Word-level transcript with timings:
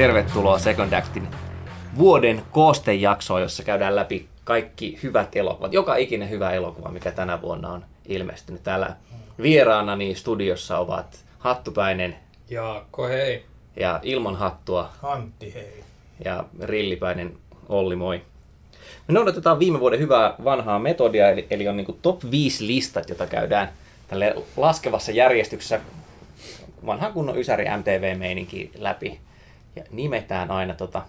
tervetuloa 0.00 0.58
Second 0.58 0.92
Actin 0.92 1.28
vuoden 1.98 2.42
koostejaksoa, 2.50 3.40
jossa 3.40 3.62
käydään 3.62 3.96
läpi 3.96 4.28
kaikki 4.44 4.98
hyvät 5.02 5.36
elokuvat, 5.36 5.72
joka 5.72 5.96
ikinen 5.96 6.30
hyvä 6.30 6.50
elokuva, 6.50 6.88
mikä 6.88 7.10
tänä 7.10 7.42
vuonna 7.42 7.68
on 7.68 7.84
ilmestynyt. 8.08 8.62
Täällä 8.62 8.96
vieraanani 9.42 10.14
studiossa 10.14 10.78
ovat 10.78 11.24
Hattupäinen 11.38 12.16
Jaakko, 12.50 13.06
hei. 13.06 13.44
ja 13.76 14.00
ilman 14.02 14.36
hattua 14.36 14.90
Antti, 15.02 15.54
hei. 15.54 15.84
ja 16.24 16.44
Rillipäinen 16.62 17.32
Olli, 17.68 17.96
moi. 17.96 18.22
Me 19.08 19.14
noudatetaan 19.14 19.58
viime 19.58 19.80
vuoden 19.80 20.00
hyvää 20.00 20.34
vanhaa 20.44 20.78
metodia, 20.78 21.30
eli, 21.30 21.46
eli 21.50 21.68
on 21.68 21.76
niin 21.76 21.98
top 22.02 22.20
5 22.30 22.66
listat, 22.66 23.08
jota 23.08 23.26
käydään 23.26 23.68
tälle 24.08 24.34
laskevassa 24.56 25.12
järjestyksessä 25.12 25.80
vanhan 26.86 27.12
kunnon 27.12 27.38
Ysäri 27.38 27.64
MTV-meininki 27.64 28.70
läpi. 28.78 29.20
Ja 29.80 29.86
nimetään 29.90 30.50
aina 30.50 30.74
tota, 30.74 31.02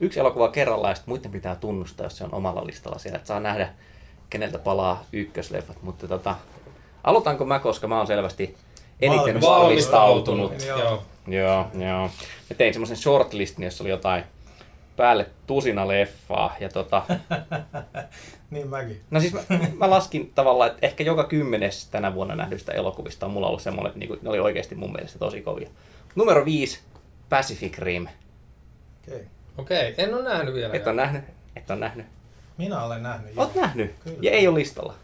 yksi 0.00 0.20
elokuva 0.20 0.48
kerrallaan, 0.48 0.90
ja 0.90 0.94
sitten 0.94 1.12
muiden 1.12 1.30
pitää 1.30 1.54
tunnustaa, 1.54 2.06
jos 2.06 2.18
se 2.18 2.24
on 2.24 2.34
omalla 2.34 2.66
listalla 2.66 2.98
siellä, 2.98 3.16
että 3.16 3.28
saa 3.28 3.40
nähdä, 3.40 3.68
keneltä 4.30 4.58
palaa 4.58 5.04
ykkösleffat. 5.12 5.82
Mutta 5.82 6.08
tota, 6.08 6.36
aloitanko 7.04 7.44
mä, 7.44 7.58
koska 7.58 7.88
mä 7.88 7.98
oon 7.98 8.06
selvästi 8.06 8.56
eniten 9.00 9.36
Valmis- 9.36 9.42
valmistautunut. 9.46 10.64
Joo. 10.66 10.78
Joo. 10.78 11.02
Joo, 11.28 11.66
joo. 11.74 12.02
Mä 12.50 12.56
tein 12.58 12.74
semmoisen 12.74 12.96
shortlistin, 12.96 13.64
jossa 13.64 13.84
oli 13.84 13.90
jotain 13.90 14.24
päälle 14.96 15.26
tusina 15.46 15.88
leffaa. 15.88 16.56
Ja 16.60 16.68
tota, 16.68 17.02
Niin 18.50 18.68
mäkin. 18.68 19.00
no 19.10 19.20
siis 19.20 19.32
mä, 19.32 19.40
mä 19.78 19.90
laskin 19.90 20.32
tavallaan, 20.34 20.70
että 20.70 20.86
ehkä 20.86 21.04
joka 21.04 21.24
kymmenes 21.24 21.86
tänä 21.88 22.14
vuonna 22.14 22.34
nähdyistä 22.36 22.72
elokuvista 22.72 23.26
on 23.26 23.32
mulla 23.32 23.46
ollut 23.46 23.62
semmoinen, 23.62 23.88
että 23.88 23.98
niinku, 23.98 24.16
ne 24.22 24.28
oli 24.30 24.40
oikeasti 24.40 24.74
mun 24.74 24.92
mielestä 24.92 25.18
tosi 25.18 25.40
kovia. 25.42 25.68
Numero 26.14 26.44
viisi, 26.44 26.80
Pacific 27.36 27.78
Rim. 27.78 28.06
Okei. 29.08 29.26
Okei, 29.58 29.94
en 29.98 30.14
ole 30.14 30.22
nähnyt 30.22 30.54
vielä. 30.54 30.74
Et 30.74 30.86
on 30.86 30.96
nähnyt? 30.96 31.24
Et 31.56 31.70
on 31.70 31.80
nähnyt? 31.80 32.06
Minä 32.58 32.82
olen 32.84 33.02
nähnyt. 33.02 33.32
Oot 33.36 33.54
nähnyt? 33.54 33.94
Kyllä. 34.04 34.18
Ja 34.22 34.30
ei 34.30 34.48
ole 34.48 34.58
listalla. 34.58 34.94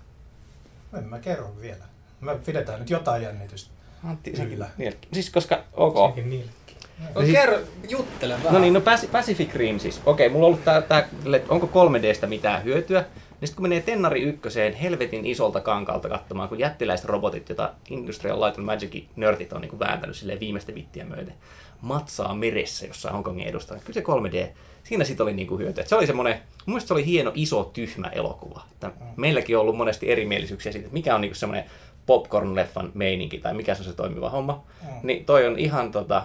En 0.99 1.05
mä 1.05 1.19
kerro 1.19 1.53
vielä. 1.61 1.85
Me 2.21 2.37
pidetään 2.47 2.79
nyt 2.81 2.91
jotain 2.91 3.23
jännitystä. 3.23 3.71
Antti, 4.05 4.31
Kyllä. 4.31 4.71
Niin, 4.79 4.95
siis 5.13 5.31
koska, 5.31 5.65
ok. 5.73 6.09
Sekin 6.11 6.31
niillekin. 6.31 6.77
No 6.99 7.05
No, 7.15 7.21
siis- 7.21 7.33
kerro, 7.33 7.59
juttele 7.89 8.35
vähän. 8.35 8.53
No 8.53 8.59
niin, 8.59 8.73
no 8.73 8.81
Paci- 8.81 9.09
Pacific 9.13 9.55
Rim 9.55 9.79
siis. 9.79 10.01
Okei, 10.07 10.29
mulla 10.29 10.47
on 10.47 10.53
ollut 10.53 10.65
tää, 10.65 10.83
tää, 10.83 11.09
onko 11.49 11.67
3Dstä 11.67 12.27
mitään 12.27 12.65
hyötyä. 12.65 13.01
Niin 13.41 13.49
sitten 13.49 13.57
kun 13.57 13.63
menee 13.63 13.81
Tennari 13.81 14.23
ykköseen 14.23 14.75
helvetin 14.75 15.27
isolta 15.27 15.61
kankalta 15.61 16.09
katsomaan, 16.09 16.49
kun 16.49 16.59
jättiläiset 16.59 17.07
robotit, 17.07 17.49
joita 17.49 17.73
Industrial 17.91 18.41
Light 18.41 18.59
and 18.59 18.67
Magicin 18.67 19.09
nörtit 19.17 19.53
on 19.53 19.61
niin 19.61 19.79
vääntänyt 19.79 20.17
silleen 20.17 20.41
viimeistä 20.41 20.75
vittiä 20.75 21.05
myöten, 21.05 21.35
matsaa 21.81 22.35
meressä 22.35 22.87
jossain 22.87 23.15
Hongkongin 23.15 23.49
edustalla. 23.49 23.83
Kyllä 23.85 23.95
se 23.95 24.47
3D, 24.47 24.49
siinä 24.85 25.05
sitten 25.05 25.25
oli 25.25 25.33
niinku 25.33 25.59
hyötyä. 25.59 25.83
Et 25.83 25.89
se 25.89 25.95
oli 25.95 26.07
semmoinen, 26.07 26.35
mun 26.35 26.43
mielestä 26.67 26.89
se 26.89 26.95
oli 26.95 27.07
hieno, 27.07 27.33
iso, 27.35 27.71
tyhmä 27.73 28.09
elokuva. 28.09 28.63
Että 28.73 28.91
meilläkin 29.17 29.57
on 29.57 29.63
ollut 29.63 29.77
monesti 29.77 30.11
erimielisyyksiä 30.11 30.73
siitä, 30.73 30.87
että 30.87 30.95
mikä 30.95 31.15
on 31.15 31.21
niinku 31.21 31.35
semmoinen 31.35 31.65
popcorn-leffan 32.07 32.91
meininki 32.95 33.39
tai 33.39 33.55
mikä 33.55 33.75
se 33.75 33.81
on 33.81 33.85
se 33.85 33.93
toimiva 33.93 34.31
homma. 34.31 34.65
Mm. 34.83 34.89
Niin 35.03 35.25
toi 35.25 35.47
on 35.47 35.59
ihan 35.59 35.93
tota, 35.93 36.23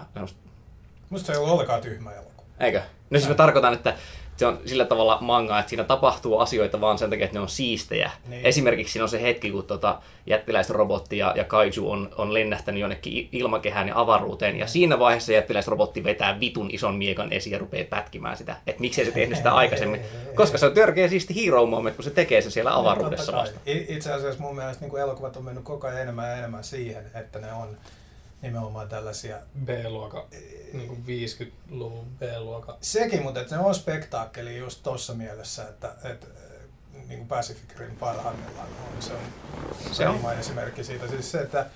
Musta 1.10 1.26
se 1.26 1.32
ei 1.32 1.38
ollut 1.38 1.52
ollenkaan 1.52 1.80
tyhmä 1.80 2.12
elokuva. 2.12 2.46
Eikö? 2.60 2.82
No 3.10 3.18
siis 3.18 3.28
mä 3.28 3.34
tarkoitan, 3.34 3.74
että 3.74 3.94
se 4.36 4.46
on 4.46 4.60
sillä 4.66 4.84
tavalla 4.84 5.18
manga, 5.20 5.58
että 5.58 5.70
siinä 5.70 5.84
tapahtuu 5.84 6.38
asioita 6.38 6.80
vaan 6.80 6.98
sen 6.98 7.10
takia, 7.10 7.24
että 7.24 7.36
ne 7.36 7.40
on 7.40 7.48
siistejä. 7.48 8.10
Niin. 8.28 8.46
Esimerkiksi 8.46 8.92
siinä 8.92 9.02
on 9.04 9.08
se 9.08 9.22
hetki, 9.22 9.50
kun 9.50 9.64
tota 9.64 10.00
jättiläisrobotti 10.26 11.18
ja, 11.18 11.32
ja 11.36 11.44
kaiju 11.44 11.90
on, 11.90 12.10
on 12.18 12.34
lennähtänyt 12.34 12.80
jonnekin 12.80 13.28
ilmakehään 13.32 13.88
ja 13.88 14.00
avaruuteen, 14.00 14.58
ja 14.58 14.66
siinä 14.66 14.98
vaiheessa 14.98 15.32
jättiläisrobotti 15.32 16.04
vetää 16.04 16.40
vitun 16.40 16.70
ison 16.72 16.94
miekan 16.94 17.32
esiin 17.32 17.52
ja 17.52 17.58
rupeaa 17.58 17.86
pätkimään 17.90 18.36
sitä. 18.36 18.56
Että 18.66 18.80
miksei 18.80 19.04
se 19.04 19.10
tehnyt 19.10 19.36
sitä 19.36 19.54
aikaisemmin. 19.54 20.00
Koska 20.34 20.58
se 20.58 20.66
on 20.66 20.74
törkeä 20.74 21.08
siisti 21.08 21.46
hero 21.46 21.66
moment, 21.66 21.96
kun 21.96 22.04
se 22.04 22.10
tekee 22.10 22.42
se 22.42 22.50
siellä 22.50 22.76
avaruudessa 22.76 23.32
Totta 23.32 23.32
kai. 23.32 23.54
vasta. 23.54 23.60
Itse 23.88 24.12
asiassa 24.12 24.42
mun 24.42 24.56
mielestä 24.56 24.86
niin 24.86 24.98
elokuvat 24.98 25.36
on 25.36 25.44
mennyt 25.44 25.64
koko 25.64 25.86
ajan 25.86 26.02
enemmän 26.02 26.30
ja 26.30 26.36
enemmän 26.36 26.64
siihen, 26.64 27.04
että 27.14 27.38
ne 27.38 27.52
on 27.52 27.76
nimenomaan 28.44 28.88
tällaisia 28.88 29.36
B-luoka, 29.64 30.26
niin 30.72 30.88
kuin 30.88 31.04
50-luvun 31.06 32.06
B-luoka. 32.18 32.76
Sekin, 32.80 33.22
mutta 33.22 33.40
että 33.40 33.56
se 33.56 33.60
on 33.60 33.74
spektaakkeli 33.74 34.58
just 34.58 34.82
tuossa 34.82 35.14
mielessä, 35.14 35.68
että, 35.68 35.94
että 36.04 36.26
niin 37.08 37.18
kuin 37.18 37.28
Pacific 37.28 37.78
Rim 37.78 37.96
parhaimmillaan 37.96 38.66
on. 38.66 39.02
Se 39.02 39.12
on, 39.12 39.94
Se 39.94 40.08
on. 40.08 40.38
esimerkki 40.38 40.84
siitä. 40.84 41.08
Siis 41.08 41.30
se, 41.30 41.40
että, 41.40 41.66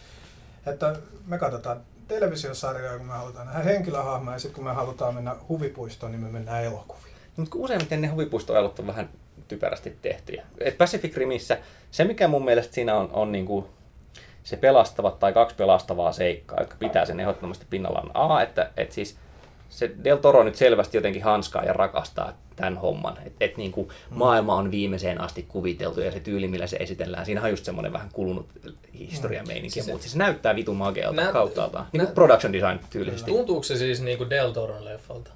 että 0.67 0.97
me 1.27 1.39
katsotaan 1.39 1.81
televisiosarjoja, 2.09 2.99
kun 2.99 3.07
me 3.07 3.13
halutaan 3.13 3.47
nähdä 3.47 3.63
henkilöhahmoja, 3.63 4.35
ja 4.35 4.41
sitten 4.41 4.55
kun 4.55 4.65
me 4.65 4.73
halutaan 4.73 5.15
mennä 5.15 5.37
huvipuistoon, 5.49 6.13
niin 6.13 6.23
me 6.23 6.29
mennään 6.31 6.65
elokuviin. 6.65 7.15
Mutta 7.37 7.57
useimmiten 7.59 8.01
ne 8.01 8.09
huvipuistoelut 8.09 8.79
on 8.79 8.87
vähän 8.87 9.09
typerästi 9.49 9.99
tehtyjä. 10.03 10.47
Et 10.61 10.79
Pacific 10.79 11.17
Rimissä 11.17 11.59
se, 11.91 12.05
mikä 12.05 12.29
mun 12.29 12.45
mielestä 12.45 12.75
siinä 12.75 12.97
on, 12.97 13.11
on 13.13 13.33
niinku 13.33 13.69
se 14.49 14.57
pelastavat 14.57 15.19
tai 15.19 15.33
kaksi 15.33 15.57
pelastavaa 15.57 16.13
seikkaa, 16.13 16.61
jotka 16.61 16.77
pitää 16.79 17.05
sen 17.05 17.21
ehdottomasti 17.21 17.67
pinnallaan. 17.71 18.11
A, 18.15 18.43
että 18.43 18.71
et 18.77 18.93
siis 18.93 19.17
se 19.69 19.91
Del 20.05 20.17
Toro 20.17 20.43
nyt 20.43 20.55
selvästi 20.55 20.97
jotenkin 20.97 21.23
hanskaa 21.23 21.65
ja 21.65 21.73
rakastaa 21.73 22.33
tämän 22.57 22.77
homman. 22.77 23.17
Että 23.27 23.45
et 23.45 23.57
niinku 23.57 23.93
maailma 24.11 24.55
on 24.55 24.71
viimeiseen 24.71 25.21
asti 25.21 25.43
kuviteltu 25.49 26.01
ja 26.01 26.13
se 26.13 26.21
tyyli, 26.21 26.49
millä 26.49 26.67
se 26.67 26.77
esitellään, 26.77 27.27
siinä 27.27 27.43
on 27.43 27.51
just 27.51 27.65
semmoinen 27.65 27.93
vähän 27.93 28.09
kulunut 28.13 28.47
historiameininki 28.99 29.71
Siis 29.71 29.77
ja 29.77 29.83
se- 29.85 29.91
muut. 29.93 30.03
Siis 30.03 30.13
se 30.13 30.19
näyttää 30.19 30.57
vitun 30.57 30.77
makealta 30.77 31.23
Nä- 31.23 31.33
kauttaaltaan. 31.33 31.87
Niin 31.93 32.05
kuin 32.05 32.15
production 32.15 32.53
design 32.53 32.81
tyylisesti. 32.91 33.31
Tuntuuko 33.31 33.63
se 33.63 33.77
siis 33.77 34.03
niinku 34.03 34.31
Del 34.31 34.51
Toron 34.53 34.85
leffalta? 34.85 35.31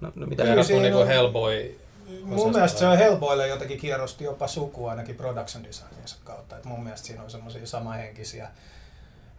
No, 0.00 0.12
no 0.14 0.26
mitä 0.26 0.42
Kyllä 0.42 0.62
niinku 0.82 0.98
on- 0.98 1.06
Hellboy. 1.06 1.79
Mun 2.22 2.52
mielestä 2.52 2.78
se 2.78 2.86
on 2.86 2.98
Hellboylle 2.98 3.48
jotenkin 3.48 3.78
kierrosti 3.78 4.24
jopa 4.24 4.46
suku 4.46 4.86
ainakin 4.86 5.14
production 5.14 5.64
designinsa 5.64 6.16
kautta. 6.24 6.56
Et 6.56 6.64
mun 6.64 6.84
mielestä 6.84 7.06
siinä 7.06 7.22
on 7.22 7.30
semmoisia 7.30 7.66
samahenkisiä, 7.66 8.48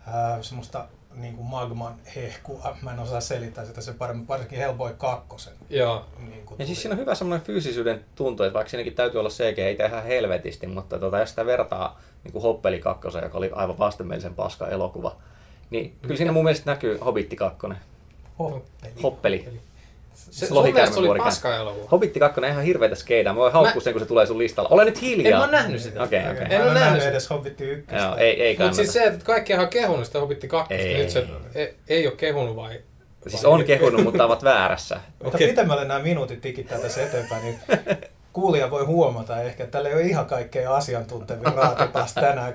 ää, 0.07 0.41
semmoista 0.43 0.87
niin 1.15 1.35
kuin 1.35 1.47
magman 1.47 1.95
hehkua. 2.15 2.77
Mä 2.81 2.93
en 2.93 2.99
osaa 2.99 3.21
selittää 3.21 3.65
sitä 3.65 3.81
sen 3.81 3.95
paremmin, 3.95 4.27
varsinkin 4.27 4.59
Hellboy 4.59 4.93
2. 4.97 5.49
Joo. 5.69 6.05
Niin 6.29 6.45
kuin 6.45 6.59
Ja 6.59 6.65
siis 6.65 6.81
siinä 6.81 6.93
on 6.93 6.99
hyvä 6.99 7.15
semmoinen 7.15 7.45
fyysisyyden 7.45 8.05
tuntu, 8.15 8.43
että 8.43 8.53
vaikka 8.53 8.69
siinäkin 8.69 8.93
täytyy 8.93 9.19
olla 9.19 9.29
CG, 9.29 9.59
ei 9.59 9.77
ihan 9.87 10.03
helvetisti, 10.03 10.67
mutta 10.67 10.99
tota, 10.99 11.19
jos 11.19 11.29
sitä 11.29 11.45
vertaa 11.45 12.01
niin 12.23 12.31
kuin 12.31 12.41
Hoppeli 12.41 12.79
2, 12.79 13.07
joka 13.21 13.37
oli 13.37 13.49
aivan 13.53 13.79
vastenmielisen 13.79 14.35
paska 14.35 14.67
elokuva, 14.67 15.15
niin 15.69 15.95
kyllä 16.01 16.17
siinä 16.17 16.31
mun 16.31 16.43
mielestä 16.43 16.71
näkyy 16.71 16.97
Hobitti 16.97 17.35
2. 17.35 17.67
Hoppeli. 18.39 18.93
Hoppeli. 19.03 19.61
Se, 20.31 20.45
sun 20.47 20.63
mielestä 20.63 20.93
se 20.95 20.99
oli 20.99 21.19
paska 21.19 21.55
elokuva. 21.55 21.87
Hobitti 21.91 22.19
2 22.19 22.39
on 22.39 22.45
ihan 22.45 22.63
hirveitä 22.63 22.95
skeidaa. 22.95 23.33
Mä 23.33 23.39
voin 23.39 23.53
haukkua 23.53 23.73
Mä- 23.75 23.81
sen, 23.83 23.93
kun 23.93 23.99
se 23.99 24.05
tulee 24.05 24.25
sun 24.25 24.37
listalla. 24.37 24.69
Ole 24.69 24.85
nyt 24.85 25.01
hiljaa. 25.01 25.43
En 25.43 25.49
mä 25.51 25.57
nähnyt 25.57 25.81
sitä. 25.81 26.03
Okei, 26.03 26.19
Okei, 26.19 26.31
okei. 26.31 26.43
Mä 26.47 26.53
En 26.55 26.61
en 26.61 26.67
ole 26.67 26.73
nähnyt 26.79 27.03
edes 27.03 27.29
Hobbitti 27.29 27.63
1. 27.63 27.95
Joo, 27.95 28.15
ei, 28.17 28.43
ei 28.43 28.57
Mutta 28.59 28.73
siis 28.75 28.93
se, 28.93 29.03
että 29.03 29.25
kaikkihan 29.25 29.63
on 29.63 29.69
kehunut 29.69 30.05
sitä 30.05 30.19
Hobbitti 30.19 30.47
2, 30.47 30.73
Ei. 30.73 30.97
nyt 30.97 31.09
se 31.09 31.25
ei, 31.55 31.73
ei 31.89 32.07
ole 32.07 32.15
kehunut 32.15 32.55
vai? 32.55 32.79
Siis 33.27 33.45
on 33.45 33.63
kehunut, 33.63 34.03
mutta 34.03 34.25
ovat 34.25 34.43
väärässä. 34.43 34.99
Mitä 35.23 35.35
Okei. 35.35 35.47
pitemmälle 35.47 35.85
nämä 35.85 35.99
minuutit 35.99 36.41
tikittää 36.41 36.79
tässä 36.79 37.01
eteenpäin, 37.03 37.43
niin 37.43 37.59
kuulija 38.33 38.71
voi 38.71 38.85
huomata 38.85 39.41
ehkä, 39.41 39.63
että 39.63 39.71
tällä 39.71 39.89
ei 39.89 39.95
ole 39.95 40.01
ihan 40.03 40.25
kaikkein 40.25 40.69
asiantuntevin 40.69 41.53
raatipas 41.55 42.13
tänään. 42.13 42.53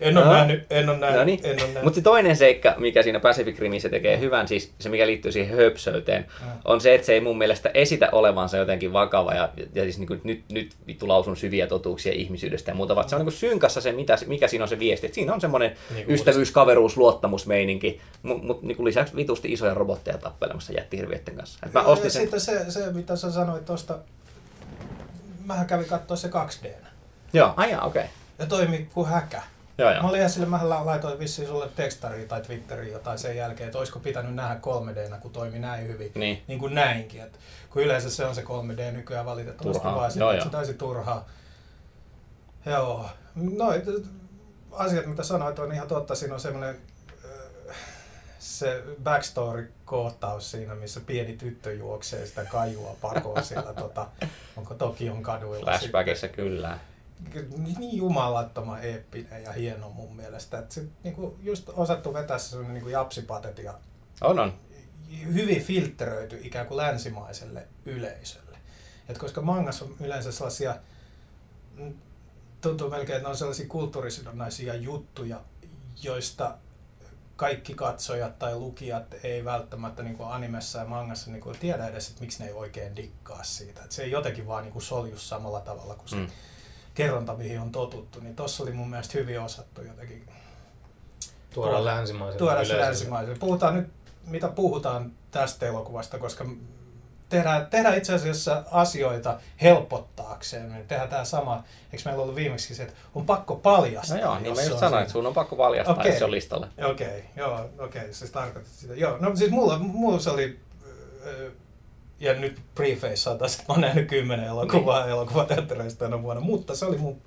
En 0.00 0.18
ole 0.18 0.24
No. 0.26 0.32
nähnyt, 0.32 0.66
en 0.70 0.88
ole 0.88 0.98
nähnyt, 0.98 1.18
No 1.18 1.24
niin. 1.24 1.40
en 1.42 1.50
ole 1.50 1.60
nähnyt. 1.62 1.82
Mutta 1.82 1.94
se 1.96 2.00
toinen 2.02 2.36
seikka, 2.36 2.74
mikä 2.78 3.02
siinä 3.02 3.20
Pacific 3.20 3.58
Rimissä 3.58 3.88
tekee 3.88 4.20
hyvän, 4.20 4.48
siis 4.48 4.72
se 4.78 4.88
mikä 4.88 5.06
liittyy 5.06 5.32
siihen 5.32 5.56
höpsöyteen, 5.56 6.26
on 6.64 6.80
se, 6.80 6.94
että 6.94 7.06
se 7.06 7.12
ei 7.12 7.20
mun 7.20 7.38
mielestä 7.38 7.70
esitä 7.74 8.08
olevansa 8.12 8.56
jotenkin 8.56 8.92
vakava 8.92 9.34
ja, 9.34 9.48
ja 9.74 9.82
siis 9.82 9.98
niin 9.98 10.06
kuin, 10.06 10.20
nyt, 10.24 10.42
nyt 10.52 10.70
vittu 10.86 11.08
lausun 11.08 11.36
syviä 11.36 11.66
totuuksia 11.66 12.12
ihmisyydestä 12.12 12.70
ja 12.70 12.74
muuta, 12.74 12.94
vaan 12.96 13.08
se 13.08 13.14
on 13.16 13.20
niin 13.20 13.26
kuin 13.26 13.34
synkassa 13.34 13.80
se, 13.80 13.92
mitä, 13.92 14.18
mikä 14.26 14.48
siinä 14.48 14.64
on 14.64 14.68
se 14.68 14.78
viesti. 14.78 15.06
Et 15.06 15.14
siinä 15.14 15.34
on 15.34 15.40
semmoinen 15.40 15.72
Niin 15.94 16.10
ystävyys, 16.10 16.50
kaveruus, 16.50 16.96
luottamusmeininki, 16.96 18.00
mutta 18.22 18.46
mut, 18.46 18.62
niin 18.62 18.84
lisäksi 18.84 19.16
vitusti 19.16 19.52
isoja 19.52 19.74
robotteja 19.74 20.18
tappelemassa 20.18 20.72
jättihirviöiden 20.72 21.36
kanssa. 21.36 21.58
Et 21.66 21.72
mä 21.72 21.80
Ja 21.80 21.86
ostin 21.86 22.10
sen. 22.10 22.22
Sitten 22.22 22.40
se, 22.40 22.70
se, 22.70 22.92
mitä 22.92 23.16
sä 23.16 23.30
sanoit 23.30 23.64
tuosta, 23.64 23.98
mähän 25.48 25.66
kävin 25.66 25.86
katsoa 25.86 26.16
se 26.16 26.28
2D. 26.28 26.68
Joo, 27.32 27.54
aijaa, 27.56 27.84
okei. 27.84 28.02
Okay. 28.02 28.14
Ja 28.38 28.46
toimi 28.46 28.88
kuin 28.94 29.08
häkä. 29.08 29.42
Joo, 29.78 29.90
Mä 29.90 29.96
joo. 29.96 30.08
olin 30.08 30.18
ihan 30.18 30.30
sille, 30.30 30.46
mä 30.46 30.68
laitoin 30.68 31.18
vissiin 31.18 31.48
sulle 31.48 31.68
tekstariin 31.76 32.28
tai 32.28 32.40
Twitteriin 32.40 32.92
jotain 32.92 33.18
sen 33.18 33.36
jälkeen, 33.36 33.66
että 33.66 33.78
olisiko 33.78 33.98
pitänyt 33.98 34.34
nähdä 34.34 34.54
3D, 34.54 35.18
kun 35.20 35.30
toimi 35.30 35.58
näin 35.58 35.88
hyvin. 35.88 36.12
Niin. 36.14 36.42
Niin 36.48 36.58
kuin 36.58 36.74
näinkin. 36.74 37.22
Et 37.22 37.38
kun 37.70 37.82
yleensä 37.82 38.10
se 38.10 38.24
on 38.24 38.34
se 38.34 38.42
3D 38.42 38.92
nykyään 38.92 39.26
valitettavasti 39.26 39.82
Turhaa. 39.82 40.00
vaan 40.00 40.10
sitä, 40.10 40.24
Joo, 40.24 40.30
että 40.30 40.40
joo. 40.40 40.44
se 40.44 40.50
taisi 40.50 40.74
turhaa. 40.74 41.28
Joo. 42.66 43.08
No, 43.34 43.72
asiat 44.72 45.06
mitä 45.06 45.22
sanoit 45.22 45.58
on 45.58 45.72
ihan 45.72 45.88
totta. 45.88 46.14
Siinä 46.14 46.34
on 46.34 46.40
semmoinen 46.40 46.76
se 48.38 48.84
backstory-kohtaus 49.02 50.50
siinä, 50.50 50.74
missä 50.74 51.00
pieni 51.00 51.36
tyttö 51.36 51.74
juoksee 51.74 52.26
sitä 52.26 52.44
kajua 52.44 52.96
pakoon 53.00 53.44
siellä, 53.44 53.74
tota, 53.74 54.06
onko 54.56 54.74
Tokion 54.74 55.22
kaduilla. 55.22 55.70
Flashbackissa 55.70 56.28
kyllä. 56.28 56.78
sitten. 57.24 57.78
Niin 57.78 57.96
jumalattoman 57.96 58.84
eeppinen 58.84 59.42
ja 59.42 59.52
hieno 59.52 59.90
mun 59.90 60.16
mielestä. 60.16 60.58
Että 60.58 60.74
se 60.74 60.84
niinku 61.04 61.38
just 61.42 61.68
osattu 61.68 62.14
vetää 62.14 62.38
se 62.38 62.48
semmoinen 62.48 62.74
niinku 62.74 62.88
japsipatet 62.88 63.58
ja 63.58 63.74
On, 64.20 64.38
on. 64.38 64.52
hyvin 65.34 65.62
filtteröity 65.62 66.40
ikään 66.42 66.66
kuin 66.66 66.76
länsimaiselle 66.76 67.66
yleisölle. 67.86 68.58
Et 69.08 69.18
koska 69.18 69.40
mangassa 69.42 69.84
on 69.84 69.96
yleensä 70.00 70.32
sellaisia, 70.32 70.76
mm, 71.76 71.94
tuntuu 72.60 72.90
melkein, 72.90 73.16
että 73.16 73.28
ne 73.28 73.30
on 73.30 73.36
sellaisia 73.36 73.66
kulttuurisidonnaisia 73.68 74.74
juttuja, 74.74 75.40
joista 76.02 76.56
kaikki 77.38 77.74
katsojat 77.74 78.38
tai 78.38 78.56
lukijat 78.56 79.14
ei 79.22 79.44
välttämättä 79.44 80.02
niin 80.02 80.16
kuin 80.16 80.28
animessa 80.28 80.78
ja 80.78 80.84
mangassa 80.84 81.30
niin 81.30 81.40
kuin 81.40 81.58
tiedä 81.58 81.86
edes, 81.86 82.08
että 82.08 82.20
miksi 82.20 82.38
ne 82.38 82.46
ei 82.48 82.52
oikein 82.52 82.96
dikkaa 82.96 83.44
siitä. 83.44 83.82
Et 83.84 83.92
se 83.92 84.02
ei 84.02 84.10
jotenkin 84.10 84.46
vaan 84.46 84.62
niin 84.62 84.72
kuin 84.72 84.82
solju 84.82 85.18
samalla 85.18 85.60
tavalla 85.60 85.94
kuin 85.94 86.08
se 86.08 86.16
mm. 86.16 86.26
kerronta, 86.94 87.34
mihin 87.34 87.60
on 87.60 87.72
totuttu. 87.72 88.20
Niin 88.20 88.36
tossa 88.36 88.62
oli 88.62 88.72
mun 88.72 88.90
mielestä 88.90 89.18
hyvin 89.18 89.40
osattu 89.40 89.82
jotenkin. 89.82 90.26
Tuoda 91.54 91.84
länsimaiselle 91.84 92.38
Tuoda 92.38 92.64
se 92.64 92.78
länsimaiselle. 92.78 93.38
Puhutaan 93.38 93.74
nyt, 93.74 93.88
mitä 94.26 94.48
puhutaan 94.48 95.12
tästä 95.30 95.66
elokuvasta, 95.66 96.18
koska 96.18 96.44
tehdään, 97.28 97.66
tehdään 97.66 97.98
itse 97.98 98.14
asiassa 98.14 98.64
asioita 98.70 99.40
helpottaakseen. 99.62 100.72
Me 100.72 100.84
tehdään 100.88 101.08
tämä 101.08 101.24
sama, 101.24 101.64
eikö 101.92 102.02
meillä 102.04 102.22
ollut 102.22 102.36
viimeksi 102.36 102.74
se, 102.74 102.82
että 102.82 102.94
on 103.14 103.26
pakko 103.26 103.56
paljastaa. 103.56 104.16
No 104.16 104.22
joo, 104.22 104.38
niin 104.38 104.56
mä 104.56 104.62
just 104.62 104.78
sanoin, 104.78 105.02
että 105.02 105.12
sun 105.12 105.26
on 105.26 105.34
pakko 105.34 105.56
paljastaa, 105.56 105.94
okay. 105.94 106.06
jos 106.06 106.18
se 106.18 106.24
on 106.24 106.30
listalla. 106.30 106.68
Okei, 106.90 107.06
okay, 107.06 107.20
joo, 107.36 107.60
okei, 107.78 108.02
okay, 108.02 108.12
siis 108.12 108.30
tarkoitti 108.30 108.70
sitä. 108.70 108.94
Joo, 108.94 109.18
no 109.18 109.36
siis 109.36 109.50
mulla, 109.50 109.78
mulla 109.78 110.18
se 110.18 110.30
oli, 110.30 110.60
ja 112.20 112.34
nyt 112.34 112.60
preface 112.74 113.36
taas, 113.38 113.52
että 113.52 113.64
mä 113.68 113.72
oon 113.72 113.80
nähnyt 113.80 114.08
kymmenen 114.08 114.46
elokuvaa 114.46 115.00
niin. 115.00 115.10
elokuvateattereista 115.10 116.04
tänä 116.04 116.22
vuonna, 116.22 116.40
mutta 116.40 116.76
se 116.76 116.84
oli 116.84 116.98
mun 116.98 117.22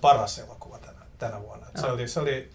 paras 0.00 0.38
elokuva 0.38 0.78
tänä, 0.78 1.00
tänä 1.18 1.42
vuonna. 1.42 1.66
Se 1.80 1.86
oli, 1.86 2.08
se 2.08 2.20
oli 2.20 2.50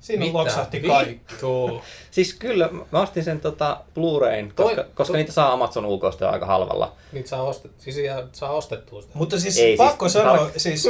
Siinä 0.00 0.24
Mitä? 0.24 0.38
loksahti 0.38 0.80
kaikki. 0.80 1.34
siis 2.10 2.34
kyllä, 2.34 2.68
mä 2.92 3.00
ostin 3.00 3.24
sen 3.24 3.40
tota 3.40 3.80
Blu-rayn, 3.94 4.52
koska, 4.54 4.82
toi, 4.82 4.92
koska 4.94 5.12
toi... 5.12 5.16
niitä 5.16 5.32
saa 5.32 5.52
Amazon 5.52 5.86
ulkoista 5.86 6.30
aika 6.30 6.46
halvalla. 6.46 6.92
Niitä 7.12 7.28
saa, 7.28 7.42
ostet, 7.42 7.72
siis 7.78 7.96
saa 8.32 8.50
ostettua 8.50 9.02
sitä. 9.02 9.12
Mutta 9.18 9.40
siis 9.40 9.58
Ei, 9.58 9.76
pakko 9.76 10.08
siis, 10.08 10.12
sanoa, 10.22 10.38
tar... 10.38 10.50
siis 10.56 10.88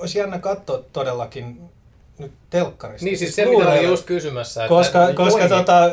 olisi 0.00 0.18
jännä 0.18 0.38
katsoa 0.38 0.82
todellakin 0.92 1.60
nyt 2.18 2.32
telkkarista. 2.50 3.04
Niin, 3.04 3.18
siis, 3.18 3.34
siis 3.34 3.48
se 3.48 3.56
mitä 3.56 3.70
olin 3.70 3.88
just 3.88 4.06
kysymässä. 4.06 4.64
Että 4.64 4.74
koska 4.74 5.02
että 5.02 5.16
koska 5.16 5.48
tota, 5.48 5.90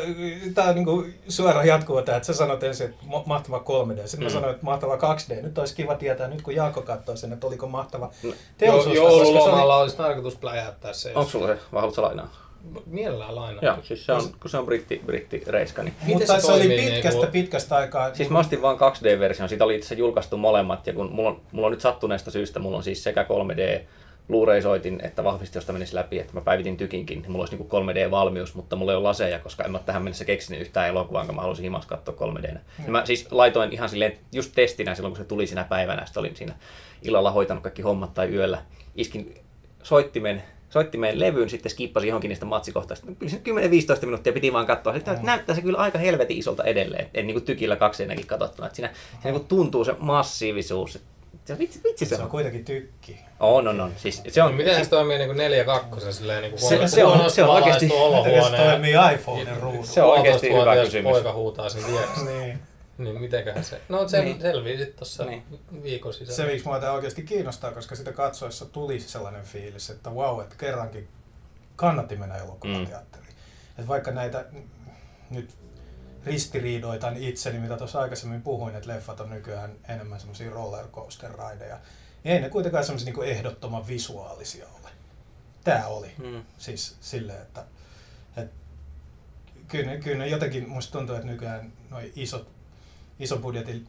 tämä 0.55 0.67
on 0.67 0.75
niinku 0.75 1.05
suora 1.27 1.65
jatkuva 1.65 2.01
tämä, 2.01 2.15
että 2.17 2.27
sä 2.27 2.33
sanot 2.33 2.63
ensin, 2.63 2.89
että 2.89 3.05
mahtava 3.25 3.57
3D, 3.57 4.07
sitten 4.07 4.19
mm. 4.19 4.23
mä 4.23 4.29
sanoin, 4.29 4.53
että 4.53 4.65
mahtava 4.65 4.95
2D. 4.95 5.41
Nyt 5.41 5.57
olisi 5.57 5.75
kiva 5.75 5.95
tietää, 5.95 6.27
nyt 6.27 6.41
kun 6.41 6.55
Jaakko 6.55 6.81
katsoo 6.81 7.15
sen, 7.15 7.33
että 7.33 7.47
oliko 7.47 7.67
mahtava 7.67 8.11
no. 8.23 8.33
teollisuus. 8.57 8.95
Jo, 8.95 9.03
joululomalla 9.03 9.75
oli... 9.75 9.81
olisi 9.81 9.97
tarkoitus 9.97 10.35
pläjäyttää 10.35 10.93
se. 10.93 11.11
Onko 11.15 11.31
sulla 11.31 11.47
se, 11.47 11.57
vai 11.71 11.81
haluatko 11.81 12.01
lainaa? 12.01 12.51
Mielellään 12.85 13.35
lainaa. 13.35 13.63
Joo, 13.63 13.77
siis 13.83 14.05
se 14.05 14.13
on, 14.13 14.23
kun 14.39 14.49
se 14.49 14.57
on 14.57 14.65
britti, 14.65 15.01
britti 15.05 15.43
reiska. 15.47 15.83
Niin. 15.83 15.93
Mutta 16.01 16.39
se, 16.39 16.45
se 16.45 16.51
oli 16.51 16.67
pitkästä, 16.67 17.21
niin 17.21 17.31
pitkästä 17.31 17.75
aikaa. 17.75 18.15
Siis 18.15 18.29
mä 18.29 18.39
ostin 18.39 18.61
vaan 18.61 18.77
2D-version, 18.77 19.49
siitä 19.49 19.63
oli 19.63 19.75
itse 19.75 19.95
julkaistu 19.95 20.37
molemmat, 20.37 20.87
ja 20.87 20.93
kun 20.93 21.11
mulla 21.11 21.29
on, 21.29 21.41
mulla 21.51 21.67
on 21.67 21.71
nyt 21.71 21.81
sattuneesta 21.81 22.31
syystä, 22.31 22.59
mulla 22.59 22.77
on 22.77 22.83
siis 22.83 23.03
sekä 23.03 23.23
3D 23.23 23.81
Blu-ray-soitin, 24.31 24.99
että 25.03 25.23
vahvisti, 25.23 25.57
josta 25.57 25.73
menisi 25.73 25.95
läpi, 25.95 26.19
että 26.19 26.33
mä 26.33 26.41
päivitin 26.41 26.77
tykinkin, 26.77 27.21
niin 27.21 27.31
mulla 27.31 27.43
olisi 27.43 27.55
niin 27.55 27.69
3D-valmius, 27.69 28.55
mutta 28.55 28.75
mulla 28.75 28.91
ei 28.91 28.95
ole 28.95 29.03
laseja, 29.03 29.39
koska 29.39 29.63
en 29.63 29.71
mä 29.71 29.79
tähän 29.79 30.03
mennessä 30.03 30.25
keksinyt 30.25 30.61
yhtään 30.61 30.89
elokuvaa, 30.89 31.21
jonka 31.21 31.33
mä 31.33 31.41
halusin 31.41 31.63
himas 31.63 31.85
katsoa 31.85 32.15
3D. 32.15 32.51
Mm. 32.51 32.91
Mä 32.91 33.05
siis 33.05 33.27
laitoin 33.31 33.73
ihan 33.73 33.89
silleen, 33.89 34.17
just 34.33 34.51
testinä 34.55 34.95
silloin, 34.95 35.13
kun 35.13 35.23
se 35.23 35.27
tuli 35.27 35.47
sinä 35.47 35.63
päivänä, 35.63 36.05
sitten 36.05 36.21
olin 36.21 36.35
siinä 36.35 36.55
illalla 37.01 37.31
hoitanut 37.31 37.63
kaikki 37.63 37.81
hommat 37.81 38.13
tai 38.13 38.29
yöllä. 38.29 38.61
Iskin 38.95 39.35
soittimen 39.83 40.43
soittimeen 40.71 41.19
levyyn, 41.19 41.49
sitten 41.49 41.71
skippasin 41.71 42.07
johonkin 42.07 42.29
niistä 42.29 42.45
matsikohtaista. 42.45 43.07
Kyllä 43.19 43.31
se 43.31 43.41
10-15 44.01 44.05
minuuttia 44.05 44.33
piti 44.33 44.53
vaan 44.53 44.65
katsoa. 44.65 44.93
Sitten 44.93 45.19
mm. 45.19 45.25
näyttää 45.25 45.55
se 45.55 45.61
kyllä 45.61 45.77
aika 45.77 45.99
helvetin 45.99 46.37
isolta 46.37 46.63
edelleen. 46.63 47.09
En 47.13 47.27
niin 47.27 47.35
kuin 47.35 47.45
tykillä 47.45 47.75
kaksi 47.75 48.03
ennenkin 48.03 48.27
katsottuna. 48.27 48.65
Että 48.67 48.75
siinä, 48.75 48.89
siinä 48.93 49.19
niin 49.23 49.33
kuin 49.33 49.47
tuntuu 49.47 49.85
se 49.85 49.95
massiivisuus, 49.99 50.93
se, 50.93 50.99
vitsi, 51.57 51.81
vitsi 51.83 52.05
se, 52.05 52.15
se 52.15 52.21
on. 52.21 52.29
kuitenkin 52.29 52.65
tykki. 52.65 53.19
On, 53.39 53.67
on, 53.67 53.81
on. 53.81 53.93
Siis, 53.97 54.21
se 54.29 54.43
on, 54.43 54.53
miten 54.53 54.75
siis, 54.75 54.85
se 54.85 54.89
toimii 54.89 55.17
niin 55.17 55.27
kuin 55.27 55.37
4 55.37 55.63
2 55.63 56.13
silleen 56.13 56.41
niin 56.41 56.51
kuin 56.51 56.59
se, 56.59 56.87
se, 56.87 57.05
on, 57.05 57.31
se 57.31 57.43
on 57.43 57.49
oikeasti... 57.49 57.85
Miten 57.85 58.43
se 58.43 58.57
toimii 58.57 58.93
iPhonen 59.13 59.57
ruudulla? 59.57 59.85
Se 59.85 60.03
on 60.03 60.11
oikeasti 60.11 60.53
hyvä 60.53 60.75
kysymys. 60.75 61.11
poika 61.11 61.33
huutaa 61.33 61.69
sen 61.69 61.87
vieressä. 61.87 62.25
niin. 62.25 62.59
Niin 62.97 63.21
mitenköhän 63.21 63.63
se... 63.63 63.81
No 63.89 64.07
se 64.07 64.21
niin. 64.21 64.41
selvii 64.41 64.77
sitten 64.77 64.97
tuossa 64.97 65.25
niin. 65.25 65.43
viikon 65.83 66.13
sisällä. 66.13 66.35
Se 66.35 66.45
miksi 66.45 66.67
mua 66.67 66.91
oikeasti 66.91 67.23
kiinnostaa, 67.23 67.71
koska 67.71 67.95
sitä 67.95 68.11
katsoessa 68.11 68.65
tuli 68.65 68.99
sellainen 68.99 69.43
fiilis, 69.43 69.89
että 69.89 70.09
wow, 70.09 70.41
että 70.41 70.55
kerrankin 70.55 71.07
kannatti 71.75 72.15
mennä 72.15 72.35
elokuvateatteriin. 72.35 73.33
Mm. 73.33 73.69
Että 73.77 73.87
vaikka 73.87 74.11
näitä 74.11 74.45
nyt 75.29 75.49
ristiriidoitan 76.25 77.17
itseni, 77.17 77.59
mitä 77.59 77.77
tuossa 77.77 77.99
aikaisemmin 77.99 78.41
puhuin, 78.41 78.75
että 78.75 78.89
leffat 78.89 79.19
on 79.19 79.29
nykyään 79.29 79.71
enemmän 79.87 80.19
semmoisia 80.19 80.51
rollercoaster-raideja. 80.51 81.79
Ei 82.25 82.41
ne 82.41 82.49
kuitenkaan 82.49 82.83
semmoisia 82.83 83.13
niin 83.13 83.23
ehdottoman 83.23 83.87
visuaalisia 83.87 84.67
ole. 84.67 84.89
Tämä 85.63 85.87
oli. 85.87 86.11
Hmm. 86.17 86.43
Siis 86.57 86.95
silleen, 87.01 87.41
että, 87.41 87.65
että 88.37 88.55
kyllä, 89.67 89.95
kyllä 89.95 90.25
jotenkin 90.25 90.69
musta 90.69 90.91
tuntuu, 90.91 91.15
että 91.15 91.27
nykyään 91.27 91.73
noin 91.89 92.13
isot, 92.15 92.47
iso 93.19 93.37
budjetin 93.37 93.87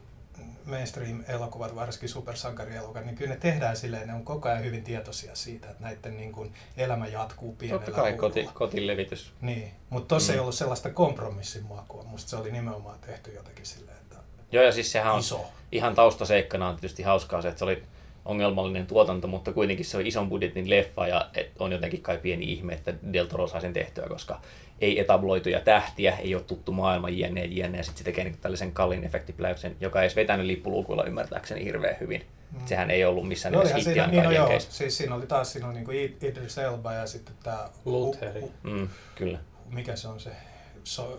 mainstream-elokuvat, 0.65 1.75
varsinkin 1.75 2.09
supersankarielokuvat, 2.09 3.05
niin 3.05 3.15
kyllä 3.15 3.33
ne 3.33 3.39
tehdään 3.39 3.75
silleen, 3.75 4.07
ne 4.07 4.13
on 4.13 4.25
koko 4.25 4.49
ajan 4.49 4.63
hyvin 4.63 4.83
tietoisia 4.83 5.35
siitä, 5.35 5.69
että 5.69 5.83
näiden 5.83 6.17
niin 6.17 6.31
kuin 6.31 6.53
elämä 6.77 7.07
jatkuu 7.07 7.55
pienellä 7.55 7.85
Totta 7.85 8.01
kai 8.01 8.13
koti, 8.13 8.49
kotilevitys. 8.53 9.33
Niin, 9.41 9.71
mutta 9.89 10.07
tuossa 10.07 10.31
mm. 10.31 10.35
ei 10.35 10.39
ollut 10.39 10.55
sellaista 10.55 10.89
kompromissin 10.89 11.65
makua. 11.65 12.03
Musta 12.03 12.29
se 12.29 12.35
oli 12.35 12.51
nimenomaan 12.51 12.99
tehty 12.99 13.33
jotenkin 13.33 13.65
silleen, 13.65 13.97
että 13.97 14.15
Joo, 14.51 14.63
ja 14.63 14.71
siis 14.71 14.91
sehän 14.91 15.13
on 15.13 15.19
iso. 15.19 15.45
ihan 15.71 15.95
taustaseikkana 15.95 16.69
on 16.69 16.75
tietysti 16.75 17.03
hauskaa 17.03 17.41
se, 17.41 17.47
että 17.47 17.59
se 17.59 17.65
oli 17.65 17.83
ongelmallinen 18.25 18.87
tuotanto, 18.87 19.27
mutta 19.27 19.53
kuitenkin 19.53 19.85
se 19.85 19.97
on 19.97 20.07
ison 20.07 20.29
budjetin 20.29 20.69
leffa 20.69 21.07
ja 21.07 21.29
on 21.59 21.71
jotenkin 21.71 22.01
kai 22.01 22.17
pieni 22.17 22.51
ihme, 22.51 22.73
että 22.73 22.93
Del 23.13 23.25
Toro 23.25 23.47
sai 23.47 23.61
sen 23.61 23.73
tehtyä, 23.73 24.07
koska 24.07 24.41
ei 24.83 24.99
etabloituja 24.99 25.59
tähtiä, 25.59 26.17
ei 26.17 26.35
ole 26.35 26.43
tuttu 26.43 26.71
maailma, 26.71 27.09
jne, 27.09 27.45
jne. 27.45 27.77
Ja 27.77 27.83
sitten 27.83 27.97
se 27.97 28.03
tekee 28.03 28.23
niin 28.23 28.37
tällaisen 28.41 28.71
kallin 28.71 29.03
efektipläyksen, 29.03 29.75
joka 29.79 30.01
ei 30.01 30.05
edes 30.05 30.15
vetänyt 30.15 30.45
lippuluukuilla 30.45 31.03
ymmärtääkseni 31.03 31.65
hirveän 31.65 31.95
hyvin. 31.99 32.25
Mm. 32.51 32.65
Sehän 32.65 32.91
ei 32.91 33.05
ollut 33.05 33.27
missään 33.27 33.53
no, 33.53 33.59
nimessä 33.59 33.77
hittiä 33.77 34.07
niin, 34.07 34.23
no 34.23 34.31
joo, 34.31 34.59
siis 34.59 34.97
siinä 34.97 35.15
oli 35.15 35.27
taas 35.27 35.51
siinä 35.51 35.67
oli 35.67 35.73
niin 35.73 35.85
kuin 35.85 36.17
Idris 36.21 36.57
Elba 36.57 36.93
ja 36.93 37.07
sitten 37.07 37.35
tämä... 37.43 37.69
Lutheri. 37.85 38.43
Mm, 38.63 38.89
kyllä. 39.15 39.39
Mikä 39.69 39.95
se 39.95 40.07
on 40.07 40.19
se? 40.19 40.31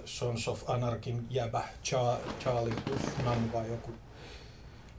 Sons 0.05 0.49
of 0.49 0.71
Anarchin 0.71 1.27
jäbä, 1.31 1.63
Charlie 1.85 2.75
Huffman 2.91 3.53
vai 3.53 3.69
joku 3.69 3.93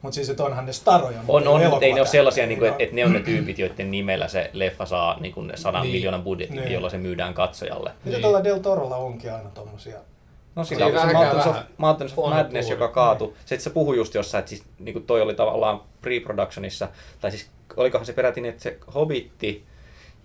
mutta 0.06 0.14
siis, 0.14 0.30
että 0.30 0.44
onhan 0.44 0.66
ne 0.66 0.72
staroja. 0.72 1.20
On, 1.28 1.48
on 1.48 1.70
mutta 1.70 1.84
ei 1.84 1.92
ne 1.92 2.00
ole 2.00 2.08
sellaisia, 2.08 2.46
niin 2.46 2.58
kuin, 2.58 2.68
että, 2.68 2.82
että 2.82 2.96
ne 2.96 3.04
on 3.04 3.12
ne 3.12 3.20
tyypit, 3.20 3.58
joiden 3.58 3.90
nimellä 3.90 4.28
se 4.28 4.50
leffa 4.52 4.86
saa 4.86 5.20
niin 5.20 5.34
kuin 5.34 5.52
sadan 5.54 5.82
niin. 5.82 5.94
miljoonan 5.94 6.22
budjetin, 6.22 6.56
niin. 6.56 6.72
jolla 6.72 6.90
se 6.90 6.98
myydään 6.98 7.34
katsojalle. 7.34 7.90
Mitä 8.04 8.16
niin. 8.16 8.22
tuolla 8.22 8.44
Del 8.44 8.58
Torolla 8.58 8.96
onkin 8.96 9.32
aina 9.32 9.48
tommosia 9.48 9.98
No 10.56 10.64
sillä 10.64 10.86
oli 10.86 10.98
se 10.98 11.12
Mountains 11.12 11.46
of, 11.46 11.56
Mountains 11.76 12.12
of 12.16 12.30
Madness, 12.30 12.70
joka 12.70 12.88
kaatui. 12.88 13.32
Se, 13.44 13.54
että 13.54 13.64
se 13.64 13.70
puhui 13.70 13.96
just 13.96 14.14
jossain, 14.14 14.38
että 14.38 14.48
siis, 14.48 14.64
niin 14.78 14.92
kuin 14.92 15.06
toi 15.06 15.20
oli 15.20 15.34
tavallaan 15.34 15.80
pre-productionissa, 16.02 16.88
tai 17.20 17.30
siis 17.30 17.50
olikohan 17.76 18.06
se 18.06 18.12
peräti, 18.12 18.40
niin, 18.40 18.50
että 18.50 18.62
se 18.62 18.78
Hobbitti, 18.94 19.64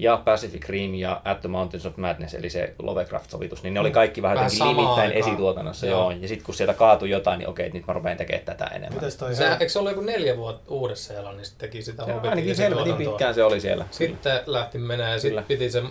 ja 0.01 0.21
Pacific 0.25 0.69
Rim 0.69 0.93
ja 0.93 1.21
At 1.25 1.41
the 1.41 1.49
Mountains 1.49 1.85
of 1.85 1.97
Madness, 1.97 2.33
eli 2.33 2.49
se 2.49 2.73
Lovecraft-sovitus, 2.79 3.63
niin 3.63 3.73
ne 3.73 3.79
oli 3.79 3.89
mm. 3.89 3.93
kaikki 3.93 4.21
vähän, 4.21 4.37
vähän 4.37 4.51
limittäin 4.69 5.11
esituotannossa. 5.11 5.87
Joo. 5.87 6.11
Ja 6.11 6.27
sitten 6.27 6.45
kun 6.45 6.55
sieltä 6.55 6.73
kaatui 6.73 7.09
jotain, 7.09 7.39
niin 7.39 7.49
okei, 7.49 7.69
nyt 7.69 7.87
mä 7.87 7.93
rupean 7.93 8.17
tekemään 8.17 8.45
tätä 8.45 8.65
enemmän. 8.65 8.93
Mites 8.93 9.15
toi 9.15 9.35
se, 9.35 9.51
eikö 9.51 9.69
se 9.69 9.79
ollut 9.79 9.91
joku 9.91 10.05
neljä 10.05 10.37
vuotta 10.37 10.71
uudessa 10.73 11.13
niin 11.13 11.45
sitten 11.45 11.69
teki 11.69 11.83
sitä 11.83 12.05
Hobbitia? 12.05 12.29
Ainakin 12.29 12.57
helvetin 12.57 12.95
pitkään 12.95 13.33
se 13.33 13.43
oli 13.43 13.61
siellä. 13.61 13.85
Sitten 13.91 14.39
lähti 14.45 14.77
menee 14.77 15.11
ja 15.11 15.19
sitten 15.19 15.43
piti 15.43 15.69
se 15.69 15.83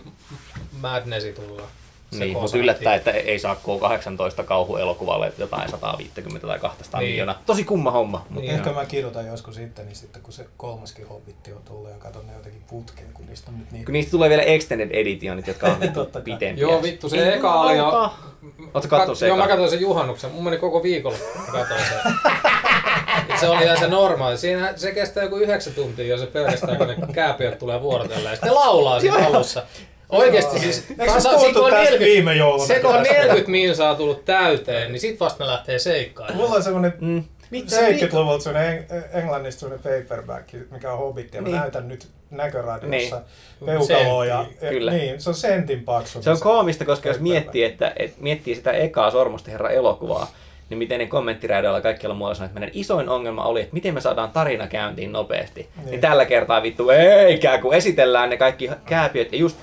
Madnessi 0.81 1.33
tulla. 1.33 1.62
Niin, 2.19 2.38
mutta 2.38 2.59
yllättää, 2.59 2.95
että 2.95 3.11
ei 3.11 3.38
saa 3.38 3.55
K18 3.55 4.45
kauhuelokuvalle 4.45 5.33
jotain 5.38 5.71
150 5.71 6.47
tai 6.47 6.59
200 6.59 7.00
niin. 7.00 7.11
miljoonaa. 7.11 7.43
Tosi 7.47 7.64
kumma 7.64 7.90
homma. 7.90 8.26
Mutta 8.29 8.40
niin, 8.40 8.55
ehkä 8.55 8.73
mä 8.73 8.85
kirjoitan 8.85 9.26
joskus 9.26 9.55
sitten, 9.55 9.87
niin 9.87 9.97
sitten 9.97 10.23
kun 10.23 10.33
se 10.33 10.47
kolmaskin 10.57 11.09
hobbitti 11.09 11.52
on 11.52 11.62
tullut 11.64 11.90
ja 11.90 11.97
katson 11.97 12.26
ne 12.26 12.33
jotenkin 12.33 12.62
putkeen, 12.71 13.12
kun 13.12 13.26
niistä 13.26 13.50
on 13.50 13.59
nyt 13.59 13.73
niin... 13.73 13.85
Kun 13.85 13.93
niistä 13.93 14.11
tulee 14.11 14.29
vielä 14.29 14.43
extended 14.43 14.90
editionit, 14.93 15.47
jotka 15.47 15.67
on 15.67 15.76
pitempiä. 16.25 16.67
Joo, 16.67 16.83
vittu, 16.83 17.09
se 17.09 17.29
ei 17.29 17.37
eka 17.37 17.61
oli 17.61 17.76
jo... 17.76 18.12
Oletko 18.75 18.97
katsoa 18.97 19.14
se 19.14 19.29
Joo, 19.29 19.37
mä 19.37 19.49
katsoin 19.49 19.71
sen 19.71 19.81
juhannuksen. 19.81 20.31
Mun 20.31 20.45
meni 20.45 20.57
koko 20.57 20.83
viikolla, 20.83 21.19
mä 21.47 21.52
katsoin 21.52 21.81
sen. 21.81 22.12
se 23.40 23.49
oli 23.49 23.64
ihan 23.64 23.79
se 23.79 23.88
normaali. 23.88 24.38
Siinä 24.38 24.73
se 24.76 24.93
kestää 24.93 25.23
joku 25.23 25.37
yhdeksän 25.37 25.75
tuntia, 25.75 26.07
jos 26.07 26.21
se 26.21 26.26
pelkästään, 26.26 26.79
kun 26.79 26.87
ne 26.87 26.97
kääpiöt 27.12 27.59
tulee 27.59 27.83
vuorotellen. 27.83 28.31
Ja 28.31 28.37
sitten 28.37 28.55
laulaa 28.55 29.00
siinä 29.00 29.26
alussa. 29.26 29.62
Oikeesti 30.11 30.59
siis... 30.59 30.85
Eikö 30.99 31.21
se 31.21 31.29
puhuttu 31.29 31.61
tästä 31.62 31.76
40, 31.79 32.05
viime 32.05 32.35
jouluna? 32.35 32.67
Se 32.67 32.81
kun 32.81 32.95
on 32.95 33.02
40 33.02 33.50
minsaa 33.50 33.95
tullut 33.95 34.25
täyteen, 34.25 34.93
niin 34.93 35.00
sit 35.00 35.21
vasta 35.21 35.45
ne 35.45 35.50
lähtee 35.50 35.79
seikkailemaan. 35.79 36.45
Mulla 36.45 36.57
on 36.57 36.62
semmonen 36.62 36.93
mm. 37.00 37.25
Mitä, 37.50 37.76
70-luvulta 37.76 38.45
sellainen 38.45 38.87
eng- 38.90 39.17
englannista 39.19 39.61
sellainen 39.61 40.02
paperback, 40.02 40.49
mikä 40.71 40.93
on 40.93 40.99
Hobbit, 40.99 41.35
ja 41.35 41.43
mä 41.43 41.49
Niin. 41.49 41.57
näytän 41.61 41.88
nyt 41.88 42.07
näköradiossa 42.31 43.17
Niin. 43.61 43.67
peukaloa. 43.67 44.25
Ja, 44.25 44.38
Sentti, 44.45 44.64
ja, 44.67 44.71
kyllä. 44.71 44.93
niin, 44.93 45.21
se 45.21 45.31
on 45.31 45.35
sentin 45.35 45.85
paksu. 45.85 46.23
Se 46.23 46.31
on 46.31 46.40
koomista, 46.40 46.85
koska 46.85 47.09
jos 47.09 47.17
paperback. 47.17 47.33
miettii, 47.33 47.64
että, 47.64 47.93
että 47.97 48.17
miettii 48.21 48.55
sitä 48.55 48.71
ekaa 48.73 49.11
Sormusten 49.11 49.52
herra 49.52 49.71
elokuvaa, 49.71 50.31
niin 50.71 50.79
miten 50.79 50.99
ne 50.99 51.07
kommenttiräidöillä 51.07 51.81
kaikkialla 51.81 52.14
muualla 52.17 52.35
sanoo, 52.35 52.47
että 52.47 52.61
meidän 52.61 52.76
isoin 52.76 53.09
ongelma 53.09 53.45
oli, 53.45 53.61
että 53.61 53.75
miten 53.75 53.95
me 53.95 54.00
saadaan 54.00 54.31
tarina 54.31 54.67
käyntiin 54.67 55.12
nopeasti. 55.12 55.61
Niin, 55.61 55.71
Niin. 55.76 55.90
niin 55.90 56.00
tällä 56.00 56.25
kertaa 56.25 56.62
vittu 56.62 56.90
eikä, 56.90 57.59
kun 57.59 57.75
esitellään 57.75 58.31
ne 58.31 58.37
kaikki 58.37 58.71
kääpiöt. 58.87 59.33
Ja 59.33 59.38
just 59.38 59.57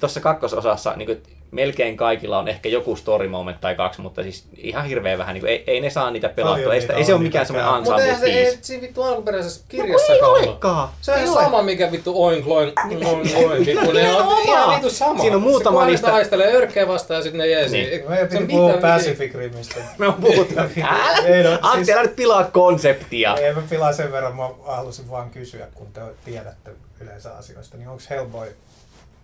tuossa 0.00 0.20
kakkososassa 0.20 0.92
niin 0.96 1.06
kuin, 1.06 1.22
melkein 1.50 1.96
kaikilla 1.96 2.38
on 2.38 2.48
ehkä 2.48 2.68
joku 2.68 2.96
story 2.96 3.28
moment 3.28 3.60
tai 3.60 3.74
kaksi, 3.74 4.00
mutta 4.00 4.22
siis 4.22 4.44
ihan 4.56 4.84
hirveän 4.84 5.18
vähän. 5.18 5.34
Niin 5.34 5.40
kuin, 5.40 5.50
ei, 5.50 5.64
ei, 5.66 5.80
ne 5.80 5.90
saa 5.90 6.10
niitä 6.10 6.28
pelattua. 6.28 6.74
Ei, 6.74 6.80
sitä, 6.80 6.92
ei 6.92 6.98
on, 7.00 7.06
se 7.06 7.14
ole 7.14 7.22
mikään 7.22 7.46
semmoinen. 7.46 7.74
Mutta 7.74 7.96
ensemble 7.96 8.06
eihän 8.06 8.20
se, 8.20 8.26
ei 8.26 8.44
piece. 8.44 8.58
siinä 8.62 8.82
vittu 8.82 9.02
alkuperäisessä 9.02 9.60
No 9.60 9.66
kirjassa 9.68 10.12
ei 10.12 10.22
ollut. 10.22 10.46
olekaan. 10.46 10.88
Se 11.00 11.12
on 11.12 11.18
Ei 11.18 11.24
ihan 11.24 11.36
ole. 11.36 11.44
sama, 11.44 11.62
mikä 11.62 11.92
vittu 11.92 12.24
oink 12.24 12.46
loin, 12.46 12.72
loin, 13.04 13.04
loin, 13.48 13.66
vittu. 13.66 13.92
Ne 13.92 14.14
on 14.16 14.42
ihan 14.42 14.70
vittu 14.74 14.90
sama. 14.90 15.20
Siinä 15.20 15.36
on 15.36 15.42
muutama 15.42 15.80
se, 15.84 15.86
niistä- 15.90 16.06
ne 16.06 16.12
taistelee 16.12 16.52
örkkeä 16.56 16.88
vastaan 16.88 17.18
ja 17.18 17.22
sitten 17.22 17.38
ne 17.38 17.46
jeesi. 17.46 17.76
Niin. 17.76 18.02
Se 18.02 18.20
on 18.22 18.28
piti 18.28 18.46
puhua 18.46 18.72
Pacific 18.80 19.34
Rimistä. 19.34 19.80
Me 19.98 20.06
on 20.08 20.14
puhuttu. 20.14 20.54
Älä, 20.58 21.26
Ei 21.26 21.42
no, 21.42 21.58
Antti, 21.62 21.84
siis- 21.84 21.96
älä 21.96 22.02
nyt 22.06 22.16
pilaa 22.16 22.44
konseptia. 22.44 23.36
Ei 23.36 23.54
mä 23.54 23.62
pilaa 23.70 23.92
sen 23.92 24.12
verran, 24.12 24.36
mä 24.36 24.48
halusin 24.66 25.10
vaan 25.10 25.30
kysyä, 25.30 25.66
kun 25.74 25.86
te 25.92 26.00
tiedätte 26.24 26.70
yleensä 27.00 27.34
asioista, 27.36 27.76
niin 27.76 27.88
onko 27.88 28.02
Hellboy 28.10 28.56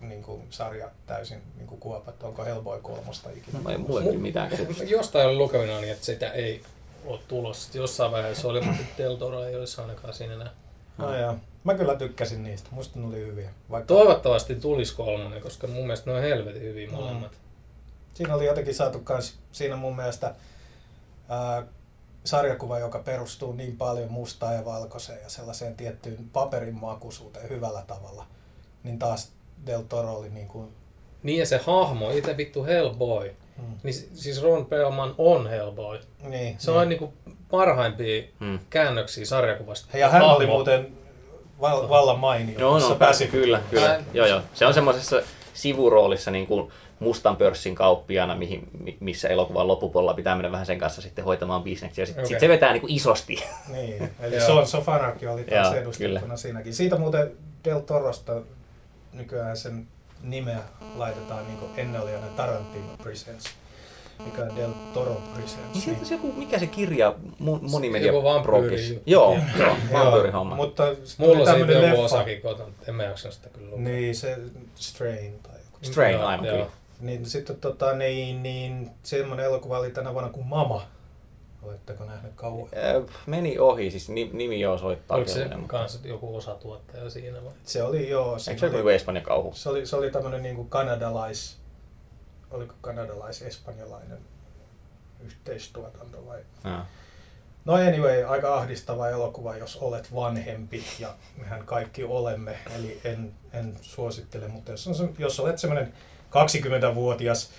niin 0.01 0.23
kuin, 0.23 0.47
sarja 0.49 0.89
täysin 1.07 1.41
niin 1.57 1.67
kuin 1.67 1.79
kuopattu? 1.81 2.25
Onko 2.25 2.45
Hellboy 2.45 2.81
kolmosta 2.81 3.29
ikinä? 3.29 3.59
No 3.63 3.69
ei 3.69 3.77
mulle 3.77 4.03
kyllä 4.03 4.19
mitään 4.19 4.49
käsitystä. 4.49 4.83
Jostain 4.83 5.27
oli 5.27 5.35
lukevina 5.35 5.79
niin, 5.79 5.91
että 5.93 6.05
sitä 6.05 6.29
ei 6.31 6.63
ole 7.05 7.19
tulossa. 7.27 7.77
Jossain 7.77 8.11
vaiheessa 8.11 8.47
oli, 8.47 8.61
mutta 8.61 8.83
Del 8.97 9.15
Toro 9.15 9.43
ei 9.43 9.55
olisi 9.55 9.81
ainakaan 9.81 10.13
siinä 10.13 10.33
enää. 10.33 10.51
No 10.97 11.15
joo. 11.15 11.35
Mä 11.63 11.73
kyllä 11.73 11.95
tykkäsin 11.95 12.43
niistä, 12.43 12.69
musta 12.71 12.99
ne 12.99 13.07
oli 13.07 13.15
hyviä. 13.17 13.49
Vaikka 13.71 13.87
Toivottavasti 13.87 14.55
tulisi 14.55 14.95
kolmonen, 14.95 15.41
koska 15.41 15.67
mun 15.67 15.81
mielestä 15.83 16.11
ne 16.11 16.17
on 16.17 16.23
helvetin 16.23 16.61
hyviä 16.61 16.87
Mm. 16.87 16.93
molemmat. 16.93 17.31
Siinä 18.13 18.35
oli 18.35 18.45
jotenkin 18.45 18.75
saatu 18.75 18.99
kans, 18.99 19.37
siinä 19.51 19.75
mun 19.75 19.95
mielestä 19.95 20.35
ää, 21.29 21.63
sarjakuva, 22.23 22.79
joka 22.79 22.99
perustuu 22.99 23.53
niin 23.53 23.77
paljon 23.77 24.11
mustaan 24.11 24.55
ja 24.55 24.65
valkoiseen 24.65 25.21
ja 25.23 25.29
sellaiseen 25.29 25.75
tiettyyn 25.75 26.29
paperin 26.33 26.75
makuisuuteen 26.75 27.49
hyvällä 27.49 27.83
tavalla. 27.87 28.25
Niin 28.83 28.99
taas 28.99 29.31
Del 29.65 29.81
Toro 29.81 30.13
oli 30.13 30.29
niin 30.29 30.47
kuin, 30.47 30.67
Niin 31.23 31.39
ja 31.39 31.45
se 31.45 31.57
hahmo, 31.65 32.11
itse 32.11 32.37
vittu 32.37 32.63
Hellboy. 32.65 33.35
mm, 33.57 33.63
Niin 33.83 33.93
si- 33.93 34.09
siis 34.13 34.41
Ron 34.43 34.65
Perlman 34.65 35.15
on 35.17 35.47
Hellboy. 35.47 35.99
niin, 36.23 36.55
Se 36.59 36.71
niin. 36.71 36.79
on 36.81 36.89
niinku 36.89 37.13
parhaimpia 37.51 38.23
Hmm. 38.39 38.59
käännöksiä 38.69 39.25
sarjakuvasta. 39.25 39.97
Ja 39.97 40.09
hän 40.09 40.21
oli 40.21 40.45
muuten 40.47 40.87
val, 41.61 41.89
vallan 41.89 42.19
mainio. 42.19 42.59
Joo, 42.59 42.69
tuossa 42.71 42.89
no, 42.89 42.95
pääsi 42.95 43.27
kyllä, 43.27 43.61
kyllä. 43.69 43.89
Ää- 43.89 44.03
Joo, 44.13 44.27
joo. 44.27 44.41
Se 44.53 44.65
on 44.65 44.73
semmoisessa 44.73 45.21
sivuroolissa 45.53 46.31
niin 46.31 46.47
kuin 46.47 46.71
mustan 46.99 47.35
pörssin 47.35 47.75
kauppiana, 47.75 48.35
mihin, 48.35 48.67
mi- 48.79 48.97
missä 48.99 49.27
elokuvan 49.29 49.67
loppupuolella 49.67 50.13
pitää 50.13 50.35
mennä 50.35 50.51
vähän 50.51 50.65
sen 50.65 50.79
kanssa 50.79 51.01
sitten 51.01 51.25
hoitamaan 51.25 51.63
bisneksiä. 51.63 52.05
Sitten 52.05 52.21
Okei. 52.23 52.29
sit 52.29 52.39
se 52.39 52.47
vetää 52.49 52.71
niin 52.73 52.81
kuin 52.81 52.93
isosti. 52.93 53.43
Niin, 53.71 54.09
eli. 54.19 54.41
Sons 54.41 54.75
of 54.75 54.89
Anarchy 54.89 55.27
oli 55.27 55.43
taas 55.43 55.67
Joo, 55.67 55.81
edustettuna 55.81 56.19
kyllä. 56.21 56.37
siinäkin. 56.37 56.73
Siitä 56.73 56.97
muuten 56.97 57.31
Del 57.65 57.79
Torosta 57.79 58.33
nykyään 59.13 59.57
sen 59.57 59.87
nimeä 60.23 60.59
laitetaan 60.95 61.47
niin 61.47 61.57
kuin 61.57 61.71
ennen 61.77 62.01
oli 62.01 62.15
aina 62.15 62.27
Tarantino 62.27 62.97
Presents, 63.03 63.45
mikä 64.25 64.41
on 64.41 64.55
Del 64.55 64.71
Toro 64.93 65.21
Presents. 65.33 65.73
Niin 65.73 65.81
sieltä 65.81 66.05
se 66.05 66.13
joku, 66.15 66.31
mikä 66.31 66.59
se 66.59 66.67
kirja, 66.67 67.13
mo- 67.41 67.69
monimedia 67.71 68.07
Joku 68.07 68.23
vampyyri. 68.23 69.01
Joo, 69.05 69.33
joo, 69.59 69.67
Joo, 69.91 70.03
vampyyrihomma. 70.05 70.55
Mutta 70.55 70.83
Mulla 71.17 71.45
siitä 71.45 71.71
joku 71.71 71.81
leffa. 71.85 72.01
osakin 72.01 72.41
kotona, 72.41 72.69
en 72.87 72.95
mä 72.95 73.03
jaksa 73.03 73.31
sitä 73.31 73.49
kyllä 73.49 73.69
lukea. 73.71 73.83
Niin, 73.83 74.15
se 74.15 74.37
Strain 74.75 75.39
tai 75.43 75.53
joku. 75.65 75.77
Strain, 75.81 76.17
aivan 76.21 76.45
kyllä. 76.45 76.65
Niin 76.99 77.25
sitten 77.25 77.55
tota, 77.55 77.93
niin, 77.93 78.43
niin 78.43 78.89
semmoinen 79.03 79.45
elokuva 79.45 79.79
oli 79.79 79.91
tänä 79.91 80.13
vuonna 80.13 80.29
kuin 80.29 80.47
Mama. 80.47 80.81
Oletteko 81.61 82.05
nähneet 82.05 82.33
kauan? 82.35 82.69
Äh, 82.77 83.15
Meni 83.25 83.59
ohi, 83.59 83.91
siis 83.91 84.09
ni- 84.09 84.29
nimi 84.33 84.59
joo 84.59 84.77
soittaa. 84.77 85.17
Oliko 85.17 85.31
se 85.31 85.49
kanssa 85.67 85.99
joku 86.07 86.35
osatuottaja 86.35 87.09
siinä 87.09 87.43
vai? 87.43 87.51
Se 87.63 87.83
oli 87.83 88.09
joo. 88.09 88.27
Eikö 88.31 88.39
siinä 88.39 88.59
se 88.59 88.65
oli- 88.65 88.77
joku 88.77 88.89
Espanjan 88.89 89.25
kauhu? 89.25 89.53
Se 89.53 89.69
oli, 89.69 89.85
se 89.85 89.95
oli 89.95 90.11
tämmöinen 90.11 90.43
niin 90.43 90.69
kanadalais, 90.69 91.57
oliko 92.51 92.73
kanadalais-espanjalainen 92.81 94.17
yhteistuotanto 95.25 96.25
vai? 96.25 96.39
Jaa. 96.63 96.87
No 97.65 97.73
anyway, 97.73 98.23
aika 98.23 98.55
ahdistava 98.57 99.09
elokuva, 99.09 99.57
jos 99.57 99.75
olet 99.77 100.15
vanhempi, 100.15 100.83
ja 100.99 101.13
mehän 101.37 101.65
kaikki 101.65 102.03
olemme, 102.03 102.57
eli 102.75 103.01
en, 103.03 103.33
en 103.53 103.77
suosittele, 103.81 104.47
mutta 104.47 104.71
jos, 104.71 104.87
on, 104.87 104.95
se- 104.95 105.09
jos 105.19 105.39
olet 105.39 105.57
semmoinen 105.57 105.93
20-vuotias 106.29 107.49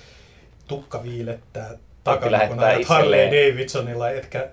tukka 0.69 1.03
viilettää 1.03 1.79
takana, 2.05 2.21
kun 2.21 2.33
lähettää 2.33 2.67
ajat 2.69 2.85
Harley 2.89 3.25
itselleen. 3.25 3.53
Davidsonilla, 3.55 4.11
etkä 4.11 4.49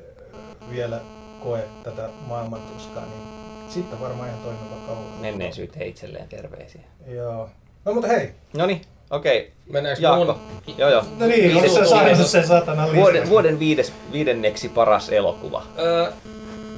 vielä 0.72 1.00
koe 1.44 1.63
tätä 1.84 2.10
maailmantuskaa, 2.27 3.03
niin 3.06 3.22
sitten 3.70 4.00
varmaan 4.01 4.29
ihan 4.29 4.41
toimiva 4.41 4.75
kauan. 4.88 5.03
Menneisyyteen 5.22 5.88
itselleen 5.88 6.27
terveisiä. 6.27 6.82
Joo. 7.08 7.50
No 7.86 7.94
mutta 7.94 8.08
hei, 8.08 8.32
No 8.58 8.65
niin, 8.65 8.82
okei. 9.10 9.51
Mennäänkö 9.72 10.01
Jaakko. 10.01 10.25
mun... 10.25 10.39
Joo, 10.77 10.89
joo. 10.89 11.03
No 11.20 11.25
niin, 11.27 11.51
Viides- 11.58 11.74
se 11.74 11.86
saanut 11.86 12.12
viides- 12.13 12.32
sen 12.32 12.48
satana 12.48 12.82
listan? 12.84 13.00
Vuoden, 13.01 13.29
vuoden 13.29 13.60
viides, 13.60 13.94
viidenneksi 14.12 14.70
paras 14.70 15.10
elokuva. 15.10 15.58
Uh, 15.58 16.13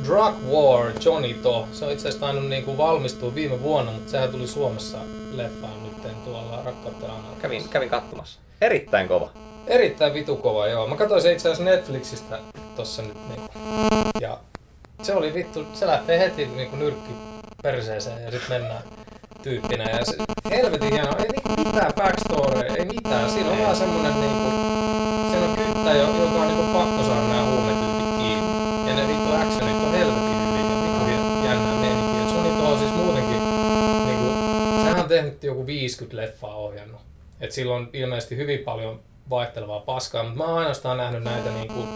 Drug 0.07 0.35
War, 0.51 0.91
Johnny 1.05 1.33
To. 1.33 1.67
Se 1.71 1.85
on 1.85 1.91
itse 1.91 2.07
asiassa 2.07 2.25
tainnut 2.25 2.49
niinku 2.49 2.77
valmistua 2.77 3.35
viime 3.35 3.61
vuonna, 3.61 3.91
mutta 3.91 4.11
sehän 4.11 4.29
tuli 4.29 4.47
Suomessa 4.47 4.97
leffaan 5.31 5.83
nyt 5.83 6.23
tuolla 6.25 6.61
Rakkautta. 6.65 7.05
Kävin, 7.41 7.69
kävin 7.69 7.89
katsomassa. 7.89 8.39
Erittäin 8.61 9.07
kova. 9.07 9.29
Erittäin 9.67 10.13
vitu 10.13 10.35
kova, 10.35 10.67
joo. 10.67 10.87
Mä 10.87 10.95
katsoin 10.95 11.21
se 11.21 11.31
itse 11.31 11.49
asiassa 11.49 11.71
Netflixistä 11.71 12.39
tossa 12.75 13.01
nyt 13.01 13.17
niinku. 13.29 13.51
Ja 14.21 14.37
se 15.01 15.13
oli 15.15 15.33
vittu, 15.33 15.65
se 15.73 15.87
lähtee 15.87 16.19
heti 16.19 16.45
niinku 16.45 16.75
nyrkki 16.75 17.11
perseeseen 17.63 18.23
ja 18.23 18.31
sit 18.31 18.49
mennään 18.49 18.83
tyyppinä. 19.43 19.83
Ja 19.89 20.05
se, 20.05 20.17
helvetin 20.49 20.91
hieno, 20.93 21.15
ei 21.19 21.27
niinku 21.27 21.49
mitään 21.65 21.93
backstory, 21.95 22.59
ei 22.59 22.85
mitään. 22.85 23.29
Siinä 23.29 23.49
on 23.49 23.59
vaan 23.59 23.75
semmonen 23.75 24.21
niinku, 24.21 24.49
siinä 25.31 25.45
on 25.45 25.55
kyttä, 25.57 25.91
jo- 25.93 26.23
joka 26.23 26.41
on 26.41 26.47
niinku 26.47 26.73
pakko 26.73 27.03
saada 27.03 27.21
nämä 27.27 27.43
huumetyypit 27.43 28.17
kiinni. 28.17 28.89
Ja 28.89 28.95
ne 28.95 29.07
vittu 29.07 29.33
actionit 29.33 29.83
on 29.83 29.91
helvetin 29.91 30.37
hyviä 30.47 30.65
ja 30.65 30.83
vittu 30.83 31.45
jännää 31.45 31.75
meininkiä. 31.75 32.27
Se 32.29 32.35
on 32.35 32.43
niin 32.43 32.55
tuohon 32.57 32.79
siis 32.79 32.91
muutenkin, 32.91 33.41
niinku, 34.05 34.27
sehän 34.83 34.99
on 34.99 35.07
tehnyt 35.09 35.43
joku 35.43 35.65
50 35.65 36.17
leffaa 36.17 36.55
ohjannut. 36.55 37.01
Et 37.41 37.51
sillä 37.51 37.75
on 37.75 37.89
ilmeisesti 37.93 38.37
hyvin 38.37 38.59
paljon 38.59 38.99
vaihtelevaa 39.31 39.79
paskaa, 39.79 40.23
mutta 40.23 40.37
mä 40.37 40.45
oon 40.45 40.57
ainoastaan 40.57 40.97
nähnyt 40.97 41.23
näitä 41.23 41.49
niinku 41.49 41.87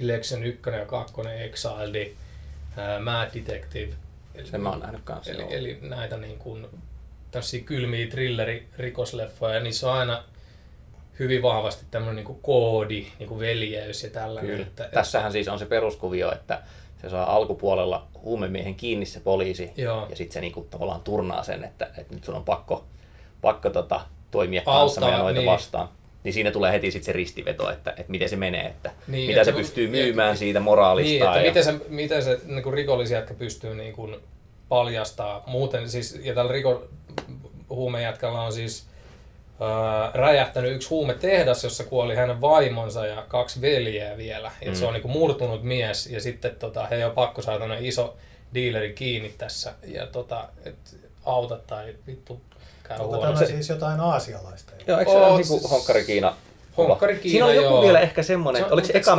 Election 0.00 0.44
1 0.44 0.70
ja 0.78 0.86
2, 0.86 1.14
Exiled, 1.44 2.12
ää, 2.76 3.00
Mad 3.00 3.28
Detective. 3.34 3.94
Eli, 4.34 4.46
Sen 4.46 4.60
mä 4.60 4.70
oon 4.70 4.80
nähnyt 4.80 5.00
kanssa. 5.04 5.32
eli, 5.32 5.40
joo. 5.40 5.50
eli 5.50 5.78
näitä 5.82 6.16
niinku, 6.16 6.58
tämmöisiä 7.30 7.60
kylmiä 7.60 8.06
thriller-rikosleffoja, 8.06 9.54
ja 9.54 9.60
niissä 9.60 9.92
on 9.92 9.98
aina 9.98 10.22
hyvin 11.18 11.42
vahvasti 11.42 11.84
tämmöinen 11.90 12.16
niinku 12.16 12.34
koodi, 12.34 13.06
niinku 13.18 13.38
veljeys 13.38 14.02
ja 14.02 14.10
tällainen. 14.10 14.50
Kyllä. 14.50 14.66
Että, 14.66 14.88
Tässähän 14.92 15.32
siis 15.32 15.48
on 15.48 15.58
se 15.58 15.66
peruskuvio, 15.66 16.32
että 16.32 16.62
se 17.02 17.10
saa 17.10 17.36
alkupuolella 17.36 18.06
huumemiehen 18.22 18.74
kiinni 18.74 19.06
se 19.06 19.20
poliisi 19.20 19.72
Joo. 19.76 20.06
ja 20.10 20.16
sitten 20.16 20.34
se 20.34 20.40
niinku 20.40 20.66
tavallaan 20.70 21.00
turnaa 21.00 21.42
sen, 21.42 21.64
että, 21.64 21.90
että 21.98 22.14
nyt 22.14 22.24
sun 22.24 22.34
on 22.34 22.44
pakko, 22.44 22.84
pakko 23.40 23.70
tota, 23.70 24.00
toimia 24.30 24.60
Auttaa, 24.60 24.80
kanssamme 24.80 25.10
ja 25.10 25.18
noita 25.18 25.40
niin. 25.40 25.50
vastaan. 25.50 25.88
Niin 26.24 26.32
siinä 26.32 26.50
tulee 26.50 26.72
heti 26.72 26.90
sitten 26.90 27.06
se 27.06 27.12
ristiveto, 27.12 27.70
että, 27.70 27.90
että 27.90 28.04
miten 28.10 28.28
se 28.28 28.36
menee, 28.36 28.66
että 28.66 28.90
Niin, 29.08 29.26
mitä 29.26 29.40
että 29.40 29.44
se 29.44 29.52
kun- 29.52 29.60
pystyy 29.60 29.84
et- 29.84 29.90
myymään 29.90 30.36
siitä 30.36 30.60
moraalista. 30.60 31.10
Niin, 31.10 31.22
että 31.24 31.38
ja, 31.38 31.46
miten 31.46 31.64
se, 31.64 31.74
miten 31.88 32.22
se 32.22 32.40
niin 32.46 32.62
kuin 32.62 32.74
rikollisia 32.74 33.22
pystyy 33.38 33.74
niin 33.74 33.92
kuin 33.92 34.16
paljastaa. 34.68 35.42
Muuten 35.46 35.88
siis, 35.88 36.20
ja 36.22 36.34
tällä 36.34 36.52
riko, 36.52 36.88
huumejätkällä 37.70 38.40
on 38.42 38.52
siis 38.52 38.86
ää, 39.60 40.10
räjähtänyt 40.14 40.72
yksi 40.72 40.88
huumetehdas, 40.88 41.64
jossa 41.64 41.84
kuoli 41.84 42.14
hänen 42.16 42.40
vaimonsa 42.40 43.06
ja 43.06 43.24
kaksi 43.28 43.60
veljeä 43.60 44.16
vielä. 44.16 44.50
Ja 44.64 44.70
Mm. 44.70 44.74
se 44.74 44.86
on 44.86 44.92
niin 44.92 45.02
kuin 45.02 45.12
murtunut 45.12 45.62
mies 45.62 46.06
ja 46.06 46.20
sitten 46.20 46.56
tota, 46.56 46.86
he 46.86 47.06
on 47.06 47.12
pakko 47.12 47.42
saada 47.42 47.78
iso 47.80 48.16
dealeri 48.54 48.92
kiinni 48.92 49.34
tässä 49.38 49.72
ja 49.86 50.06
tota, 50.06 50.48
et 50.64 50.96
auta 51.24 51.58
tai 51.66 51.94
vittu 52.06 52.40
käy 52.88 52.98
Onko 53.00 53.16
huonosti. 53.16 53.44
tämä 53.44 53.56
siis 53.56 53.68
jotain 53.68 54.00
aasialaista? 54.00 54.72
Joo, 54.86 54.98
eikö 54.98 55.10
se 55.10 55.16
ole 55.16 55.26
niinku 55.36 55.58
siis- 55.58 55.70
Honkkari 55.70 56.04
Kiina? 56.04 56.34
Honkkari 56.76 57.14
Kiina, 57.16 57.30
Siinä 57.30 57.46
on 57.46 57.54
joku 57.54 57.66
joo. 57.74 57.82
vielä 57.82 58.00
ehkä 58.00 58.22
semmoinen, 58.22 58.60
Se 58.60 58.64
että 58.64 58.74
oliko 58.74 58.86
se 58.86 58.92
mutta 58.92 59.10
eka 59.10 59.16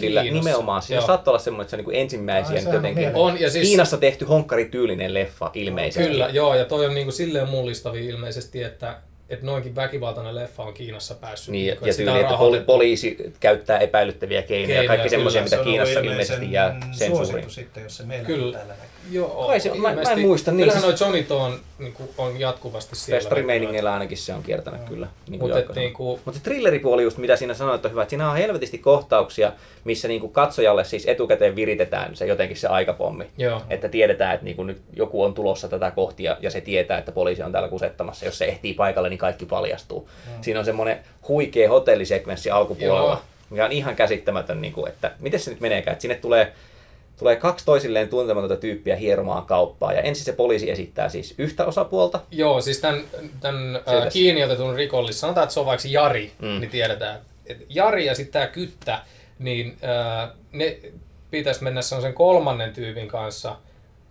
Kiinassa. 0.00 0.32
nimenomaan, 0.32 0.82
siinä 0.82 1.00
Joo. 1.00 1.06
saattoi 1.06 1.32
olla 1.32 1.38
semmoinen, 1.42 1.62
että 1.64 1.70
se 1.70 1.76
on 1.76 1.78
niinku 1.78 1.90
ensimmäisiä 1.90 2.56
Ai, 2.56 2.64
nyt 2.64 2.72
jotenkin. 2.74 3.10
On, 3.14 3.40
ja 3.40 3.50
siis- 3.50 3.68
Kiinassa 3.68 3.96
tehty 3.96 4.24
honkkarityylinen 4.24 5.14
leffa 5.14 5.50
ilmeisesti. 5.54 6.08
Kyllä, 6.10 6.28
joo, 6.28 6.54
ja 6.54 6.64
toi 6.64 6.86
on 6.86 6.94
niinku 6.94 7.12
silleen 7.12 7.48
mullistava 7.48 7.94
ilmeisesti, 7.96 8.62
että 8.62 8.96
että 9.30 9.46
noinkin 9.46 9.74
väkivaltainen 9.76 10.34
leffa 10.34 10.62
on 10.62 10.74
Kiinassa 10.74 11.14
päässyt. 11.14 11.52
Niin, 11.52 11.66
ja, 11.66 11.72
että 11.72 11.86
ja 11.88 11.90
on 11.92 11.96
tyyli, 11.96 12.10
että 12.10 12.22
poli- 12.22 12.30
rahoitettu. 12.32 12.66
poliisi 12.66 13.32
käyttää 13.40 13.78
epäilyttäviä 13.78 14.42
keinoja, 14.42 14.66
Keinoja, 14.66 14.88
kaikki 14.88 15.08
semmoisia, 15.08 15.42
mitä 15.42 15.56
Se 15.56 15.62
Kiinassa 15.62 16.00
ilmeisesti 16.00 16.52
jää 16.52 16.76
sensuuriin. 16.92 17.26
suosittu 17.26 17.50
sitten, 17.50 17.82
jos 17.82 17.96
se 17.96 18.02
meillä 18.04 18.26
Kyllä. 18.26 18.52
täällä 18.58 18.74
näkyy. 18.74 18.91
Joo, 19.10 19.46
Kai 19.46 19.60
se 19.60 19.70
on- 19.70 19.80
mä- 19.80 19.94
mä 19.94 20.02
en 20.02 20.20
muista, 20.20 20.50
niin 20.50 20.58
Kyllähän 20.58 20.82
siis- 20.82 21.00
noi 21.00 21.08
Johnny 21.20 21.36
on, 21.36 21.60
niin 21.78 21.92
kuin, 21.92 22.08
on 22.18 22.40
jatkuvasti 22.40 22.96
siellä. 22.96 23.18
Festarimeiningeillä 23.20 23.92
ainakin 23.92 24.18
se 24.18 24.34
on 24.34 24.42
kiertänyt 24.42 24.80
kyllä. 24.80 25.06
Niin 25.06 25.40
kuin 25.40 25.48
Mutta 25.48 25.58
Jaakko 25.58 25.74
sanoi. 25.74 25.84
niinku, 25.84 26.20
Mutta 26.24 26.38
se 26.38 26.44
thrilleripuoli 26.44 27.02
just, 27.02 27.18
mitä 27.18 27.36
siinä 27.36 27.54
sanoit, 27.54 27.84
on 27.84 27.90
hyvä. 27.90 28.02
Että 28.02 28.10
siinä 28.10 28.30
on 28.30 28.36
helvetisti 28.36 28.78
kohtauksia, 28.78 29.52
missä 29.84 30.08
niinku 30.08 30.28
katsojalle 30.28 30.84
siis 30.84 31.06
etukäteen 31.08 31.56
viritetään 31.56 32.16
se 32.16 32.26
jotenkin 32.26 32.56
se 32.56 32.66
aikapommi. 32.68 33.24
joo. 33.38 33.62
Että 33.70 33.88
tiedetään, 33.88 34.34
että 34.34 34.44
niinku 34.44 34.62
nyt 34.62 34.82
joku 34.92 35.22
on 35.24 35.34
tulossa 35.34 35.68
tätä 35.68 35.90
kohti 35.90 36.24
ja, 36.24 36.36
se 36.50 36.60
tietää, 36.60 36.98
että 36.98 37.12
poliisi 37.12 37.42
on 37.42 37.52
täällä 37.52 37.68
kusettamassa. 37.68 38.24
Jos 38.24 38.38
se 38.38 38.44
ehtii 38.44 38.74
paikalle, 38.74 39.08
niin 39.08 39.18
kaikki 39.18 39.46
paljastuu. 39.46 40.08
Mm. 40.26 40.42
Siinä 40.42 40.58
on 40.60 40.64
semmoinen 40.64 40.98
huikea 41.28 41.68
hotellisekvenssi 41.68 42.50
alkupuolella, 42.50 43.10
Joo. 43.10 43.20
mikä 43.50 43.64
on 43.64 43.72
ihan 43.72 43.96
käsittämätön, 43.96 44.60
niinku, 44.60 44.86
että 44.86 45.10
miten 45.20 45.40
se 45.40 45.50
nyt 45.50 45.60
meneekään. 45.60 45.92
Että 45.92 46.02
sinne 46.02 46.14
tulee, 46.14 46.52
tulee 47.22 47.36
kaksi 47.36 47.64
toisilleen 47.64 48.08
tuntematonta 48.08 48.56
tyyppiä 48.56 48.96
hieromaan 48.96 49.46
kauppaa. 49.46 49.92
Ja 49.92 50.00
ensin 50.02 50.24
se 50.24 50.32
poliisi 50.32 50.70
esittää 50.70 51.08
siis 51.08 51.34
yhtä 51.38 51.64
osapuolta, 51.66 52.20
Joo, 52.30 52.60
siis 52.60 52.78
tämän, 52.80 53.02
tämän 53.40 53.80
Siitä- 53.88 54.10
kiinni 54.12 54.44
otetun 54.44 54.74
rikollis, 54.74 55.20
sanotaan, 55.20 55.42
että 55.44 55.54
se 55.54 55.60
on 55.60 55.66
vaikka 55.66 55.88
Jari, 55.88 56.32
Mm. 56.38 56.60
niin 56.60 56.70
tiedetään, 56.70 57.20
että 57.46 57.64
Jari 57.68 58.06
ja 58.06 58.14
sitten 58.14 58.32
tämä 58.32 58.46
Kyttä, 58.46 58.98
niin 59.38 59.76
äh, 59.84 60.30
ne 60.52 60.78
pitäisi 61.30 61.64
mennä 61.64 61.82
sellaisen 61.82 62.14
kolmannen 62.14 62.72
tyypin 62.72 63.08
kanssa 63.08 63.56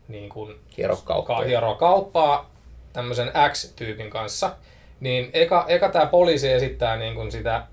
niin 0.08 0.30
kuin 0.30 0.56
hierokauppa. 0.78 1.36
ka- 1.38 1.44
hieroa 1.44 1.76
kauppaa 1.76 2.52
tämmöisen 2.94 3.32
X-tyypin 3.52 4.10
kanssa. 4.10 4.52
Niin 5.00 5.30
eka, 5.34 5.66
eka 5.68 5.90
tämä 5.90 6.06
poliisi 6.06 6.52
esittää 6.52 6.98
niin 6.98 7.16
kuin 7.16 7.32
sitä 7.32 7.64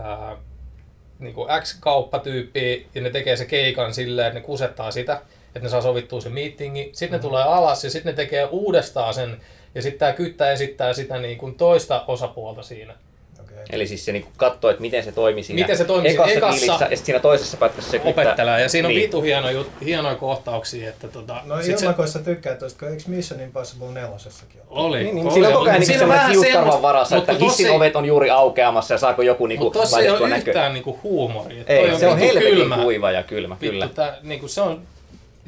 ää, 0.00 0.36
niin 1.18 1.34
kuin 1.34 1.48
X-kauppatyyppiä 1.60 2.80
ja 2.94 3.00
ne 3.00 3.10
tekee 3.10 3.36
se 3.36 3.44
keikan 3.44 3.94
silleen, 3.94 4.26
että 4.26 4.40
ne 4.40 4.46
kusettaa 4.46 4.90
sitä, 4.90 5.20
että 5.46 5.60
ne 5.60 5.68
saa 5.68 5.80
sovittua 5.80 6.20
se 6.20 6.28
meetingi. 6.28 6.90
Sitten 6.92 7.18
ne 7.18 7.22
tulee 7.22 7.42
alas 7.42 7.84
ja 7.84 7.90
sitten 7.90 8.10
ne 8.10 8.16
tekee 8.16 8.44
uudestaan 8.44 9.14
sen 9.14 9.40
ja 9.74 9.82
sitten 9.82 9.98
tämä 9.98 10.12
kyttä 10.12 10.52
esittää 10.52 10.92
sitä 10.92 11.18
niin 11.18 11.38
kuin 11.38 11.54
toista 11.54 12.04
osapuolta 12.06 12.62
siinä. 12.62 12.94
Eli 13.70 13.86
siis 13.86 14.04
se 14.04 14.12
niinku 14.12 14.28
katsoo, 14.36 14.70
että 14.70 14.80
miten 14.80 15.04
se 15.04 15.12
toimi 15.12 15.42
siinä 15.42 15.60
Miten 15.62 15.76
se 15.76 15.84
toimi 15.84 16.08
siinä 16.08 16.22
ekassa, 16.24 16.38
ekassa. 16.38 16.60
diilissä, 16.60 16.84
ja 16.84 16.96
sitten 16.96 17.06
siinä 17.06 17.18
toisessa 17.20 17.56
pätkässä 17.56 17.90
se 17.90 17.98
kyttää. 17.98 18.24
Opettelee 18.24 18.60
ja 18.62 18.68
siinä 18.68 18.88
on 18.88 18.94
niin. 18.94 19.02
vitu 19.02 19.22
hieno 19.22 19.50
jut, 19.50 19.70
hienoja 19.84 20.14
kohtauksia, 20.14 20.88
että 20.88 21.08
tota, 21.08 21.36
No 21.44 21.62
sit 21.62 21.78
se 21.78 21.84
ilmakoissa 21.84 22.18
tykkää 22.18 22.54
tuosta, 22.54 22.78
kun 22.78 22.88
eikö 22.88 23.02
Mission 23.06 23.40
Impossible 23.40 23.88
nelosessakin 23.92 24.60
ole? 24.68 24.86
oli. 24.86 25.02
Niin, 25.02 25.14
niin, 25.14 25.30
sillä 25.30 25.48
on 25.48 25.52
koko 25.52 25.62
oli. 25.62 25.70
ajan 25.70 25.86
Siinä 25.86 26.04
niin 26.04 26.12
on 26.12 26.18
semmoinen 26.18 26.42
vähän 26.42 26.54
hiuskarvan 26.54 26.82
varassa, 26.82 27.16
että 27.16 27.32
mutta 27.32 27.44
hissin 27.44 27.66
ei- 27.66 27.76
ovet 27.76 27.96
on 27.96 28.04
juuri 28.04 28.30
aukeamassa 28.30 28.94
ja 28.94 28.98
saako 28.98 29.22
joku 29.22 29.46
niinku 29.46 29.64
Mutta 29.64 29.78
tossa 29.78 29.98
ei 29.98 30.04
laitettua 30.10 30.26
ole 30.26 30.36
yhtään 30.38 30.72
niinku 30.74 30.98
huumoria. 31.02 31.64
Ei, 31.66 31.98
se 31.98 32.06
on 32.08 32.20
vittu 32.20 32.38
helvetin 32.40 32.82
kuiva 32.82 33.10
ja 33.10 33.22
kylmä, 33.22 33.56
kyllä. 33.60 33.88
Niinku, 34.22 34.48
se 34.48 34.60
on 34.60 34.82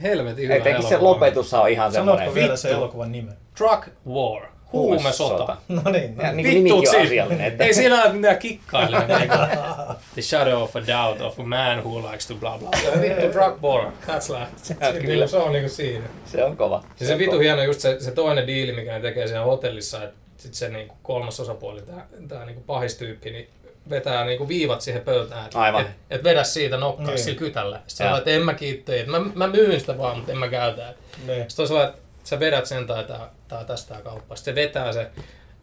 helvetin 0.02 0.44
hyvä 0.44 0.54
Etenkin 0.54 0.88
se 0.88 0.98
lopetus 0.98 1.54
on 1.54 1.68
ihan 1.68 1.92
semmoinen. 1.92 2.18
Sanotko 2.24 2.34
vielä 2.40 2.56
se 2.56 2.70
elokuvan 2.70 3.12
nimen? 3.12 3.34
Drug 3.58 3.84
War. 4.08 4.42
Huumesota. 4.72 5.56
No 5.68 5.82
niin, 5.90 6.16
no 6.16 6.22
Ja 6.22 6.32
niin. 6.32 6.36
niin 6.36 6.46
kuin 6.46 6.64
nimikin 6.64 6.74
on 6.74 6.86
si- 6.86 6.96
asiallinen. 6.96 7.46
Että 7.46 7.64
Ei 7.64 7.74
siinä 7.74 8.02
ole 8.02 8.12
mitään 8.12 8.38
kikkailee. 8.38 9.18
niinku. 9.18 9.36
The 10.14 10.22
shadow 10.22 10.62
of 10.62 10.76
a 10.76 10.80
doubt 10.86 11.20
of 11.20 11.40
a 11.40 11.42
man 11.42 11.84
who 11.84 12.10
likes 12.10 12.26
to 12.26 12.34
blah 12.34 12.58
blah. 12.58 12.70
Vittu 13.00 13.32
Drug 13.32 13.62
War. 13.62 13.84
That's 14.06 14.30
like. 14.38 14.50
Se 14.56 14.76
on 14.88 14.92
Se, 14.94 15.00
kyllä. 15.00 15.26
se 15.26 15.36
on 15.36 15.52
niinku 15.52 15.68
siinä. 15.68 16.04
se 16.24 16.44
on 16.44 16.56
kova. 16.56 16.84
Ja 17.00 17.06
se 17.06 17.18
vitu 17.18 17.38
hieno 17.38 17.62
just 17.62 17.80
se, 17.80 17.96
se 18.00 18.10
toinen 18.10 18.46
diili, 18.46 18.72
mikä 18.72 18.92
ne 18.92 19.00
tekee 19.00 19.26
siellä 19.26 19.44
hotellissa, 19.44 20.02
että 20.02 20.16
sit 20.36 20.54
se 20.54 20.68
niinku 20.68 20.94
kolmas 21.02 21.40
osapuoli, 21.40 21.82
tää, 21.82 22.06
tää 22.28 22.44
niinku 22.44 22.62
pahistyyppi, 22.66 23.30
niin 23.30 23.48
vetää 23.90 24.24
niinku 24.24 24.48
viivat 24.48 24.80
siihen 24.80 25.02
pöytään, 25.02 25.44
että 25.44 25.78
et, 25.80 25.86
et 26.10 26.24
vedä 26.24 26.44
siitä 26.44 26.76
nokkaa 26.76 27.06
Niin. 27.06 27.18
sillä 27.18 27.38
kytällä. 27.38 27.80
Sitten 27.86 28.10
se 28.12 28.18
että 28.18 28.30
en 28.30 28.42
mä 28.42 28.54
kiittää, 28.54 28.94
että 28.96 29.10
mä, 29.10 29.20
mä 29.34 29.46
myyn 29.46 29.80
sitä 29.80 29.98
vaan, 29.98 30.16
mutta 30.16 30.32
en 30.32 30.38
mä 30.38 30.48
käytä. 30.48 30.94
niin. 31.26 31.44
Sitten 31.48 31.62
on 31.62 31.66
sellainen, 31.68 31.94
että 31.94 32.02
sä 32.30 32.40
vedät 32.40 32.66
sen 32.66 32.86
tai 32.86 33.04
tää, 33.04 33.30
tää 33.48 33.64
tästä 33.64 33.94
tää 33.94 34.02
kauppa. 34.02 34.36
Sitten 34.36 34.54
se 34.54 34.60
vetää 34.60 34.92
se. 34.92 35.06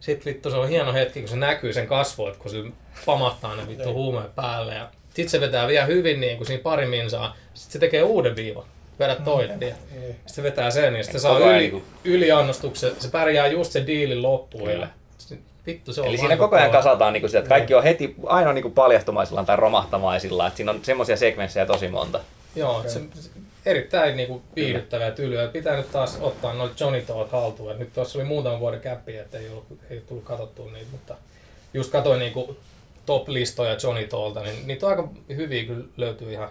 Sitten 0.00 0.32
vittu 0.34 0.50
se 0.50 0.56
on 0.56 0.68
hieno 0.68 0.92
hetki, 0.92 1.20
kun 1.20 1.28
se 1.28 1.36
näkyy 1.36 1.72
sen 1.72 1.86
kasvoit, 1.86 2.36
kun 2.36 2.50
se 2.50 2.56
pamahtaa 3.06 3.56
ne 3.56 3.68
vittu 3.68 3.84
Niin. 3.84 3.94
huumeet 3.94 4.34
päälle. 4.34 4.74
Ja 4.74 4.88
sitten 5.14 5.28
se 5.28 5.40
vetää 5.40 5.68
vielä 5.68 5.86
hyvin 5.86 6.20
niin 6.20 6.36
kuin 6.36 6.46
siinä 6.46 6.62
pari 6.62 6.86
minsaa. 6.86 7.36
Sitten 7.54 7.72
se 7.72 7.78
tekee 7.78 8.02
uuden 8.02 8.36
viivan. 8.36 8.64
Vedät 8.98 9.24
toinen. 9.24 9.60
Ja 9.60 9.74
niin. 9.90 10.02
sitten 10.06 10.34
se 10.34 10.42
vetää 10.42 10.70
sen 10.70 10.94
ja 10.96 11.02
sitten 11.02 11.20
se 11.20 11.28
Koko 11.28 11.40
saa 11.40 11.50
yli, 11.50 11.58
niinku- 11.58 11.82
yliannostuksen. 12.04 12.92
Se 12.98 13.08
pärjää 13.08 13.46
just 13.46 13.72
sen 13.72 13.86
diilin 13.86 14.22
loppuun. 14.22 14.70
Kyllä. 14.70 14.88
Vittu 15.66 15.92
se 15.92 16.00
on 16.00 16.06
Eli 16.06 16.18
siinä 16.18 16.36
koko 16.36 16.56
ajan 16.56 16.70
kasataan 16.70 17.12
niinku 17.12 17.28
sitä, 17.28 17.38
että 17.38 17.48
kaikki 17.48 17.74
on 17.74 17.82
heti 17.82 18.14
aina 18.26 18.52
niinku 18.52 18.70
paljastumaisillaan 18.70 19.46
tai 19.46 19.56
romahtamaisillaan. 19.56 20.46
Että 20.48 20.56
siinä 20.56 20.72
on 20.72 20.80
semmoisia 20.82 21.16
sekvenssejä 21.16 21.66
tosi 21.66 21.88
monta. 21.88 22.20
Joo, 22.56 22.82
se, 22.82 23.00
se, 23.14 23.30
erittäin 23.66 24.16
niinku 24.16 24.42
viihdyttävää 24.56 25.06
ja 25.06 25.14
tylyä. 25.14 25.48
Pitää 25.48 25.76
nyt 25.76 25.92
taas 25.92 26.18
ottaa 26.20 26.54
noin 26.54 26.70
Johnny 26.80 27.02
Todd 27.02 27.30
haltuun. 27.32 27.72
Et 27.72 27.78
nyt 27.78 27.92
tuossa 27.92 28.18
oli 28.18 28.26
muutaman 28.26 28.60
vuoden 28.60 28.80
käppi, 28.80 29.16
että 29.16 29.38
ei, 29.38 29.48
ollut, 29.48 29.66
ei 29.90 30.00
tullut 30.00 30.24
katsottua 30.24 30.70
niitä, 30.72 30.90
mutta 30.90 31.14
just 31.74 31.92
katsoin 31.92 32.18
niinku 32.18 32.56
top-listoja 33.06 33.76
Johnny 33.82 34.06
Tollta, 34.06 34.42
niin 34.42 34.66
niitä 34.66 34.86
on 34.86 34.92
aika 34.92 35.08
hyviä 35.36 35.64
kyllä 35.64 35.84
löytyy 35.96 36.32
ihan 36.32 36.48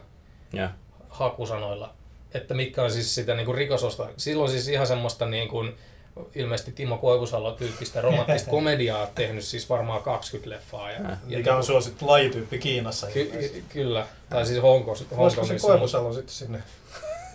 Ja. 0.54 0.70
hakusanoilla. 1.10 1.94
Että 2.34 2.54
mikä 2.54 2.84
on 2.84 2.92
siis 2.92 3.16
sitä 3.16 3.36
niinku 3.36 3.54
rikososta. 3.54 4.08
Silloin 4.18 4.52
siis 4.52 4.68
ihan 4.68 4.88
semmoista 4.88 5.26
niin 5.26 5.48
kuin, 5.48 5.76
ilmeisesti 6.36 6.72
Timo 6.72 6.98
Koivusalo 6.98 7.52
tyyppistä 7.52 8.02
romanttista 8.02 8.50
komediaa 8.58 9.08
tehnyt 9.16 9.44
siis 9.44 9.70
varmaan 9.70 10.04
20 10.04 10.50
leffaa. 10.50 10.92
Ja, 10.92 11.02
Ja. 11.02 11.10
ja 11.28 11.38
Mikä 11.38 11.56
on 11.56 11.64
suosittu 11.64 12.08
lajityyppi 12.08 12.58
Kiinassa. 12.60 13.08
Ky- 13.08 13.26
ky- 13.26 13.64
kyllä, 13.70 14.08
tai 14.30 14.46
siis 14.46 14.62
Hongkos, 14.62 15.00
Olisiko 15.02 15.16
se 15.16 15.18
Hongkongissa. 15.18 15.68
Koivusalo 15.68 16.14
sitten 16.14 16.34
sinne? 16.34 16.60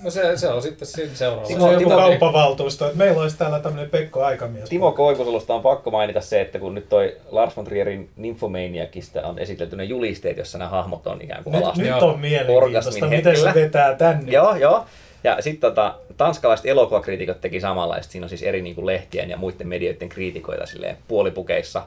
No 0.05 0.11
se, 0.11 0.37
se 0.37 0.49
on 0.49 0.62
sitten 0.62 0.88
siinä 0.88 1.15
seuraava. 1.15 1.47
Timo, 1.49 1.69
se 1.69 1.77
on 1.77 1.83
Timo- 1.83 1.97
kauppavaltuusto, 1.97 2.87
että 2.87 2.99
meillä 2.99 3.23
olisi 3.23 3.38
täällä 3.38 3.59
tämmöinen 3.61 3.91
Pekko 3.91 4.25
Aikamies. 4.25 4.69
Timo 4.69 4.93
Koivusalosta 4.93 5.55
on 5.55 5.62
pakko 5.62 5.91
mainita 5.91 6.21
se, 6.21 6.41
että 6.41 6.59
kun 6.59 6.75
nyt 6.75 6.88
toi 6.88 7.17
Lars 7.31 7.57
von 7.57 7.65
Trierin 7.65 8.11
Nymphomaniacista 8.17 9.21
on 9.27 9.38
esitelty 9.38 9.77
ne 9.77 9.85
julisteet, 9.85 10.37
jossa 10.37 10.59
nämä 10.59 10.69
hahmot 10.71 11.07
on 11.07 11.23
ikään 11.23 11.45
kuin 11.45 11.53
Nyt, 11.53 11.62
alasti. 11.65 11.83
nyt 11.83 12.03
on 12.03 12.21
mielenkiintoista, 12.21 13.07
miten 13.07 13.37
se 13.37 13.55
vetää 13.55 13.95
tänne. 13.95 14.33
Joo, 14.33 14.57
joo. 14.57 14.85
Ja 15.25 15.37
sitten 15.43 15.71
tota, 15.71 15.95
tanskalaiset 16.17 16.67
elokuvakriitikot 16.67 17.41
teki 17.41 17.61
samanlaista. 17.61 18.12
Siinä 18.12 18.25
on 18.25 18.29
siis 18.29 18.43
eri 18.43 18.62
niin 18.62 18.75
kuin 18.75 18.87
lehtien 18.87 19.31
ja 19.31 19.37
muiden 19.37 19.69
medioiden 19.69 20.09
kriitikoita 20.09 20.67
silleen 20.67 20.97
puolipukeissa 21.09 21.83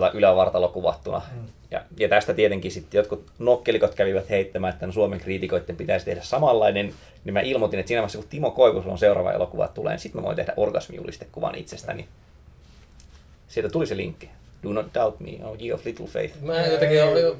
tota, 0.00 0.18
ylävartalo 0.18 0.68
kuvattuna. 0.68 1.22
Mm. 1.32 1.46
Ja, 1.70 1.82
ja 1.98 2.08
tästä 2.08 2.34
tietenkin 2.34 2.70
sitten 2.70 2.98
jotkut 2.98 3.26
nokkelikot 3.38 3.94
kävivät 3.94 4.30
heittämään, 4.30 4.72
että 4.72 4.86
no 4.86 4.92
Suomen 4.92 5.20
kriitikoiden 5.20 5.76
pitäisi 5.76 6.06
tehdä 6.06 6.22
samanlainen. 6.22 6.94
Niin 7.24 7.34
mä 7.34 7.40
ilmoitin, 7.40 7.80
että 7.80 7.88
siinä 7.88 8.00
vaiheessa 8.00 8.18
kun 8.18 8.28
Timo 8.28 8.50
Koivusalon 8.50 8.98
seuraava 8.98 9.32
elokuva 9.32 9.68
tulee, 9.68 9.92
niin 9.92 10.00
sitten 10.00 10.20
mä 10.20 10.26
voin 10.26 10.36
tehdä 10.36 10.52
orgasmijulistekuvan 10.56 11.54
itsestäni. 11.54 12.08
Sieltä 13.48 13.72
tuli 13.72 13.86
se 13.86 13.96
linkki. 13.96 14.30
Do 14.62 14.72
not 14.72 14.86
doubt 14.94 15.20
me, 15.20 15.30
oh 15.44 15.56
ye 15.62 15.74
of 15.74 15.84
little 15.84 16.06
faith. 16.06 16.42
Mä 16.42 16.66
jotenkin 16.66 17.04
olin 17.04 17.36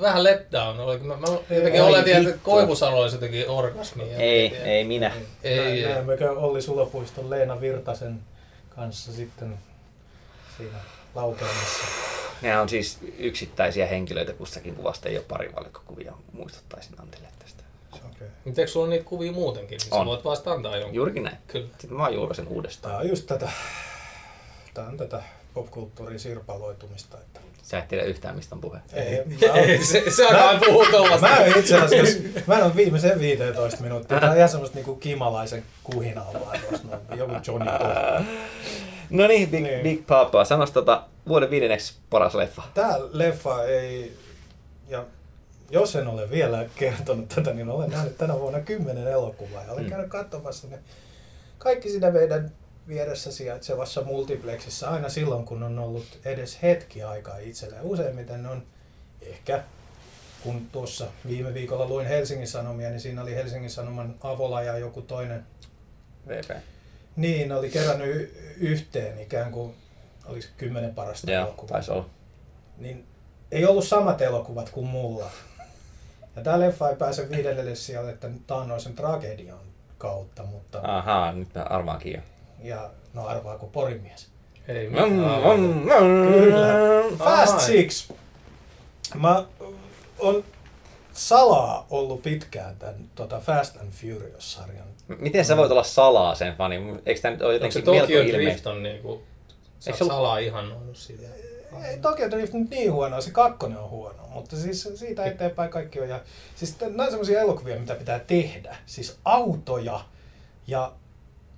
vähän 0.00 0.22
letdown. 0.22 0.80
Oli, 0.80 0.98
mä, 0.98 1.16
mä 1.16 1.26
jotenkin 1.50 1.74
Ei 1.74 1.80
oletin, 1.80 2.16
että 2.16 2.28
vittu. 2.28 2.50
Koivusalo 2.50 3.00
olisi 3.00 3.16
jotenkin 3.16 3.48
orgasmi. 3.48 4.02
Ei, 4.02 4.56
ei 4.56 4.84
minä. 4.84 5.12
Ei, 5.42 5.58
ei. 5.58 5.82
Näemmekö 5.82 6.30
Olli 6.30 6.62
Sulopuiston 6.62 7.30
Leena 7.30 7.60
Virtasen 7.60 8.20
kanssa 8.68 9.12
sitten 9.12 9.58
siinä 10.56 10.78
laukeamassa? 11.14 11.84
Nämä 12.42 12.60
on 12.60 12.68
siis 12.68 12.98
yksittäisiä 13.18 13.86
henkilöitä 13.86 14.32
kussakin 14.32 14.74
kuvasta, 14.74 15.08
ei 15.08 15.16
ole 15.16 15.24
parivalkokuvia. 15.28 16.12
Muistuttaisin 16.32 16.94
Antille 17.02 17.28
tästä. 17.38 17.62
Se 17.94 18.00
on 18.04 18.10
okei. 18.10 18.28
Mutta 18.44 18.60
eikö 18.60 18.72
sulla 18.72 18.86
ole 18.86 18.94
niitä 18.94 19.08
kuvia 19.08 19.32
muutenkin? 19.32 19.78
Niin 19.84 19.94
On. 19.94 20.00
sä 20.00 20.06
voit 20.06 20.24
vasta 20.24 20.52
antaa 20.52 20.76
jonkun. 20.76 20.94
Juurikin 20.94 21.22
näin. 21.22 21.36
Kyllä. 21.46 21.68
Sitten 21.78 21.92
mä 21.98 22.08
julkaisen 22.08 22.48
uudestaan. 22.48 22.92
Tää 22.92 23.00
on 23.00 23.08
just 23.08 23.26
tätä, 23.26 23.48
tää 24.74 24.86
on 24.86 24.96
tätä 24.96 25.22
popkulttuurin 25.54 26.20
sirpaloitumista. 26.20 27.18
Että 27.18 27.40
Sä 27.62 27.78
et 27.78 27.88
tiedä 27.88 28.04
yhtään, 28.04 28.36
mistä 28.36 28.54
on 28.54 28.60
puhe. 28.60 28.78
ei, 28.92 29.16
mä, 29.24 29.54
Ei, 29.54 29.84
se, 29.84 30.04
se 30.10 30.26
aina 30.26 30.60
puhuu 30.66 30.86
tuollaista. 30.90 31.28
mä 31.28 31.36
en 31.36 31.58
itse 31.58 31.78
asiassa, 31.78 32.18
mä 32.46 32.58
en 32.58 32.64
ole 32.64 32.76
viimeisen 32.76 33.20
15 33.20 33.80
minuuttia. 33.82 34.20
Tää 34.20 34.30
on 34.30 34.36
ihan 34.36 34.48
semmoista 34.48 34.74
niinku 34.76 34.94
kimalaisen 34.94 35.64
kuhinaa 35.84 36.30
vaan 36.34 36.58
noin. 36.90 37.18
Joku 37.18 37.32
Johnny 37.46 37.66
Depp. 37.70 38.28
No 39.10 39.26
niin, 39.26 39.50
Big, 39.50 39.62
Niin. 39.62 39.82
Big 39.82 40.06
Papa. 40.06 40.44
Sanois 40.44 40.70
tota 40.70 41.02
vuoden 41.28 41.50
viidenneksi 41.50 41.94
paras 42.10 42.34
leffa. 42.34 42.62
Tää 42.74 42.96
leffa 43.12 43.64
ei, 43.64 44.16
ja 44.88 45.04
jos 45.70 45.96
en 45.96 46.06
ole 46.08 46.30
vielä 46.30 46.66
kertonut 46.76 47.28
tätä, 47.28 47.52
niin 47.52 47.68
olen 47.68 47.90
nähnyt 47.90 48.18
tänä 48.18 48.34
vuonna 48.40 48.60
kymmenen 48.60 49.06
elokuvaa 49.08 49.62
ja 49.64 49.72
olen 49.72 49.84
Mm. 49.84 49.90
käynyt 49.90 50.08
katsomassa 50.10 50.66
ne 50.68 50.78
kaikki 51.58 51.88
siinä 51.90 52.10
meidän 52.10 52.52
vieressä 52.88 53.32
sijaitsevassa 53.32 54.02
multiplexissa 54.02 54.90
aina 54.90 55.08
silloin, 55.08 55.44
kun 55.44 55.62
on 55.62 55.78
ollut 55.78 56.18
edes 56.24 56.62
hetki 56.62 57.02
aikaa 57.02 57.36
itselleen. 57.38 57.82
Useimmiten 57.82 58.46
on 58.46 58.62
ehkä, 59.22 59.62
kun 60.42 60.66
tuossa 60.72 61.06
viime 61.28 61.54
viikolla 61.54 61.86
luin 61.88 62.06
Helsingin 62.06 62.48
Sanomia, 62.48 62.88
niin 62.90 63.00
siinä 63.00 63.22
oli 63.22 63.34
Helsingin 63.34 63.70
Sanoman 63.70 64.14
Avola 64.20 64.62
ja 64.62 64.78
joku 64.78 65.02
toinen 65.02 65.46
VP. 66.28 66.50
Niin, 67.16 67.48
ne 67.48 67.54
oli 67.54 67.70
kerännyt 67.70 68.36
yhteen 68.56 69.18
ikään 69.20 69.52
kuin 69.52 69.74
oliko 70.26 70.42
se 70.42 70.48
kymmenen 70.56 70.94
parasta 70.94 71.30
Joo, 71.30 71.42
elokuvaa. 71.46 71.72
taisi 71.72 71.90
olla. 71.90 72.06
Niin 72.78 73.06
ei 73.52 73.66
ollut 73.66 73.86
samat 73.88 74.22
elokuvat 74.22 74.70
kuin 74.70 74.86
mulla. 74.86 75.30
Ja 76.36 76.42
tää 76.42 76.60
leffa 76.60 76.88
ei 76.90 76.96
pääse 76.96 77.30
viidennelle 77.30 77.74
sijalle 77.74 78.10
että 78.10 78.30
taannoisen 78.46 78.94
tragedian 78.94 79.58
kautta, 79.98 80.42
mutta... 80.42 80.80
Ahaa, 80.82 81.32
nyt 81.32 81.54
mä 81.54 81.62
arvaankin 81.62 82.12
jo. 82.12 82.20
Ja 82.62 82.90
no 83.14 83.26
arvaako 83.26 83.66
porimies? 83.66 84.28
Ei 84.68 84.86
Mm, 84.88 84.92
mitään. 84.92 85.60
mm, 85.60 85.66
mm. 85.66 86.32
Kyllä. 86.32 86.66
Fast 87.18 87.54
Ai. 87.54 87.60
Six. 87.60 88.10
Mä 89.14 89.44
on 90.18 90.44
salaa 91.12 91.86
ollut 91.90 92.22
pitkään 92.22 92.76
tämän 92.76 92.94
tota 93.14 93.40
Fast 93.40 93.76
and 93.76 93.92
Furious-sarjan. 93.92 94.86
Miten 95.18 95.44
sä 95.44 95.56
voit 95.56 95.70
olla 95.70 95.82
salaa 95.82 96.34
sen 96.34 96.54
fani? 96.56 96.76
Eikö 97.06 97.20
tämä 97.20 97.32
nyt 97.32 97.42
ole 97.42 97.54
Onko 97.54 97.70
se 97.70 97.78
jotenkin 97.78 97.92
melko 97.92 98.06
Tokyo 98.06 98.22
Drift 98.22 98.34
ilmeistä? 98.40 98.70
on 98.70 98.82
niinku... 98.82 99.22
Sä 99.80 99.90
Eikö 99.90 100.04
oot 100.04 100.12
salaa 100.12 100.38
ihannoinut 100.38 100.96
sitä. 100.96 101.26
Ei 101.90 101.98
Tokyo 101.98 102.30
Drift 102.30 102.52
nyt 102.52 102.70
niin 102.70 102.92
huono, 102.92 103.20
se 103.20 103.30
kakkonen 103.30 103.78
on 103.78 103.90
huono, 103.90 104.22
mutta 104.28 104.56
siis 104.56 104.88
siitä 104.94 105.24
eteenpäin 105.24 105.70
kaikki 105.70 106.00
on. 106.00 106.08
Ja, 106.08 106.20
siis 106.54 106.80
nämä 106.80 107.02
on 107.04 107.10
semmoisia 107.10 107.40
elokuvia, 107.40 107.78
mitä 107.80 107.94
pitää 107.94 108.18
tehdä. 108.18 108.76
Siis 108.86 109.18
autoja 109.24 110.00
ja 110.66 110.92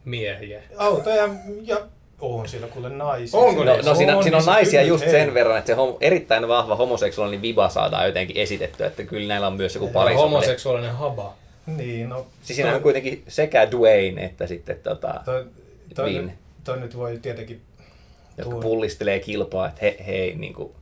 Miehiä. 0.04 0.62
autoja 0.76 1.28
ja 1.62 1.80
on 2.20 2.48
siellä 2.48 2.66
kuule 2.66 2.88
naisia. 2.88 3.40
Onko 3.40 3.64
No, 3.64 3.76
no 3.84 3.94
siinä, 3.94 4.16
On, 4.16 4.22
siinä 4.22 4.38
on 4.38 4.44
naisia 4.46 4.80
kyllä, 4.80 4.88
just 4.88 5.04
hei. 5.04 5.12
sen 5.12 5.34
verran, 5.34 5.58
että 5.58 5.66
se 5.66 5.74
homo, 5.74 5.96
erittäin 6.00 6.48
vahva 6.48 6.76
homoseksuaalinen 6.76 7.42
viba 7.42 7.68
saadaan 7.68 8.06
jotenkin 8.06 8.36
esitettyä, 8.36 8.86
että 8.86 9.04
kyllä 9.04 9.28
näillä 9.28 9.46
on 9.46 9.52
myös 9.56 9.74
joku 9.74 9.86
Ei, 9.86 9.92
pari. 9.92 10.14
Homoseksuaalinen 10.14 10.92
haba. 10.94 11.34
Niin, 11.66 12.08
no. 12.08 12.26
Siis 12.42 12.56
siinä 12.56 12.74
on 12.74 12.82
kuitenkin 12.82 13.24
sekä 13.28 13.70
Dwayne 13.70 14.24
että 14.24 14.46
sitten 14.46 14.76
tota, 14.82 15.20
Toi, 15.24 15.46
toi, 15.94 16.10
Vin. 16.10 16.26
nyt, 16.26 16.34
toi 16.64 16.80
nyt 16.80 16.96
voi 16.96 17.18
tietenkin... 17.22 17.62
jotka 18.38 18.54
tuo- 18.54 18.62
pullistelee 18.62 19.20
kilpaa, 19.20 19.68
että 19.68 19.80
he, 19.82 19.96
hei, 20.06 20.34
niin 20.34 20.54
kuin, 20.54 20.72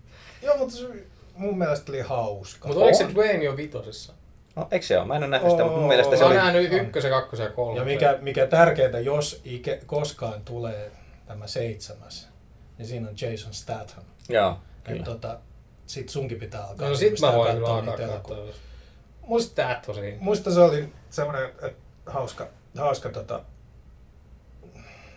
Joo, 0.42 0.56
mutta 0.56 0.74
se 0.74 0.86
mun 1.34 1.58
mielestä 1.58 1.92
oli 1.92 2.00
hauska. 2.00 2.68
Mutta 2.68 2.84
oliko 2.84 2.98
se. 2.98 3.08
Dwayne 3.14 3.44
jo 3.44 3.56
vitosessa? 3.56 4.12
no, 4.56 4.68
eikö 4.70 4.86
se 4.86 4.98
ole? 4.98 5.06
Mä 5.06 5.16
en 5.16 5.22
ole 5.22 5.30
nähnyt 5.30 5.50
sitä, 5.50 5.64
mutta 5.64 5.78
mun 5.78 5.88
mielestä 5.88 6.16
se 6.16 6.22
Mä 6.22 6.26
oon 6.26 6.36
oli... 6.36 6.44
nähnyt 6.44 6.72
on. 6.72 6.78
ykkösen, 6.78 7.10
kakkosen 7.10 7.44
ja 7.44 7.50
kolmosen. 7.50 7.80
Ja 7.80 7.94
mikä, 7.94 8.18
mikä 8.20 8.46
tärkeintä, 8.46 9.00
jos 9.00 9.40
ike, 9.44 9.80
koskaan 9.86 10.40
tulee 10.44 10.90
tämä 11.26 11.46
seitsemäs, 11.46 12.28
niin 12.78 12.86
siinä 12.88 13.08
on 13.08 13.14
Jason 13.20 13.54
Statham. 13.54 14.04
Joo, 14.28 14.58
Kyllä. 14.84 15.02
Tota, 15.02 15.38
sit 15.86 16.08
sunkin 16.08 16.38
pitää 16.38 16.66
alkaa. 16.66 16.88
No 16.88 16.94
sit 16.94 17.20
mä 17.20 17.32
voin 17.32 17.54
kyllä 17.54 17.68
alkaa 17.68 17.96
katsoa. 17.96 18.46
Musta, 19.30 19.54
Tää 19.54 19.82
tosi. 19.86 20.16
musta 20.20 20.50
se 20.50 20.60
oli 20.60 20.92
semmoinen 21.10 21.44
että 21.62 21.72
hauska, 22.06 22.46
hauska 22.78 23.08
tota, 23.08 23.40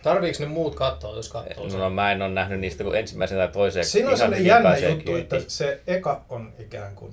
Tarviiks 0.02 0.40
ne 0.40 0.46
muut 0.46 0.74
katsoa, 0.74 1.16
jos 1.16 1.28
katsoo 1.28 1.70
sen? 1.70 1.80
No, 1.80 1.90
mä 1.90 2.12
en 2.12 2.22
ole 2.22 2.30
nähnyt 2.30 2.60
niistä 2.60 2.84
kuin 2.84 2.96
ensimmäisen 2.96 3.38
tai 3.38 3.48
toisen. 3.48 3.84
Siinä 3.84 4.10
on 4.10 4.16
sellainen 4.16 4.38
hyvin 4.38 4.48
jännä 4.50 4.76
juttu, 4.76 5.16
että 5.16 5.36
kyytiin. 5.36 5.50
se 5.50 5.80
eka 5.86 6.24
on 6.28 6.52
ikään 6.58 6.94
kuin 6.94 7.12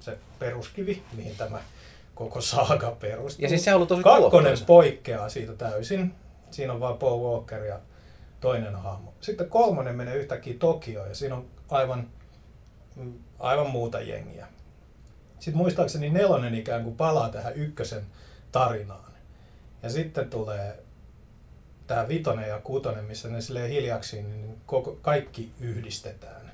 se 0.00 0.18
peruskivi, 0.38 1.02
mihin 1.16 1.36
tämä 1.36 1.58
koko 2.14 2.40
saaga 2.40 2.90
perustuu. 3.00 3.42
Ja 3.42 3.48
siis 3.48 3.64
se 3.64 3.70
on 3.70 3.76
ollut 3.76 3.88
tosi 3.88 4.02
Kakkonen 4.02 4.30
tuottoisa. 4.30 4.64
poikkeaa 4.64 5.28
siitä 5.28 5.52
täysin. 5.52 6.14
Siinä 6.50 6.72
on 6.72 6.80
vain 6.80 6.96
Paul 6.96 7.20
Walker 7.32 7.64
ja 7.64 7.78
toinen 8.40 8.74
hahmo. 8.74 9.14
Sitten 9.20 9.48
kolmonen 9.48 9.96
menee 9.96 10.16
yhtäkkiä 10.16 10.54
Tokioon 10.58 11.08
ja 11.08 11.14
siinä 11.14 11.34
on 11.34 11.46
aivan, 11.68 12.08
aivan 13.38 13.70
muuta 13.70 14.00
jengiä. 14.00 14.46
Sitten 15.40 15.56
muistaakseni 15.56 16.10
nelonen 16.10 16.54
ikään 16.54 16.84
kuin 16.84 16.96
palaa 16.96 17.28
tähän 17.28 17.54
ykkösen 17.54 18.02
tarinaan. 18.52 19.12
Ja 19.82 19.90
sitten 19.90 20.30
tulee 20.30 20.78
tämä 21.86 22.08
vitonen 22.08 22.48
ja 22.48 22.58
kutonen, 22.64 23.04
missä 23.04 23.28
ne 23.28 23.40
silleen 23.40 23.70
hiljaksi, 23.70 24.22
niin 24.22 24.56
koko, 24.66 24.98
kaikki 25.02 25.50
yhdistetään. 25.60 26.48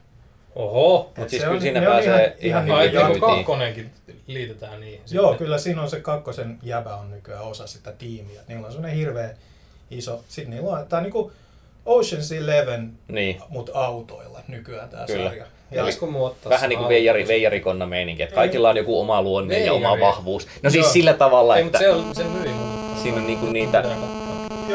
Oho! 0.54 0.98
Mut 1.16 1.18
Et 1.24 1.30
siis 1.30 1.40
se 1.42 1.46
kyllä 1.46 1.56
on- 1.56 1.62
siinä 1.62 1.80
pääsee 1.80 2.36
ihan- 2.40 2.68
ihan 2.68 2.84
ihan 2.92 3.10
niin 3.10 3.20
kakkonenkin 3.20 3.90
liitetään 4.26 4.80
niin. 4.80 5.00
Joo, 5.10 5.24
sitten. 5.30 5.38
kyllä 5.38 5.58
siinä 5.58 5.82
on 5.82 5.90
se 5.90 6.00
kakkosen 6.00 6.58
jäbä 6.62 6.96
on 6.96 7.10
nykyään 7.10 7.42
osa 7.44 7.66
sitä 7.66 7.92
tiimiä. 7.92 8.40
Niillä 8.48 8.66
on 8.66 8.72
semmoinen 8.72 8.98
hirveä 8.98 9.34
iso, 9.90 10.24
sitten 10.28 10.54
niillä 10.54 10.70
on, 10.78 10.86
tää 10.88 10.96
on 10.96 11.02
niinku 11.02 11.32
Ocean's 11.86 12.34
Eleven, 12.36 12.92
Niin. 13.08 13.40
mut 13.48 13.70
autoilla 13.74 14.40
nykyään 14.48 14.88
tää 14.88 15.06
Kyllä. 15.06 15.24
sarja. 15.28 15.46
Ja 15.70 15.84
Vähän 16.48 16.68
niin 16.68 16.78
kuin 16.78 16.88
veijari, 16.88 17.28
veijarikonna 17.28 17.86
meininki, 17.86 18.22
että 18.22 18.34
kaikilla 18.34 18.70
on 18.70 18.76
joku 18.76 19.00
oma 19.00 19.22
luonne 19.22 19.58
ja 19.58 19.72
oma 19.72 19.82
Veijari. 19.82 20.00
vahvuus. 20.00 20.46
No 20.62 20.70
siis 20.70 20.84
Joo. 20.84 20.92
sillä 20.92 21.12
tavalla, 21.14 21.56
Ei, 21.56 21.66
että 21.66 21.78
se, 21.78 21.90
on, 21.90 22.14
se 22.14 22.24
myi 22.24 22.48
mun. 22.48 22.96
siinä 23.02 23.16
on 23.18 23.26
niinku 23.26 23.46
niitä 23.46 23.84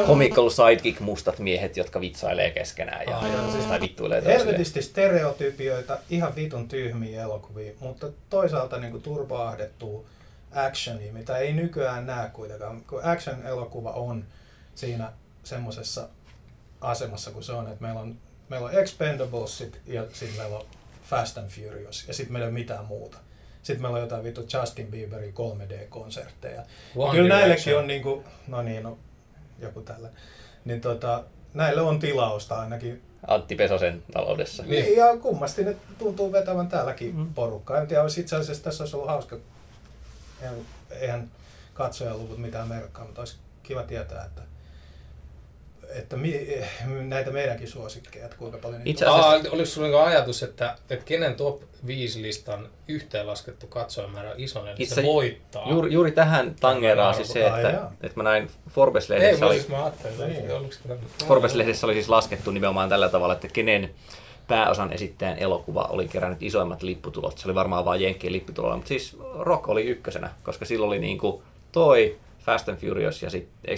comical 0.08 0.49
sidekick 0.49 0.99
mustat 0.99 1.39
miehet, 1.39 1.78
jotka 1.78 2.02
vitsailee 2.02 2.52
keskenään 2.52 3.06
ja, 3.08 3.17
Ai, 3.17 3.32
joo, 3.32 3.52
siis 3.52 3.65
tai 3.65 3.82
vittuilee. 3.82 4.23
Helvetisti 4.25 4.82
stereotypioita, 4.82 5.97
ihan 6.10 6.36
vitun 6.36 6.67
tyhmiä 6.67 7.21
elokuvia, 7.23 7.71
mutta 7.80 8.08
toisaalta 8.30 8.78
niinku 8.80 8.99
turvaahdettua 8.99 10.04
actionia, 10.56 11.13
mitä 11.13 11.38
ei 11.38 11.54
nykyään 11.54 12.06
näe 12.06 12.30
kuitenkaan. 12.34 12.82
Kun 12.89 13.04
action-elokuva 13.04 13.91
on 13.91 14.23
siinä 14.75 15.12
semmoisessa 15.43 16.08
asemassa 16.82 17.32
kuin 17.32 17.43
se 17.43 17.52
on, 17.52 17.67
että 17.67 17.82
meillä 17.84 17.99
on, 17.99 18.15
meillä 18.49 18.65
on 18.67 18.73
Expendablesit 18.80 19.80
ja 19.88 20.04
sitten 20.13 20.38
meillä 20.38 20.58
on 20.58 20.65
Fast 21.09 21.37
and 21.37 21.49
Furious 21.49 22.05
ja 22.07 22.13
sitten 22.13 22.33
meillä 22.33 22.45
ei 22.45 22.49
ole 22.51 22.59
mitään 22.59 22.85
muuta. 22.85 23.17
Sitten 23.63 23.81
meillä 23.81 23.95
on 23.95 24.01
jotain 24.01 24.23
vittu 24.23 24.47
Justin 24.53 24.87
Bieberin 24.87 25.33
3D-konsertteja. 25.33 26.61
One 26.95 27.11
Kyllä 27.11 27.29
näillekin 27.35 27.63
Direction. 27.63 27.79
on 27.81 27.87
niinku, 27.87 28.23
no 28.47 28.61
niin, 28.61 28.83
no, 28.83 28.97
joku 29.59 29.81
tällä. 29.81 30.09
Niin 30.65 30.81
tota, 30.81 31.23
näille 31.53 31.81
on 31.81 31.99
tilausta 31.99 32.59
ainakin 32.59 33.01
Antti 33.27 33.55
Pesosen 33.55 34.03
taloudessa. 34.13 34.63
Niin. 34.63 34.97
Ja 34.97 35.17
kummasti 35.17 35.63
ne 35.63 35.75
tuntuu 35.97 36.31
vetävän 36.31 36.67
täälläkin 36.67 37.15
Mm. 37.15 37.21
mm. 37.21 37.33
porukkaa. 37.33 37.81
En 37.81 37.87
tiedä, 37.87 38.01
olisi 38.01 38.21
itse 38.21 38.35
asiassa 38.35 38.63
tässä 38.63 38.83
olisi 38.83 38.95
ollut 38.95 39.09
hauska. 39.09 39.37
Eihän, 40.41 40.55
eihän 40.91 41.31
katsojaluvut 41.73 42.37
mitään 42.37 42.67
merkkaa, 42.67 43.05
mutta 43.05 43.21
olisi 43.21 43.37
kiva 43.63 43.83
tietää, 43.83 44.25
että, 44.25 44.41
että 45.95 46.17
mi, 46.17 46.47
näitä 47.08 47.32
meidänkin 47.32 47.67
suosikkeja, 47.67 48.25
että 48.25 48.38
kuinka 48.38 48.58
paljon 48.58 48.78
niitä 48.84 48.89
Itse 48.89 49.06
asiassa- 49.06 49.30
Aa, 49.30 49.36
oliko 49.52 49.65
sulla 49.65 49.88
niinku 49.88 49.99
ajatus, 50.04 50.43
että, 50.43 50.75
että 50.89 51.06
kenen 51.06 51.36
top 51.36 51.62
5 51.88 52.21
listan 52.21 52.69
yhteenlaskettu 52.88 53.67
katsojamäärä 53.67 54.30
on 54.32 54.36
isoin, 54.39 54.67
eli 54.67 54.75
Itse- 54.80 54.95
se 54.95 55.04
voittaa? 55.04 55.69
Juuri, 55.69 55.93
juuri 55.93 56.12
tähän 56.12 56.56
tangeraa 56.60 57.13
siis 57.13 57.28
se, 57.34 57.47
että, 57.47 57.60
jaa. 57.69 57.91
että 58.02 58.17
mä 58.17 58.23
näin 58.23 58.49
Forbes-lehdessä 58.69 59.45
oli, 59.45 59.56
siis 59.60 59.69
Niin. 60.19 60.91
että. 60.91 61.25
Forbes-lehdessä 61.28 61.88
oli 61.88 61.93
siis 61.93 62.10
laskettu 62.10 62.52
nimenomaan 62.52 62.89
tällä 62.89 63.10
tavalla, 63.10 63.34
että 63.34 63.47
kenen 63.47 63.89
pääosan 64.47 64.93
esittäjän 64.93 65.38
elokuva 65.39 65.88
oli 65.91 66.08
kerännyt 66.08 66.43
isoimmat 66.43 66.82
lipputulot. 66.84 67.38
Se 67.38 67.47
oli 67.47 67.56
varmaan 67.56 67.86
vain 67.86 68.02
Jenkkien 68.02 68.34
lipputulolla, 68.34 68.75
mutta 68.75 68.88
siis 68.88 69.17
Rock 69.39 69.69
oli 69.69 69.86
ykkösenä, 69.86 70.30
koska 70.43 70.65
silloin 70.65 70.88
oli 70.88 70.99
niinku 70.99 71.43
toi 71.71 72.17
Fast 72.45 72.69
and 72.69 72.78
Furious 72.78 73.23
ja 73.23 73.30
sitten, 73.30 73.78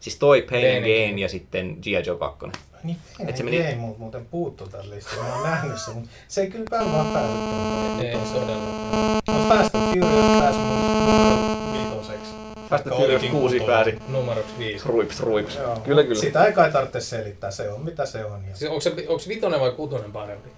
siis 0.00 0.16
toi 0.16 0.42
Pain 0.42 0.50
Pain 0.50 0.66
and 0.66 0.76
and 0.76 0.82
Gain 0.84 1.04
Gain. 1.04 1.18
ja 1.18 1.28
sitten 1.28 1.76
G.I. 1.82 2.02
Joe 2.06 2.16
2. 2.18 2.46
Niin, 2.82 2.96
Et 3.20 3.28
se 3.28 3.36
se 3.36 3.42
meni- 3.42 3.74
multa 3.74 3.98
muuten 3.98 4.26
puuttu 4.26 4.68
tällä 4.68 4.94
listalla. 4.94 5.24
Mä 5.24 5.34
oon 5.34 5.42
nähnyt 5.50 5.78
sen, 5.80 5.94
mutta 5.94 6.10
se 6.28 6.40
ei 6.40 6.46
kyllä 6.50 6.64
varmaan 6.70 7.06
päässyt 7.06 7.40
tuonne. 7.50 8.10
Ei 8.10 8.18
todella. 8.32 9.22
No 9.28 9.48
Fast 9.48 9.74
and 9.74 9.84
Furious 9.94 10.40
pääsi 10.40 10.58
mun 10.58 11.72
viitoseksi. 11.72 12.30
Fast 12.70 12.86
and 12.86 12.96
Furious 12.96 13.22
olikin 13.22 13.30
6 13.40 13.58
kutonen. 13.58 13.84
pääsi. 13.84 13.98
Numeroksi 14.12 14.52
5. 14.58 14.88
Ruips, 14.88 15.20
ruips. 15.20 15.56
Joo, 15.56 15.76
Kyllä, 15.84 16.02
kyllä. 16.02 16.20
Sitä 16.20 16.44
ei 16.44 16.52
kai 16.52 16.72
tarvitse 16.72 17.00
selittää, 17.00 17.50
se 17.50 17.70
on 17.72 17.80
mitä 17.84 18.06
se 18.06 18.24
on. 18.24 18.44
Ja 18.48 18.56
Siis 18.56 18.70
onko, 18.70 18.80
se, 18.80 18.90
onko 18.90 19.22
vitonen 19.28 19.60
vai 19.60 19.70
kutonen 19.72 20.12
parempi? 20.12 20.48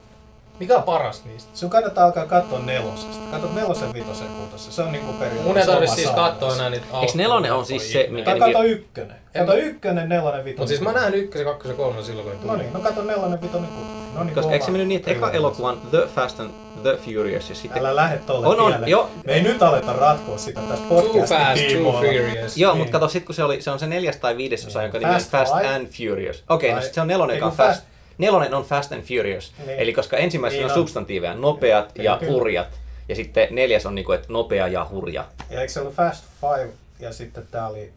Mikä 0.61 0.77
on 0.77 0.83
paras 0.83 1.25
niistä? 1.25 1.51
Sun 1.55 1.70
kannattaa 1.70 2.05
alkaa 2.05 2.27
katsoa 2.27 2.59
nelosesta. 2.59 3.31
Kato 3.31 3.49
nelosen, 3.55 3.92
vitosen, 3.92 4.27
kutosen. 4.29 4.73
Se 4.73 4.83
on 4.83 4.92
niinku 4.92 5.12
periaatteessa 5.12 5.49
Mun 5.49 5.59
ei 5.59 5.66
tarvitse 5.66 5.96
siis 5.96 6.11
katsoa 6.11 6.55
enää 6.55 6.70
niitä 6.70 6.87
Eikö 7.01 7.12
nelonen 7.14 7.53
on 7.53 7.66
siis 7.66 7.92
se, 7.92 8.07
mikä- 8.11 8.31
Tai 8.31 8.38
kato 8.53 8.62
ykkönen. 8.62 9.16
En 9.35 9.46
Kato 9.46 9.59
ykkönen, 9.59 10.09
nelonen, 10.09 10.44
vitonen. 10.44 10.59
Mutta 10.59 10.68
siis 10.68 10.81
mä 10.81 10.92
näen 10.92 11.14
ykkösen, 11.14 11.46
kakkosen, 11.46 11.77
kolmosen 11.77 12.05
silloin, 12.05 12.38
kun 12.38 12.46
No 12.46 12.53
tuli. 12.53 12.62
niin, 12.62 12.73
no 12.73 12.81
kato 12.81 13.03
nelonen, 13.03 13.40
vitonen, 13.42 13.68
kutonen. 13.70 14.14
No 14.14 14.25
niin, 14.25 14.35
Koska 14.35 14.53
eikö 14.53 14.64
se 14.64 14.70
mennyt 14.70 14.88
niin, 14.88 14.99
että 14.99 15.11
eka 15.11 15.31
elokuvan 15.31 15.79
The 15.90 16.09
Fast 16.14 16.40
and 16.40 16.51
the 16.83 16.96
Furious 17.05 17.49
ja 17.51 17.55
sitten... 17.55 17.79
Älä 17.81 17.96
lähde 17.96 18.18
tolle 18.18 18.46
On, 18.46 18.61
on, 18.61 18.88
joo. 18.88 19.11
Me 19.27 19.33
ei 19.33 19.42
nyt 19.42 19.62
aleta 19.62 19.92
ratkoa 19.92 20.38
sitä 20.38 20.61
tässä 20.61 20.85
Too 20.88 21.03
podcastin 21.03 21.38
fast, 21.38 21.83
too 21.83 21.92
furious. 21.92 22.57
Joo, 22.57 22.73
Niin. 22.73 22.79
mutta 22.79 22.92
kato, 22.92 23.09
sit 23.09 23.25
kun 23.25 23.35
se, 23.35 23.44
oli, 23.44 23.62
se 23.62 23.70
on 23.70 23.79
se 23.79 23.87
neljäs 23.87 24.16
tai 24.16 24.37
viides 24.37 24.66
osa, 24.66 24.79
Niin. 24.79 24.85
jonka 24.85 24.99
nimi 24.99 25.14
on 25.14 25.20
Fast 25.20 25.53
and 25.75 25.87
Furious. 25.87 26.44
Okei, 26.49 26.70
no 26.70 26.77
Tai- 26.77 26.85
sit 26.85 26.94
se 26.94 27.01
on 27.01 27.07
nelonen, 27.09 27.37
joka 27.37 27.46
on 27.46 27.53
Fast. 27.53 27.83
Nelonen 28.20 28.54
on 28.54 28.64
Fast 28.64 28.92
and 28.92 29.02
Furious. 29.02 29.52
Niin. 29.66 29.78
Eli 29.78 29.92
koska 29.92 30.16
ensimmäisenä 30.16 30.59
Niin 30.61 30.64
on 30.64 30.70
on. 30.70 30.78
substantiiveja, 30.78 31.35
nopeat 31.35 31.92
Kyllä, 31.92 32.11
ja 32.11 32.16
kyllä. 32.18 32.33
hurjat. 32.33 32.80
Ja 33.09 33.16
sitten 33.16 33.48
neljäs 33.50 33.87
on 33.87 33.94
niinku, 33.94 34.12
että 34.12 34.26
nopea 34.33 34.68
ja 34.68 34.87
hurja. 34.90 35.24
Ja 35.50 35.61
eikö 35.61 35.72
se 35.72 35.80
ollut 35.80 35.94
Fast 35.94 36.24
Five 36.40 36.72
ja 37.00 37.12
sitten 37.12 37.46
tää 37.50 37.68
oli... 37.68 37.92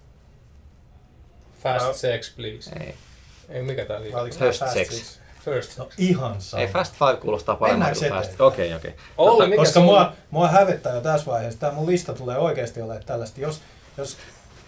Fast 1.64 1.86
No. 1.88 1.94
sex, 1.94 2.36
please. 2.36 2.72
Ei, 2.80 2.96
Ei, 3.50 3.64
mikä 3.64 3.86
tää 3.86 3.98
oli? 3.98 4.12
First 4.32 4.60
Fast 4.60 4.74
Sex. 4.74 4.90
Six? 4.90 5.20
First. 5.46 5.78
No 5.78 5.90
ihan 5.98 6.36
sama. 6.42 6.62
ei 6.62 6.68
Fast 6.68 6.94
Five 6.94 7.18
kuulostaa 7.18 7.56
paremmalta 7.56 8.00
kuin 8.00 8.10
Fast. 8.12 8.42
Okei, 8.42 8.74
okei. 8.74 8.94
Olli, 9.18 9.46
mikä 9.48 9.62
Koska 9.62 9.80
mua, 9.80 10.14
mua 10.32 10.48
hävettää 10.48 10.94
jo 10.96 11.02
tässä 11.02 11.26
vaiheessa. 11.26 11.60
Tämä 11.60 11.72
mun 11.72 11.86
lista 11.88 12.14
tulee 12.14 12.38
oikeasti 12.38 12.82
olemaan 12.82 13.06
tällaista. 13.06 13.42
Jos, 13.42 13.62
jos 13.98 14.18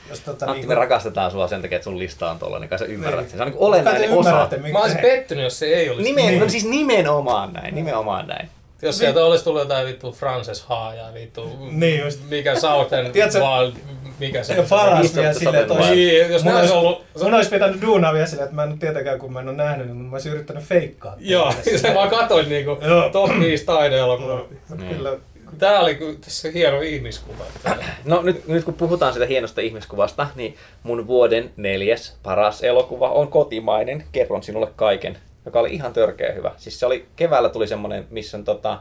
jos 0.10 0.20
tota, 0.20 0.46
Antti, 0.46 0.58
niinku- 0.60 0.70
me 0.70 0.76
rakastetaan 0.76 1.32
sua 1.32 1.48
sen 1.48 1.62
takia, 1.62 1.76
että 1.76 1.84
sun 1.84 2.00
lista 2.00 2.32
on 2.32 2.40
tuolla, 2.40 2.60
niin 2.60 2.70
kai 2.70 2.80
sä 2.80 2.86
ymmärrät 2.86 3.20
Niin. 3.20 3.30
sen. 3.30 3.38
Se 3.38 3.44
on 3.44 3.48
niin 3.50 3.60
Kai 3.60 3.60
te 3.62 3.66
olennainen 3.66 4.12
osa. 4.12 4.48
mikä- 4.58 4.74
Mä 4.74 4.80
olisin 4.82 5.00
pettynyt, 5.02 5.44
jos 5.44 5.60
se 5.60 5.66
ei 5.66 5.90
olisi. 5.90 6.04
Nimen, 6.04 6.26
Niin. 6.28 6.40
no 6.40 6.50
siis 6.50 6.66
nimenomaan 6.66 7.54
näin, 7.54 7.76
nimenomaan 7.76 8.28
näin. 8.28 8.50
Jos 8.82 8.98
sieltä 8.98 9.26
olisi 9.26 9.44
tullut 9.44 9.62
jotain 9.62 9.88
vittu 9.88 10.12
Frances 10.12 10.62
Ha 10.64 10.94
ja 10.94 11.14
vittu 11.14 11.50
Niin 11.72 12.00
just. 12.06 12.20
mikä 12.30 12.56
Southern 12.60 13.12
Tiedätkö- 13.12 13.40
Wild, 13.40 13.74
mikä 14.20 14.44
se 14.44 14.54
Ja 14.54 14.62
on. 14.62 14.68
paras 14.70 15.16
vielä 15.16 15.34
silleen, 15.34 15.62
että 15.62 15.74
olisi, 15.74 15.90
Niin, 15.96 16.30
jos 16.32 16.44
mun, 16.44 16.56
olisi 16.56 16.74
ollut... 16.74 17.04
mun 17.24 17.34
olisi 17.34 17.50
pitänyt 17.50 17.82
duunaa 17.82 18.14
vielä 18.14 18.26
silleen, 18.26 18.44
että 18.46 18.56
mä 18.56 18.64
en 18.64 18.70
ole 18.70 18.78
tietenkään, 18.78 19.20
kun 19.20 19.34
mä 19.34 19.40
en 19.40 19.48
ole 19.48 19.58
nähnyt, 19.58 19.88
niin 19.88 19.98
mä 19.98 20.12
olisin 20.16 20.32
yrittänyt 20.32 20.64
feikkaa. 20.64 21.16
Joo, 21.20 21.54
se 21.82 21.94
vaan 21.96 22.10
katoin 22.10 22.50
niinku 22.50 22.78
top 23.12 23.32
5 23.40 23.66
taideelokuvaa. 23.66 24.42
Niin. 24.78 24.96
kyllä, 24.96 25.14
Tää 25.58 25.80
oli 25.80 26.18
tässä 26.22 26.52
hieno 26.52 26.82
ihmiskuva. 26.82 27.44
No 28.06 28.22
nyt, 28.22 28.48
nyt 28.48 28.64
kun 28.64 28.74
puhutaan 28.74 29.14
sitä 29.14 29.26
hienosta 29.26 29.62
ihmiskuvasta, 29.62 30.28
niin 30.36 30.56
mun 30.84 31.08
vuoden 31.08 31.52
neljäs 31.58 32.18
paras 32.24 32.64
elokuva 32.64 33.10
on 33.10 33.28
kotimainen, 33.28 34.04
Kerron 34.12 34.44
sinulle 34.44 34.68
kaiken, 34.76 35.18
joka 35.46 35.60
oli 35.60 35.74
ihan 35.74 35.94
törkeä 35.94 36.32
hyvä. 36.32 36.52
Siis 36.58 36.80
se 36.80 36.86
oli, 36.86 37.06
keväällä 37.16 37.50
tuli 37.50 37.68
semmonen, 37.68 38.08
missä 38.10 38.38
on 38.38 38.44
tota, 38.44 38.80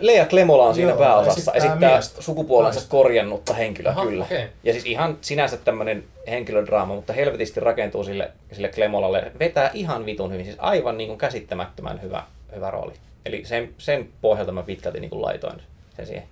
Lea 0.00 0.26
Klemola 0.26 0.64
on 0.64 0.74
siinä 0.74 0.90
Joo, 0.90 0.98
pääosassa, 0.98 1.52
esittää 1.52 1.98
esittää 1.98 2.22
sukupuolensa 2.22 2.88
korjannutta 2.88 3.54
henkilöä, 3.54 3.92
Aha, 3.92 4.06
kyllä. 4.06 4.24
okei. 4.24 4.46
Ja 4.64 4.72
siis 4.72 4.86
ihan 4.86 5.18
sinänsä 5.20 5.56
tämmönen 5.56 6.04
henkilödraama, 6.28 6.94
mutta 6.94 7.12
helvetisti 7.12 7.60
rakentuu 7.60 8.04
sille, 8.04 8.30
sille 8.52 8.68
Klemolalle. 8.68 9.32
Vetää 9.38 9.70
ihan 9.74 10.06
vitun 10.06 10.32
hyvin, 10.32 10.44
siis 10.44 10.56
aivan 10.60 10.98
niin 10.98 11.08
kuin 11.08 11.18
käsittämättömän 11.18 12.02
hyvä, 12.02 12.22
hyvä 12.54 12.70
rooli. 12.70 12.92
Eli 13.26 13.44
sen, 13.44 13.74
sen 13.78 14.08
pohjalta 14.20 14.52
mä 14.52 14.62
pitkälti 14.62 15.00
niin 15.00 15.10
kuin 15.10 15.22
laitoin 15.22 15.62
sen 15.96 16.06
siihen. 16.06 16.28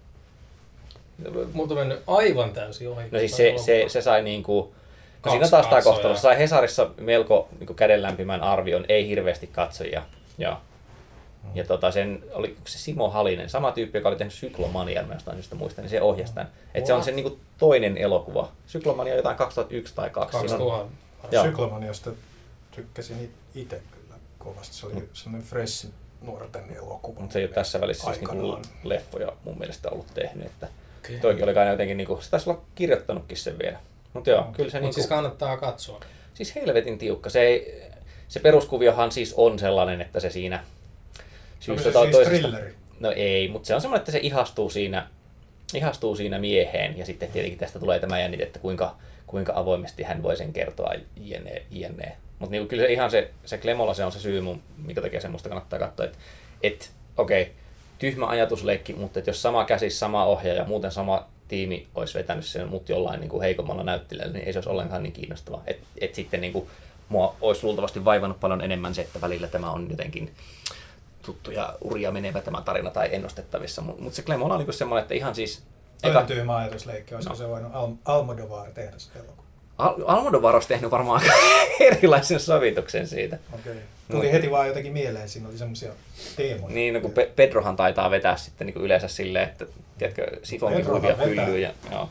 Multa 1.52 1.74
on 1.74 1.80
mennyt 1.80 2.02
aivan 2.06 2.52
täysin 2.52 2.88
ohi. 2.88 3.04
No 3.10 3.18
siis 3.18 3.36
se, 3.36 3.54
se, 3.56 3.84
se 3.88 4.02
sai 4.02 4.22
niinku... 4.22 4.60
No 4.60 5.30
Kaksi 5.30 5.38
siinä 5.38 5.50
taas 5.50 5.66
tämä 5.66 5.82
kohtalo. 5.82 6.16
Sai 6.16 6.38
Hesarissa 6.38 6.90
melko 7.00 7.48
niinku 7.58 7.74
kädenlämpimän 7.74 8.40
arvion, 8.40 8.84
ei 8.88 9.08
hirveästi 9.08 9.46
katsojia. 9.46 10.02
Ja, 10.38 10.60
ja 11.54 11.64
tota, 11.64 11.90
sen, 11.90 12.24
oli 12.32 12.56
se 12.66 12.78
Simo 12.78 13.10
Halinen, 13.10 13.50
sama 13.50 13.72
tyyppi, 13.72 13.98
joka 13.98 14.08
oli 14.08 14.16
tehnyt 14.16 14.34
Syklomanian, 14.34 15.08
mä 15.08 15.14
jostain 15.14 15.36
syystä 15.36 15.54
muistan, 15.54 15.82
niin 15.82 15.90
se 15.90 16.02
ohjasi 16.02 16.34
tämän. 16.34 16.50
Et 16.74 16.86
se 16.86 16.92
on 16.92 17.04
sen 17.04 17.16
niinku 17.16 17.38
toinen 17.58 17.96
elokuva. 17.96 18.52
Syklomania 18.66 19.12
on 19.12 19.16
jotain 19.16 19.36
2001 19.36 19.94
tai 19.94 20.10
2. 20.10 20.38
Siinä 20.38 20.54
on, 20.54 20.58
2000. 20.58 20.94
Joo. 21.36 21.44
Syklomaniasta 21.44 22.10
tykkäsin 22.70 23.34
itse 23.54 23.82
kyllä 23.90 24.14
kovasti. 24.38 24.74
Se 24.74 24.86
oli 24.86 25.08
semmoinen 25.12 25.48
fresh 25.48 25.86
nuorten 26.26 26.76
elokuva. 26.76 27.20
mutta 27.20 27.32
se 27.32 27.38
ei 27.38 27.44
ole 27.44 27.54
tässä 27.54 27.80
välissä 27.80 28.04
siis 28.04 28.20
niinku 28.20 28.58
leffoja 28.84 29.32
mun 29.44 29.58
mielestä 29.58 29.90
ollut 29.90 30.14
tehnyt. 30.14 30.46
Että 30.46 30.68
Okei. 30.98 31.20
toikin 31.20 31.44
oli 31.44 31.54
kai 31.54 31.68
jotenkin, 31.68 31.96
niinku, 31.96 32.18
se 32.20 32.30
taisi 32.30 32.50
olla 32.50 32.62
kirjoittanutkin 32.74 33.36
sen 33.36 33.58
vielä. 33.58 33.78
Mutta 34.12 34.30
joo, 34.30 34.44
kyllä 34.56 34.70
se 34.70 34.76
Mut 34.78 34.82
niinku, 34.82 34.94
siis 34.94 35.06
kannattaa 35.06 35.56
katsoa. 35.56 36.00
Siis 36.34 36.54
helvetin 36.54 36.98
tiukka. 36.98 37.30
Se, 37.30 37.40
ei, 37.40 37.82
se 38.28 38.40
peruskuviohan 38.40 39.12
siis 39.12 39.34
on 39.36 39.58
sellainen, 39.58 40.00
että 40.00 40.20
se 40.20 40.30
siinä 40.30 40.56
Onko 40.56 41.82
syystä 41.82 41.84
se 41.84 41.92
tai 41.92 42.02
siis 42.02 42.16
toisesta... 42.16 42.48
thrilleri? 42.48 42.74
No 43.00 43.12
ei, 43.16 43.48
mutta 43.48 43.66
se 43.66 43.74
on 43.74 43.80
semmoinen, 43.80 44.00
että 44.00 44.12
se 44.12 44.18
ihastuu 44.18 44.70
siinä, 44.70 45.08
ihastuu 45.74 46.16
siinä 46.16 46.38
mieheen 46.38 46.98
ja 46.98 47.06
sitten 47.06 47.28
tietenkin 47.28 47.58
tästä 47.58 47.78
tulee 47.78 48.00
tämä 48.00 48.20
jännite, 48.20 48.42
että 48.42 48.58
kuinka, 48.58 48.96
kuinka 49.26 49.52
avoimesti 49.56 50.02
hän 50.02 50.22
voi 50.22 50.36
sen 50.36 50.52
kertoa 50.52 50.92
jne. 51.16 51.62
jne. 51.70 52.16
Mutta 52.44 52.56
niin 52.56 52.68
kyllä 52.68 52.82
se 52.82 52.92
ihan 52.92 53.10
se, 53.10 53.30
se 53.44 53.58
Klemola 53.58 53.94
se 53.94 54.04
on 54.04 54.12
se 54.12 54.20
syy, 54.20 54.40
mun, 54.40 54.62
minkä 54.86 55.02
takia 55.02 55.20
semmoista 55.20 55.48
kannattaa 55.48 55.78
katsoa, 55.78 56.06
että 56.06 56.18
et, 56.62 56.90
okei, 57.16 57.42
okay, 57.42 57.54
tyhmä 57.98 58.26
ajatusleikki, 58.26 58.92
mutta 58.92 59.18
et 59.18 59.26
jos 59.26 59.42
sama 59.42 59.64
käsi, 59.64 59.90
sama 59.90 60.24
ohjaaja 60.24 60.60
ja 60.60 60.68
muuten 60.68 60.90
sama 60.90 61.26
tiimi 61.48 61.86
olisi 61.94 62.18
vetänyt 62.18 62.44
sen 62.44 62.68
mut 62.68 62.88
jollain 62.88 63.20
niin 63.20 63.28
kuin 63.28 63.42
heikommalla 63.42 63.82
näyttelijällä, 63.82 64.32
niin 64.32 64.46
ei 64.46 64.52
se 64.52 64.58
olisi 64.58 64.70
ollenkaan 64.70 65.02
niin 65.02 65.12
kiinnostavaa. 65.12 65.62
Et, 65.66 65.78
et 66.00 66.14
sitten 66.14 66.40
niin 66.40 66.52
kuin, 66.52 66.66
mua 67.08 67.36
olisi 67.40 67.64
luultavasti 67.64 68.04
vaivannut 68.04 68.40
paljon 68.40 68.60
enemmän 68.60 68.94
se, 68.94 69.02
että 69.02 69.20
välillä 69.20 69.46
tämä 69.48 69.70
on 69.70 69.90
jotenkin 69.90 70.34
tuttuja 71.22 71.74
uria 71.80 72.10
menevä 72.10 72.40
tämä 72.40 72.62
tarina 72.62 72.90
tai 72.90 73.08
ennustettavissa. 73.14 73.82
Mutta 73.82 74.02
mut 74.02 74.14
se 74.14 74.22
Klemola 74.22 74.54
on 74.54 74.60
niin 74.60 74.72
semmoinen, 74.72 75.02
että 75.02 75.14
ihan 75.14 75.34
siis... 75.34 75.62
Toinen 76.02 76.18
Eka, 76.18 76.26
tyhmä 76.26 76.56
ajatusleikki, 76.56 77.14
olisiko 77.14 77.34
No. 77.34 77.38
se 77.38 77.48
voinut 77.48 77.70
Al- 77.74 77.92
Almodovar 78.04 78.70
tehdä 78.70 78.98
se 78.98 79.10
elokuva? 79.18 79.43
Al- 79.78 80.02
Almodovar 80.06 80.54
olisi 80.54 80.68
tehnyt 80.68 80.90
varmaan 80.90 81.22
erilaisen 81.80 82.40
sovituksen 82.40 83.06
siitä. 83.08 83.38
Okei. 83.54 83.74
Tuli 84.10 84.26
No. 84.26 84.32
heti 84.32 84.50
vaan 84.50 84.68
jotenkin 84.68 84.92
mieleen, 84.92 85.28
siinä 85.28 85.48
oli 85.48 85.58
semmoisia 85.58 85.92
teemoja. 86.36 86.74
Niin, 86.74 86.94
no 86.94 87.00
kun 87.00 87.10
Pe- 87.10 87.30
Pedrohan 87.36 87.76
taitaa 87.76 88.10
vetää 88.10 88.36
sitten 88.36 88.66
niin 88.66 88.74
kuin 88.74 88.84
yleensä 88.84 89.08
silleen, 89.08 89.48
että 89.48 89.66
tiedätkö, 89.98 90.26
sifonkin 90.42 90.76
Pedrohan 90.80 91.02
huivia 91.02 91.18
vetää. 91.18 91.44
pyllyy 91.44 91.60
ja 91.60 91.70
joo, 91.90 92.08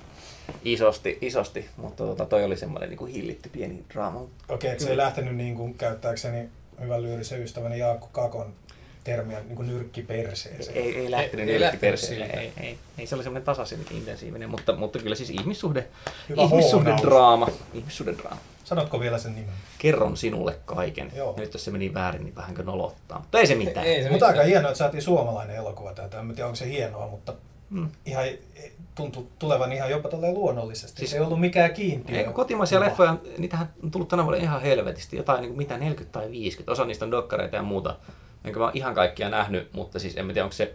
isosti, 0.64 1.18
isosti, 1.22 1.66
mutta 1.78 2.04
tota, 2.04 2.26
toi 2.26 2.44
oli 2.44 2.58
semmoinen 2.58 2.90
niin 2.90 2.98
kuin 2.98 3.12
hillitty 3.14 3.50
pieni 3.50 3.84
draama. 3.94 4.28
Okei, 4.50 4.72
että 4.72 4.84
se 4.84 4.90
ei 4.90 4.98
lähtenyt 4.98 5.36
niin 5.36 5.56
kuin, 5.56 5.74
käyttääkseni 5.74 6.50
hyvän 6.82 7.02
lyyrisen 7.04 7.42
ystäväni 7.44 7.80
Jaakko 7.80 8.10
Kakon 8.12 8.54
termiä 9.04 9.40
niin 9.40 9.56
kuin 9.56 9.68
nyrkki 9.68 10.02
perseeseen. 10.02 10.78
Ei, 10.78 10.98
ei 10.98 11.12
lähtenyt 11.12 11.50
Ei- 11.50 11.56
ei 11.56 11.64
ei, 11.64 11.78
perseelle. 11.78 12.26
sille. 12.26 12.40
Ei, 12.42 12.52
ei, 12.58 12.78
ei, 12.98 13.08
se 13.08 13.16
oli 13.16 13.24
semmoinen 13.24 13.46
tasaisen 13.46 13.80
intensiivinen, 13.92 14.50
mutta, 14.50 14.76
mutta 14.76 15.00
kyllä 15.00 15.16
siis 15.16 15.30
ihmissuhde, 15.30 15.88
Hyvä 16.30 16.42
ihmissuhde 16.42 16.94
draama, 17.02 17.48
ihmissuhde 17.74 18.14
draama. 18.14 18.42
Sanotko 18.64 19.00
vielä 19.00 19.18
sen 19.18 19.36
nimen? 19.36 19.54
Kerron 19.80 20.18
sinulle 20.18 20.56
kaiken. 20.66 21.12
Joo. 21.16 21.36
Nyt 21.38 21.54
jos 21.54 21.66
se 21.66 21.72
meni 21.72 21.94
väärin, 21.94 22.24
niin 22.24 22.36
vähänkö 22.36 22.64
nolottaa. 22.64 23.20
Mutta 23.20 23.40
ei 23.40 23.48
se 23.48 23.56
mitään. 23.56 23.86
Ei 23.86 23.96
se 23.96 24.02
Mutta 24.02 24.14
mitään. 24.14 24.32
aika 24.32 24.44
hienoa, 24.44 24.70
että 24.70 24.78
saatiin 24.78 25.02
suomalainen 25.02 25.56
elokuva 25.56 25.94
täältä. 25.94 26.20
En 26.20 26.28
tiedä, 26.28 26.46
onko 26.46 26.56
se 26.56 26.70
hienoa, 26.70 27.08
mutta 27.08 27.34
Mm. 27.70 27.90
ihan 28.06 28.26
tuntui 28.96 29.26
tulevan 29.40 29.72
ihan 29.72 29.90
jopa 29.90 30.10
tolleen 30.10 30.34
luonnollisesti. 30.34 30.98
Siis- 31.00 31.12
se 31.12 31.18
ei 31.18 31.24
ollut 31.24 31.40
mikään 31.40 31.74
kiintiö. 31.74 32.18
Eikö 32.18 32.32
kotimaisia 32.32 32.78
Kuva. 32.78 32.90
leffoja, 32.90 33.16
niitähän 33.38 33.70
on 33.84 33.92
tullut 33.92 34.08
tänä 34.08 34.24
vuonna 34.26 34.44
ihan 34.44 34.62
helvetisti, 34.62 35.18
jotain 35.18 35.42
niin 35.42 35.50
kuin 35.50 35.58
mitä 35.58 35.78
40 35.78 36.20
tai 36.20 36.32
50, 36.32 36.72
osa 36.72 36.86
niistä 36.86 37.06
on 37.06 37.12
dokkareita 37.12 37.56
ja 37.56 37.64
muuta. 37.64 37.96
Enkä 38.46 38.60
mä 38.60 38.66
oon 38.66 38.78
ihan 38.78 38.96
kaikkia 38.96 39.30
nähnyt, 39.30 39.74
mutta 39.74 40.00
siis 40.00 40.18
en 40.18 40.26
mä 40.26 40.34
tiedä, 40.34 40.46
onko 40.46 40.54
se 40.54 40.74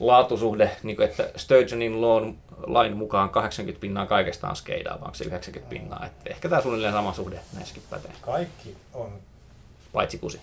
laatusuhde, 0.00 0.70
niin 0.82 0.96
kuin, 0.96 1.08
että 1.08 1.28
Sturgeonin 1.36 2.00
lain, 2.02 2.38
lain 2.66 2.96
mukaan 2.96 3.30
80 3.30 3.80
pinnaa 3.80 4.06
kaikesta 4.06 4.48
on 4.48 4.56
skeidaa, 4.56 4.94
vai 4.94 5.04
onko 5.04 5.14
se 5.14 5.24
90 5.24 5.70
pinnaa. 5.70 6.06
Että 6.06 6.30
ehkä 6.30 6.48
tämä 6.48 6.62
suunnilleen 6.62 6.92
sama 6.92 7.12
suhde 7.12 7.40
näissäkin 7.54 7.82
pätee, 7.90 8.10
Kaikki 8.20 8.76
on, 8.94 9.12
paitsi 9.92 10.18
kusi. 10.18 10.40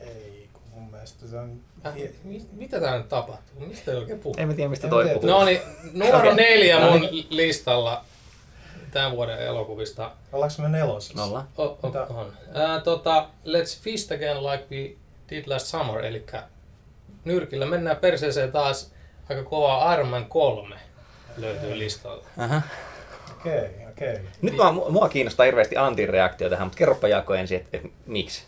ei, 0.00 0.48
kun 0.52 0.62
mun 0.74 0.90
mielestä 0.90 1.26
se 1.26 1.38
on... 1.38 1.60
Äh, 1.86 1.94
mi- 2.24 2.46
mitä 2.52 2.80
tää 2.80 2.98
nyt 2.98 3.08
tapahtuu? 3.08 3.66
Mistä 3.66 3.90
ei 3.90 3.96
oikein 3.96 4.18
puhu? 4.18 4.34
En 4.38 4.48
mä 4.48 4.54
tiedä, 4.54 4.70
mistä 4.70 4.86
En 4.86 4.90
toi 4.90 5.04
tiedä. 5.04 5.20
puhuu. 5.20 5.30
No 5.38 5.44
niin, 5.44 5.60
numero 5.92 6.18
Okei. 6.18 6.34
neljä 6.34 6.80
No 6.80 6.90
mun 6.90 7.00
niin. 7.00 7.26
listalla 7.30 8.04
tämän 8.90 9.12
vuoden 9.12 9.38
elokuvista. 9.38 10.10
Ollaanko 10.32 10.62
me 10.62 10.68
nelosessa? 10.68 11.14
Nolla. 11.26 11.44
O, 11.58 11.64
o, 11.64 11.78
on. 12.10 12.32
Ää, 12.54 12.80
tota, 12.80 13.28
Let's 13.44 13.82
Feast 13.82 14.12
Again 14.12 14.42
Like 14.46 14.64
We 14.70 14.90
Did 15.30 15.44
Last 15.46 15.66
Summer, 15.66 16.04
eli 16.04 16.24
nyrkillä 17.24 17.66
mennään 17.66 17.96
perseeseen 17.96 18.52
taas 18.52 18.92
aika 19.30 19.42
kovaa 19.42 19.94
Iron 19.94 20.08
Man 20.08 20.26
3 20.26 20.76
löytyy 21.36 21.78
listalta. 21.78 22.28
Aha. 22.38 22.62
Okei, 23.40 23.70
okei. 23.90 24.18
Nyt 24.42 24.54
mua, 24.54 24.72
mua 24.72 25.08
kiinnostaa 25.08 25.44
hirveästi 25.46 25.76
Antin 25.76 26.08
reaktio 26.08 26.50
tähän, 26.50 26.66
mutta 26.66 26.78
kerropa 26.78 27.08
Jaakko 27.08 27.34
ensin, 27.34 27.56
että 27.56 27.76
et, 27.76 27.82
miksi. 28.06 28.42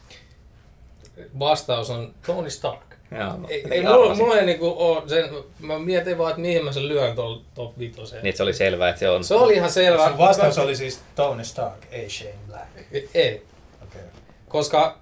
Vastaus 1.38 1.90
on 1.90 2.14
Tony 2.26 2.50
Stark. 2.50 2.80
Joo, 3.18 3.36
no, 3.36 3.48
Ei, 3.48 3.64
ei 3.70 3.80
mulla, 3.82 3.94
arvasin. 3.94 4.24
mulla 4.24 4.38
ei 4.38 4.46
niinku 4.46 4.74
oo 4.78 5.08
sen, 5.08 5.30
mä 5.60 5.78
mietin 5.78 6.18
vaan, 6.18 6.30
että 6.30 6.40
mihin 6.40 6.64
mä 6.64 6.72
sen 6.72 6.88
lyön 6.88 7.14
tuolla 7.14 7.42
top 7.54 7.78
vitoseen. 7.78 8.22
Niin, 8.22 8.28
että 8.28 8.36
se 8.36 8.42
oli 8.42 8.54
selvää, 8.54 8.88
että 8.88 8.98
se 9.00 9.10
on... 9.10 9.24
Se 9.24 9.34
oli 9.34 9.54
ihan 9.54 9.70
selvä. 9.70 10.08
Sun 10.08 10.18
vastaus 10.18 10.58
oli 10.58 10.76
siis 10.76 11.00
Tony 11.14 11.44
Stark, 11.44 11.84
ei 11.90 12.10
Shane 12.10 12.34
Black. 12.46 12.66
Ei, 13.14 13.42
Okei. 13.82 14.00
koska 14.48 14.98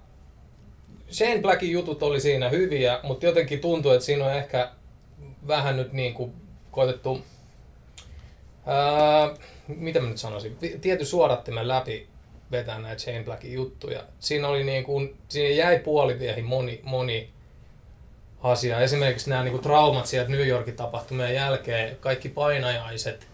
Shane 1.11 1.41
Blackin 1.41 1.71
jutut 1.71 2.03
oli 2.03 2.19
siinä 2.19 2.49
hyviä, 2.49 2.99
mutta 3.03 3.25
jotenkin 3.25 3.59
tuntuu, 3.59 3.91
että 3.91 4.05
siinä 4.05 4.25
on 4.25 4.33
ehkä 4.33 4.71
vähän 5.47 5.77
nyt 5.77 5.93
niin 5.93 6.13
kuin 6.13 6.33
koitettu, 6.71 7.21
ää, 8.65 9.33
mitä 9.67 9.99
mä 9.99 10.09
nyt 10.09 10.17
sanoisin, 10.17 10.57
tietty 10.81 11.05
suodattimen 11.05 11.67
läpi 11.67 12.07
vetää 12.51 12.79
näitä 12.79 13.01
Shane 13.01 13.23
Blackin 13.23 13.53
juttuja. 13.53 14.03
Siinä 14.19 14.47
oli 14.47 14.63
niin 14.63 14.83
kuin, 14.83 15.17
siinä 15.29 15.55
jäi 15.55 15.79
puoliviehin 15.79 16.45
moni, 16.45 16.81
moni 16.83 17.29
asia. 18.41 18.79
Esimerkiksi 18.79 19.29
nämä 19.29 19.43
niin 19.43 19.51
kuin 19.51 19.63
traumat 19.63 20.05
sieltä 20.05 20.31
New 20.31 20.47
Yorkin 20.47 20.75
tapahtumien 20.75 21.35
jälkeen, 21.35 21.97
kaikki 21.99 22.29
painajaiset, 22.29 23.27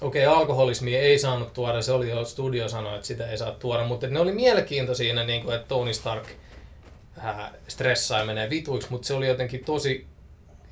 Okei, 0.00 0.26
okay, 0.26 0.38
alkoholismia 0.38 1.00
ei 1.00 1.18
saanut 1.18 1.52
tuoda, 1.52 1.82
se 1.82 1.92
oli 1.92 2.10
jo 2.10 2.24
studio 2.24 2.68
sanoi, 2.68 2.94
että 2.94 3.06
sitä 3.06 3.30
ei 3.30 3.38
saa 3.38 3.50
tuoda, 3.50 3.84
mutta 3.84 4.06
ne 4.06 4.20
oli 4.20 4.32
mielenkiintoisia, 4.32 5.14
ne, 5.14 5.24
niin 5.24 5.42
kuin, 5.42 5.54
että 5.54 5.68
Tony 5.68 5.94
Stark 5.94 6.26
ää, 7.18 7.52
stressaa 7.68 8.18
ja 8.18 8.24
menee 8.24 8.50
vituiksi, 8.50 8.90
mutta 8.90 9.06
se 9.08 9.14
oli 9.14 9.28
jotenkin 9.28 9.64
tosi 9.64 10.06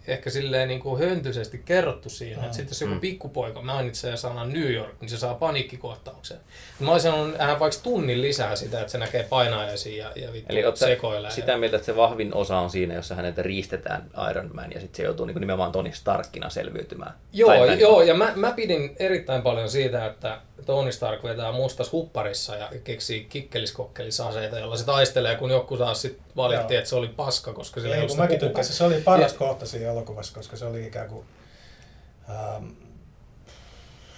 ehkä 0.06 0.30
silleen 0.30 0.68
niin 0.68 0.80
kuin 0.80 1.00
höntyisesti 1.08 1.62
kerrottu 1.64 2.08
siinä. 2.10 2.36
Mm. 2.36 2.44
Että 2.44 2.56
sitten 2.56 2.70
jos 2.70 2.80
joku 2.80 2.94
Mm. 2.94 3.00
pikkupoika 3.00 3.62
mainitsee 3.62 4.16
sanan 4.16 4.52
New 4.52 4.72
York, 4.72 5.00
niin 5.00 5.08
se 5.08 5.18
saa 5.18 5.34
paniikkikohtauksen. 5.34 6.36
Mä 6.80 6.92
olisin 6.92 7.10
sanonut 7.10 7.38
hän 7.38 7.60
vaikka 7.60 7.80
tunnin 7.82 8.22
lisää 8.22 8.56
sitä, 8.56 8.80
että 8.80 8.90
se 8.92 8.98
näkee 8.98 9.22
painajaisia 9.22 10.04
ja, 10.16 10.22
ja 10.26 10.32
vittu 10.32 10.52
Eli 10.52 10.62
sekoilee. 10.74 11.30
sitä 11.30 11.56
mieltä, 11.56 11.76
että 11.76 11.86
se 11.86 11.96
vahvin 11.96 12.34
osa 12.34 12.58
on 12.58 12.70
siinä, 12.70 12.94
jossa 12.94 13.14
häneltä 13.14 13.42
riistetään 13.42 14.10
Iron 14.30 14.50
Man 14.54 14.72
ja 14.74 14.80
sitten 14.80 14.96
se 14.96 15.02
joutuu 15.02 15.26
niin 15.26 15.40
nimenomaan 15.40 15.72
Tony 15.72 15.92
Starkina 15.92 16.50
selviytymään. 16.50 17.14
Joo, 17.32 17.50
Tai 17.66 17.80
joo, 17.80 18.02
ja 18.02 18.14
mä, 18.14 18.32
mä 18.36 18.52
pidin 18.52 18.96
erittäin 18.98 19.42
paljon 19.42 19.68
siitä, 19.70 20.06
että 20.06 20.40
Tony 20.66 20.92
Stark 20.92 21.24
vetää 21.24 21.52
mustas 21.52 21.92
hupparissa 21.92 22.56
ja 22.56 22.68
keksii 22.84 23.24
kikkeliskokkelisaseita, 23.24 24.58
jolla 24.58 24.76
se 24.76 24.84
taistelee, 24.84 25.36
kun 25.36 25.50
joku 25.50 25.76
taas 25.76 26.02
sit 26.02 26.18
valitti, 26.36 26.74
Joo. 26.74 26.78
että 26.78 26.88
se 26.90 26.96
oli 26.96 27.08
paska, 27.08 27.52
koska 27.52 27.80
sillä 27.80 27.94
Ei, 27.94 27.98
ollut 28.00 28.08
kun 28.10 28.14
sitä 28.16 28.22
mäkin 28.22 28.38
tykkäsin. 28.40 28.74
Se 28.74 28.84
oli 28.84 29.00
paras 29.00 29.32
Ja- 29.32 29.38
kohta 29.38 29.66
siinä 29.66 29.90
elokuvassa, 29.90 30.34
koska 30.34 30.56
se 30.56 30.64
oli 30.64 30.86
ikään 30.86 31.08
kuin... 31.08 31.26
Ähm, 32.30 32.66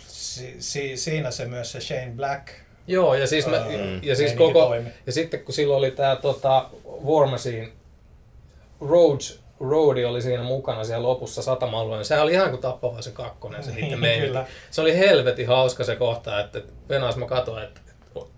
si, 0.08 0.56
si, 0.58 0.96
siinä 0.96 1.30
se 1.30 1.44
myös 1.44 1.72
se 1.72 1.80
Shane 1.80 2.12
Black 2.16 2.48
Joo, 2.88 3.14
ja 3.14 3.26
siis, 3.26 3.46
mä, 3.46 3.56
Ää, 3.56 3.66
ja 4.02 4.16
siis 4.16 4.32
koko, 4.32 4.66
toimi. 4.66 4.88
ja 5.06 5.12
sitten 5.12 5.40
kun 5.44 5.54
silloin 5.54 5.78
oli 5.78 5.90
tää 5.90 6.16
tota, 6.16 6.68
War 7.04 7.26
Machine, 7.28 7.72
Rhodes, 8.80 9.40
Rhodey 9.60 10.04
oli 10.04 10.22
siinä 10.22 10.42
mukana 10.42 10.84
siellä 10.84 11.08
lopussa 11.08 11.42
satama-alueella, 11.42 12.04
sehän 12.04 12.24
oli 12.24 12.32
ihan 12.32 12.50
kuin 12.50 12.60
tappavaisen 12.62 13.12
kakkonen 13.12 13.64
se 13.64 13.70
niiden 13.70 13.88
Niin, 13.88 14.00
meininki. 14.00 14.26
kyllä. 14.26 14.46
Se 14.70 14.80
oli 14.80 14.98
helvetin 14.98 15.46
hauska 15.48 15.84
se 15.84 15.96
kohta, 15.96 16.40
että 16.40 16.62
Venas 16.88 17.16
mä 17.16 17.26
katsoin, 17.26 17.64
että 17.64 17.80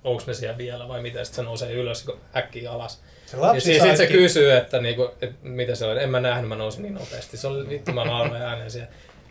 onko 0.05 0.23
ne 0.27 0.35
siellä 0.35 0.59
vielä 0.59 0.89
vai 0.89 1.03
mitä, 1.03 1.25
sitten 1.25 1.37
se 1.37 1.49
nousee 1.49 1.73
ylös 1.73 2.05
kun 2.05 2.19
äkkiä 2.37 2.73
alas. 2.73 3.03
Se 3.27 3.37
Ja 3.37 3.43
lapsi 3.43 3.61
sitten 3.61 3.89
sit 3.89 3.97
se 3.97 4.07
kysyy, 4.07 4.53
että, 4.53 4.81
niinku, 4.81 5.11
että 5.23 5.37
mitä 5.43 5.75
se 5.75 5.85
oli. 5.87 6.03
En 6.03 6.11
mä 6.11 6.21
nähnyt, 6.21 6.49
mä 6.49 6.57
nousin 6.57 6.83
niin 6.83 6.95
nopeasti. 6.95 7.37
Se 7.37 7.47
oli 7.47 7.69
vittu, 7.69 7.93
mä 7.93 8.05
nauroin 8.05 8.43
ääneen 8.43 8.71
siellä. 8.71 8.89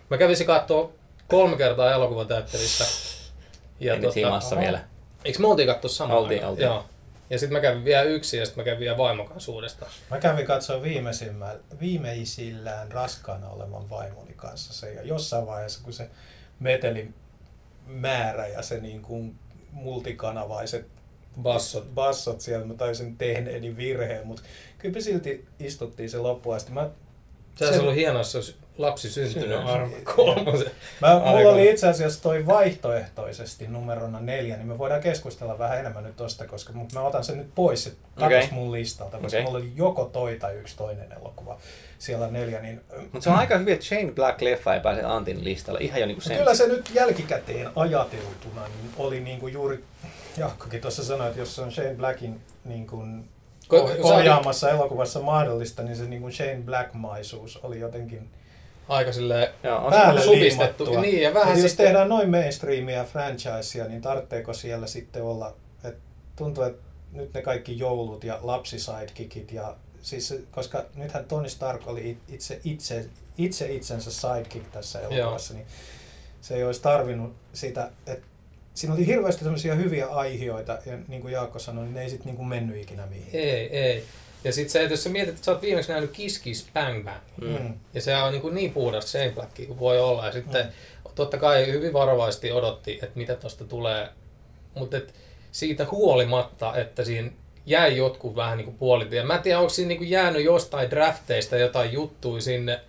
Mä 0.09 0.17
kävisin 0.17 0.47
katsoa 0.47 0.91
kolme 1.27 1.57
kertaa 1.57 1.91
elokuvateatterissa. 1.93 2.83
Ja 3.79 3.93
Ei 3.93 3.99
nyt 3.99 4.15
himassa 4.15 4.55
oho. 4.55 4.63
vielä. 4.65 4.79
Eikö 5.25 5.39
me 5.39 5.47
oltiin 5.47 5.67
katsoa 5.67 5.89
samaan 5.89 6.19
Oltiin, 6.19 6.45
oltiin. 6.45 6.65
Joo. 6.65 6.85
Ja 7.29 7.39
sitten 7.39 7.57
mä 7.57 7.61
kävin 7.61 7.85
vielä 7.85 8.03
yksin 8.03 8.39
ja 8.39 8.45
sitten 8.45 8.61
mä 8.61 8.65
kävin 8.65 8.79
vielä 8.79 8.97
vaimon 8.97 9.27
kanssa 9.27 9.51
uudestaan. 9.51 9.91
Mä 10.11 10.19
kävin 10.19 10.45
katsoa 10.45 10.81
viimeisillään 11.79 12.91
raskaana 12.91 13.49
olevan 13.49 13.89
vaimoni 13.89 14.33
kanssa 14.35 14.73
se, 14.73 14.93
ja 14.93 15.03
jossain 15.03 15.47
vaiheessa, 15.47 15.83
kun 15.83 15.93
se 15.93 16.09
metelin 16.59 17.13
määrä 17.87 18.47
ja 18.47 18.61
se 18.61 18.79
niin 18.79 19.01
kuin 19.01 19.35
multikanavaiset 19.71 20.87
Bassot. 21.41 21.93
bassot 21.95 22.41
siellä, 22.41 22.65
mä 22.65 22.73
taisin 22.73 23.17
tehneeni 23.17 23.77
virheen, 23.77 24.27
mutta 24.27 24.43
kyllä 24.77 24.93
me 24.95 25.01
silti 25.01 25.47
istuttiin 25.59 26.09
se 26.09 26.17
loppuun 26.17 26.55
asti. 26.55 26.71
Mä, 26.71 26.89
Se 27.55 27.65
olisi 27.65 27.77
Se- 27.77 27.81
ollut 27.81 27.95
hienoa, 27.95 28.19
jos 28.33 28.57
lapsi 28.77 29.09
syntynyt 29.09 29.59
kolmosen. 30.15 30.71
mä, 31.01 31.13
mulla 31.19 31.37
Aika. 31.37 31.49
oli 31.49 31.69
itse 31.69 31.87
asiassa 31.87 32.23
toi 32.23 32.45
vaihtoehtoisesti 32.45 33.67
numerona 33.67 34.19
neljä, 34.19 34.57
niin 34.57 34.67
me 34.67 34.77
voidaan 34.77 35.01
keskustella 35.01 35.59
vähän 35.59 35.79
enemmän 35.79 36.03
nyt 36.03 36.15
tosta, 36.15 36.47
koska 36.47 36.73
mut 36.73 36.93
mä 36.93 37.01
otan 37.01 37.23
sen 37.23 37.37
nyt 37.37 37.55
pois 37.55 37.83
se 37.83 37.91
okay. 38.17 38.43
mun 38.51 38.71
listalta, 38.71 39.17
koska 39.17 39.27
Okei. 39.27 39.43
mulla 39.43 39.57
oli 39.57 39.71
joko 39.75 40.05
toi 40.05 40.35
tai 40.35 40.55
yksi 40.55 40.77
toinen 40.77 41.11
elokuva 41.11 41.57
siellä 41.99 42.27
neljä, 42.27 42.61
niin 42.61 42.81
Mutta 43.01 43.21
se 43.21 43.29
on 43.29 43.35
aika 43.35 43.57
hyvin, 43.57 43.73
että 43.73 43.85
Shane 43.85 44.11
Black-leffa 44.11 44.73
ei 44.73 44.79
pääse 44.79 45.03
Antin 45.03 45.43
listalle. 45.43 45.79
Ihan 45.81 45.99
jo 45.99 46.05
niinku 46.05 46.21
sen. 46.21 46.37
Kyllä 46.37 46.55
se 46.55 46.67
nyt 46.67 46.91
jälkikäteen 46.93 47.69
ajateltuna 47.75 48.61
niin 48.67 48.91
oli 48.97 49.19
niin 49.19 49.39
kuin 49.39 49.53
juuri, 49.53 49.83
Jaakkokin 50.37 50.81
tuossa 50.81 51.03
sanoi, 51.03 51.27
että 51.27 51.39
jos 51.39 51.55
se 51.55 51.61
on 51.61 51.71
Shane 51.71 51.95
Blackin 51.95 52.41
niin 52.65 52.87
kuin 52.87 53.29
oh- 53.73 53.89
sä- 53.89 54.01
ohjaamassa 54.01 54.69
elokuvassa 54.69 55.19
mahdollista, 55.19 55.83
niin 55.83 55.95
se 55.95 56.03
niin 56.03 56.21
kuin 56.21 56.33
Shane 56.33 56.61
Black-maisuus 56.65 57.59
oli 57.63 57.79
jotenkin 57.79 58.29
Aika 58.89 59.11
silleen 59.11 59.47
Joo, 59.63 59.77
on 59.85 59.91
päälle 59.93 60.21
supistettu. 60.21 60.83
liimattua. 60.83 61.01
Niin, 61.01 61.21
ja 61.21 61.33
vähän 61.33 61.59
jos 61.61 61.69
sitten- 61.71 61.85
tehdään 61.85 62.09
noin 62.09 62.29
mainstreamia 62.31 63.03
franchisea, 63.03 63.85
niin 63.87 64.01
tarvitseeko 64.01 64.53
siellä 64.53 64.87
sitten 64.87 65.23
olla, 65.23 65.55
että 65.83 65.99
tuntuu, 66.35 66.63
että 66.63 66.83
nyt 67.11 67.33
ne 67.33 67.41
kaikki 67.41 67.79
joulut 67.79 68.23
ja 68.23 68.39
lapsisidekikit 68.41 69.51
ja 69.51 69.75
siis, 70.01 70.33
koska 70.51 70.85
nythän 70.95 71.25
Tony 71.25 71.49
Stark 71.49 71.87
oli 71.87 72.09
it- 72.09 72.33
itse, 72.33 72.59
itse, 72.63 73.05
itse 73.37 73.71
itsensä 73.71 74.11
sidekick 74.11 74.71
tässä 74.71 74.99
elokuvassa, 74.99 75.53
niin 75.53 75.65
se 76.41 76.55
ei 76.55 76.63
olisi 76.63 76.81
tarvinnut 76.81 77.33
sitä, 77.53 77.89
että 78.07 78.27
siinä 78.73 78.95
oli 78.95 79.05
hirveästi 79.05 79.43
sellaisia 79.43 79.75
hyviä 79.75 80.07
aihioita, 80.07 80.77
ja 80.85 80.97
niin 81.07 81.21
kuin 81.21 81.33
Jaakko 81.33 81.59
sanoi, 81.59 81.83
niin 81.83 81.93
ne 81.93 82.01
ei 82.01 82.09
sitten 82.09 82.35
niin 82.35 82.47
mennyt 82.47 82.77
ikinä 82.81 83.05
mihinkään. 83.05 83.43
Ei, 83.43 83.77
ei. 83.77 84.03
Ja 84.43 84.53
sit 84.53 84.69
se, 84.69 84.81
että 84.81 84.93
jos 84.93 85.03
sä 85.03 85.09
mietit, 85.09 85.33
että 85.33 85.45
sä 85.45 85.51
oot 85.51 85.61
viimeksi 85.61 85.91
nähnyt 85.91 86.11
Kiss 86.11 86.39
Kiss 86.39 86.67
Bang 86.73 87.05
Bang, 87.05 87.17
Mm. 87.41 87.73
ja 87.93 88.01
se 88.01 88.15
on 88.17 88.31
niin, 88.31 88.41
kuin 88.41 88.55
niin 88.55 88.73
Shane 89.05 89.29
Blackia 89.29 89.67
kuin 89.67 89.79
voi 89.79 89.99
olla. 89.99 90.25
Ja 90.25 90.31
sitten 90.31 90.65
Mm. 90.65 90.71
totta 91.15 91.37
kai 91.37 91.71
hyvin 91.71 91.93
varovaisesti 91.93 92.51
odotti, 92.51 92.91
että 92.93 93.11
mitä 93.19 93.35
tosta 93.35 93.63
tulee. 93.65 94.09
Mutta 94.75 94.97
siitä 95.51 95.87
huolimatta, 95.91 96.75
että 96.77 97.03
siinä 97.03 97.31
jäi 97.65 97.97
jotkut 97.97 98.35
vähän 98.35 98.57
niin 98.57 98.65
kuin 98.65 98.77
puolitie. 98.77 99.23
Mä 99.23 99.35
en 99.35 99.41
tiedä, 99.41 99.59
onko 99.59 99.69
siinä 99.69 99.87
niin 99.87 99.97
kuin 99.97 100.09
jäänyt 100.09 100.43
jostain 100.43 100.89
drafteista 100.89 101.57
jotain 101.57 101.93
juttuja 101.93 102.41
sinne, 102.41 102.79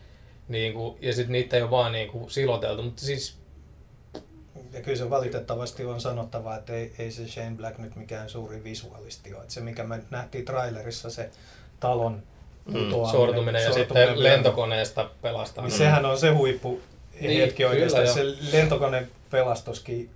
niin 0.48 0.72
kuin, 0.72 0.96
ja 1.00 1.12
sitten 1.12 1.32
niitä 1.32 1.56
ei 1.56 1.62
ole 1.62 1.70
vaan 1.70 1.92
niin 1.92 2.08
kuin 2.08 2.30
siloteltu. 2.30 2.82
Mutta 2.82 3.02
siis 3.04 3.34
Ja 4.72 4.80
kyllä 4.82 4.98
se 4.98 5.10
valitettavasti 5.10 5.84
on 5.84 6.00
sanottava, 6.00 6.56
että 6.56 6.72
ei, 6.72 6.92
ei 6.98 7.10
se 7.10 7.28
Shane 7.28 7.56
Black 7.56 7.78
nyt 7.78 7.96
mikään 7.96 8.28
suuri 8.28 8.64
visualisti 8.64 9.34
ole. 9.34 9.42
Että 9.42 9.54
se 9.54 9.60
mikä 9.60 9.84
me 9.84 10.00
nähtiin 10.10 10.44
trailerissa, 10.44 11.10
se 11.10 11.30
talon 11.80 12.22
Mm, 12.66 12.72
putoaminen, 12.74 13.10
sortuminen 13.10 13.62
ja 13.62 13.72
sortuminen 13.72 14.08
sitten 14.08 14.22
lentokoneesta 14.22 15.10
pelastaa. 15.22 15.64
Niin 15.64 15.78
sehän 15.78 16.06
on 16.06 16.18
se 16.18 16.30
huippu 16.30 16.80
Niin, 17.20 17.40
hetki 17.40 17.64
oikeastaan. 17.64 18.02
kyllä, 18.04 18.14
Se 18.14 18.56
lentokoneen 18.56 19.08
pelastuskin 19.30 20.10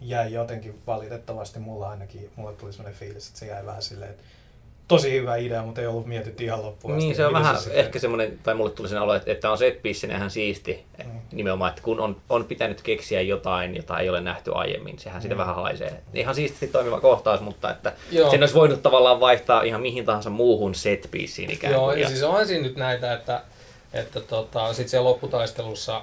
jäi 0.00 0.32
jotenkin 0.32 0.82
valitettavasti 0.86 1.58
mulla 1.58 1.88
ainakin, 1.90 2.30
mulle 2.36 2.52
tuli 2.52 2.72
sellainen 2.72 2.98
fiilis, 3.00 3.26
että 3.28 3.38
se 3.38 3.46
jäi 3.46 3.66
vähän 3.66 3.82
silleen, 3.82 4.10
että 4.10 4.22
tosi 4.96 5.12
hyvä 5.12 5.36
idea, 5.36 5.62
mutta 5.62 5.80
ei 5.80 5.86
ollut 5.86 6.06
mietitty 6.06 6.44
ihan 6.44 6.62
loppuun 6.62 6.94
asti. 6.94 7.04
Niin, 7.06 7.16
se 7.16 7.26
on 7.26 7.32
Miten 7.32 7.42
vähän 7.42 7.58
sitten- 7.58 7.80
ehkä 7.80 7.98
semmoinen, 7.98 8.38
tai 8.42 8.54
mulle 8.54 8.70
tuli 8.70 8.88
sen 8.88 9.00
olo, 9.02 9.14
että, 9.14 9.32
että 9.32 9.50
on 9.50 9.58
set 9.58 9.80
ihan 10.16 10.30
siisti. 10.30 10.84
Mm. 11.04 11.10
Nimenomaan, 11.32 11.68
että 11.68 11.82
kun 11.82 12.00
on, 12.00 12.16
on 12.28 12.44
pitänyt 12.44 12.82
keksiä 12.82 13.20
jotain, 13.20 13.76
jota 13.76 13.98
ei 13.98 14.08
ole 14.08 14.20
nähty 14.20 14.50
aiemmin, 14.54 14.98
sehän 14.98 15.22
sitä 15.22 15.34
Mm. 15.34 15.38
vähän 15.38 15.54
haisee. 15.54 16.02
Ihan 16.14 16.34
siististi 16.34 16.66
toimiva 16.68 17.00
kohtaus, 17.00 17.40
mutta 17.40 17.70
että 17.70 17.92
Joo. 18.10 18.30
sen 18.30 18.42
olisi 18.42 18.54
voinut 18.54 18.82
tavallaan 18.82 19.20
vaihtaa 19.20 19.62
ihan 19.62 19.80
mihin 19.82 20.04
tahansa 20.04 20.30
muuhun 20.30 20.74
set 20.74 21.08
ikään 21.50 21.72
Joo, 21.72 21.84
kuin. 21.86 22.00
ja 22.00 22.08
siis 22.08 22.22
onhan 22.22 22.46
siinä 22.46 22.62
nyt 22.62 22.76
näitä, 22.76 23.12
että, 23.12 23.42
että 23.92 24.20
tota, 24.20 24.72
sit 24.72 24.88
siellä 24.88 25.08
lopputaistelussa 25.08 26.02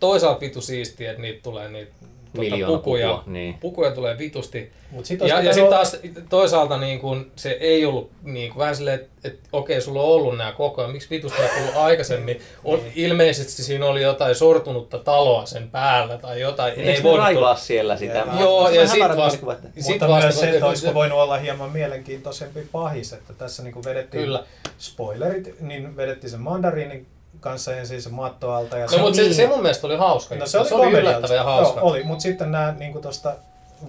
toisaalta 0.00 0.40
vitu 0.40 0.60
siistiä, 0.60 1.10
että 1.10 1.22
niitä 1.22 1.42
tulee 1.42 1.68
niitä 1.68 1.92
tota, 2.36 2.50
Miljoona 2.50 2.76
pukuja, 2.76 3.08
pukua, 3.08 3.22
niin. 3.26 3.54
pukuja 3.54 3.90
tulee 3.90 4.18
vitusti. 4.18 4.72
Mut 4.90 5.04
sit 5.06 5.20
Ja, 5.20 5.40
ja 5.40 5.52
sitten 5.54 5.70
taas 5.70 5.96
toisaalta 6.28 6.76
niin 6.76 6.98
kun, 7.00 7.30
se 7.36 7.50
ei 7.60 7.86
ollut 7.86 8.10
niin 8.22 8.50
kun, 8.52 8.58
vähän 8.58 8.76
silleen, 8.76 9.00
että 9.00 9.08
et, 9.24 9.38
okei, 9.52 9.80
sulla 9.80 10.02
on 10.02 10.08
ollut 10.08 10.36
nämä 10.36 10.52
koko 10.52 10.80
ajan, 10.82 10.92
miksi 10.92 11.10
vitusta 11.10 11.42
ei 11.42 11.48
tullut 11.58 11.76
aikaisemmin? 11.76 12.40
On, 12.64 12.80
ilmeisesti 12.94 13.62
siinä 13.62 13.86
oli 13.86 14.02
jotain 14.02 14.34
sortunutta 14.34 14.98
taloa 14.98 15.46
sen 15.46 15.70
päällä 15.70 16.18
tai 16.18 16.40
jotain. 16.40 16.74
Eikö 16.80 17.02
ne 17.10 17.16
raivaa 17.16 17.56
siellä 17.56 17.96
sitä? 17.96 18.18
Joo, 18.18 18.26
Mä- 18.26 18.40
Joo, 18.40 18.68
ja 18.68 18.74
vähän 18.74 18.88
sit 18.88 19.00
varmaan 19.00 19.18
vasta- 19.32 19.46
niinku, 19.62 19.70
sit 19.80 19.88
Mutta 19.90 20.08
vasta- 20.08 20.24
myös 20.26 20.40
se, 20.40 20.50
että 20.50 20.66
olisiko 20.68 20.94
voinut 20.94 21.18
olla 21.18 21.36
hieman 21.38 21.70
mielenkiintoisempi 21.70 22.60
pahis, 22.72 23.12
että 23.12 23.32
tässä 23.32 23.62
niin 23.62 23.84
vedettiin 23.84 24.24
Kyllä. 24.24 24.44
spoilerit, 24.78 25.60
niin 25.60 25.96
vedettiin 25.96 26.30
sen 26.30 26.40
mandariinin 26.40 27.06
kanssa 27.44 27.76
ensin 27.76 28.02
se 28.02 28.08
matto 28.08 28.52
alta. 28.52 28.78
Ja 28.78 28.86
No, 28.86 28.98
mutta 28.98 29.16
se, 29.16 29.22
niin- 29.22 29.34
se 29.34 29.46
mun 29.46 29.62
mielestä 29.62 29.86
oli 29.86 29.96
hauska. 29.96 30.34
No 30.34 30.46
se 30.46 30.58
oli, 30.58 30.68
se 30.68 30.74
oli 30.74 30.90
yllättävän 30.92 31.36
ja 31.36 31.44
hauska. 31.44 31.80
Joo, 31.80 31.88
oli, 31.90 32.02
mutta 32.04 32.22
sitten 32.22 32.50
nämä 32.52 32.74
niin 32.78 33.02
tuosta 33.02 33.34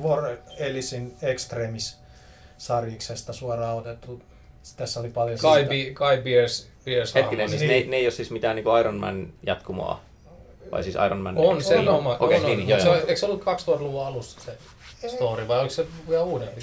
War 0.04 0.38
Ellisin 0.58 1.16
Extremis 1.22 1.98
sarjiksesta 2.58 3.34
suoraan 3.34 3.78
otettu. 3.78 4.22
Tässä 4.78 5.00
oli 5.00 5.10
paljon 5.10 5.40
Kai, 5.40 5.60
siitä. 5.60 5.72
Bi- 5.74 5.94
Kai 5.94 6.18
Beers, 6.22 6.68
Beers 6.86 7.16
Hetkinen, 7.16 7.50
siis 7.50 7.62
Niin. 7.62 7.86
ne, 7.86 7.90
ne 7.92 7.98
ei 7.98 8.06
ole 8.06 8.12
siis 8.12 8.32
mitään 8.32 8.56
niinku 8.56 8.76
Iron 8.78 8.96
Man 8.96 9.34
jatkumoa? 9.44 10.00
Vai 10.72 10.84
siis 10.84 10.96
Iron 11.06 11.20
Man? 11.20 11.38
On 11.38 11.64
se 11.64 11.78
On, 11.78 11.88
oma. 11.90 12.18
Okei, 12.20 12.38
on, 12.38 12.44
niin, 12.46 12.52
on. 12.52 12.58
niin, 12.58 12.70
joo, 12.70 12.80
se, 12.80 13.00
eikö 13.00 13.16
se 13.16 13.26
ollut 13.26 13.42
2000-luvun 13.44 14.06
alussa 14.06 14.40
se 14.42 14.58
story 15.10 15.48
vai 15.48 15.60
oliko 15.60 15.74
se 15.74 15.86
vielä 16.10 16.24
uudempi? 16.24 16.62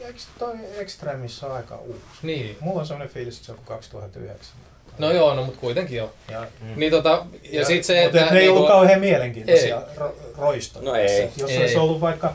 Eikö 0.00 0.18
toi 0.38 0.54
Extremis 0.76 1.42
ole 1.44 1.52
aika 1.52 1.76
uusi? 1.76 2.00
Niin. 2.22 2.56
Mulla 2.60 2.80
on 2.80 2.86
sellainen 2.86 3.14
fiilis, 3.14 3.34
että 3.36 3.46
se 3.46 3.52
on 3.52 3.58
kuin 3.58 3.66
2009. 3.66 4.56
No 4.98 5.10
joo, 5.12 5.34
no 5.34 5.44
mutta 5.44 5.60
kuitenkin 5.60 5.96
joo. 5.96 6.12
Ja, 6.30 6.46
Niin 6.76 6.90
tota, 6.92 7.26
ja, 7.50 7.64
sit 7.64 7.84
se, 7.84 8.02
mutta 8.04 8.20
että 8.20 8.34
ne 8.34 8.40
ei 8.40 8.48
ollut 8.48 8.60
niinku- 8.62 8.72
kauhean 8.72 9.00
mielenkiintoisia 9.00 9.82
ro- 9.96 10.14
roistoja. 10.38 10.84
No 10.84 10.94
ei. 10.94 11.30
Jos 11.36 11.50
Ei. 11.50 11.58
olisi 11.58 11.76
ollut 11.78 12.00
vaikka 12.00 12.32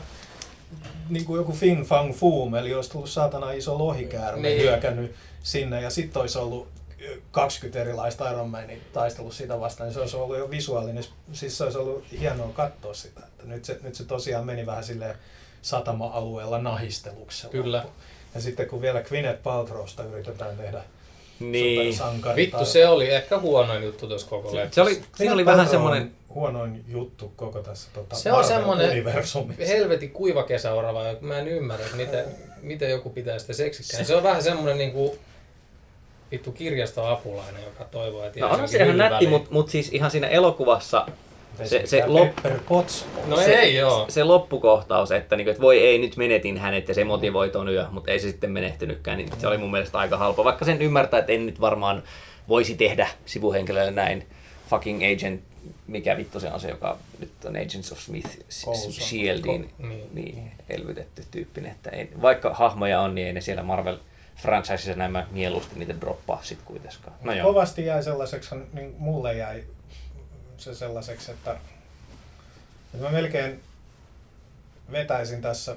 niin 1.08 1.24
kuin 1.24 1.36
joku 1.38 1.52
Fin 1.52 1.82
Fang 1.82 2.14
Foom, 2.14 2.54
eli 2.54 2.74
olisi 2.74 2.90
tullut 2.90 3.10
saatana 3.10 3.52
iso 3.52 3.78
lohikäärme 3.78 4.48
Niin. 4.48 4.60
hyökännyt 4.62 5.14
sinne 5.42 5.80
ja 5.82 5.90
sitten 5.90 6.20
olisi 6.20 6.38
ollut 6.38 6.68
20 7.30 7.80
erilaista 7.80 8.30
Iron 8.30 8.48
Manin 8.50 8.82
taistellut 8.92 9.34
sitä 9.34 9.60
vastaan, 9.60 9.86
niin 9.88 9.94
se 9.94 10.00
olisi 10.00 10.16
ollut 10.16 10.38
jo 10.38 10.50
visuaalinen, 10.50 11.04
siis 11.32 11.58
se 11.58 11.64
olisi 11.64 11.78
ollut 11.78 12.04
hienoa 12.20 12.48
katsoa 12.54 12.94
sitä. 12.94 13.20
Että 13.26 13.46
nyt, 13.46 13.64
se, 13.64 13.78
nyt 13.82 13.94
se 13.94 14.04
tosiaan 14.04 14.46
meni 14.46 14.66
vähän 14.66 14.84
silleen 14.84 15.14
satama-alueella 15.62 16.58
nahisteluksi. 16.58 17.40
se 17.42 17.48
Kyllä. 17.48 17.76
loppu. 17.78 17.92
Ja 18.34 18.40
sitten 18.40 18.68
kun 18.68 18.80
vielä 18.82 19.02
Gwyneth 19.02 19.42
Paltrowsta 19.42 20.04
yritetään 20.04 20.56
tehdä 20.56 20.82
Niin. 21.42 21.94
supersankari. 21.94 22.36
Vittu, 22.36 22.56
tai- 22.56 22.66
se 22.66 22.88
oli 22.88 23.10
ehkä 23.10 23.38
huonoin 23.38 23.84
juttu 23.84 24.06
tuossa 24.06 24.26
koko 24.28 24.50
Se 24.50 24.56
leffassa. 24.56 24.82
oli, 24.82 25.02
Minä 25.18 25.32
oli 25.34 25.46
vähän 25.46 25.68
semmoinen... 25.68 26.02
on 26.02 26.10
huonoin 26.34 26.84
juttu 26.88 27.32
koko 27.36 27.60
tässä 27.62 27.90
tota, 27.94 28.16
Se 28.16 28.32
on 28.32 28.44
semmonen 28.44 28.90
universumissa. 28.90 29.64
helvetin 29.66 30.10
kuiva 30.10 30.42
kesäorava, 30.42 31.08
joka 31.08 31.26
mä 31.26 31.38
en 31.38 31.48
ymmärrä, 31.48 31.84
että 31.84 31.96
miten, 31.96 32.24
miten 32.62 32.90
joku 32.90 33.10
pitää 33.10 33.38
sitä 33.38 33.52
seksikkään. 33.52 34.04
Se 34.04 34.16
on 34.16 34.22
vähän 34.22 34.42
semmoinen 34.42 34.78
niinku 34.78 35.18
vittu 36.32 36.52
kirjastoapulainen, 36.52 37.64
joka 37.64 37.84
toivoo, 37.84 38.24
että 38.24 38.40
No 38.40 38.48
on 38.48 38.68
se 38.68 38.84
ihan 38.84 38.98
nätti, 38.98 39.26
mutta 39.26 39.50
mut 39.52 39.68
siis 39.70 39.88
ihan 39.92 40.10
siinä 40.10 40.26
elokuvassa 40.28 41.06
se, 41.64 41.82
se, 41.86 42.06
lop. 42.06 42.28
No 43.26 43.36
se, 43.36 43.54
ei 43.54 43.74
joo. 43.74 44.06
se 44.08 44.24
loppukohtaus, 44.24 45.12
että, 45.12 45.36
niinku, 45.36 45.50
että 45.50 45.62
voi 45.62 45.78
ei 45.78 45.98
nyt 45.98 46.16
menetin 46.16 46.58
hänet 46.58 46.88
ja 46.88 46.94
se 46.94 47.04
motivoi 47.04 47.50
ton 47.50 47.68
yö, 47.68 47.86
mutta 47.90 48.10
ei 48.10 48.20
se 48.20 48.28
sitten 48.28 48.50
menehtynytkään, 48.50 49.18
niin 49.18 49.28
se 49.38 49.46
oli 49.46 49.58
mun 49.58 49.70
mielestä 49.70 49.98
aika 49.98 50.16
halpa. 50.16 50.44
Vaikka 50.44 50.64
sen 50.64 50.82
ymmärtää, 50.82 51.20
että 51.20 51.32
en 51.32 51.46
nyt 51.46 51.60
varmaan 51.60 52.02
voisi 52.48 52.74
tehdä 52.74 53.08
sivuhenkilölle 53.26 53.90
näin 53.90 54.26
fucking 54.70 55.00
agent, 55.12 55.40
mikä 55.86 56.16
vittu 56.16 56.40
se 56.40 56.52
on 56.52 56.60
se, 56.60 56.68
joka 56.68 56.98
nyt 57.18 57.44
on 57.44 57.56
Agents 57.56 57.92
of 57.92 57.98
Smith 57.98 58.28
Ko- 58.66 59.86
niin. 59.88 60.08
niin, 60.12 60.52
elvytetty 60.68 61.24
tyyppinen. 61.30 61.72
Että 61.72 61.90
ei, 61.90 62.08
vaikka 62.22 62.54
hahmoja 62.54 63.00
on, 63.00 63.14
niin 63.14 63.26
ei 63.26 63.32
ne 63.32 63.40
siellä 63.40 63.62
Marvel 63.62 63.96
franchisessa 64.36 64.94
näin 64.94 65.12
mä 65.12 65.26
mieluusti 65.30 65.78
niitä 65.78 66.00
droppaa 66.00 66.40
sit 66.42 66.58
kuitenkaan. 66.64 67.16
No 67.22 67.32
joo. 67.32 67.46
Kovasti 67.46 67.86
jäi 67.86 68.02
sellaiseksi, 68.02 68.54
niin 68.72 68.94
mulle 68.98 69.34
jäi 69.34 69.64
se 70.62 70.74
sellaiseksi, 70.74 71.30
että, 71.30 71.52
että 72.94 73.06
mä 73.06 73.10
melkein 73.10 73.62
vetäisin 74.92 75.42
tässä 75.42 75.76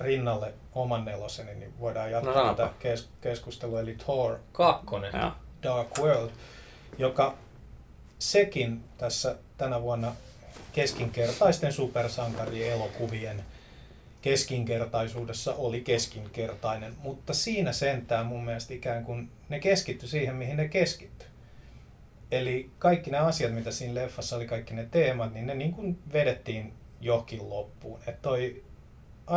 rinnalle 0.00 0.54
oman 0.74 1.04
neloseni, 1.04 1.54
niin 1.54 1.80
voidaan 1.80 2.10
jatkaa 2.10 2.32
No 2.34 2.38
no, 2.40 2.44
sanoppa. 2.44 2.62
tätä 2.62 2.74
kes- 2.78 3.08
keskustelua, 3.20 3.80
eli 3.80 3.94
Thor 3.94 4.38
Kakkonen. 4.52 5.12
Joo. 5.20 5.30
Dark 5.62 5.98
World, 5.98 6.30
joka 6.98 7.34
sekin 8.18 8.84
tässä 8.98 9.36
tänä 9.58 9.82
vuonna 9.82 10.14
keskinkertaisten 10.72 11.72
supersankarielokuvien 11.72 13.44
keskinkertaisuudessa 14.22 15.54
oli 15.54 15.80
keskinkertainen, 15.80 16.94
mutta 17.02 17.34
siinä 17.34 17.72
sentään 17.72 18.26
mun 18.26 18.44
mielestä 18.44 18.74
ikään 18.74 19.04
kuin 19.04 19.30
ne 19.48 19.60
keskitty 19.60 20.06
siihen, 20.06 20.34
mihin 20.34 20.56
ne 20.56 20.68
keskitty. 20.68 21.26
Eli 22.30 22.70
kaikki 22.78 23.10
ne 23.10 23.18
asiat, 23.18 23.54
mitä 23.54 23.70
siinä 23.70 23.94
leffassa 23.94 24.36
oli, 24.36 24.46
kaikki 24.46 24.74
ne 24.74 24.88
teemat, 24.90 25.34
niin 25.34 25.46
ne 25.46 25.54
niin 25.54 25.72
kuin 25.72 25.98
vedettiin 26.12 26.72
johonkin 27.00 27.50
loppuun. 27.50 28.00
Että 28.06 28.22
toi 28.22 28.64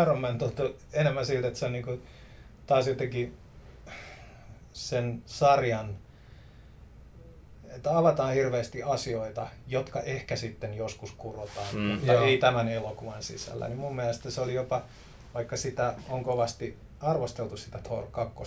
Iron 0.02 0.22
Man 0.22 0.38
tuntui 0.38 0.76
enemmän 0.94 1.26
siltä, 1.26 1.48
että 1.48 1.60
se 1.60 1.66
on 1.66 1.72
niin 1.72 1.86
kuin 1.86 2.04
taas 2.68 2.88
jotenkin 2.88 3.38
sen 4.74 5.24
sarjan, 5.26 5.98
että 7.70 7.98
avataan 7.98 8.34
hirveästi 8.34 8.84
asioita, 8.84 9.48
jotka 9.68 10.02
ehkä 10.02 10.36
sitten 10.36 10.74
joskus 10.74 11.12
kurotaan, 11.12 11.76
mm, 11.76 11.82
mutta 11.82 12.14
Joo. 12.14 12.24
ei 12.24 12.38
tämän 12.38 12.70
elokuvan 12.70 13.24
sisällä. 13.24 13.68
Niin 13.68 13.80
mun 13.80 13.96
mielestä 13.96 14.32
se 14.32 14.42
oli 14.42 14.54
jopa, 14.54 14.82
vaikka 15.34 15.58
sitä 15.58 15.96
on 16.10 16.24
kovasti 16.24 16.78
arvosteltu 17.00 17.58
sitä 17.58 17.80
Thor 17.84 18.08
2 18.12 18.44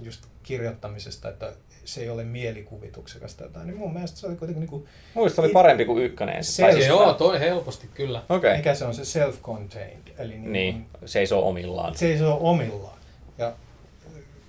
just 0.00 0.26
kirjoittamisesta, 0.42 1.28
että 1.28 1.52
se 1.88 2.00
ei 2.00 2.10
ole 2.10 2.24
mielikuvituksekasta 2.24 3.44
jotain, 3.44 3.66
niin 3.66 3.76
mun 3.78 3.92
mielestä 3.92 4.18
se 4.18 4.26
oli 4.26 4.36
kuitenkin 4.36 4.60
niin 4.60 4.70
kuin, 4.70 4.86
Muista 5.14 5.42
oli 5.42 5.52
parempi 5.52 5.84
kuin 5.84 6.04
ykkönen. 6.04 6.44
Se- 6.44 6.62
Tai 6.62 6.72
siis- 6.72 6.86
Joo, 6.86 7.14
toi 7.14 7.40
helposti 7.40 7.88
kyllä. 7.94 8.22
Okei. 8.28 8.56
mikä 8.56 8.74
se 8.74 8.84
on 8.84 8.94
se 8.94 9.02
self-contained, 9.20 10.12
eli 10.18 10.38
niin, 10.38 10.52
Niin, 10.52 10.86
seisoo 11.06 11.48
omillaan. 11.48 11.94
se 11.94 12.06
ei 12.06 12.18
se 12.18 12.26
ole 12.26 12.38
omillaan. 12.40 12.98
Ja, 13.38 13.52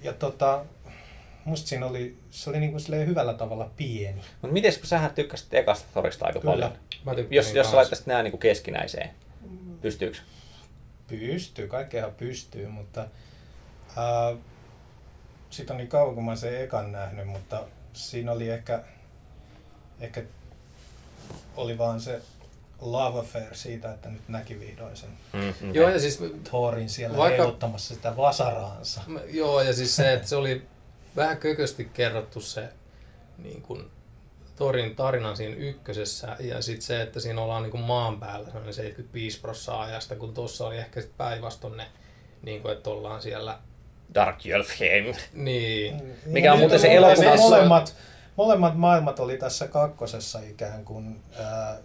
ja 0.03 0.13
tota, 0.13 0.65
musta 1.45 1.67
siinä 1.67 1.85
oli, 1.85 2.17
se 2.31 2.49
oli 2.49 2.59
niin 2.59 2.71
kuin 2.71 3.07
hyvällä 3.07 3.33
tavalla 3.33 3.69
pieni. 3.77 4.21
Mutta 4.41 4.53
miten 4.53 4.73
kun 4.73 4.85
sähän 4.87 5.11
tykkäsit 5.15 5.53
ekasta 5.53 5.87
Thorista 5.93 6.25
aika 6.25 6.39
Kyllä. 6.39 6.51
paljon? 6.53 6.71
Mä 7.05 7.15
tykkäsin 7.15 7.35
Jos, 7.35 7.53
jos 7.55 7.69
sä 7.69 7.75
laittaisit 7.75 8.07
nämä 8.07 8.23
niinku 8.23 8.37
keskinäiseen, 8.37 9.09
pystyykö? 9.81 10.17
Pystyy, 11.07 11.67
kaikkeahan 11.67 12.13
pystyy, 12.17 12.67
mutta 12.67 13.01
ää, 13.97 14.35
sit 15.49 15.69
on 15.69 15.77
niin 15.77 15.87
kauan 15.87 16.15
kun 16.15 16.25
mä 16.25 16.35
sen 16.35 16.61
ekan 16.63 16.91
nähnyt, 16.91 17.27
mutta 17.27 17.63
siinä 17.93 18.31
oli 18.31 18.49
ehkä, 18.49 18.83
ehkä 19.99 20.23
oli 21.57 21.77
vaan 21.77 22.01
se 22.01 22.21
love 22.81 23.19
affair 23.19 23.55
siitä, 23.55 23.93
että 23.93 24.09
nyt 24.09 24.29
näki 24.29 24.59
vihdoin 24.59 24.97
sen 24.97 25.09
Mm, 25.33 25.73
Joo, 25.73 25.89
ja 25.89 25.99
siis 25.99 26.19
Thorin 26.43 26.89
siellä 26.89 27.17
Vaikka- 27.17 27.37
heiluttamassa 27.43 27.95
sitä 27.95 28.17
vasaraansa. 28.17 29.01
Mä- 29.07 29.19
Joo, 29.27 29.61
ja 29.61 29.73
siis 29.73 29.95
se, 29.95 30.13
että 30.13 30.27
se 30.27 30.35
oli 30.35 30.67
vähän 31.15 31.37
kökösti 31.37 31.85
kerrottu 31.93 32.41
se 32.41 32.69
niin 33.37 33.61
kuin, 33.61 33.91
Torin 34.55 34.95
tarinan 34.95 35.37
siinä 35.37 35.55
ykkösessä, 35.55 36.35
ja 36.39 36.61
sitten 36.61 36.81
se, 36.81 37.01
että 37.01 37.19
siinä 37.19 37.41
ollaan 37.41 37.63
niin 37.63 37.71
kuin 37.71 37.83
maan 37.83 38.19
päällä 38.19 38.45
sellainen 38.45 38.73
75 38.73 39.39
prosenttia 39.39 39.81
ajasta, 39.81 40.15
kun 40.15 40.33
tuossa 40.33 40.67
oli 40.67 40.77
ehkä 40.77 41.01
sit 41.01 41.17
päinvastoin 41.17 41.77
ne, 41.77 41.87
niin 42.41 42.61
kuin, 42.61 42.73
että 42.73 42.89
ollaan 42.89 43.21
siellä, 43.21 43.59
Dark 44.13 44.45
Jölfheim. 44.45 45.15
niin, 45.33 46.01
Mikä 46.25 46.51
on 46.51 46.57
Niin, 46.57 46.63
muuten 46.63 46.79
se 46.79 46.87
molemmat- 46.87 47.19
elokuva- 47.19 47.37
Molemmat, 47.37 47.95
molemmat 48.35 48.77
maailmat 48.77 49.19
oli 49.19 49.37
tässä 49.37 49.67
kakkosessa 49.67 50.39
ikään 50.49 50.85
kuin 50.85 51.19
ää, 51.39 51.77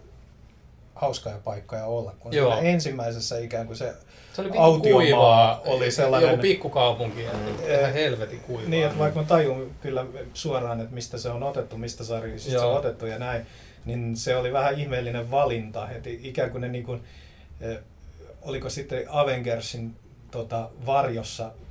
hauskoja 0.95 1.37
paikkoja 1.43 1.85
olla, 1.85 2.13
kun 2.19 2.33
Joo. 2.33 2.53
siinä 2.55 2.69
ensimmäisessä 2.69 3.37
ikään 3.37 3.67
kuin 3.67 3.77
se 3.77 3.93
se 4.33 4.41
oli 4.41 4.49
autiomaa 4.57 5.01
kuivaa, 5.01 5.61
oli 5.65 5.91
sellainen... 5.91 6.29
joku 6.29 6.41
pikkukaupunki, 6.41 7.25
että 7.25 7.79
ihan 7.79 7.93
helvetin 7.93 8.39
kuivaa. 8.39 8.69
Niin, 8.69 8.85
että 8.85 8.99
vaikka 8.99 9.19
mä 9.19 9.25
tajun 9.25 9.71
kyllä 9.81 10.05
suoraan, 10.33 10.81
että 10.81 10.93
mistä 10.93 11.17
se 11.17 11.29
on 11.29 11.43
otettu, 11.43 11.77
mistä 11.77 12.03
sarjista 12.03 12.49
se 12.49 12.55
Joo. 12.55 12.71
on 12.71 12.77
otettu 12.77 13.05
ja 13.05 13.19
näin, 13.19 13.45
niin 13.85 14.15
se 14.17 14.35
oli 14.35 14.53
vähän 14.53 14.79
ihmeellinen 14.79 15.31
valinta, 15.31 15.89
että 15.89 16.09
ikään 16.21 16.51
kuin 16.51 16.61
ne 16.61 16.67
niin 16.67 16.83
kuin, 16.83 17.03
eh, 17.61 17.77
oliko 18.41 18.69
sitten 18.69 19.05
Avengersin 19.09 19.95
tota, 20.31 20.69
varjossa 20.85 21.45
eh, 21.45 21.64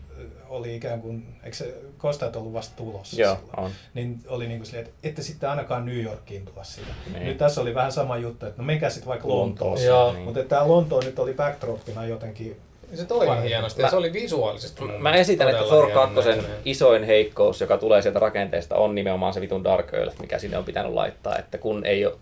oli 0.54 0.76
ikään 0.76 1.00
kuin, 1.02 1.26
eikö 1.44 1.56
se 1.56 1.74
kostajat 1.98 2.36
ollut 2.36 2.52
vasta 2.52 2.76
tulossa 2.76 3.20
Joo, 3.22 3.34
silloin? 3.36 3.58
on. 3.60 3.70
Niin 3.94 4.18
oli 4.28 4.46
niin 4.46 4.58
kuin 4.58 4.66
silleen, 4.66 4.86
että 4.86 5.08
ette 5.08 5.22
sitten 5.22 5.50
ainakaan 5.50 5.86
New 5.86 6.02
Yorkiin 6.02 6.44
tulla 6.44 6.64
siitä. 6.64 6.90
Niin. 7.12 7.26
Nyt 7.26 7.38
tässä 7.38 7.60
oli 7.60 7.74
vähän 7.74 7.92
sama 7.92 8.16
juttu, 8.16 8.46
että 8.46 8.62
no 8.62 8.66
menkää 8.66 8.90
sitten 8.90 9.08
vaikka 9.08 9.28
Lontoossa, 9.28 9.64
Lontoossa. 9.64 9.86
Joo. 9.86 10.12
niin. 10.12 10.24
Mutta 10.24 10.42
tämä 10.42 10.68
Lontoon 10.68 11.04
nyt 11.04 11.18
oli 11.18 11.34
backdropina 11.34 12.06
jotenkin 12.06 12.56
Se 12.94 13.04
toimi 13.04 13.26
Vai- 13.26 13.48
hienosti, 13.48 13.80
Mä- 13.82 13.86
ja 13.86 13.90
se 13.90 13.96
oli 13.96 14.12
visuaalisesti 14.12 14.80
mun 14.80 14.90
Mä 14.90 14.98
mielestä 14.98 15.20
esitän, 15.20 15.48
että 15.48 15.62
Thor 15.62 15.86
hienon 15.86 16.14
2 16.14 16.30
näköinen. 16.30 16.50
isoin 16.64 17.04
heikkous, 17.04 17.60
joka 17.60 17.78
tulee 17.78 18.02
sieltä 18.02 18.18
rakenteesta, 18.18 18.76
on 18.76 18.94
nimenomaan 18.94 19.34
se 19.34 19.40
vitun 19.40 19.64
Dark 19.64 19.94
Earth, 19.94 20.20
mikä 20.20 20.38
sinne 20.38 20.58
on 20.58 20.64
pitänyt 20.64 20.92
laittaa. 20.92 21.38
Että 21.38 21.58
kun 21.58 21.86
ei 21.86 22.06
ole... 22.06 22.14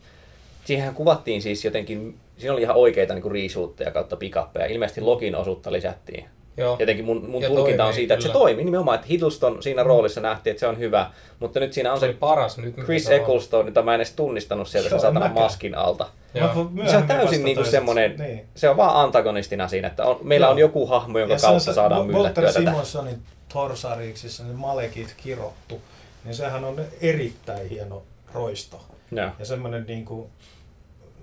Siihenhän 0.64 0.94
kuvattiin 0.94 1.42
siis 1.42 1.64
jotenkin, 1.64 2.18
siinä 2.38 2.52
oli 2.52 2.62
ihan 2.62 2.76
oikeita 2.76 3.14
niin 3.14 3.32
reshootteja 3.32 3.90
kautta 3.90 4.16
pickappeja. 4.16 4.66
Ilmeisesti 4.66 5.00
Lokin 5.00 5.34
osuutta 5.36 5.72
lisättiin. 5.72 6.24
Joo. 6.56 6.76
Jotenkin 6.78 7.04
mun, 7.04 7.30
mun 7.30 7.42
Ja 7.42 7.48
tulkinta 7.48 7.82
on 7.82 7.86
toimii, 7.86 7.94
siitä, 7.94 8.14
että 8.14 8.22
se 8.22 8.28
kyllä. 8.28 8.40
toimii 8.40 8.64
nimenomaan, 8.64 8.94
että 8.94 9.06
Hiddleston 9.06 9.62
siinä 9.62 9.82
roolissa 9.82 10.20
nähtiin, 10.20 10.50
että 10.50 10.60
se 10.60 10.66
on 10.66 10.78
hyvä, 10.78 11.10
mutta 11.40 11.60
nyt 11.60 11.72
siinä 11.72 11.92
on 11.92 12.00
Se 12.00 12.06
se 12.06 12.12
paras 12.12 12.58
nyt. 12.58 12.66
mitä 12.76 12.84
Chris 12.84 13.04
se 13.04 13.14
on. 13.14 13.20
Ecclestone, 13.20 13.68
jota 13.68 13.82
mä 13.82 13.94
en 13.94 14.00
edes 14.00 14.12
tunnistanut 14.12 14.68
sieltä 14.68 14.88
sen 14.88 14.96
Joo, 14.96 15.02
satana 15.02 15.28
maskin 15.34 15.74
alta. 15.74 16.08
Joo. 16.34 16.70
Se 16.90 16.96
on 16.96 17.06
täysin 17.06 17.44
niinku 17.44 17.64
semmonen, 17.64 18.16
Niin. 18.18 18.46
se 18.54 18.68
on 18.68 18.76
vaan 18.76 18.96
antagonistina 19.04 19.68
siinä, 19.68 19.88
että 19.88 20.04
on, 20.04 20.18
meillä 20.22 20.44
Joo. 20.44 20.52
on 20.52 20.58
joku 20.58 20.86
hahmo, 20.86 21.18
jonka 21.18 21.34
Ja 21.34 21.38
se 21.38 21.46
kautta 21.46 21.60
se 21.64 21.72
saadaan 21.74 22.06
myllättyä 22.06 22.46
tätä. 22.46 22.58
Simonsonin 22.70 23.22
Thor-sarjiksissa 23.48 24.44
ne 24.44 24.52
malekit 24.52 25.14
kirottu, 25.16 25.80
niin 26.24 26.34
sehän 26.34 26.64
on 26.64 26.80
erittäin 27.00 27.68
hieno 27.68 28.02
roisto. 28.34 28.80
Joo. 29.10 29.30
Ja 29.38 29.44
semmoinen 29.44 29.84
niin 29.88 30.04
kuin 30.04 30.28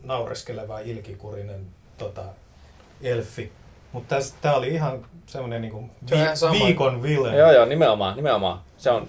naureskeleva 0.03 0.79
ilkikurinen 0.79 1.59
tota, 1.97 2.21
elfi. 3.01 3.51
Mutta 3.91 4.15
tämä 4.41 4.55
oli 4.55 4.67
ihan 4.67 5.05
semmoinen 5.29 5.61
niin 5.61 5.71
kuin 5.71 5.91
Se 6.05 6.15
on 6.15 6.21
ihan 6.21 6.37
sama. 6.37 6.53
viikon 6.65 7.03
villain. 7.03 7.37
Joo, 7.37 7.51
joo, 7.51 7.65
nimenomaan, 7.65 8.15
nimenomaan. 8.15 8.61
Se 8.77 8.89
on, 8.89 9.07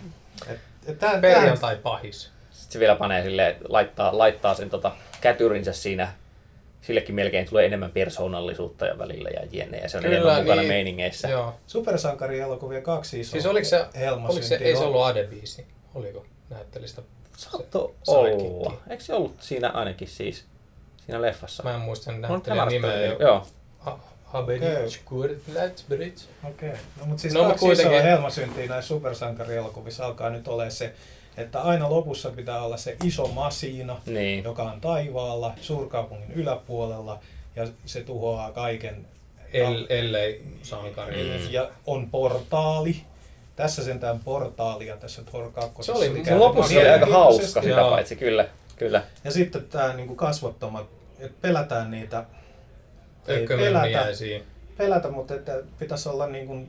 Et, 0.48 0.60
et 0.86 1.20
Perjantai 1.20 1.76
pahis. 1.76 2.30
sit 2.50 2.70
se 2.72 2.78
vielä 2.78 2.96
panee 2.96 3.22
sille, 3.22 3.56
laittaa, 3.68 4.18
laittaa 4.18 4.54
sen 4.54 4.70
tota, 4.70 4.92
kätyrinsä 5.20 5.72
siinä, 5.72 6.12
sillekin 6.80 7.14
melkein 7.14 7.48
tulee 7.48 7.66
enemmän 7.66 7.90
persoonallisuutta 7.90 8.86
ja 8.86 8.98
välillä 8.98 9.28
ja 9.28 9.40
jenne, 9.52 9.78
ja 9.78 9.88
se 9.88 9.96
on 9.96 10.02
Kyllä, 10.02 10.16
enemmän 10.16 10.42
mukana 10.42 10.60
niin. 10.62 10.68
meiningeissä. 10.68 11.28
Joo. 11.28 11.54
supersankarielokuvia 11.66 12.82
kaksi 12.82 13.20
isoa 13.20 13.32
Siis 13.32 13.46
oliko 13.46 13.64
se, 13.68 13.86
oliko 14.28 14.46
se, 14.46 14.54
ei 14.54 14.76
se 14.76 14.82
on. 14.82 14.86
ollut 14.86 15.02
Ade-biisi? 15.06 15.64
Oliko 15.94 16.26
näyttelistä? 16.50 17.02
Se 17.36 17.50
sidekick. 17.50 18.00
olla. 18.06 18.72
Eikö 18.90 19.02
se 19.04 19.14
ollut 19.14 19.42
siinä 19.42 19.68
ainakin 19.68 20.08
siis, 20.08 20.44
siinä 21.06 21.22
leffassa? 21.22 21.62
Mä 21.62 21.74
en 21.74 21.80
muista 21.80 22.04
sen 22.04 22.14
On 22.14 22.20
näyttelijän 22.20 22.68
Joo. 24.32 24.42
Habedic, 24.42 24.98
Kurtlätsbridge. 25.04 26.20
Okei. 26.48 26.68
No, 27.00 27.06
mutta 27.06 27.22
siis 27.22 27.34
No, 27.34 27.40
kaksi 27.44 27.58
kuitenkin... 27.58 27.86
kuitenkin- 27.86 27.98
isoa 28.08 28.10
helmasyntiä 28.16 28.66
näissä 28.66 28.88
supersankarielokuvissa 28.88 30.06
alkaa 30.06 30.30
nyt 30.30 30.48
olemaan 30.48 30.70
se, 30.72 30.92
että 31.36 31.60
aina 31.62 31.90
lopussa 31.90 32.30
pitää 32.30 32.62
olla 32.62 32.76
se 32.76 32.96
iso 33.04 33.26
masiina, 33.26 34.00
Niin. 34.06 34.44
joka 34.44 34.62
on 34.62 34.80
taivaalla, 34.80 35.54
suurkaupungin 35.60 36.32
yläpuolella, 36.32 37.18
ja 37.56 37.68
se 37.86 38.00
tuhoaa 38.00 38.52
kaiken. 38.52 39.06
El, 39.52 39.86
ellei 39.88 40.42
sankari. 40.62 41.22
Mm. 41.22 41.50
Ja 41.52 41.68
on 41.86 42.10
portaali 42.10 42.96
Tässä 43.56 43.84
sentään 43.84 44.18
portaalia 44.20 44.96
tässä 44.96 45.22
Thor 45.22 45.52
2. 45.52 45.82
Se 45.82 45.92
oli- 45.92 46.24
se 46.24 46.34
lopussa 46.34 46.74
oli 46.80 46.88
aika 46.88 47.06
hauska 47.06 47.62
sitä 47.62 47.80
paitsi, 47.80 48.16
kyllä. 48.16 48.46
kyllä. 48.76 49.02
Ja 49.24 49.30
sitten 49.30 49.64
tämä 49.64 49.92
niinku 49.92 50.14
kasvottomat, 50.14 50.86
että 51.18 51.36
pelätään 51.42 51.90
niitä, 51.90 52.24
ei 53.34 53.46
pelätä, 53.46 54.06
pelätä, 54.78 55.08
mutta 55.08 55.34
että 55.34 55.52
pitäisi 55.78 56.08
olla 56.08 56.26
niin 56.26 56.46
kuin, 56.46 56.68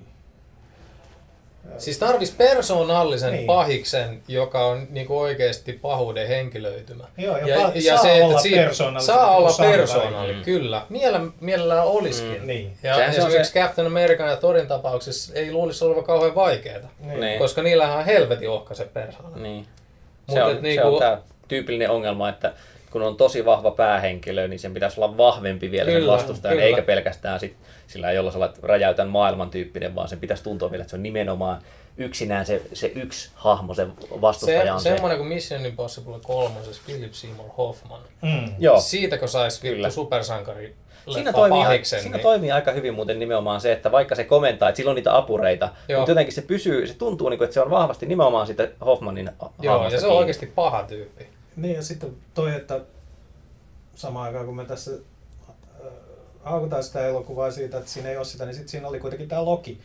Siis 1.77 1.97
tarvis 1.99 2.31
persoonallisen 2.31 3.31
Niin. 3.31 3.37
niin. 3.37 3.47
pahiksen, 3.47 4.21
joka 4.27 4.65
on 4.65 4.87
niinku 4.89 5.19
oikeasti 5.19 5.73
pahuuden 5.73 6.27
henkilöitymä. 6.27 7.03
Joo, 7.17 7.37
ja 7.37 7.55
pa- 7.55 7.97
saa 8.01 8.13
olla 8.13 8.39
siinä- 8.39 8.63
persoonallinen, 8.63 9.05
Saa 9.05 9.29
niin 9.29 9.37
olla 9.37 9.71
persoonallinen, 9.71 10.35
Mm. 10.37 10.43
kyllä. 10.43 10.85
Miellä, 10.89 11.21
mielellään 11.39 11.87
olisikin. 11.87 12.41
Mm. 12.41 12.47
niin. 12.47 12.73
Ja 12.83 12.95
Sehän 12.95 13.13
se 13.13 13.21
on 13.21 13.27
esimerkiksi 13.27 13.53
se- 13.53 13.59
Captain 13.59 13.87
American 13.87 14.29
ja 14.29 14.35
Torin 14.35 14.67
tapauksessa 14.67 15.33
ei 15.33 15.51
luulisi 15.51 15.85
olevan 15.85 16.03
kauhean 16.03 16.35
vaikeaa, 16.35 16.89
niin. 16.99 17.19
Niin. 17.19 17.39
koska 17.39 17.61
niillähän 17.63 17.97
on 17.97 18.05
helvetin 18.05 18.49
ohkaisen 18.49 18.89
persoona. 18.89 19.37
Niin. 19.37 19.67
Mut 20.27 20.33
Se 20.35 20.43
on, 20.43 20.51
et 20.51 20.57
se 20.57 20.61
niinku- 20.61 20.87
on 20.87 20.99
tämä 20.99 21.17
tyypillinen 21.47 21.89
ongelma, 21.89 22.29
että 22.29 22.53
kun 22.91 23.01
on 23.01 23.17
tosi 23.17 23.45
vahva 23.45 23.71
päähenkilö, 23.71 24.47
niin 24.47 24.59
sen 24.59 24.73
pitäisi 24.73 24.99
olla 25.01 25.17
vahvempi 25.17 25.71
vielä 25.71 25.85
Kyllä, 25.91 25.99
sen 25.99 26.07
vastustajan, 26.07 26.53
kyllä. 26.57 26.65
eikä 26.65 26.81
pelkästään 26.81 27.39
sit 27.39 27.55
sillä 27.87 28.11
jolla 28.11 28.31
sä 28.31 28.37
olet 28.37 28.63
räjäytän 28.63 29.07
maailman 29.07 29.49
tyyppinen, 29.49 29.95
vaan 29.95 30.07
sen 30.09 30.19
pitäisi 30.19 30.43
tuntua 30.43 30.71
vielä, 30.71 30.81
että 30.81 30.89
se 30.89 30.95
on 30.95 31.03
nimenomaan 31.03 31.61
yksinään 31.97 32.45
se, 32.45 32.61
se 32.73 32.87
yksi 32.95 33.29
hahmo, 33.35 33.73
se 33.73 33.87
vastustaja 34.21 34.63
Se, 34.63 34.71
on 34.71 34.79
se. 34.81 34.89
semmoinen 34.89 35.17
kuin 35.17 35.27
Mission 35.27 35.65
Impossible 35.65 36.19
kolmosessa 36.23 36.81
Philip 36.85 37.13
Seymour 37.13 37.49
Hoffman. 37.57 38.01
Mm. 38.21 38.53
Joo. 38.59 38.79
Siitäkö 38.79 39.27
saisi 39.27 39.61
Kyllä. 39.61 39.89
supersankari 39.89 40.75
Siinä 41.13 41.33
toimii, 41.33 41.63
pahiksen, 41.63 42.01
siinä 42.01 42.17
niin- 42.17 42.23
toimii 42.23 42.51
aika 42.51 42.71
hyvin 42.71 42.93
muuten 42.93 43.19
nimenomaan 43.19 43.61
se, 43.61 43.71
että 43.71 43.91
vaikka 43.91 44.15
se 44.15 44.23
komentaa, 44.23 44.69
että 44.69 44.77
sillä 44.77 44.89
on 44.89 44.95
niitä 44.95 45.17
apureita, 45.17 45.69
Joo. 45.87 45.99
mutta 45.99 46.11
jotenkin 46.11 46.33
se 46.35 46.41
pysyy, 46.41 46.87
se 46.87 46.93
tuntuu, 46.93 47.29
niin 47.29 47.37
kuin, 47.37 47.45
että 47.45 47.53
se 47.53 47.61
on 47.61 47.69
vahvasti 47.69 48.05
nimenomaan 48.05 48.47
sitä 48.47 48.67
Hoffmanin 48.85 49.29
Joo, 49.61 49.83
ja 49.83 49.89
se 49.89 49.95
on 49.95 50.01
kiinni. 50.01 50.17
oikeasti 50.17 50.45
paha 50.45 50.83
tyyppi. 50.83 51.27
Niin 51.55 51.75
ja 51.75 51.83
sitten 51.83 52.15
toi, 52.33 52.55
että 52.55 52.79
samaan 53.95 54.25
aikaan 54.25 54.45
kun 54.45 54.55
me 54.55 54.65
tässä 54.65 54.91
äh, 54.91 55.87
haukutaan 56.43 56.83
sitä 56.83 57.07
elokuvaa 57.07 57.51
siitä, 57.51 57.77
että 57.77 57.91
siinä 57.91 58.09
ei 58.09 58.17
ole 58.17 58.25
sitä, 58.25 58.45
niin 58.45 58.55
sitten 58.55 58.69
siinä 58.69 58.87
oli 58.87 58.99
kuitenkin 58.99 59.29
tämä 59.29 59.45
Loki. 59.45 59.79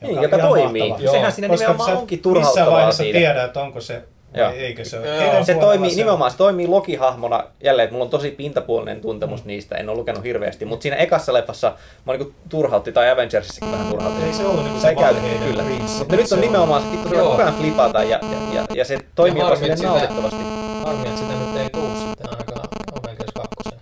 Niin, 0.00 0.18
on 0.18 0.22
joka 0.22 0.38
toimii. 0.38 0.88
mahtava. 0.88 1.04
Joo. 1.04 1.12
Sehän 1.12 1.32
siinä 1.32 1.48
Koska 1.48 1.66
nimenomaan 1.66 1.96
onkin 1.98 2.16
Missään 2.16 2.22
turhauttavaa 2.22 2.72
vaiheessa 2.72 3.02
siitä. 3.02 3.18
tiedä, 3.18 3.44
että 3.44 3.60
onko 3.60 3.80
se 3.80 4.02
Joo. 4.34 4.50
eikö 4.50 4.84
se 4.84 4.98
ole. 4.98 5.44
Se 5.44 5.54
toimii 5.54 5.90
on? 5.90 5.96
nimenomaan, 5.96 6.30
se 6.30 6.36
toimii 6.36 6.66
Loki-hahmona, 6.66 7.44
jälleen, 7.60 7.84
että 7.84 7.92
mulla 7.92 8.04
on 8.04 8.10
tosi 8.10 8.30
pintapuolinen 8.30 9.00
tuntemus 9.00 9.44
mm. 9.44 9.48
niistä, 9.48 9.76
en 9.76 9.88
ole 9.88 9.98
lukenut 9.98 10.24
hirveästi, 10.24 10.64
mutta 10.64 10.82
siinä 10.82 10.96
ekassa 10.96 11.32
leffassa 11.32 11.74
mä 12.04 12.12
niin 12.12 12.34
turhautti, 12.48 12.92
tai 12.92 13.10
Avengersissakin 13.10 13.72
vähän 13.72 13.86
turhautti. 13.86 14.24
Ei 14.24 14.32
se 14.32 14.46
ollut 14.46 14.64
niinku 14.64 14.80
se 14.80 14.88
se 14.88 14.94
käytetty, 14.94 15.28
kyllä. 15.38 15.64
Mutta 15.98 16.16
nyt 16.16 16.32
on 16.32 16.40
nimenomaan 16.40 16.82
se 16.82 17.08
se 17.08 17.14
koko 17.16 17.36
ajan 17.36 17.54
flipata 17.54 18.02
ja, 18.02 18.20
ja, 18.22 18.54
ja, 18.54 18.66
ja 18.74 18.84
se 18.84 18.98
toimii 19.14 19.42
Ja 19.42 19.48
jopa 19.48 20.55
harmi, 20.86 21.08
että 21.08 21.20
sitä- 21.20 21.32
nyt 21.32 21.56
ei 21.56 21.70
tuu 21.70 21.96
sitten 21.96 22.30
ainakaan 22.30 22.68
Avengers 23.02 23.32
2. 23.32 23.80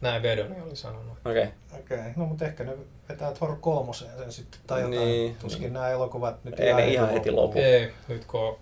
Näin 0.00 0.22
Vedoni 0.22 0.60
oli 0.66 0.76
sanonut. 0.76 1.18
Okei. 1.24 1.46
Okei, 1.80 1.98
no 2.16 2.26
mutta 2.26 2.44
ehkä 2.44 2.64
ne 2.64 2.72
vetää 3.08 3.32
Thor 3.32 3.56
kolmoseen 3.60 4.10
sen 4.18 4.32
sitten 4.32 4.60
tai 4.66 4.80
jotain. 4.80 5.00
Niin. 5.00 5.36
Tuskin 5.36 5.72
nämä 5.72 5.88
elokuvat 5.88 6.44
nyt 6.44 6.60
Ei 6.60 6.74
ne 6.74 6.88
ihan 6.88 7.10
heti 7.10 7.30
lopu. 7.30 7.58
Ei, 7.58 7.90
nyt 8.08 8.24
kun 8.24 8.40
on 8.40 8.56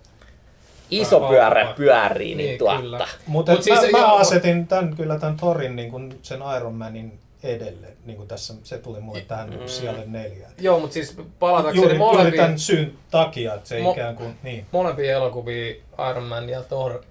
Iso 0.91 1.19
pyörä 1.19 1.73
pyörii, 1.77 2.35
niin, 2.35 2.47
Niin, 2.47 2.59
tuotta. 2.59 3.07
Mutta 3.27 3.51
Mut 3.51 3.63
siis 3.63 3.81
mä, 3.81 3.87
mä 3.91 3.97
joo, 3.99 4.15
asetin 4.15 4.67
tämän, 4.67 4.95
kyllä 4.95 5.19
tämän 5.19 5.37
Thorin 5.37 5.75
niin 5.75 5.91
kuin 5.91 6.19
sen 6.21 6.39
Iron 6.57 6.73
Manin 6.73 7.19
edelle. 7.43 7.87
Niin 8.05 8.17
kuin 8.17 8.27
tässä, 8.27 8.53
se 8.63 8.77
tuli 8.77 8.99
mulle 8.99 9.21
tähän 9.21 9.49
niin 9.49 9.57
kuin 9.59 9.69
sijalle 9.69 10.03
neljä. 10.05 10.47
Joo, 10.59 10.79
mutta 10.79 10.93
siis 10.93 11.17
palatakseni 11.39 11.77
Juuri, 11.77 11.97
juuri 11.97 12.15
molempiin, 12.17 12.41
tämän 12.43 12.59
syyn 12.59 12.93
takia, 13.11 13.53
että 13.53 13.69
se 13.69 13.79
Mo- 13.79 13.91
ikään 13.91 14.15
kuin, 14.15 14.35
niin. 14.43 14.65
molempiin 14.71 15.11
elokuviin, 15.11 15.81
Iron 16.11 16.23
Man 16.23 16.49
ja 16.49 16.63
Thor, 16.63 17.03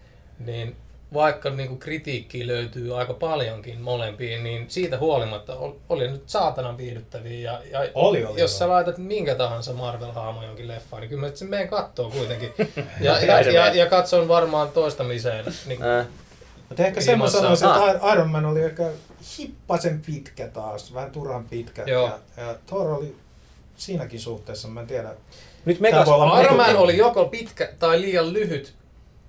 niin 0.47 0.77
vaikka 1.15 1.51
niinku 1.51 1.77
kritiikkiä 1.77 2.47
löytyy 2.47 2.99
aika 2.99 3.15
paljonkin 3.15 3.81
molempiin, 3.81 4.45
niin 4.45 4.65
siitä 4.69 4.99
huolimatta 4.99 5.57
ol- 5.57 5.73
oli 5.89 6.09
nyt 6.09 6.23
saatanan 6.27 6.79
viihdyttäviä. 6.79 7.51
Ja, 7.53 7.61
ja 7.71 7.91
Oli, 7.95 8.25
oli, 8.25 8.41
jos 8.41 8.51
joo. 8.53 8.59
sä 8.59 8.69
laitat 8.69 8.99
minkä 8.99 9.35
tahansa 9.35 9.73
Marvel-hahmo 9.73 10.45
jonkin 10.47 10.69
leffaan, 10.69 11.01
niin 11.01 11.09
kyllä 11.11 11.27
mä 11.27 11.35
sen 11.35 11.49
menen 11.51 11.69
kattoo 11.69 12.11
kuitenkin. 12.11 12.53
Ja, 13.01 13.19
ja, 13.25 13.41
ja, 13.41 13.75
ja 13.75 13.87
katson 13.87 14.29
varmaan 14.29 14.69
toistamiseen. 14.71 15.45
Niin, 15.67 15.83
Äh, 15.83 16.07
Mutta 16.69 16.87
ehkä 16.87 17.01
sen 17.01 17.19
mä 17.19 17.29
sanoisin, 17.31 17.69
Ah. 17.69 17.91
että 17.95 18.13
Iron 18.13 18.31
Man 18.31 18.45
oli 18.47 18.63
ehkä 18.63 18.85
hippasen 19.39 20.01
pitkä 20.07 20.49
taas, 20.49 20.95
vähän 20.95 21.11
turhan 21.11 21.45
pitkä. 21.45 21.83
Joo. 21.87 22.07
Ja, 22.07 22.19
ja 22.45 22.55
Thor 22.67 22.91
oli 22.91 23.17
siinäkin 23.77 24.21
suhteessa, 24.21 24.69
mä 24.69 24.81
en 24.81 24.87
tiedä. 24.87 25.11
nyt 25.65 25.81
Megas... 25.81 26.09
Iron 26.45 26.57
Man 26.57 26.77
oli 26.77 26.97
joko 26.97 27.25
pitkä 27.25 27.69
tai 27.79 28.01
liian 28.01 28.33
lyhyt, 28.33 28.75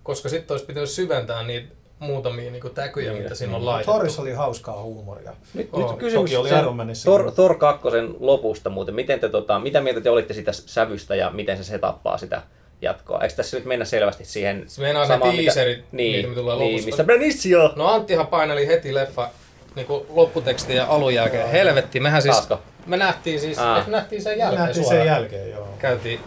koska 0.03 0.29
sitten 0.29 0.53
olisi 0.53 0.65
pitänyt 0.65 0.89
syventää 0.89 1.43
niitä 1.43 1.67
muutamia 1.99 2.51
niin 2.51 2.63
täkyjä, 2.73 3.11
Niin, 3.11 3.23
mitä 3.23 3.35
siinä 3.35 3.55
on 3.55 3.59
Mutta 3.61 3.71
laitettu. 3.71 3.91
Thorissa 3.91 4.21
oli 4.21 4.31
hauskaa 4.33 4.81
huumoria. 4.81 5.33
Nyt, 5.53 5.69
Oo, 5.73 5.79
nyt 5.91 5.99
kysymys 5.99 6.35
oli 6.35 6.49
kyllä. 6.49 7.31
Thor 7.35 7.57
2 7.57 7.87
lopusta 8.19 8.69
muuten. 8.69 8.95
Miten 8.95 9.19
te, 9.19 9.29
tota, 9.29 9.59
mitä 9.59 9.81
mieltä 9.81 10.01
te 10.01 10.09
olitte 10.09 10.33
sitä 10.33 10.51
sävystä 10.51 11.15
ja 11.15 11.29
miten 11.29 11.57
se 11.57 11.63
setappaa 11.63 12.17
sitä 12.17 12.41
jatkoa? 12.81 13.21
Eikö 13.21 13.35
tässä 13.35 13.57
nyt 13.57 13.65
mennä 13.65 13.85
selvästi 13.85 14.25
siihen 14.25 14.63
Se 14.67 14.81
meinaa 14.81 15.01
ne 15.03 15.07
samaan, 15.07 15.35
teaserit, 15.35 15.83
niin, 15.91 16.15
mitä 16.15 16.29
me 16.29 16.35
tulee 16.35 16.55
niin, 16.57 16.65
lopussa. 16.71 16.85
missä 16.85 17.03
Benicio? 17.03 17.73
No 17.75 17.87
Anttihan 17.87 18.27
paineli 18.27 18.67
heti 18.67 18.93
leffa 18.93 19.29
niin 19.75 19.87
lopputeksti 20.09 20.75
ja 20.75 20.85
alun 20.89 21.13
jälkeen. 21.13 21.49
Helvetti, 21.49 21.99
mehän 21.99 22.21
siis... 22.21 22.35
Taasko? 22.35 22.59
Me 22.85 22.97
nähtiin 22.97 23.39
siis, 23.39 23.57
Aa. 23.59 23.83
me 23.87 23.91
nähtiin 23.91 24.21
sen 24.21 24.31
Me 24.33 24.37
jälkeen 24.37 24.61
nähtiin 24.61 24.83
suoraan. 24.83 25.05
sen 25.05 25.13
jälkeen, 25.13 25.51
joo. 25.51 25.67
Käytiin 25.79 26.19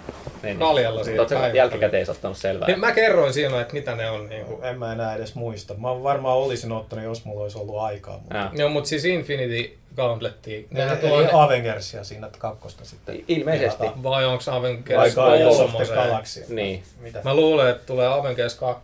Niin, 0.44 0.58
kaljalla 0.58 1.04
siinä. 1.04 1.20
Oletko 1.20 1.46
jälkikäteen 1.56 2.10
ottanut 2.10 2.36
selvää? 2.36 2.68
Niin 2.68 2.80
mä 2.80 2.92
kerroin 2.92 3.32
siinä, 3.32 3.60
että 3.60 3.74
mitä 3.74 3.94
ne 3.94 4.10
on. 4.10 4.28
Niin 4.28 4.44
kuin. 4.44 4.64
En 4.64 4.78
mä 4.78 4.92
enää 4.92 5.14
edes 5.14 5.34
muista. 5.34 5.74
Mä 5.74 6.02
varmaan 6.02 6.36
olisin 6.36 6.72
ottanut, 6.72 7.04
jos 7.04 7.24
mulla 7.24 7.42
olisi 7.42 7.58
ollut 7.58 7.78
aikaa. 7.78 8.18
Mutta 8.18 8.36
Ja. 8.36 8.50
Joo, 8.54 8.68
mutta 8.68 8.88
siis 8.88 9.04
Infinity 9.04 9.78
Gauntlettiin. 9.96 10.66
ne, 10.70 10.96
tulee, 10.96 11.28
Avengersia 11.32 12.04
siinä 12.04 12.30
kakkosta 12.38 12.84
sitten. 12.84 13.24
Ilmeisesti. 13.28 13.78
pelataan. 13.78 14.02
vai 14.02 14.24
onko 14.24 14.44
Vai 14.46 14.56
Avengers 14.56 15.14
Guardians 15.14 15.60
of 15.60 15.76
the? 15.76 15.94
Galaxy. 15.94 16.44
Niin. 16.48 16.82
Mitä? 17.00 17.20
Mä 17.24 17.34
luulen, 17.34 17.70
että 17.70 17.86
tulee 17.86 18.08
Avengers 18.08 18.54
2, 18.54 18.82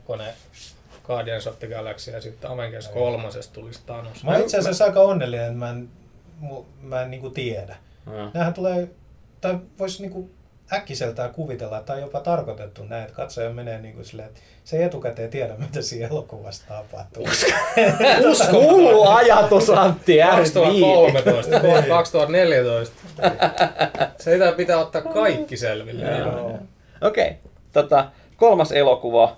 Guardians 1.07 1.47
of 1.47 1.59
the 1.59 1.67
Galaxy 1.67 2.11
ja 2.11 2.21
sitten 2.21 2.51
Avengers 2.51 2.89
3 2.89 3.29
tulisi 3.53 3.81
Thanos. 3.87 4.25
Mä 4.25 4.37
itse 4.37 4.59
asiassa 4.59 4.85
aika 4.85 5.01
onnellinen, 5.01 5.47
että 5.47 5.59
mä 5.59 5.71
en, 5.71 5.89
mä 6.83 7.03
en 7.03 7.11
niinku 7.11 7.31
tiedä. 7.31 7.77
Ja. 8.07 8.31
Nämähän 8.35 8.55
tulee, 8.55 8.89
tai 9.41 9.59
vois 9.79 10.01
niinku 10.01 10.31
äkkiseltään 10.73 11.31
kuvitella, 11.31 11.83
on 11.89 12.01
jopa 12.01 12.21
tarkoitettu 12.21 12.85
näin, 12.85 13.03
että 13.03 13.14
katsoja 13.14 13.51
menee 13.51 13.79
niinku 13.81 14.05
silleen, 14.05 14.29
että 14.29 14.41
se 14.64 14.77
ei 14.77 14.83
etukäteen 14.83 15.31
tiedä, 15.31 15.55
mitä 15.59 15.83
siinä 15.83 16.09
elokuvassa 16.09 16.64
tapahtuu. 16.68 17.27
Hullu 18.53 19.09
ajatus, 19.18 19.71
Antti, 19.71 20.23
ärsyt 20.23 20.55
2013, 20.55 21.59
Niin. 21.59 21.85
2014. 21.89 22.97
Siitä 24.18 24.53
pitää 24.53 24.79
ottaa 24.79 25.03
kaikki 25.03 25.57
selville. 25.57 26.07
Okei, 27.01 27.33
tota, 27.73 28.11
kolmas 28.37 28.73
elokuva. 28.73 29.37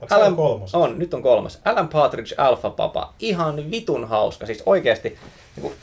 Onko 0.00 0.24
se 0.30 0.36
kolmos? 0.36 0.74
On, 0.74 0.98
nyt 0.98 1.14
on 1.14 1.22
kolmas. 1.22 1.60
Alan 1.64 1.88
Partridge 1.88 2.34
Alpha 2.38 2.70
Papa. 2.70 3.14
Ihan 3.18 3.70
vitun 3.70 4.08
hauska. 4.08 4.46
Siis 4.46 4.62
oikeesti, 4.66 5.08
niin 5.56 5.62
kuin, 5.62 5.74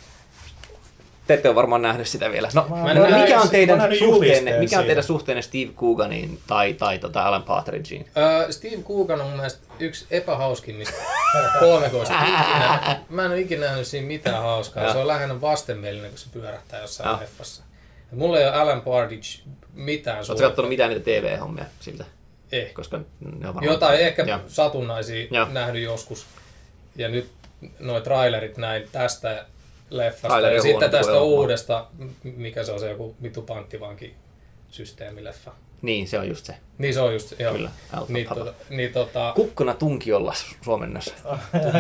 te 1.27 1.33
ette 1.33 1.47
ole 1.49 1.55
varmaan 1.55 1.81
nähnyt 1.81 2.07
sitä 2.07 2.31
vielä. 2.31 2.49
No, 2.53 2.65
Mä 2.69 2.91
en 2.91 2.97
no 2.97 3.03
nähnyt- 3.03 3.21
mikä 3.21 3.41
on 3.41 3.49
teidän 3.49 3.95
suhteenne, 3.99 4.59
mikä 4.59 4.79
on 4.79 4.85
teidän 4.85 5.03
suhteenne 5.03 5.41
Steve 5.41 5.71
Cooganiin 5.73 6.39
tai, 6.47 6.73
tai 6.73 6.99
tota 6.99 7.23
Alan 7.23 7.43
Partridgeen? 7.43 8.05
Öö, 8.17 8.51
Steve 8.51 8.83
Coogan 8.83 9.21
on 9.21 9.27
mun 9.27 9.35
mielestä 9.35 9.59
yksi 9.79 10.05
epähauskimmista 10.11 10.95
kolmekoista. 11.59 12.13
Mä 13.09 13.25
en 13.25 13.31
ole 13.31 13.39
ikinä 13.39 13.65
nähnyt 13.65 13.87
siinä 13.87 14.07
mitään 14.07 14.41
hauskaa. 14.43 14.83
Ja. 14.83 14.91
Se 14.93 14.97
on 14.97 15.07
lähinnä 15.07 15.41
vastenmielinen, 15.41 16.09
kun 16.09 16.19
se 16.19 16.27
pyörähtää 16.33 16.81
jossain 16.81 17.09
Ja. 17.09 17.17
leffassa. 17.21 17.63
Ja 18.11 18.17
mulla 18.17 18.39
ei 18.39 18.47
ole 18.47 18.55
Alan 18.55 18.81
Partridge 18.81 19.27
mitään 19.73 20.17
Oletko 20.17 20.25
suotta. 20.25 20.43
katsonut 20.47 20.69
mitään 20.69 20.89
niitä 20.89 21.03
TV-hommia 21.05 21.65
siltä? 21.79 22.05
Ei. 22.51 22.65
Koska 22.73 22.97
ne 22.97 23.03
on 23.47 23.55
varmaan... 23.55 23.65
Jotain 23.73 23.99
ehkä 23.99 24.23
Joo. 24.23 24.39
satunnaisia 24.47 25.27
Joo. 25.31 25.47
nähnyt 25.51 25.83
joskus. 25.83 26.25
Ja 26.95 27.07
nyt 27.09 27.29
nuo 27.79 27.99
trailerit 27.99 28.57
näin 28.57 28.87
tästä 28.91 29.45
leffasta 29.97 30.27
Traileri 30.27 30.55
ja 30.55 30.61
sitten 30.61 30.91
tästä 30.91 31.11
elokuva. 31.11 31.35
uudesta, 31.35 31.85
mikä 32.23 32.63
se 32.63 32.71
on 32.71 32.79
se 32.79 32.89
joku 32.89 33.15
vitu 33.23 33.41
panttivanki 33.41 34.13
systeemileffa. 34.69 35.51
Niin, 35.81 36.07
se 36.07 36.19
on 36.19 36.27
just 36.27 36.45
se. 36.45 36.55
Niin 36.77 36.93
se 36.93 37.01
on 37.01 37.13
just, 37.13 37.39
joo. 37.39 37.53
Kyllä, 37.53 37.69
Niin, 38.07 38.27
tota, 38.27 38.53
niin 38.69 38.93
tota, 38.93 39.31
Kukkona 39.35 39.73
tunkiolla 39.73 40.33
suomennossa. 40.61 41.13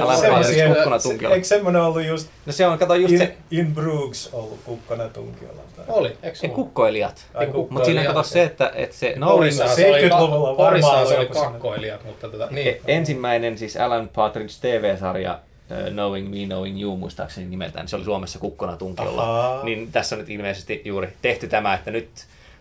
Alan 0.01 0.17
Semmosia- 0.17 0.29
Partridge 0.31 0.67
kukkona 0.75 0.99
se- 0.99 1.09
tunkiolla. 1.09 1.35
Eikö 1.35 1.47
semmoinen 1.47 1.81
ollut 1.81 2.05
just 2.05 2.29
No 2.45 2.53
se 2.53 2.67
on, 2.67 2.79
kato 2.79 2.95
just 2.95 3.11
in, 3.13 3.17
se, 3.19 3.35
in 3.51 3.73
Brooks 3.75 4.29
ollut 4.33 4.59
kukkana 4.65 5.07
tunkiolla? 5.09 5.61
oli, 5.87 6.17
eikö 6.23 6.37
ollut? 6.43 6.55
kukkoilijat. 6.55 7.25
Ai, 7.33 7.47
Mutta 7.69 7.85
siinä 7.85 8.03
kato 8.05 8.23
se, 8.23 8.43
että, 8.43 8.71
että 8.75 8.95
se 8.95 9.13
Knowing, 9.13 9.37
Porissahan 9.37 9.75
se 9.75 9.89
oli, 9.89 10.09
70-luvulla 10.09 10.49
ka- 10.49 10.55
Porissahan 10.55 10.97
varmaan 11.07 11.07
se 11.07 11.17
oli 11.17 11.27
kakkoilijat, 11.51 12.03
mutta 12.05 12.29
tota, 12.29 12.47
E- 12.49 12.53
niin. 12.53 12.77
ensimmäinen 12.87 13.57
siis 13.57 13.77
Alan 13.77 14.09
Partridge 14.15 14.53
TV-sarja 14.61 15.39
Knowing 15.91 16.29
Me, 16.29 16.45
Knowing 16.45 16.81
You 16.81 16.97
muistaakseni 16.97 17.47
nimeltään, 17.47 17.87
se 17.87 17.95
oli 17.95 18.05
Suomessa 18.05 18.39
kukkona 18.39 18.77
tunkiolla. 18.77 19.23
Ahaa. 19.23 19.63
Niin 19.63 19.91
tässä 19.91 20.15
on 20.15 20.19
nyt 20.19 20.29
ilmeisesti 20.29 20.81
juuri 20.85 21.13
tehty 21.21 21.47
tämä, 21.47 21.73
että 21.73 21.91
nyt 21.91 22.09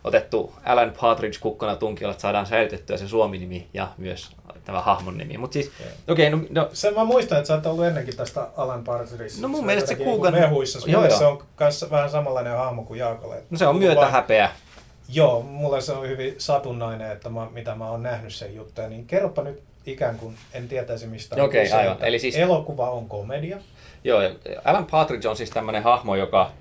otettu 0.05 0.53
Alan 0.65 0.93
Partridge 1.01 1.39
kukkona 1.41 1.77
tunkiolla, 1.77 2.13
että 2.13 2.23
saadaan 2.23 2.47
säilytettyä 2.47 2.97
se 2.97 3.09
Suomi-nimi 3.09 3.69
ja 3.75 3.89
myös 3.99 4.31
tämä 4.65 4.81
hahmon 4.81 5.19
nimi. 5.19 5.39
Mutta 5.39 5.53
siis, 5.53 5.71
okei, 6.09 6.35
okay, 6.35 6.41
no, 6.51 6.63
no 6.63 6.71
Sen 6.73 6.95
mä 6.95 7.05
muistan, 7.05 7.39
että 7.39 7.49
sä 7.49 7.55
oot 7.55 7.67
ollut 7.67 7.85
ennenkin 7.85 8.17
tästä 8.17 8.49
Alan 8.57 8.85
Partridge. 8.85 9.41
No 9.41 9.49
mun 9.49 9.61
Se 9.61 9.67
mielestä 9.67 9.89
se 9.89 9.95
niinku 9.95 10.31
Mehuissa. 10.31 10.79
Joo, 10.87 11.07
joo. 11.07 11.19
se 11.19 11.25
on 11.25 11.43
kans 11.57 11.87
vähän 11.91 12.11
samanlainen 12.11 12.57
hahmo 12.57 12.85
kuin 12.85 12.99
Jaakolle. 12.99 13.43
no 13.51 13.59
se 13.59 13.67
on 13.67 13.77
myötä 13.77 14.07
häpeä. 14.07 14.51
Joo, 15.09 15.43
mulle 15.43 15.81
se 15.81 15.93
on 15.93 16.09
hyvin 16.09 16.35
satunnainen, 16.39 17.13
että 17.13 17.29
mä, 17.29 17.49
mitä 17.53 17.75
mä 17.75 17.91
oon 17.91 18.03
nähnyt 18.03 18.35
sen 18.35 18.55
juttuja. 18.55 18.89
Niin 18.89 19.07
kerropa 19.07 19.43
nyt 19.43 19.63
ikään 19.87 20.19
kuin 20.19 20.37
en 20.53 20.69
tietäisi 20.69 21.07
mistä 21.07 21.35
on 21.37 21.41
Okei, 21.41 21.65
kyse, 21.65 21.77
aivan. 21.77 21.97
Eli 22.01 22.19
siis- 22.19 22.37
Elokuva 22.37 22.91
on 22.91 23.09
komedia. 23.09 23.59
Joo, 24.05 24.23
ja 24.23 24.31
Alan 24.65 24.87
Partridge 24.87 25.29
on 25.29 25.37
siis 25.37 25.51
tämmöinen 25.51 25.83
hahmo, 25.83 26.17
joka 26.17 26.53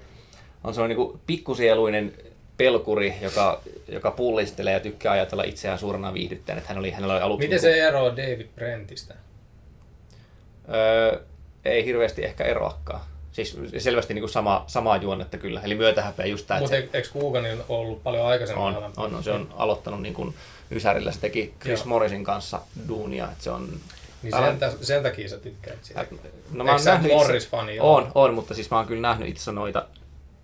on 0.63 0.73
sellainen 0.73 0.97
niin 0.97 1.19
pikkusieluinen 1.27 2.13
pelkuri, 2.57 3.15
joka, 3.21 3.61
joka 3.87 4.11
pullistelee 4.11 4.73
ja 4.73 4.79
tykkää 4.79 5.11
ajatella 5.11 5.43
itseään 5.43 5.79
suurena 5.79 6.13
viihdyttäjänä. 6.13 6.57
Että 6.57 6.69
hän 6.69 6.79
oli, 6.79 6.91
hänellä 6.91 7.13
oli 7.13 7.21
aluksi... 7.21 7.47
Miten 7.47 7.63
niin 7.63 7.75
se 7.75 7.87
eroaa 7.87 8.17
David 8.17 8.47
Brentistä? 8.55 9.13
kuin, 10.65 10.75
öö, 10.75 11.19
ei 11.65 11.85
hirveästi 11.85 12.25
ehkä 12.25 12.43
eroakaan. 12.43 13.01
Siis 13.31 13.57
selvästi 13.77 14.13
niin 14.13 14.21
kuin 14.21 14.29
sama, 14.29 14.63
samaa 14.67 14.97
juonnetta 14.97 15.37
kyllä. 15.37 15.61
Eli 15.63 15.75
myötähäpeä 15.75 16.25
just 16.25 16.47
tämä, 16.47 16.59
Mutta 16.59 16.75
se 16.75 16.89
eikö 16.93 17.09
Kuuganin 17.13 17.57
ollut 17.69 18.03
paljon 18.03 18.25
aikaisemmin? 18.27 18.65
on, 18.65 18.93
on, 18.97 19.15
on, 19.15 19.23
se 19.23 19.31
on 19.31 19.49
aloittanut 19.57 20.01
niin 20.01 20.13
kuin 20.13 20.33
Ysärillä. 20.71 21.11
Se 21.11 21.19
teki 21.19 21.53
Chris 21.61 21.79
Joo. 21.79 21.87
Morrisin 21.87 22.23
kanssa 22.23 22.61
duunia. 22.87 23.25
Että 23.31 23.43
se 23.43 23.51
on, 23.51 23.69
Niin 24.23 24.33
sen, 24.35 24.59
tä- 24.59 24.71
sen 24.81 25.03
takia 25.03 25.29
sä 25.29 25.37
tykkäät 25.37 25.77
siitä. 25.83 26.05
No 26.51 26.65
Eikö 26.65 26.79
sä 26.79 26.95
itse- 26.95 27.07
Morris-fani? 27.15 27.77
On, 27.79 28.11
on, 28.15 28.33
mutta 28.33 28.53
siis 28.53 28.71
mä 28.71 28.77
oon 28.77 28.85
kyllä 28.87 29.01
nähnyt 29.01 29.29
itse 29.29 29.51
noita 29.51 29.85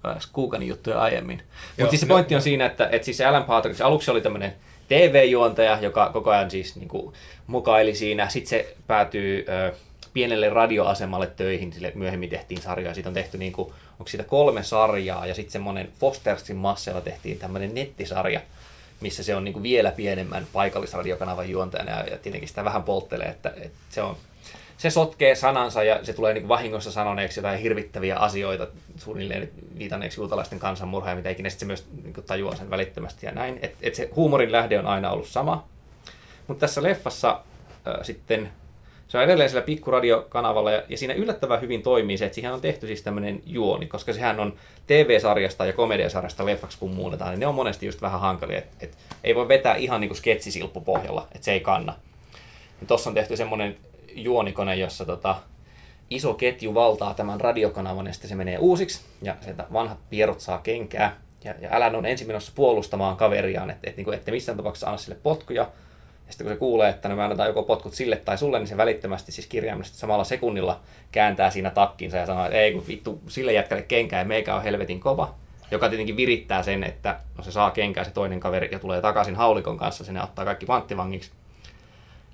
äh, 0.05 0.19
Skooganin 0.19 0.67
juttuja 0.67 1.01
aiemmin. 1.01 1.41
Mutta 1.79 1.89
siis 1.89 2.01
se 2.01 2.07
no- 2.07 2.13
pointti 2.15 2.35
on 2.35 2.41
siinä, 2.41 2.65
että, 2.65 2.89
että 2.91 3.05
siis 3.05 3.21
Alan 3.21 3.43
Partridge 3.43 3.83
aluksi 3.83 4.11
oli 4.11 4.21
tämmöinen 4.21 4.53
TV-juontaja, 4.89 5.79
joka 5.81 6.09
koko 6.13 6.31
ajan 6.31 6.51
siis 6.51 6.75
niin 6.75 6.87
kuin, 6.87 7.13
mukaili 7.47 7.95
siinä. 7.95 8.29
Sitten 8.29 8.49
se 8.49 8.75
päätyy 8.87 9.45
ö, 9.49 9.73
pienelle 10.13 10.49
radioasemalle 10.49 11.27
töihin, 11.27 11.73
sille 11.73 11.91
myöhemmin 11.95 12.29
tehtiin 12.29 12.61
sarjaa. 12.61 12.93
Siitä 12.93 13.09
on 13.09 13.13
tehty, 13.13 13.37
niin 13.37 13.51
kuin, 13.53 13.73
onko 13.99 14.07
siitä 14.07 14.23
kolme 14.23 14.63
sarjaa 14.63 15.25
ja 15.25 15.33
sitten 15.35 15.51
semmoinen 15.51 15.89
Fostersin 15.99 16.55
massella 16.55 17.01
tehtiin 17.01 17.39
tämmöinen 17.39 17.75
nettisarja, 17.75 18.41
missä 19.01 19.23
se 19.23 19.35
on 19.35 19.43
niin 19.43 19.53
kuin 19.53 19.63
vielä 19.63 19.91
pienemmän 19.91 20.47
paikallisradiokanavan 20.53 21.49
juontajana 21.49 21.91
ja, 21.91 22.03
ja 22.03 22.17
tietenkin 22.17 22.49
sitä 22.49 22.65
vähän 22.65 22.83
polttelee, 22.83 23.27
että, 23.27 23.53
että 23.57 23.77
se 23.89 24.01
on 24.01 24.17
se 24.77 24.89
sotkee 24.89 25.35
sanansa 25.35 25.83
ja 25.83 26.05
se 26.05 26.13
tulee 26.13 26.33
niin 26.33 26.47
vahingossa 26.47 26.91
sanoneeksi 26.91 27.39
jotain 27.39 27.59
hirvittäviä 27.59 28.15
asioita, 28.17 28.67
suunnilleen 28.97 29.49
viitanneeksi 29.77 30.19
juutalaisten 30.21 30.59
kansanmurhaa 30.59 31.11
ja 31.11 31.15
mitä 31.15 31.29
ikinä, 31.29 31.49
sitten 31.49 31.59
se 31.59 31.65
myös 31.65 31.85
niin 32.03 32.25
tajuaa 32.27 32.55
sen 32.55 32.69
välittömästi 32.69 33.25
ja 33.25 33.31
näin. 33.31 33.59
Et, 33.61 33.75
et 33.81 33.95
se 33.95 34.09
huumorin 34.15 34.51
lähde 34.51 34.79
on 34.79 34.87
aina 34.87 35.11
ollut 35.11 35.27
sama. 35.27 35.67
Mutta 36.47 36.59
tässä 36.59 36.83
leffassa 36.83 37.41
äh, 37.87 37.93
sitten 38.01 38.51
se 39.07 39.17
on 39.17 39.23
edelleen 39.23 39.49
siellä 39.49 39.65
pikkuradiokanavalla 39.65 40.71
ja, 40.71 40.83
ja 40.89 40.97
siinä 40.97 41.13
yllättävän 41.13 41.61
hyvin 41.61 41.83
toimii 41.83 42.17
se, 42.17 42.25
että 42.25 42.35
siihen 42.35 42.53
on 42.53 42.61
tehty 42.61 42.87
siis 42.87 43.01
tämmöinen 43.01 43.41
juoni, 43.45 43.87
koska 43.87 44.13
sehän 44.13 44.39
on 44.39 44.53
TV-sarjasta 44.87 45.65
ja 45.65 45.73
komediasarjasta 45.73 46.45
leffaksi 46.45 46.77
kun 46.77 46.91
muunnetaan, 46.91 47.31
niin 47.31 47.39
ne 47.39 47.47
on 47.47 47.55
monesti 47.55 47.85
just 47.85 48.01
vähän 48.01 48.19
hankalia, 48.19 48.57
että 48.57 48.75
et 48.79 48.97
ei 49.23 49.35
voi 49.35 49.47
vetää 49.47 49.75
ihan 49.75 50.01
niin 50.01 50.09
kuin 50.09 50.17
sketsisilppu 50.17 50.81
pohjalla, 50.81 51.27
että 51.31 51.45
se 51.45 51.51
ei 51.51 51.59
kanna. 51.59 51.93
Niin 52.79 52.87
Tuossa 52.87 53.09
on 53.09 53.13
tehty 53.13 53.37
semmoinen 53.37 53.77
juonikone, 54.15 54.75
jossa 54.75 55.05
tota, 55.05 55.35
iso 56.09 56.33
ketju 56.33 56.73
valtaa 56.73 57.13
tämän 57.13 57.41
radiokanavan 57.41 58.07
ja 58.07 58.13
sitten 58.13 58.29
se 58.29 58.35
menee 58.35 58.57
uusiksi 58.57 59.01
ja 59.21 59.35
sieltä 59.41 59.65
vanhat 59.73 59.97
pierut 60.09 60.39
saa 60.39 60.57
kenkää. 60.57 61.17
Ja, 61.43 61.55
ja 61.61 61.69
Alan 61.71 61.95
on 61.95 62.05
ensin 62.05 62.27
menossa 62.27 62.51
puolustamaan 62.55 63.17
kaveriaan, 63.17 63.69
että 63.69 63.89
et, 63.89 63.97
niin 63.97 64.13
ette 64.13 64.31
missään 64.31 64.57
tapauksessa 64.57 64.87
anna 64.87 64.97
sille 64.97 65.17
potkuja. 65.23 65.67
Ja 66.27 66.33
sitten 66.33 66.47
kun 66.47 66.53
se 66.53 66.59
kuulee, 66.59 66.89
että 66.89 67.09
me 67.09 67.23
annetaan 67.23 67.49
joko 67.49 67.63
potkut 67.63 67.93
sille 67.93 68.15
tai 68.15 68.37
sulle, 68.37 68.59
niin 68.59 68.67
se 68.67 68.77
välittömästi 68.77 69.31
siis 69.31 69.47
kirjaimellisesti 69.47 69.99
samalla 69.99 70.23
sekunnilla 70.23 70.79
kääntää 71.11 71.49
siinä 71.49 71.69
takkinsa 71.69 72.17
ja 72.17 72.25
sanoo, 72.25 72.45
että 72.45 72.57
ei 72.57 72.73
kun 72.73 72.87
vittu 72.87 73.21
sille 73.27 73.53
jätkälle 73.53 73.83
kenkää 73.83 74.19
ja 74.19 74.25
meikä 74.25 74.55
on 74.55 74.63
helvetin 74.63 74.99
kova. 74.99 75.35
Joka 75.71 75.89
tietenkin 75.89 76.17
virittää 76.17 76.63
sen, 76.63 76.83
että 76.83 77.19
no 77.37 77.43
se 77.43 77.51
saa 77.51 77.71
kenkää 77.71 78.03
se 78.03 78.11
toinen 78.11 78.39
kaveri 78.39 78.69
ja 78.71 78.79
tulee 78.79 79.01
takaisin 79.01 79.35
haulikon 79.35 79.77
kanssa, 79.77 80.03
sinne 80.03 80.23
ottaa 80.23 80.45
kaikki 80.45 80.65
panttivangiksi. 80.65 81.31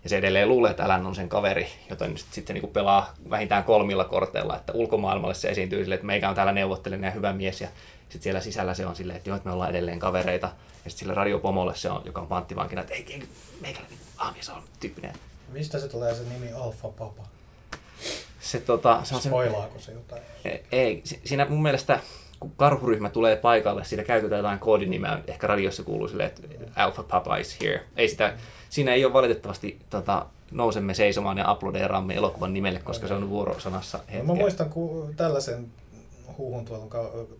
Ja 0.03 0.09
se 0.09 0.17
edelleen 0.17 0.49
luulee, 0.49 0.71
että 0.71 0.85
Alan 0.85 1.05
on 1.05 1.15
sen 1.15 1.29
kaveri, 1.29 1.67
joten 1.89 2.17
sitten 2.17 2.33
sit 2.33 2.47
se 2.47 2.53
niinku 2.53 2.67
pelaa 2.67 3.13
vähintään 3.29 3.63
kolmilla 3.63 4.05
korteilla, 4.05 4.55
että 4.55 4.73
ulkomaailmalle 4.73 5.33
se 5.33 5.49
esiintyy 5.49 5.83
silleen, 5.83 5.95
että 5.95 6.07
meikä 6.07 6.29
on 6.29 6.35
täällä 6.35 6.51
neuvottelinen 6.51 7.07
ja 7.07 7.11
hyvä 7.11 7.33
mies, 7.33 7.61
ja 7.61 7.67
sitten 8.01 8.21
siellä 8.21 8.39
sisällä 8.39 8.73
se 8.73 8.85
on 8.85 8.95
silleen, 8.95 9.17
että 9.17 9.29
joo, 9.29 9.37
että 9.37 9.49
me 9.49 9.53
ollaan 9.53 9.69
edelleen 9.69 9.99
kavereita. 9.99 10.49
Ja 10.85 10.89
sitten 10.89 10.99
sille 10.99 11.13
radiopomolle 11.13 11.75
se 11.75 11.89
on, 11.89 12.01
joka 12.05 12.21
on 12.21 12.27
panttivankina, 12.27 12.81
että 12.81 12.93
ei, 12.93 13.05
ei 13.09 13.23
meikäläinen 13.61 13.97
aamies 14.17 14.49
on 14.49 14.63
tyyppinen. 14.79 15.13
Mistä 15.49 15.79
se 15.79 15.87
tulee 15.87 16.15
se 16.15 16.23
nimi 16.23 16.51
Alfa 16.53 16.87
Papa? 16.89 17.23
Se, 18.39 18.59
tota, 18.59 18.99
se 19.03 19.15
on 19.15 19.21
se, 19.21 19.29
Spoilaako 19.29 19.79
se 19.79 19.91
jotain? 19.91 20.21
ei, 20.71 21.01
si- 21.03 21.21
siinä 21.25 21.45
mun 21.49 21.61
mielestä, 21.61 21.99
kun 22.39 22.51
karhuryhmä 22.57 23.09
tulee 23.09 23.35
paikalle, 23.35 23.83
siitä 23.85 24.03
käytetään 24.03 24.39
jotain 24.39 24.59
koodinimeä, 24.59 25.19
ehkä 25.27 25.47
radiossa 25.47 25.83
kuuluu 25.83 26.07
silleen, 26.07 26.27
että 26.29 26.41
Alpha 26.75 27.03
Papa 27.03 27.37
is 27.37 27.57
here. 27.61 27.83
Ei 27.95 28.07
sitä, 28.09 28.33
siinä 28.69 28.93
ei 28.93 29.05
ole 29.05 29.13
valitettavasti 29.13 29.79
tota, 29.89 30.25
nousemme 30.51 30.93
seisomaan 30.93 31.37
ja 31.37 31.49
aplodeeraamme 31.49 32.15
elokuvan 32.15 32.53
nimelle, 32.53 32.79
koska 32.79 33.07
se 33.07 33.13
on 33.13 33.29
vuorosanassa 33.29 33.97
No, 33.97 34.03
hetken. 34.07 34.25
mä 34.27 34.33
muistan 34.33 34.69
kun 34.69 35.13
tällaisen 35.15 35.67
huhun 36.37 36.65
tuolla 36.65 36.87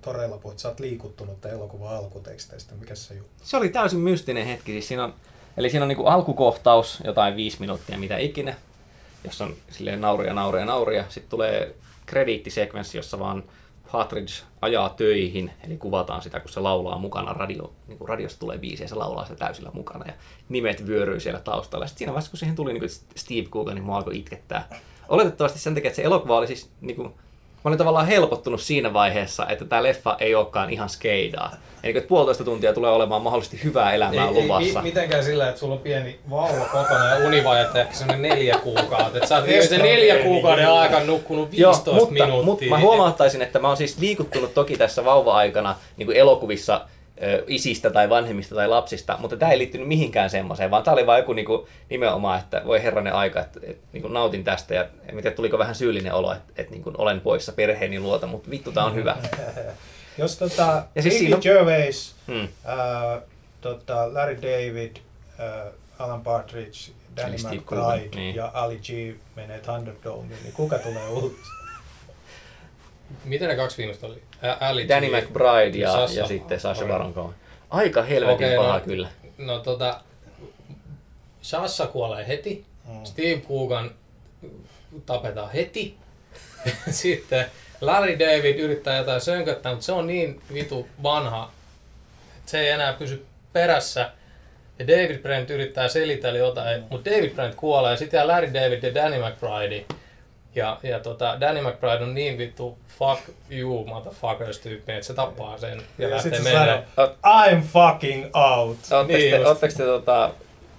toreilla 0.02 0.38
puhut, 0.38 0.60
sä 0.60 0.68
oot 0.70 0.80
liikuttunut 0.80 1.46
elokuvan 1.46 1.96
alkuteksteistä. 1.96 2.76
Mikä 2.76 2.96
se 2.96 3.14
juttu? 3.14 3.44
Se 3.44 3.58
oli 3.58 3.70
täysin 3.70 4.00
mystinen 4.00 4.46
hetki. 4.46 4.72
Siis 4.72 4.88
siinä 4.88 5.04
on, 5.04 5.14
eli 5.58 5.70
siinä 5.70 5.84
on 5.84 5.88
niinku 5.88 6.06
alkukohtaus, 6.06 7.00
jotain 7.06 7.36
viisi 7.36 7.60
minuuttia, 7.60 7.98
mitä 7.98 8.18
ikinä, 8.18 8.56
jossa 9.24 9.44
on 9.44 9.56
silleen 9.72 10.02
nauria, 10.02 10.34
nauria, 10.34 10.66
nauria. 10.66 11.04
Sitten 11.10 11.30
tulee 11.30 11.76
krediittisekvenssi, 12.06 12.98
jossa 12.98 13.20
vaan 13.20 13.44
Partridge 13.92 14.34
ajaa 14.62 14.90
töihin, 14.90 15.52
eli 15.64 15.78
kuvataan 15.78 16.22
sitä, 16.22 16.40
kun 16.40 16.52
se 16.52 16.60
laulaa 16.60 16.98
mukana 16.98 17.34
radio, 17.34 17.74
niin 17.88 17.98
kuin 17.98 18.10
radiosta 18.10 18.40
tulee 18.40 18.58
biisi 18.58 18.84
ja 18.84 18.90
se 18.90 18.96
laulaa 18.96 19.26
sitä 19.26 19.36
täysillä 19.36 19.72
mukana 19.74 20.06
ja 20.08 20.14
nimet 20.50 20.88
vyöryy 20.88 21.20
siellä 21.20 21.40
taustalla. 21.40 21.88
Sitten 21.88 21.98
siinä 21.98 22.14
vaiheessa, 22.14 22.32
kun 22.32 22.38
siihen 22.38 22.56
tuli 22.56 22.74
niin 22.74 22.82
kuin 22.82 22.90
Steve 23.16 23.50
Coogan, 23.50 23.76
niin 23.76 23.84
mua 23.84 23.98
alkoi 23.98 24.18
itkettää. 24.18 24.70
Oletettavasti 25.10 25.60
sen 25.60 25.76
takia, 25.76 25.88
että 25.88 25.96
se 25.96 26.04
elokuva 26.04 26.38
oli 26.38 26.48
siis 26.48 26.70
niin 26.82 26.96
kuin, 26.96 27.14
Mä 27.64 27.70
olin 27.70 27.78
tavallaan 27.78 28.08
helpottunut 28.08 28.62
siinä 28.62 28.94
vaiheessa, 28.94 29.48
että 29.48 29.66
tämä 29.66 29.84
leffa 29.84 30.18
ei 30.20 30.36
olekaan 30.36 30.70
ihan 30.70 30.90
skeidaa. 30.90 31.52
Eli 31.84 31.98
että 31.98 32.08
puolitoista 32.08 32.44
tuntia 32.44 32.74
tulee 32.74 32.92
olemaan 32.92 33.22
mahdollisesti 33.22 33.64
hyvää 33.64 33.94
elämää 33.94 34.32
luvassa. 34.32 34.80
mi- 34.80 34.84
mitenkään 34.90 35.24
sillä, 35.24 35.48
että 35.50 35.60
sulla 35.60 35.74
on 35.74 35.80
pieni 35.80 36.20
vauva 36.30 36.66
kotona 36.66 37.06
ja 37.06 37.28
univajetta 37.28 37.82
ehkä 37.82 37.94
semmoinen 37.94 38.30
neljä 38.32 38.58
kuukautta. 38.58 39.18
Että 39.18 39.28
sä 39.28 39.36
oot 39.38 39.46
se 39.70 39.78
neljä 39.78 40.16
kuukauden 40.24 40.64
juttu. 40.64 40.78
aikana 40.78 41.06
nukkunut 41.06 41.50
Joo, 41.54 41.72
15 41.72 41.92
mutta, 42.06 42.26
minuuttia. 42.26 42.46
mutta 42.46 42.66
mä 42.66 42.80
huomauttaisin, 42.80 43.42
että 43.42 43.60
mä 43.60 43.68
oon 43.68 43.78
siis 43.78 43.98
liikuttunut 44.00 44.54
toki 44.54 44.78
tässä 44.78 45.06
vauva-aikana 45.06 45.76
niin 45.98 46.06
kuin 46.08 46.18
elokuvissa 46.18 46.82
isistä 47.48 47.90
tai 47.90 48.10
vanhemmista 48.10 48.56
tai 48.56 48.68
lapsista, 48.68 49.18
mutta 49.20 49.38
tämä 49.38 49.52
ei 49.52 49.58
liittynyt 49.58 49.88
mihinkään 49.88 50.30
semmoiseen, 50.30 50.72
vaan 50.72 50.84
tämä 50.84 50.94
oli 50.94 51.06
vaan 51.06 51.20
joku 51.20 51.34
niin 51.34 51.46
kuin, 51.46 51.68
nimenomaan, 51.90 52.40
että 52.40 52.62
voi 52.66 52.84
herranen 52.84 53.14
aika, 53.14 53.40
että, 53.42 53.60
että 53.64 53.88
niin 53.94 54.02
kuin 54.02 54.14
nautin 54.14 54.44
tästä 54.44 54.74
ja 54.74 54.82
en 54.82 55.16
tiedä, 55.16 55.32
tuliko 55.32 55.58
vähän 55.58 55.76
syyllinen 55.76 56.14
olo, 56.14 56.34
että, 56.34 56.54
että 56.58 56.72
niin 56.72 56.84
kuin 56.84 56.96
olen 56.98 57.22
poissa 57.22 57.52
perheeni 57.52 58.00
luota, 58.00 58.28
mutta 58.28 58.50
vittu 58.50 58.72
tää 58.72 58.86
on 58.86 58.96
hyvä. 58.96 59.18
Jos 60.18 60.38
tota, 60.38 60.84
Ja 60.96 61.02
siis 61.02 61.18
siinä 61.18 61.38
Gervais, 61.38 62.16
Hmm. 62.28 62.48
ää, 62.66 63.22
tota, 63.62 64.14
Larry 64.14 64.38
David, 64.42 64.96
ää, 65.40 65.66
Alan 66.00 66.22
Partridge, 66.22 66.92
Danny 67.18 67.38
McBride 67.38 68.16
niin. 68.16 68.36
ja 68.36 68.52
Ali 68.54 68.78
G 68.80 69.16
menee 69.36 69.60
Thunderdome, 69.60 70.36
niin 70.44 70.54
kuka 70.54 70.78
tulee 70.80 71.08
ulos? 71.08 71.32
Miten 73.26 73.50
ne 73.50 73.56
kaksi 73.56 73.78
viimeistä 73.78 74.08
oli? 74.08 74.22
Ä- 74.44 74.58
Danny. 74.90 75.10
McBride 75.22 75.78
ja, 75.78 75.92
Sasha. 75.92 76.20
ja 76.20 76.28
sitten 76.28 76.60
Sasha. 76.60 76.86
Baron 76.86 77.14
Cohen. 77.14 77.36
Aika 77.70 78.04
helvetin 78.04 78.36
Okei, 78.48 78.58
paha 78.58 78.74
no- 78.74 78.80
kyllä. 78.86 79.08
No 79.38 79.60
tota, 79.60 80.02
Sassa 81.42 81.88
kuolee 81.88 82.28
heti, 82.28 82.66
Mm. 82.88 83.06
Steve 83.06 83.42
Coogan 83.48 83.92
tapetaan 85.06 85.52
heti, 85.52 85.96
sitten 86.90 87.46
Larry 87.82 88.20
David 88.20 88.60
yrittää 88.60 88.98
jotain 88.98 89.22
sönköttää, 89.22 89.72
mutta 89.72 89.86
se 89.86 89.92
on 89.92 90.08
niin 90.08 90.42
vitu 90.54 90.88
vanha, 91.04 91.52
että 92.38 92.52
se 92.52 92.60
ei 92.60 92.70
enää 92.70 92.94
pysy 92.94 93.26
perässä. 93.54 94.12
Ja 94.80 94.88
David 94.88 95.18
Brent 95.18 95.50
yrittää 95.50 95.88
selitellä 95.88 96.40
jotain, 96.40 96.84
mutta 96.90 97.10
David 97.12 97.30
Brent 97.30 97.56
kuolee, 97.56 97.98
sitten 97.98 98.28
Larry 98.28 98.54
David 98.54 98.84
ja 98.84 98.96
Danny 98.96 99.18
McBride. 99.20 99.86
Ja, 100.56 100.80
ja 100.84 101.00
tota, 101.00 101.40
Danny 101.40 101.62
McBride 101.62 102.04
on 102.04 102.14
niin 102.14 102.38
vittu 102.38 102.78
fuck 103.00 103.22
you 103.52 103.86
motherfuckers 103.86 104.60
tyyppinen, 104.60 104.98
että 104.98 105.08
se 105.08 105.14
tappaa 105.14 105.58
sen 105.58 105.82
ja, 105.98 106.08
Ja 106.08 106.16
lähtee 106.16 106.40
menemään. 106.42 106.86
sanoo, 106.96 107.16
I'm 107.26 107.62
fucking 107.62 108.26
out. 108.26 108.78
Oletteko 108.92 109.04
Niin 109.04 109.20
te, 109.32 109.36
just. 109.38 109.48
ootteko 109.48 109.74
te 109.78 109.84
tota, 109.84 110.32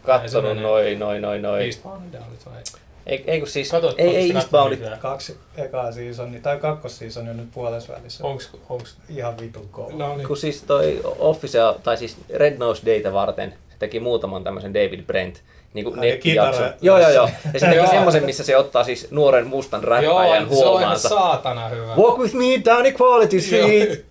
kattonut 0.03 0.63
noin, 0.63 0.99
noin, 0.99 1.23
noin, 1.23 1.43
noin, 1.43 1.65
Eastbound 1.65 2.15
vai? 2.47 2.63
Ei, 3.07 3.25
ei 3.27 3.39
kun 3.39 3.49
siis, 3.49 3.71
Katot, 3.71 3.95
ei, 3.99 4.17
ei 4.17 4.33
Eastboundit. 4.33 4.81
Kaksi 4.99 5.39
ekaa 5.57 5.93
seasonia, 5.93 6.41
tai 6.41 6.59
kakkosseasonia 6.59 7.35
nyt 7.35 7.49
puolessa 7.55 7.93
välissä. 7.93 8.25
Onks, 8.25 8.51
onks... 8.69 8.97
Ihan 9.09 9.39
vitun 9.39 9.69
kova. 9.69 9.93
No 9.93 10.17
niin. 10.17 10.29
Kun 10.29 10.37
siis 10.37 10.63
toi 10.63 11.01
Office, 11.19 11.59
tai 11.83 11.97
siis 11.97 12.17
Red 12.35 12.59
Nose 12.59 12.83
Data 12.87 13.13
varten, 13.13 13.55
se 13.71 13.77
teki 13.79 14.01
muutaman 14.01 14.45
tämmöisen 14.45 14.75
David 14.75 15.03
Brent 15.03 15.43
niin 15.75 15.85
kuin 15.85 16.01
nettijakson. 16.01 16.71
Joo, 16.81 16.99
joo, 16.99 17.11
joo. 17.11 17.31
Ja 17.55 17.61
se 17.61 17.67
Joo. 17.67 17.75
teki 17.85 17.91
semmoisen, 17.97 18.25
missä 18.25 18.45
se 18.45 18.57
ottaa 18.57 18.85
siis 18.85 19.11
nuoren 19.11 19.47
mustan 19.47 19.83
Joo, 19.83 19.91
räppäjän 19.91 20.15
se 20.15 20.27
on 20.27 20.37
ihan 20.37 20.49
huomaansa. 20.49 21.09
saatana 21.09 21.69
hyvä. 21.69 21.95
Walk 21.97 22.19
with 22.19 22.35
me 22.35 22.45
down 22.65 22.87
Equality 22.87 23.41
Street. 23.41 23.91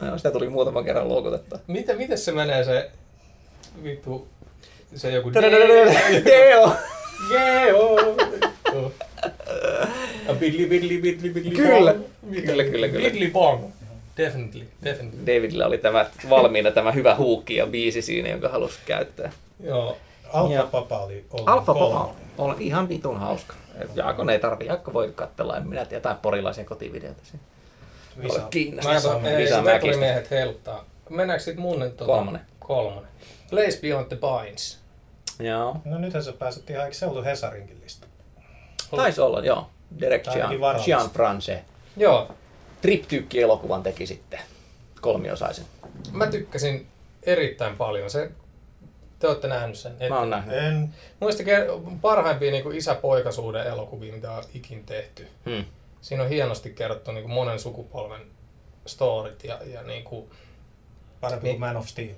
Joo. 0.00 0.10
No, 0.10 0.16
sitä 0.16 0.30
tuli 0.30 0.48
muutaman 0.48 0.84
kerran 0.84 1.08
luokutettua. 1.08 1.58
Miten, 1.66 1.96
miten 1.96 2.18
se 2.18 2.32
menee 2.32 2.64
se 2.64 2.90
vittu, 3.82 4.28
se 4.94 5.10
joku 5.10 5.32
Deo! 6.24 6.72
Geo! 7.30 7.96
A 10.28 10.34
bidli 10.34 10.66
bidli 10.66 10.98
bidli 10.98 11.30
bidli. 11.30 11.50
Kyllä, 11.50 11.94
kyllä, 12.46 12.64
kyllä. 12.64 12.88
Bidli 12.88 13.30
bong. 13.30 13.64
Definitely, 14.16 14.64
definitely. 14.84 15.20
Davidillä 15.26 15.66
oli 15.66 15.78
tämä 15.78 16.06
valmiina 16.30 16.70
tämä 16.70 16.92
hyvä 16.92 17.16
huukki 17.16 17.56
ja 17.56 17.66
biisi 17.66 18.02
siinä, 18.02 18.28
jonka 18.28 18.48
halusi 18.48 18.78
käyttää. 18.86 19.32
Joo. 19.64 19.96
Alfa. 20.32 20.66
Papa 20.70 20.98
oli 20.98 21.26
Alfa. 21.46 21.74
Papa 21.74 22.14
on 22.38 22.56
ihan 22.58 22.88
vitun 22.88 23.20
hauska. 23.20 23.54
Jaakko 23.94 24.30
ei 24.30 24.38
tarvi, 24.38 24.66
Jaakko 24.66 24.92
voi 24.92 25.12
katsella, 25.14 25.56
en 25.56 25.68
minä 25.68 25.84
tiedä, 25.84 25.96
jotain 25.96 26.16
porilaisia 26.16 26.64
kotivideoita 26.64 27.22
siinä. 27.24 27.44
Visa. 28.22 28.48
Lisää 29.36 29.60
sitä 29.60 29.78
tuli 29.80 29.96
miehet 29.96 30.30
heiluttaa. 30.30 30.84
Mennäänkö 31.10 31.44
sit 31.44 31.56
mun 31.56 31.78
tuota, 31.78 32.04
Kolmonen. 32.04 32.40
Kolmonen. 32.60 33.10
Place 33.50 33.78
Beyond 33.82 34.06
the 34.06 34.16
Pines. 34.16 34.78
Joo. 35.38 35.76
No 35.84 35.98
nythän 35.98 36.22
sä 36.24 36.32
pääset 36.32 36.70
ihan, 36.70 36.84
eikö 36.84 36.96
se 36.96 37.06
ollut 37.06 37.24
Hesarinkin 37.24 37.80
lista? 37.84 38.06
Taisi 38.96 39.20
olla, 39.20 39.40
joo. 39.40 39.70
Derek. 40.00 40.24
Jean 40.86 41.10
France. 41.10 41.64
Joo. 41.96 42.28
Triptykki-elokuvan 42.82 43.82
teki 43.82 44.06
sitten 44.06 44.40
kolmiosaisen. 45.00 45.64
Mä 46.12 46.26
tykkäsin 46.26 46.86
erittäin 47.22 47.76
paljon. 47.76 48.10
Se, 48.10 48.30
te 49.18 49.28
olette 49.28 49.48
nähnyt 49.48 49.76
sen. 49.78 49.96
Mä 50.08 50.18
oon 50.18 50.30
nähnyt. 50.30 50.56
En. 50.56 50.94
Muista 51.20 51.42
parhaimpia 52.00 52.50
niin 52.50 52.72
isä-poikasuuden 52.72 53.66
elokuvia, 53.66 54.12
mitä 54.12 54.32
on 54.32 54.42
ikin 54.54 54.84
tehty. 54.86 55.28
Hmm. 55.46 55.64
Siinä 56.00 56.22
on 56.22 56.28
hienosti 56.28 56.70
kerrottu 56.70 57.12
niin 57.12 57.22
kuin 57.24 57.32
monen 57.34 57.58
sukupolven 57.58 58.20
storit 58.86 59.44
ja, 59.44 59.58
ja 59.72 59.82
niin 59.82 60.04
kuin, 60.04 60.30
Parempi 61.20 61.44
Niin. 61.44 61.54
kuin 61.56 61.60
Man 61.68 61.76
of 61.76 61.86
Steel. 61.86 62.14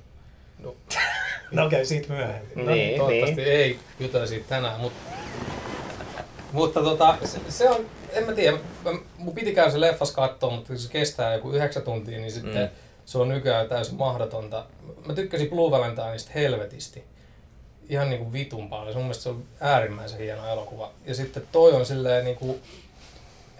no, 0.58 0.74
No 1.50 1.66
okei, 1.66 1.76
okay, 1.76 1.84
siitä 1.86 2.12
myöhemmin. 2.12 2.66
Niin, 2.66 2.98
no, 2.98 3.04
toivottavasti 3.04 3.42
niin. 3.42 3.52
ei 3.56 3.78
jutella 4.00 4.26
siitä 4.26 4.48
tänään, 4.48 4.80
mutta, 4.80 4.98
mutta 6.52 6.82
tota, 6.82 7.16
se, 7.24 7.38
se, 7.48 7.68
on, 7.68 7.86
en 8.12 8.24
mä 8.26 8.32
tiedä, 8.32 8.56
mä- 8.84 8.98
mun 9.18 9.34
piti 9.34 9.54
käydä 9.54 9.70
se 9.70 9.80
leffas 9.80 10.10
katsoa, 10.12 10.50
mutta 10.50 10.66
kun 10.68 10.78
se 10.78 10.92
kestää 10.92 11.34
joku 11.34 11.50
yhdeksän 11.52 11.82
tuntia, 11.82 12.18
niin 12.18 12.32
sitten 12.32 12.62
Mm. 12.62 12.68
Mm. 13.08 13.12
se 13.12 13.18
on 13.18 13.28
nykyään 13.28 13.68
täysin 13.68 13.94
mahdotonta. 13.94 14.64
Mä 15.06 15.14
tykkäsin 15.14 15.50
Blue 15.50 15.70
Valentineista 15.70 16.30
helvetisti. 16.34 17.04
Ihan 17.88 18.10
niinku 18.10 18.32
vitun 18.32 18.68
paljon. 18.68 18.92
Se 18.92 18.96
mun 18.98 19.04
mielestä 19.04 19.22
se 19.22 19.28
on 19.28 19.44
äärimmäisen 19.60 20.18
hieno 20.18 20.48
elokuva. 20.52 20.90
Ja 21.06 21.14
sitten 21.14 21.42
toi 21.52 21.72
on 21.72 21.86
silleen 21.86 22.24
niinku, 22.24 22.60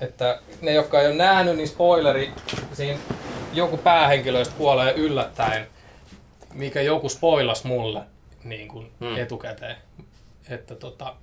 että 0.01 0.41
ne, 0.61 0.73
jotka 0.73 1.01
ei 1.01 1.07
ole 1.07 1.15
nähnyt, 1.15 1.57
niin 1.57 1.69
spoileri, 1.69 2.31
siinä 2.73 2.99
joku 3.53 3.77
päähenkilöistä 3.77 4.55
kuolee 4.59 4.93
yllättäen, 4.93 5.67
mikä 6.55 6.81
joku 6.81 7.09
spoilas 7.09 7.65
mulle 7.65 8.01
niin 8.45 8.69
kuin 8.69 8.93
Hmm. 9.01 9.09
hmm. 9.09 9.19
etukäteen. 9.19 9.77
Että 10.51 10.75
tota, 10.75 11.15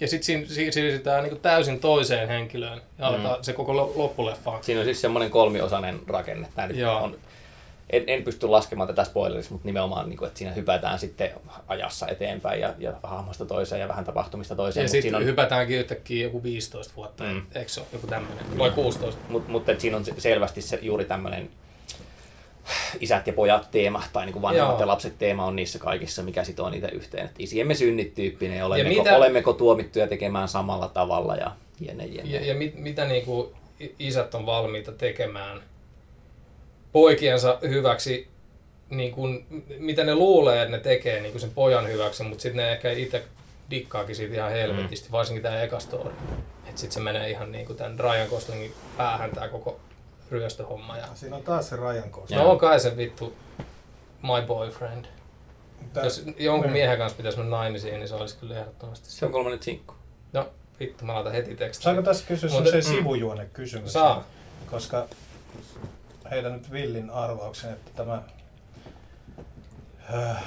ja 0.00 0.08
sitten 0.08 0.46
siirrytään 0.48 1.24
niin 1.24 1.40
täysin 1.40 1.80
toiseen 1.80 2.28
henkilöön 2.28 2.82
ja 2.98 3.06
aletaan 3.06 3.44
se 3.44 3.52
koko 3.52 3.76
lo- 3.76 3.92
loppuleffa. 3.96 4.58
Siinä 4.62 4.80
on 4.80 4.84
siis 4.84 5.00
semmoinen 5.00 5.30
kolmiosainen 5.30 6.00
rakenne. 6.06 6.48
Nyt 6.66 6.76
Joo. 6.76 6.96
on, 6.96 7.18
en, 7.90 8.04
en 8.06 8.22
pysty 8.22 8.46
laskemaan 8.48 8.86
tätä 8.88 9.04
spoilerissa, 9.04 9.52
mutta 9.52 9.66
nimenomaan, 9.68 10.08
niin 10.08 10.16
kuin, 10.18 10.26
että 10.26 10.38
siinä 10.38 10.52
hypätään 10.52 10.98
sitten 10.98 11.30
ajassa 11.68 12.08
eteenpäin 12.08 12.60
ja, 12.60 12.74
ja 12.78 12.92
hahmosta 13.02 13.44
toiseen 13.46 13.80
ja 13.80 13.88
vähän 13.88 14.04
tapahtumista 14.04 14.56
toiseen. 14.56 14.82
Ja 14.82 14.84
Mutta 14.84 14.90
sitten 14.92 15.02
siinä 15.02 15.18
on, 15.18 15.24
hypätäänkin 15.24 15.78
yhtäkkiä 15.78 16.22
joku 16.26 16.42
15 16.42 16.94
vuotta, 16.96 17.24
Mm. 17.24 17.42
eikö 17.54 17.68
se 17.70 17.80
ole 17.80 17.88
joku 17.92 18.06
tämmöinen? 18.06 18.58
Vai 18.58 18.70
16? 18.70 19.20
Mutta 19.28 19.50
mut, 19.50 19.64
siinä 19.78 19.96
on 19.96 20.04
se- 20.04 20.14
selvästi 20.18 20.62
se, 20.62 20.78
juuri 20.82 21.04
tämmöinen 21.04 21.50
isät 23.00 23.26
ja 23.26 23.32
pojat 23.32 23.70
teema, 23.70 24.02
tai 24.12 24.24
niin 24.26 24.32
kuin 24.32 24.42
vanhemmat 24.42 24.72
Joo. 24.72 24.80
ja 24.80 24.86
lapset 24.86 25.18
teema 25.18 25.44
on 25.46 25.56
niissä 25.56 25.78
kaikissa, 25.78 26.22
mikä 26.22 26.44
sitoo 26.44 26.70
niitä 26.70 26.88
yhteen. 26.88 27.24
Että 27.24 27.36
isiemme 27.38 27.74
synnit 27.74 28.14
tyyppinen, 28.14 28.58
ja 28.58 28.66
olemmeko, 28.66 29.02
mitä- 29.02 29.16
olemmeko 29.16 29.52
tuomittuja 29.52 30.06
tekemään 30.06 30.48
samalla 30.48 30.88
tavalla 30.88 31.36
ja 31.36 31.50
jene 31.80 32.04
jene. 32.06 32.30
Ja, 32.30 32.46
ja 32.46 32.54
mit, 32.54 32.74
mitä 32.78 33.04
niinku 33.04 33.52
i- 33.80 33.94
isät 33.98 34.34
on 34.34 34.46
valmiita 34.46 34.92
tekemään 34.92 35.60
poikiensa 36.92 37.58
hyväksi, 37.62 38.28
niin 38.90 39.12
kun, 39.12 39.44
mitä 39.78 40.04
ne 40.04 40.14
luulee, 40.14 40.62
että 40.62 40.76
ne 40.76 40.82
tekee 40.82 41.20
niin 41.20 41.32
kun 41.32 41.40
sen 41.40 41.50
pojan 41.50 41.88
hyväksi, 41.88 42.22
mutta 42.22 42.42
sitten 42.42 42.56
ne 42.56 42.72
ehkä 42.72 42.90
itse 42.92 43.24
dikkaakin 43.70 44.16
siitä 44.16 44.34
ihan 44.34 44.50
helvetisti, 44.50 45.12
varsinkin 45.12 45.42
tämä 45.42 45.62
eka 45.62 45.80
story. 45.80 46.10
Että 46.66 46.80
sitten 46.80 46.94
se 46.94 47.00
menee 47.00 47.30
ihan 47.30 47.52
niin 47.52 47.66
kuin 47.66 47.76
tämän 47.76 48.00
Ryan 48.00 48.28
Goslingin 48.28 48.72
päähän 48.96 49.30
tämä 49.30 49.48
koko 49.48 49.80
ryöstöhomma. 50.30 50.96
Ja... 50.98 51.06
Siinä 51.14 51.36
on 51.36 51.42
taas 51.42 51.68
se 51.68 51.76
Ryan 51.76 52.08
Gosling. 52.10 52.42
No 52.42 52.50
on 52.50 52.58
kai 52.58 52.80
se 52.80 52.96
vittu 52.96 53.34
my 54.22 54.46
boyfriend. 54.46 55.04
Tää- 55.92 56.04
Jos 56.04 56.24
jonkun 56.38 56.66
Mm. 56.70 56.72
miehen 56.72 56.98
kanssa 56.98 57.16
pitäisi 57.16 57.38
mennä 57.38 57.56
naimisiin, 57.56 57.94
niin 57.94 58.08
se 58.08 58.14
olisi 58.14 58.36
kyllä 58.36 58.58
ehdottomasti 58.60 59.10
se. 59.10 59.16
Se 59.18 59.26
on 59.26 59.32
kolmannen 59.32 59.62
sinkku. 59.62 59.94
No 60.32 60.48
vittu, 60.80 61.04
mä 61.04 61.14
laitan 61.14 61.32
heti 61.32 61.54
tekstiin. 61.56 61.84
Saanko 61.84 62.02
tässä 62.02 62.24
kysyä 62.28 62.50
Mutta- 62.50 62.70
semmoisen 62.70 62.92
mm. 62.92 62.98
sivujuone 62.98 63.46
kysymys? 63.52 63.92
Saa. 63.92 64.24
Koska 64.70 65.06
heitän 66.30 66.52
nyt 66.52 66.72
villin 66.72 67.10
arvauksen, 67.10 67.72
että 67.72 67.90
tämä 67.96 68.22
äh. 70.14 70.42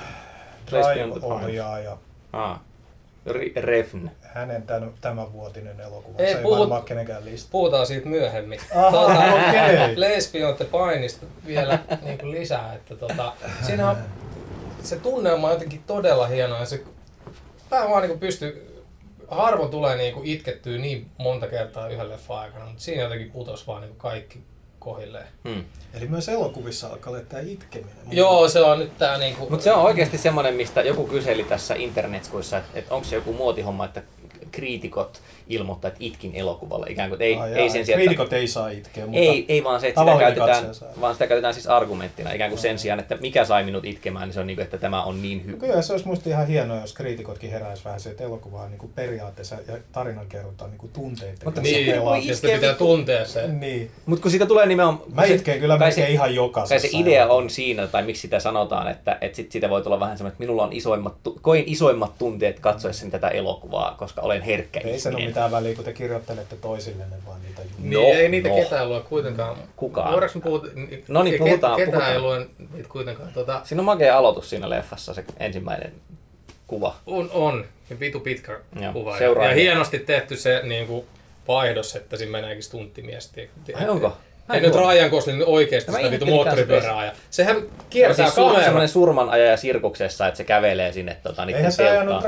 Drive-ohjaaja, 0.72 1.98
Ah. 2.34 2.60
Refn. 3.56 4.10
hänen 4.22 4.64
tämän, 4.64 4.92
tämänvuotinen 5.02 5.80
elokuva, 5.80 6.18
Ei, 6.20 6.32
se 6.32 6.38
ei 6.38 6.44
puhut- 6.44 6.60
varmaan 6.60 6.84
kenenkään 6.84 7.26
lista. 7.26 7.50
Puhutaan 7.52 7.88
siitä 7.88 8.08
myöhemmin. 8.08 8.60
Aha, 8.76 9.34
okei. 9.34 10.00
Lesbian 10.00 10.56
the 10.56 10.66
Painista 10.66 11.26
vielä 11.46 11.80
niin 12.02 12.18
kuin 12.18 12.32
lisää, 12.32 12.74
että 12.74 12.96
tota, 12.96 13.34
siinä 13.62 13.90
on, 13.90 13.98
se 14.84 14.96
tunnelma 14.96 15.48
on 15.48 15.54
jotenkin 15.54 15.84
todella 15.88 16.28
hieno 16.28 16.58
ja 16.58 16.66
se 16.66 16.84
vähän 17.72 17.90
vaan 17.90 18.02
niin 18.02 18.10
kuin 18.10 18.20
pystyy, 18.20 18.84
harvoin 19.28 19.72
tulee 19.72 19.96
niin 19.98 20.14
kuin 20.14 20.28
itkettyä 20.28 20.78
niin 20.78 21.08
monta 21.18 21.48
kertaa 21.48 21.88
yhden 21.90 22.10
leffan 22.10 22.40
aikana, 22.40 22.66
mutta 22.66 22.82
siinä 22.82 23.04
jotenkin 23.04 23.32
putos 23.32 23.68
vaan 23.68 23.82
niin 23.82 23.90
kuin 23.90 24.00
kaikki 24.00 24.44
kohilleen. 24.80 25.28
Hmm. 25.44 25.64
Eli 25.94 26.08
myös 26.08 26.30
elokuvissa 26.30 26.88
alkaa 26.88 27.14
olla 27.14 27.24
tämä 27.24 27.42
itkeminen. 27.42 27.98
Joo, 28.12 28.50
se 28.50 28.62
on 28.62 28.80
nyt 28.80 28.98
tää 28.98 29.18
niinku... 29.18 29.50
Mutta 29.50 29.64
se 29.64 29.74
on 29.74 29.84
oikeasti 29.84 30.18
semmoinen, 30.18 30.54
mistä 30.54 30.82
joku 30.82 31.08
kyseli 31.08 31.44
tässä 31.44 31.76
internetskuissa, 31.76 32.58
että, 32.58 32.80
että 32.80 32.96
onko 32.96 33.08
se 33.08 33.16
joku 33.16 33.34
muotihomma, 33.34 33.86
että 33.86 34.02
kriitikot 34.52 35.22
ilmoittaa, 35.50 35.88
että 35.88 35.98
itkin 36.04 36.36
elokuvalla 36.36 36.86
ikään 36.90 37.10
kuin. 37.10 37.22
Ei, 37.22 37.36
Ai 37.36 37.54
ei 37.54 37.70
sen 37.70 37.86
sijaan, 37.86 38.02
että, 38.02 38.08
Kriitikot 38.08 38.34
ei 38.34 38.48
saa 38.48 38.70
itkeä, 38.70 39.06
mutta 39.06 39.20
ei, 39.20 39.46
ei 39.50 39.64
vaan 39.64 39.82
se, 39.82 39.88
että 39.88 40.02
sitä 40.02 40.20
käytetään, 40.20 40.66
vaan 41.02 41.14
sitä 41.16 41.28
käytetään 41.28 41.54
siis 41.54 41.68
argumenttina, 41.68 42.32
ikään 42.34 42.50
kuin 42.52 42.60
sen 42.60 42.80
sijaan, 42.80 43.00
että 43.00 43.18
mikä 43.22 43.46
sai 43.46 43.64
minut 43.64 43.86
itkemään, 43.86 44.28
niin 44.28 44.34
se 44.34 44.40
on 44.40 44.48
niin 44.48 44.58
kuin, 44.58 44.64
että 44.64 44.78
tämä 44.78 45.04
on 45.04 45.22
niin 45.22 45.46
hyvä. 45.46 45.58
Kyllä 45.58 45.82
se 45.82 45.94
olisi 45.94 46.08
musta 46.08 46.30
ihan 46.30 46.48
hienoa, 46.48 46.82
jos 46.82 46.94
kriitikotkin 46.94 47.52
heräisi 47.52 47.84
vähän 47.86 48.00
se, 48.00 48.10
että 48.10 48.24
elokuva 48.24 48.62
on 48.62 48.72
niin 48.72 48.92
periaatteessa 48.96 49.56
ja 49.68 49.78
tarinan 49.92 50.28
kerrotaan 50.28 50.72
niin 50.72 50.92
tunteiden 50.94 51.38
Mutta 51.46 51.62
kanssa 51.62 51.78
niin, 51.78 51.92
pelaa. 51.92 52.18
ja 52.18 52.36
sitten 52.36 52.52
pitää 52.60 52.74
tuntea 52.74 53.26
se. 53.26 53.48
Niin. 53.48 53.92
Mutta 54.06 54.22
kun 54.22 54.32
siitä 54.32 54.46
tulee 54.46 54.66
nimenomaan... 54.66 55.04
Mä 55.14 55.28
se- 55.28 55.34
itken 55.34 55.60
kyllä 55.60 55.78
kai 55.78 55.88
melkein 55.88 56.08
se- 56.08 56.14
ihan 56.14 56.28
Kai 56.30 56.36
jokaisessa. 56.36 56.88
se 56.88 56.98
idea 56.98 57.28
on 57.28 57.50
siinä, 57.50 57.88
tai 57.88 58.04
miksi 58.04 58.22
sitä 58.22 58.40
sanotaan, 58.40 58.92
että, 58.92 59.18
että 59.22 59.36
sit 59.36 59.52
siitä 59.52 59.70
voi 59.70 59.82
tulla 59.82 60.00
vähän 60.00 60.18
semmoinen, 60.18 60.34
että 60.34 60.44
minulla 60.44 60.64
on 60.64 60.74
isoimmat, 60.74 61.14
koin 61.42 61.64
isoimmat 61.68 62.18
tunteet 62.18 62.60
katsoessani 62.60 63.12
tätä 63.12 63.28
elokuvaa, 63.30 63.96
koska 64.00 64.22
olen 64.22 64.42
herkkä 64.42 64.80
Ei 64.80 64.86
ihminen. 64.86 65.00
Mitään 65.40 65.52
väliä, 65.52 65.76
kun 65.76 65.86
te 65.86 65.94
kirjoittelette 65.94 66.56
toisillenne 66.56 67.16
vaan 67.28 67.42
niitä 67.42 67.62
juttuja. 67.62 67.82
Niin, 67.90 67.94
No, 67.94 68.20
ei 68.22 68.30
niitä 68.30 68.50
no. 68.50 68.56
ketään 68.56 68.90
lue 68.90 69.02
kuitenkaan. 69.02 69.58
Kukaan. 69.76 70.12
Voidaanko 70.12 70.40
me 70.40 70.44
puhua... 70.44 70.62
No 71.08 71.24
niin, 71.24 71.38
puhutaan, 71.38 71.76
Ketään 71.76 71.92
puhutaan. 71.92 72.14
ei 72.14 72.20
lue 72.20 72.48
niitä 72.74 72.90
kuitenkaan. 72.90 73.34
Tota, 73.34 73.62
Siinä 73.64 73.82
on 73.82 73.86
makea 73.86 74.18
aloitus 74.18 74.50
siinä 74.50 74.70
leffassa, 74.70 75.14
se 75.14 75.24
ensimmäinen 75.40 75.94
kuva. 76.68 76.96
on, 77.06 77.30
on. 77.34 77.66
Ja 77.90 78.00
vitu 78.00 78.20
pitkä 78.20 78.60
Joo, 78.82 78.94
kuva. 78.94 79.12
Ja, 79.12 79.18
seuraava. 79.18 79.50
ja 79.50 79.56
hienosti 79.56 80.00
tehty 80.00 80.38
se 80.38 80.62
niin 80.64 80.88
kuin, 80.88 81.06
vaihdos, 81.48 81.96
että 81.96 82.18
siinä 82.18 82.32
meneekin 82.32 82.64
stunttimies. 82.64 83.32
Ai 83.76 83.90
onko? 83.90 84.18
Ei 84.54 84.62
nyt. 84.62 84.76
Ryan 84.76 85.10
Gosling 85.10 85.44
oikeasti 85.46 85.92
Mä 85.92 85.98
sitä 85.98 86.12
vitu 86.12 86.26
moottoripyörää 86.26 87.06
ja 87.06 87.12
Sehän 87.30 87.58
kiertää 87.90 88.26
siis 88.26 88.38
su- 88.38 88.42
kameraa. 88.42 88.64
semmoinen 88.64 88.90
surmanajaja 88.90 89.58
sirkuksessa, 89.58 90.28
että 90.28 90.38
se 90.38 90.44
kävelee 90.44 90.92
sinne 90.94 91.18
tota, 91.24 91.46
niiden 91.46 91.58
Eihän 91.60 91.72
se 91.72 91.90
ajanut 91.90 92.14
telttaan. 92.14 92.24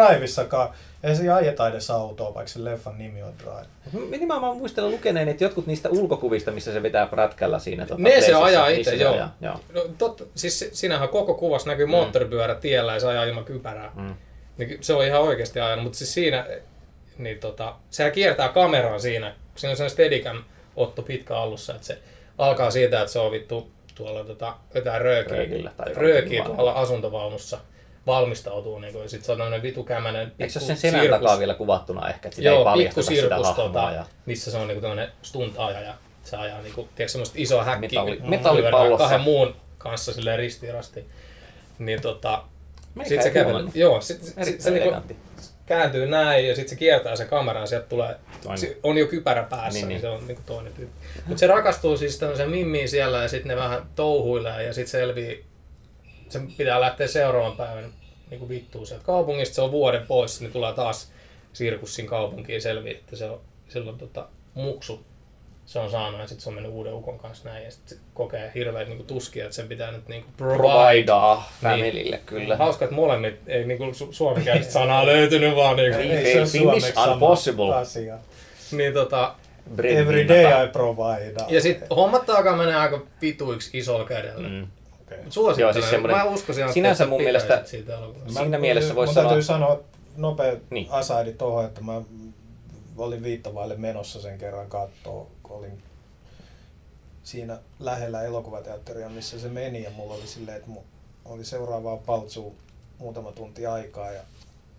Ei 1.03 1.15
se 1.15 1.29
ajeta 1.29 1.67
edes 1.67 1.89
autoa, 1.89 2.33
vaikka 2.33 2.51
se 2.51 2.63
leffan 2.63 2.97
nimi 2.97 3.23
on 3.23 3.33
Drive. 3.39 4.05
Mä 4.09 4.17
nimenomaan 4.17 4.57
muistelen 4.57 4.91
lukeneen, 4.91 5.27
että 5.29 5.43
jotkut 5.43 5.67
niistä 5.67 5.89
ulkokuvista, 5.89 6.51
missä 6.51 6.73
se 6.73 6.83
vetää 6.83 7.05
prätkällä 7.05 7.59
siinä. 7.59 7.85
Tota, 7.85 8.01
Ne 8.01 8.21
se 8.21 8.33
ajaa 8.33 8.67
itse, 8.67 8.91
se 8.91 8.95
joo. 8.97 9.13
ajaa, 9.13 9.35
joo. 9.41 9.59
No, 9.73 9.85
totta, 9.97 10.23
siis 10.35 10.69
siinähän 10.71 11.09
koko 11.09 11.33
kuvassa 11.33 11.69
näkyy 11.69 11.85
moottoripyörä 11.85 12.55
tiellä 12.55 12.93
ja 12.93 12.99
se 12.99 13.07
ajaa 13.07 13.23
ilman 13.23 13.45
kypärää. 13.45 13.91
Mm. 13.95 14.15
Niin 14.57 14.77
se 14.81 14.93
on 14.93 15.05
ihan 15.05 15.21
oikeasti 15.21 15.59
ajanut, 15.59 15.83
mutta 15.83 15.97
siis 15.97 16.13
siinä 16.13 16.45
niin 17.17 17.39
tota, 17.39 17.75
sehän 17.89 18.11
kiertää 18.11 18.49
kameraa 18.49 18.99
siinä. 18.99 19.35
Siinä 19.55 19.71
on 19.71 19.77
sellainen 19.77 19.93
steadicam 19.93 20.43
otto 20.75 21.01
pitkä 21.01 21.37
alussa, 21.37 21.73
että 21.75 21.87
se 21.87 21.97
alkaa 22.37 22.71
siitä, 22.71 23.01
että 23.01 23.13
se 23.13 23.19
on 23.19 23.31
vittu 23.31 23.71
tuolla 23.95 24.23
tota, 24.23 24.55
jotain 24.75 25.01
röökiä, 25.01 25.71
röökiä 25.93 26.43
tuolla 26.43 26.71
asuntovaunussa 26.71 27.59
valmistautuu, 28.07 28.79
niin 28.79 28.93
kuin, 28.93 29.03
ja 29.03 29.09
sit 29.09 29.23
se 29.23 29.31
on 29.31 29.37
tämmöinen 29.37 29.61
vitukämäinen 29.61 30.31
Eikö 30.39 30.53
se 30.53 30.59
sen 30.59 30.77
selän 30.77 31.09
takaa 31.09 31.39
vielä 31.39 31.53
kuvattuna 31.53 32.09
ehkä, 32.09 32.27
että 32.27 32.35
sitä 32.35 32.49
ei 32.49 32.55
Joo, 32.55 32.63
paljasteta 32.63 33.01
sitä 33.07 33.35
hahmoa. 33.35 33.53
tota, 33.53 33.91
ja... 33.95 34.05
missä 34.25 34.51
se 34.51 34.57
on 34.57 34.67
niinku 34.67 34.81
tämmönen 34.81 35.11
stunt-ajaja. 35.21 35.85
ja 35.87 35.93
Se 36.23 36.37
ajaa 36.37 36.61
niinku, 36.61 36.81
tiedätkö, 36.81 37.07
semmoista 37.11 37.35
isoa 37.37 37.63
häkkiä. 37.63 38.01
Metalli- 38.01 38.17
kun 38.21 38.29
metallipallossa. 38.29 38.97
kahden 39.03 39.21
muun 39.21 39.55
kanssa 39.77 40.13
silleen 40.13 40.39
ristirasti. 40.39 41.05
Niin 41.79 42.01
tota, 42.01 42.43
Meikä 42.95 43.09
sit 43.09 43.21
se 43.21 43.27
ei 43.27 43.33
kävelee. 43.33 43.51
huomannut. 43.51 43.75
Joo, 43.75 44.01
sit, 44.01 44.23
sit, 44.23 44.35
sit 44.43 44.61
se 44.61 44.71
niinku 44.71 44.95
kääntyy 45.65 46.07
näin 46.07 46.47
ja 46.47 46.55
sitten 46.55 46.69
se 46.69 46.75
kiertää 46.75 47.15
sen 47.15 47.27
kameran 47.27 47.67
sieltä 47.67 47.87
tulee, 47.87 48.15
se 48.55 48.77
on 48.83 48.97
jo 48.97 49.07
kypärä 49.07 49.43
päässä, 49.43 49.69
Niin, 49.79 49.87
niin, 49.87 49.87
niin. 49.89 50.01
se 50.01 50.07
on 50.07 50.27
niinku 50.27 50.43
toinen 50.45 50.73
tyyppi. 50.73 50.95
Mutta 51.25 51.39
se 51.39 51.47
rakastuu 51.47 51.97
siis 51.97 52.19
tämmöiseen 52.19 52.49
mimmiin 52.49 52.89
siellä 52.89 53.21
ja 53.21 53.27
sitten 53.27 53.47
ne 53.47 53.55
vähän 53.55 53.81
touhuilee 53.95 54.63
ja 54.63 54.73
sitten 54.73 54.91
selvii, 54.91 55.45
se 56.31 56.41
pitää 56.57 56.81
lähteä 56.81 57.07
seuraavan 57.07 57.57
päivän 57.57 57.85
niinku 58.29 58.49
vittuun 58.49 58.87
sieltä 58.87 59.05
kaupungista, 59.05 59.55
se 59.55 59.61
on 59.61 59.71
vuoden 59.71 60.07
pois, 60.07 60.41
niin 60.41 60.51
tulee 60.51 60.73
taas 60.73 61.11
sirkussin 61.53 62.05
kaupunkiin 62.07 62.61
selviää, 62.61 62.95
että 62.97 63.15
se 63.15 63.25
on 63.29 63.39
silloin 63.69 63.97
tota, 63.97 64.27
muksu 64.53 65.05
se 65.65 65.79
on 65.79 65.91
saanut 65.91 66.19
ja 66.19 66.27
sitten 66.27 66.43
se 66.43 66.49
on 66.49 66.55
mennyt 66.55 66.71
uuden 66.71 66.93
ukon 66.93 67.19
kanssa 67.19 67.49
näin 67.49 67.65
ja 67.65 67.71
sitten 67.71 67.97
se 67.97 68.03
kokee 68.13 68.51
hirveät 68.55 68.87
niinku 68.87 69.03
tuskia, 69.03 69.43
että 69.43 69.55
sen 69.55 69.67
pitää 69.67 69.91
nyt 69.91 70.07
niinku 70.07 70.29
provide. 70.37 70.57
Providaa 70.57 71.51
familylle, 71.61 72.19
kyllä. 72.25 72.57
Hauska, 72.57 72.85
että 72.85 72.95
molemmat 72.95 73.33
ei 73.47 73.65
niinku 73.65 73.83
su- 73.91 74.13
suomenkielistä 74.13 74.73
sanaa 74.73 75.05
löytynyt 75.05 75.55
vaan 75.55 75.75
niinku. 75.75 75.99
Ei, 75.99 76.09
Ei 76.09 76.39
ole 76.39 76.45
Finnish, 76.47 76.57
suomeksi 76.57 76.91
sama 76.93 77.13
unpossible. 77.13 77.75
Asia. 77.75 78.17
Niin 78.71 78.93
tota, 78.93 79.35
Every 79.83 80.27
day 80.27 80.65
I 80.65 80.67
provide. 80.71 81.33
ja 81.49 81.61
sitten 81.61 81.87
hommat 81.95 82.29
alkaa 82.29 82.55
menee 82.57 82.75
aika 82.75 83.01
vituiksi 83.21 83.77
isolla 83.77 84.05
kädellä. 84.05 84.49
Mm. 84.49 84.67
Okay. 85.11 85.31
Suosittelen. 85.31 85.65
Joo, 85.65 85.73
siis 85.73 85.89
semmoinen- 85.89 86.17
Mä 86.17 86.23
uskoisin, 86.23 86.63
että 86.63 86.73
sinänsä 86.73 87.03
sä 87.03 87.09
mun 87.09 87.21
mielestä- 87.21 87.61
siitä 87.65 87.97
elokuvasta. 87.97 88.39
Siinä 88.39 88.57
mielessä 88.59 88.95
voisi 88.95 89.13
sanoa- 89.13 89.29
täytyy 89.29 89.43
sanoa 89.43 89.79
nopea 90.17 90.55
Niin. 90.69 90.87
asaidi 90.91 91.33
tuohon, 91.33 91.65
että 91.65 91.81
mä 91.81 92.01
olin 92.97 93.23
viittavaille 93.23 93.75
menossa 93.75 94.21
sen 94.21 94.37
kerran 94.37 94.69
kattoon, 94.69 95.27
kun 95.43 95.57
olin 95.57 95.83
siinä 97.23 97.59
lähellä 97.79 98.23
elokuvateatteria, 98.23 99.09
missä 99.09 99.39
se 99.39 99.47
meni 99.49 99.83
ja 99.83 99.89
mulla 99.91 100.13
oli 100.13 100.27
silleen, 100.27 100.57
että 100.57 100.71
oli 101.25 101.45
seuraavaa 101.45 101.97
paltsua 101.97 102.51
muutama 102.97 103.31
tunti 103.31 103.65
aikaa 103.65 104.11
ja 104.11 104.21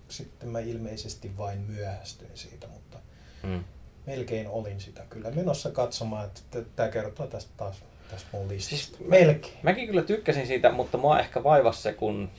sitten 0.09 0.49
mä 0.49 0.61
ilmeisesti 0.61 1.37
vain 1.39 1.59
myöhästyin 1.61 2.31
siitä, 2.35 2.67
mutta 2.67 2.99
Mm. 3.43 3.65
melkein 4.07 4.49
olin 4.49 4.81
sitä 4.81 5.03
kyllä 5.11 5.31
menossa 5.31 5.71
katsomaan, 5.71 6.25
että 6.27 6.63
tämä 6.77 6.89
kertoo 6.89 7.27
tästä 7.27 7.51
taas 7.57 7.77
tästä 8.13 8.29
mun 8.33 8.49
listasta. 8.49 8.99
Melkein. 9.09 9.55
Mäkin 9.63 9.87
kyllä 9.87 10.03
tykkäsin 10.03 10.47
siitä, 10.47 10.71
mutta 10.73 10.99
mua 10.99 11.21
ehkä 11.21 11.43
vaivasi 11.43 11.83
se, 11.83 11.93
kun 11.93 12.31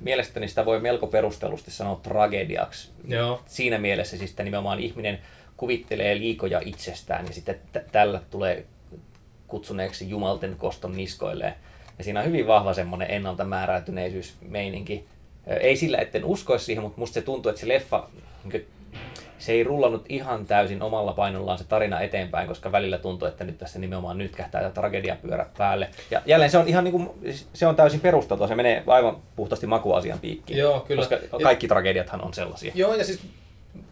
mielestäni 0.00 0.48
sitä 0.48 0.64
voi 0.64 0.80
melko 0.80 1.06
perustellusti 1.06 1.70
sanoa 1.70 2.00
tragediaksi. 2.02 2.90
Joo. 3.08 3.42
Siinä 3.46 3.78
mielessä 3.78 4.18
siis 4.18 4.30
että 4.30 4.42
nimenomaan 4.42 4.80
ihminen 4.80 5.18
kuvittelee 5.56 6.18
liikoja 6.18 6.60
itsestään 6.64 7.26
ja 7.26 7.32
sitten 7.32 7.54
t- 7.72 7.92
tällä 7.92 8.20
tulee 8.30 8.66
kutsuneeksi 9.48 10.10
jumalten 10.10 10.56
koston 10.58 10.96
niskoilleen. 10.96 11.54
Ja 11.98 12.04
siinä 12.04 12.20
on 12.20 12.26
hyvin 12.26 12.46
vahva 12.46 12.74
semmoinen 12.74 13.10
ennalta 13.10 13.44
määräytyneisyys 13.44 14.34
meininki. 14.40 15.04
Ö, 15.50 15.54
Ei 15.56 15.76
sillä, 15.76 15.98
etten 15.98 16.24
uskoisi 16.24 16.64
siihen, 16.64 16.82
mutta 16.82 17.00
musta 17.00 17.14
se 17.14 17.22
tuntuu, 17.22 17.50
että 17.50 17.60
se 17.60 17.68
leffa, 17.68 18.08
niin 18.44 18.66
se 19.42 19.52
ei 19.52 19.64
rullannut 19.64 20.04
ihan 20.08 20.46
täysin 20.46 20.82
omalla 20.82 21.12
painollaan 21.12 21.58
se 21.58 21.64
tarina 21.64 22.00
eteenpäin, 22.00 22.48
koska 22.48 22.72
välillä 22.72 22.98
tuntuu, 22.98 23.28
että 23.28 23.44
nyt 23.44 23.58
tässä 23.58 23.78
nimenomaan 23.78 24.18
nytkähtää 24.18 24.60
tämä 24.60 24.72
tragediapyörä 24.72 25.46
päälle. 25.58 25.88
Ja 26.10 26.22
jälleen 26.26 26.50
se 26.50 26.58
on 26.58 26.68
ihan 26.68 26.84
niin 26.84 26.92
kuin, 26.92 27.10
se 27.52 27.66
on 27.66 27.76
täysin 27.76 28.00
perusteltua, 28.00 28.48
se 28.48 28.54
menee 28.54 28.82
aivan 28.86 29.16
puhtaasti 29.36 29.66
makuasian 29.66 30.18
piikkiin. 30.18 30.58
Joo, 30.58 30.80
kyllä. 30.80 31.00
Koska 31.00 31.14
Ja- 31.14 31.42
kaikki 31.42 31.68
tragediathan 31.68 32.20
on 32.24 32.34
sellaisia. 32.34 32.72
Joo, 32.74 32.94
ja 32.94 33.04
siis 33.04 33.20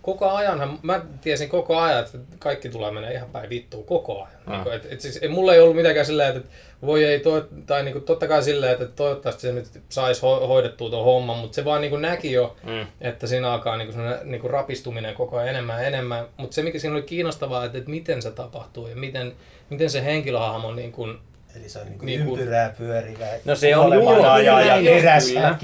koko 0.03 0.31
ajanhan, 0.31 0.79
mä 0.83 1.01
tiesin 1.21 1.49
koko 1.49 1.77
ajan, 1.79 2.01
että 2.05 2.19
kaikki 2.39 2.69
tulee 2.69 2.91
menee 2.91 3.13
ihan 3.15 3.31
päin 3.31 3.51
vittuun 3.51 3.85
koko 3.85 4.17
ajan. 4.17 4.41
Mm. 4.47 4.53
Niin 4.65 4.75
et, 4.75 4.93
et 4.93 5.01
siis, 5.01 5.17
ei, 5.23 5.29
mulla 5.29 5.55
ei 5.55 5.61
ollut 5.61 5.77
mitenkään 5.77 6.07
silleen, 6.07 6.37
että 6.37 6.49
voi 6.87 7.05
ei, 7.05 7.21
toi, 7.21 7.45
tai 7.67 7.83
niin 7.83 7.93
kuin, 7.93 8.05
totta 8.05 8.29
kai 8.29 8.43
silleen, 8.43 8.73
että 8.73 8.87
toivottavasti 8.87 9.43
se 9.43 9.53
nyt 9.53 9.67
saisi 9.89 10.21
ho- 10.23 10.47
hoidettua 10.47 10.91
tuon 10.91 11.05
homman, 11.05 11.39
mutta 11.39 11.55
se 11.55 11.65
vaan 11.65 11.81
niin 11.81 11.91
kuin 11.91 12.03
näki 12.03 12.33
jo, 12.33 12.57
Mm. 12.63 12.87
että 13.01 13.27
siinä 13.27 13.53
alkaa 13.53 13.77
niin 13.77 13.93
kuin 13.93 14.05
niin 14.25 14.41
kuin 14.41 14.51
rapistuminen 14.51 15.15
koko 15.15 15.37
ajan 15.37 15.49
enemmän 15.49 15.81
ja 15.83 15.89
enemmän. 15.89 16.27
Mutta 16.37 16.55
se, 16.55 16.63
mikä 16.63 16.79
siinä 16.79 16.95
oli 16.97 17.03
kiinnostavaa, 17.03 17.65
että, 17.65 17.79
että 17.79 17.91
miten 17.91 18.23
se 18.23 18.31
tapahtuu 18.31 18.87
ja 18.89 18.97
miten, 18.97 19.33
miten 19.71 19.91
se 19.91 20.05
henkilöhahmo 20.05 20.73
niin 20.75 20.93
kuin, 20.93 21.19
Eli 21.57 21.69
se 21.69 21.79
on 21.79 21.87
niin 21.87 21.99
Niin 21.99 22.07
niin 22.07 22.27
kuin- 22.29 22.41
ympyrää 22.41 22.75
pyörivä 22.79 23.27
No 23.45 23.55
se 23.55 23.77
on 23.77 23.95
juuri 23.95 24.45
ja 24.47 24.77
just 24.77 24.89
eräs 25.05 25.27
kyllä. 25.27 25.55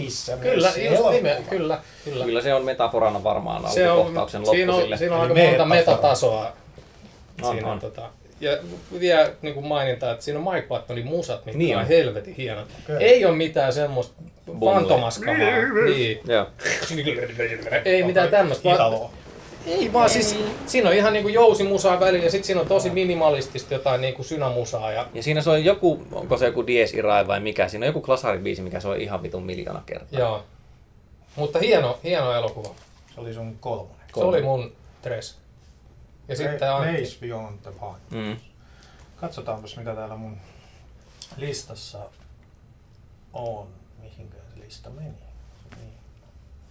Kyllä, 0.43 0.72
just 0.91 1.03
kyllä, 1.51 1.78
kyllä. 2.05 2.24
Kyllä 2.24 2.41
se 2.43 2.55
on 2.55 2.64
metaforana 2.64 3.22
varmaan 3.24 3.70
Se 3.70 3.91
on, 3.91 3.93
alkukohtauksen 3.99 4.41
loppu 4.41 4.55
siinä 4.55 4.72
sille. 4.72 4.93
on, 4.95 4.99
siinä 4.99 5.14
on 5.16 5.20
aika 5.22 5.34
monta 5.34 5.64
metatasoa. 5.64 6.53
On, 7.43 7.53
siinä 7.55 7.72
on. 7.72 7.80
Tota, 7.80 8.11
ja 8.41 8.59
vielä 9.01 9.30
niin 9.43 9.55
kuin 9.55 9.66
maininta, 9.66 10.11
että 10.12 10.24
siinä 10.24 10.41
on 10.41 10.55
Mike 10.55 10.66
Pattonin 10.66 11.07
musat, 11.07 11.45
mitkä 11.47 11.59
Niin 11.59 11.66
niin 11.66 11.76
on. 11.76 11.82
on 11.82 11.89
helvetin 11.89 12.34
hienot. 12.34 12.66
Okei. 12.84 12.97
Ei 13.07 13.24
ole 13.24 13.37
mitään 13.37 13.72
semmoista 13.72 14.14
fantomaskamaa. 14.61 15.37
niin. 15.95 16.20
Joo. 16.28 16.47
Ei 17.84 18.03
mitään 18.03 18.28
tämmöistä. 18.28 18.68
Ei 19.67 19.93
vaan 19.93 20.11
siis, 20.11 20.37
siinä 20.67 20.89
on 20.89 20.95
ihan 20.95 21.12
niinku 21.12 21.29
jousimusaa 21.29 22.01
välillä 22.01 22.25
ja 22.25 22.31
sitten 22.31 22.47
siinä 22.47 22.61
on 22.61 22.67
tosi 22.69 22.91
minimalistista 22.91 23.75
jotain 23.75 24.01
niinku 24.01 24.23
synamusaa. 24.23 24.93
Ja, 24.93 25.09
Ja 25.14 25.23
siinä 25.23 25.43
soi 25.43 25.64
joku, 25.64 26.07
onko 26.12 26.37
se 26.37 26.47
joku 26.47 26.67
Dies 26.67 26.95
Irae 26.95 27.27
vai 27.27 27.41
mikä, 27.41 27.69
siinä 27.69 27.85
on 27.85 27.89
joku 27.89 28.01
klasaribiisi, 28.01 28.62
mikä 28.62 28.81
soi 28.81 29.03
ihan 29.03 29.23
vitun 29.23 29.43
miljoona 29.43 29.83
kertaa. 29.87 30.21
joo. 30.21 30.45
Mutta 31.37 31.59
hieno, 31.59 31.99
hieno 32.05 32.33
elokuva. 32.33 32.75
Se 33.14 33.21
oli 33.21 33.35
sun 33.35 33.59
kolmonen. 33.61 34.07
Se 34.14 34.21
oli 34.21 34.43
mun 34.43 34.73
tres. 35.03 35.39
Ja 36.29 36.37
sitten 36.37 36.73
Antti. 36.73 36.93
Race 36.93 37.17
Beyond 37.21 37.59
the 37.62 37.71
Pine. 37.71 38.23
Mm. 38.25 38.37
Katsotaanpas 39.17 39.77
mitä 39.77 39.95
täällä 39.95 40.17
mun 40.17 40.37
listassa 41.37 41.99
on. 43.33 43.67
Mihinkä 44.03 44.37
se 44.55 44.61
lista 44.61 44.91
meni? 44.91 45.11
Niin. 45.77 45.95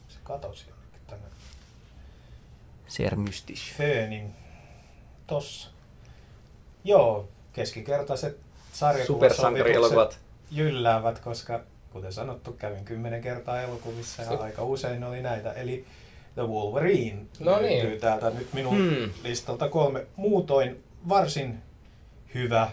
Se 0.08 0.18
katosi 0.24 0.66
jonnekin 0.70 0.70
tänne 0.70 0.74
Ser 2.88 3.15
mystisch. 3.15 3.73
Föönin 3.77 4.33
tossa. 5.27 5.69
Joo, 6.83 7.27
keskinkertaiset 7.53 8.38
Supersankarielokuvat. 9.07 10.19
jylläävät, 10.51 11.19
koska 11.19 11.61
kuten 11.93 12.13
sanottu, 12.13 12.51
kävin 12.53 12.86
kymmenen 12.86 13.21
kertaa 13.21 13.61
elokuvissa 13.61 14.21
ja 14.21 14.29
aika 14.39 14.63
usein 14.63 15.03
oli 15.03 15.21
näitä. 15.21 15.51
Eli 15.53 15.86
The 16.33 16.41
Wolverine 16.43 17.21
No 17.39 17.57
niin. 17.61 17.79
löytyy 17.83 17.99
täältä 17.99 18.29
nyt 18.29 18.53
minun 18.53 18.75
Hmm. 18.77 19.09
listalta 19.23 19.69
kolme. 19.69 20.05
Muutoin 20.15 20.83
varsin 21.09 21.61
hyvä 22.33 22.71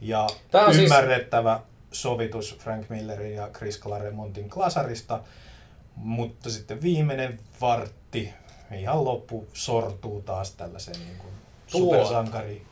ja 0.00 0.26
Tää 0.50 0.64
on 0.64 0.74
siis- 0.74 0.84
ymmärrettävä 0.84 1.60
sovitus 1.92 2.58
Frank 2.58 2.88
Millerin 2.90 3.34
ja 3.34 3.48
Chris 3.56 3.80
Claremontin 3.80 4.50
Klasarista, 4.50 5.20
mutta 5.96 6.50
sitten 6.50 6.82
viimeinen 6.82 7.38
vartti 7.60 8.32
ihan 8.80 9.04
loppu 9.04 9.46
sortuu 9.52 10.22
taas 10.22 10.50
tällaiseen 10.50 10.98
niin 11.00 11.16
kuin 11.18 11.32
Tuo. 11.72 11.80
supersankari. 11.80 12.62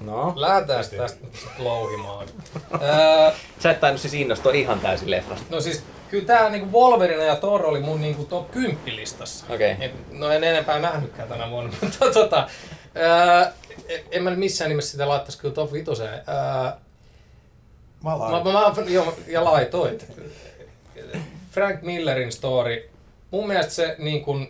No, 0.00 0.32
Lähdetään 0.36 0.84
tästä 0.96 1.24
nyt 1.24 1.34
sit 1.36 1.58
louhimaan. 1.58 2.26
Öö, 2.82 3.32
sä 3.58 3.70
et 3.70 3.80
tainnut 3.80 4.00
siis 4.00 4.14
innostua 4.14 4.52
ihan 4.52 4.80
täysin 4.80 5.10
leffasta. 5.10 5.44
no 5.50 5.60
siis 5.60 5.82
kyllä 6.10 6.24
tää 6.26 6.50
niinku 6.50 6.78
Wolverine 6.80 7.24
ja 7.24 7.36
Thor 7.36 7.66
oli 7.66 7.80
mun 7.80 8.00
niinku 8.00 8.24
top 8.24 8.50
10 8.50 8.96
listassa. 8.96 9.44
Okei. 9.48 9.76
Et- 9.80 10.12
No 10.12 10.30
en 10.30 10.44
enempää 10.44 10.78
nähnytkään 10.78 11.28
tänä 11.28 11.50
vuonna, 11.50 11.72
mutta 11.82 12.10
tota, 12.12 12.48
öö, 12.96 13.46
en 14.10 14.22
mä 14.22 14.30
missään 14.30 14.68
nimessä 14.68 14.90
sitä 14.90 15.08
laittaisi 15.08 15.38
kyllä 15.38 15.54
top 15.54 15.72
5. 15.72 15.90
Öö, 16.02 16.08
Mä 18.04 18.10
mä, 18.10 18.18
laitan. 18.18 18.52
mä, 18.52 18.82
mä, 18.84 18.90
joo, 18.90 19.14
ja 19.26 19.44
laitoit. 19.44 20.06
Frank 21.50 21.82
Millerin 21.82 22.32
story. 22.32 22.90
Mun 23.30 23.46
mielestä 23.48 23.72
se 23.72 23.96
niin 23.98 24.24
kun, 24.24 24.48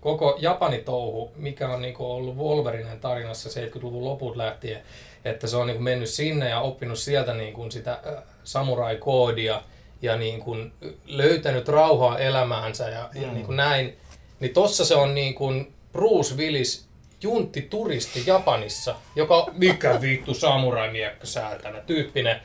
koko 0.00 0.36
Japani-touhu, 0.38 1.32
mikä 1.36 1.68
on 1.68 1.82
niin 1.82 1.94
ollut 1.98 2.36
Wolverinen 2.36 3.00
tarinassa 3.00 3.60
70-luvun 3.60 4.04
loput 4.04 4.36
lähtien, 4.36 4.82
että 5.24 5.46
se 5.46 5.56
on 5.56 5.66
niin 5.66 5.82
mennyt 5.82 6.08
sinne 6.08 6.48
ja 6.48 6.60
oppinut 6.60 6.98
sieltä 6.98 7.34
niin 7.34 7.52
kun, 7.52 7.72
sitä 7.72 8.00
samurai-koodia 8.44 9.62
ja 10.02 10.16
niin 10.16 10.40
kun, 10.40 10.72
löytänyt 11.06 11.68
rauhaa 11.68 12.18
elämäänsä 12.18 12.88
ja, 12.88 13.08
ja 13.14 13.26
Mm. 13.28 13.34
niin 13.34 13.46
kun, 13.46 13.56
näin. 13.56 13.96
Niin 14.40 14.54
tossa 14.54 14.84
se 14.84 14.94
on 14.94 15.14
niin 15.14 15.34
kun 15.34 15.72
Bruce 15.92 16.34
Willis 16.36 16.86
juntti 17.22 17.62
turisti 17.62 18.22
Japanissa, 18.26 18.94
joka 19.16 19.46
mikä 19.52 20.00
vittu 20.00 20.34
samurai-miekkä 20.34 21.26
säätänä 21.26 21.80
tyyppinen 21.80 22.40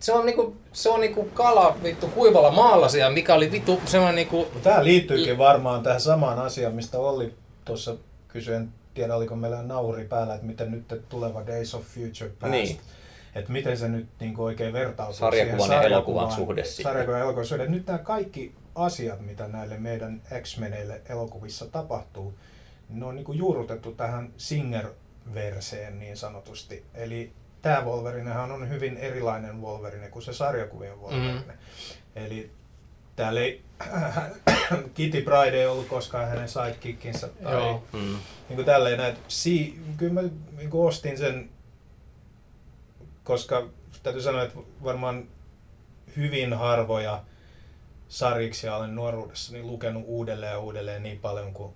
se 0.00 0.12
on 0.12 0.26
niinku, 0.26 0.56
se 0.72 0.88
on 0.90 1.00
niinku 1.00 1.24
kala 1.34 1.76
vittu 1.82 2.08
kuivalla 2.08 2.50
maalla 2.50 2.88
siellä, 2.88 3.12
mikä 3.12 3.34
oli 3.34 3.52
vittu 3.52 3.80
semmoinen 3.84 4.16
niinku, 4.16 4.46
Tämä 4.62 4.84
liittyykin 4.84 5.38
varmaan 5.38 5.82
tähän 5.82 6.00
samaan 6.00 6.38
asiaan, 6.38 6.74
mistä 6.74 6.98
Olli 6.98 7.34
tuossa 7.64 7.96
kysyin, 8.28 8.68
tiedä 8.94 9.16
oliko 9.16 9.36
meillä 9.36 9.62
nauri 9.62 10.04
päällä, 10.04 10.34
että 10.34 10.46
miten 10.46 10.70
nyt 10.70 11.08
tuleva 11.08 11.46
Days 11.46 11.74
of 11.74 11.82
Future 11.82 12.30
Past, 12.40 12.50
Niin. 12.50 12.80
että 13.34 13.52
miten 13.52 13.76
se 13.76 13.88
nyt 13.88 14.06
niin 14.20 14.34
oikein 14.40 14.72
vertautuu 14.72 15.14
Sarjakuvan 15.14 15.60
siihen 15.60 15.82
ja 15.82 15.88
elokuvan 15.88 16.32
suhde 16.32 16.64
siihen. 16.64 16.92
Sarjakuvan 16.92 17.18
ja 17.18 17.24
elokuvan 17.24 17.46
suhde. 17.46 17.66
Nyt 17.66 17.86
nämä 17.86 17.98
kaikki 17.98 18.54
asiat, 18.74 19.20
mitä 19.20 19.48
näille 19.48 19.78
meidän 19.78 20.22
X-Meneille 20.42 21.00
elokuvissa 21.08 21.66
tapahtuu, 21.66 22.34
ne 22.88 23.04
on 23.04 23.14
niin 23.16 23.24
kuin 23.24 23.38
juurrutettu 23.38 23.92
tähän 23.92 24.32
Singer-verseen 24.36 25.98
niin 25.98 26.16
sanotusti. 26.16 26.84
Eli 26.94 27.32
tämä 27.62 27.80
Wolverinehan 27.84 28.52
on 28.52 28.68
hyvin 28.68 28.96
erilainen 28.96 29.62
Wolverine 29.62 30.08
kuin 30.08 30.22
se 30.22 30.32
sarjakuvien 30.32 30.98
Wolverine. 31.00 31.32
Mhm. 31.32 31.50
Eli 32.16 32.50
täällä 33.16 33.40
ei 33.40 33.62
Kitty 34.94 35.20
Pride 35.22 35.60
ei 35.60 35.66
ollut 35.66 35.88
koskaan 35.88 36.28
hänen 36.28 36.48
sidekickinsä. 36.48 37.28
Tai 37.42 37.52
Joo. 37.52 37.84
Mm. 37.92 37.98
niin 38.48 38.54
kuin 38.56 38.66
tälleen 38.66 38.98
näin. 38.98 39.16
Si- 39.28 39.80
kyllä 39.96 40.12
mä 40.12 40.28
niin 40.56 40.70
kuin 40.70 40.88
ostin 40.88 41.18
sen, 41.18 41.50
koska 43.24 43.68
täytyy 44.02 44.22
sanoa, 44.22 44.42
että 44.42 44.58
varmaan 44.84 45.24
hyvin 46.16 46.52
harvoja 46.52 47.22
sarjiksia 48.08 48.76
olen 48.76 48.94
nuoruudessani 48.94 49.62
lukenut 49.62 50.04
uudelleen 50.06 50.52
ja 50.52 50.58
uudelleen 50.58 51.02
niin 51.02 51.18
paljon 51.18 51.52
kuin 51.52 51.74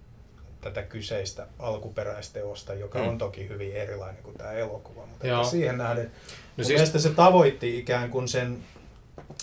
tätä 0.66 0.82
kyseistä 0.82 1.46
alkuperäisteosta, 1.58 2.74
joka 2.74 2.98
Mm. 2.98 3.08
on 3.08 3.18
toki 3.18 3.48
hyvin 3.48 3.72
erilainen 3.72 4.22
kuin 4.22 4.38
tämä 4.38 4.52
elokuva. 4.52 5.06
Mutta 5.06 5.26
Joo. 5.26 5.44
siihen 5.44 5.78
nähden, 5.78 6.04
no 6.04 6.10
siis... 6.56 6.66
siis, 6.66 6.68
mielestä 6.78 6.98
se 6.98 7.10
tavoitti 7.10 7.78
ikään 7.78 8.10
kuin 8.10 8.28
sen 8.28 8.58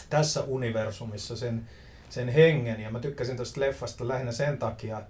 tässä 0.09 0.41
universumissa 0.41 1.35
sen, 1.37 1.69
sen 2.09 2.29
hengen, 2.29 2.81
ja 2.81 2.89
mä 2.89 2.99
tykkäsin 2.99 3.35
tuosta 3.35 3.59
leffasta 3.61 4.07
lähinnä 4.07 4.31
sen 4.31 4.57
takia, 4.57 5.01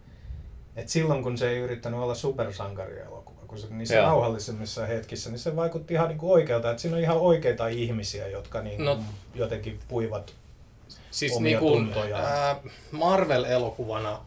että 0.76 0.92
silloin 0.92 1.24
kun 1.24 1.38
se 1.38 1.50
ei 1.50 1.58
yrittänyt 1.60 2.00
olla 2.00 2.16
supersankarielokuva, 2.16 3.40
kun 3.48 3.58
se 3.58 3.68
niissä 3.70 3.96
Joo. 3.96 4.06
rauhallisemmissa 4.06 4.86
hetkissä, 4.86 5.30
niin 5.30 5.40
se 5.40 5.56
vaikutti 5.56 5.94
ihan 5.94 6.08
niin 6.08 6.18
kuin 6.18 6.32
oikealta, 6.32 6.70
että 6.70 6.82
siinä 6.82 6.98
on 6.98 7.04
ihan 7.04 7.18
oikeita 7.18 7.68
ihmisiä, 7.68 8.28
jotka 8.28 8.62
niin 8.62 8.86
No. 8.86 9.00
jotenkin 9.36 9.80
puivat. 9.88 10.34
siis 11.12 11.34
omia 11.36 11.50
niin 11.50 11.60
kuin, 11.60 11.86
tuntojaan. 11.86 12.26
ää, 12.26 12.56
Marvel-elokuvana 12.92 14.20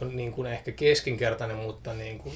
niin 0.00 0.32
kuin 0.32 0.46
ehkä 0.46 0.72
keskinkertainen, 0.72 1.56
mutta 1.56 1.94
niin 1.94 2.18
kuin 2.18 2.34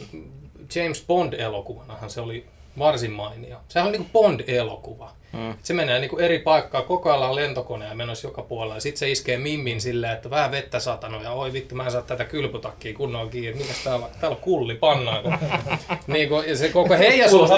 James 0.74 1.04
Bond-elokuvanahan 1.06 2.10
se 2.10 2.20
oli 2.20 2.46
varsin 2.78 3.12
mainio. 3.12 3.60
Sehän 3.68 3.86
on 3.86 3.92
niin 3.92 4.06
kuin 4.10 4.12
Bond-elokuva. 4.12 5.10
Mm. 5.32 5.54
Se 5.62 5.74
menee 5.74 5.98
niin 5.98 6.08
kuin 6.10 6.24
eri 6.24 6.38
paikkaa, 6.38 6.82
koko 6.82 7.10
ajan 7.12 7.28
on 7.30 7.36
lentokone 7.36 7.86
ja 7.88 7.94
menossa 7.94 8.28
joka 8.28 8.42
puolella. 8.42 8.74
Ja 8.74 8.80
sitten 8.80 8.98
se 8.98 9.10
iskee 9.10 9.38
mimmin 9.38 9.80
silleen, 9.80 10.12
että 10.12 10.30
vähän 10.30 10.50
vettä 10.50 10.78
satanut 10.80 11.22
ja 11.22 11.30
oi 11.32 11.52
vittu, 11.52 11.74
mä 11.74 11.84
en 11.84 11.90
saa 11.90 12.02
tätä 12.02 12.24
kylpytakkiä 12.24 12.92
kunnolla 12.94 13.30
kiinni. 13.30 13.62
Mitäs 13.62 13.84
täällä 13.84 14.06
on? 14.06 14.12
Täällä 14.20 14.36
on 14.36 14.42
kulli 14.42 14.74
pannaan. 14.74 15.38
niin 16.06 16.28
kuin, 16.28 16.48
ja 16.48 16.56
se 16.56 16.68
koko 16.68 16.94
heijastus... 16.94 17.50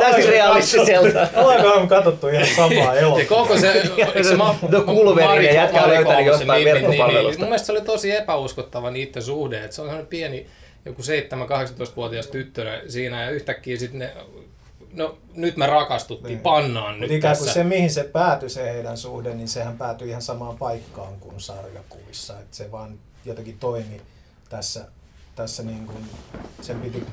Täysin 0.00 0.28
realistiselta. 0.30 1.28
Ollaankohan 1.42 1.82
me 1.82 1.88
katsottu 1.88 2.28
ihan 2.28 2.46
samaa 2.56 2.70
Ja 2.94 3.00
elokuvaa? 3.00 3.24
koko 3.28 3.58
se, 3.58 3.82
se 4.22 4.34
ma, 4.36 4.54
No 4.68 4.80
Kulverinen 4.80 5.36
Mariko- 5.44 5.54
jätkä 5.54 5.82
on 5.82 5.88
Mariko 5.88 6.10
löytänyt 6.10 6.28
ollut 6.28 6.38
se 6.38 6.44
jostain 6.44 6.64
niin, 6.64 6.74
verkkopalvelusta. 6.74 7.30
niin, 7.30 7.40
mun 7.40 7.48
mielestä 7.48 7.66
se 7.66 7.72
oli 7.72 7.80
tosi 7.80 8.10
epäuskottava 8.12 8.90
niiden 8.90 9.22
suhde, 9.22 9.56
että 9.64 9.76
se 9.76 9.82
on 9.82 9.86
sellainen 9.88 10.06
pieni, 10.06 10.46
joku 10.84 11.02
7-18-vuotias 11.02 12.26
tyttö 12.26 12.80
siinä 12.88 13.22
ja 13.24 13.30
yhtäkkiä 13.30 13.76
sitten 13.76 13.98
ne, 13.98 14.10
no 14.96 15.18
nyt 15.34 15.56
me 15.56 15.66
rakastuttiin, 15.66 16.28
Niin. 16.28 16.40
pannaan 16.40 16.94
Mutta 16.94 17.00
nyt 17.00 17.10
ikään 17.10 17.36
kuin 17.36 17.46
tässä. 17.46 17.60
se, 17.60 17.64
mihin 17.64 17.90
se 17.90 18.04
päätyi 18.04 18.50
se 18.50 18.72
heidän 18.72 18.96
suhde, 18.96 19.34
niin 19.34 19.48
sehän 19.48 19.78
päätyi 19.78 20.08
ihan 20.08 20.22
samaan 20.22 20.58
paikkaan 20.58 21.20
kuin 21.20 21.40
sarjakuvissa. 21.40 22.40
Että 22.40 22.56
se 22.56 22.72
vaan 22.72 22.98
jotenkin 23.24 23.58
toimi 23.58 24.00
tässä, 24.48 24.84
tässä 25.34 25.62
niin 25.62 25.86
kuin, 25.86 26.08
sen 26.60 26.80
piti, 26.80 27.06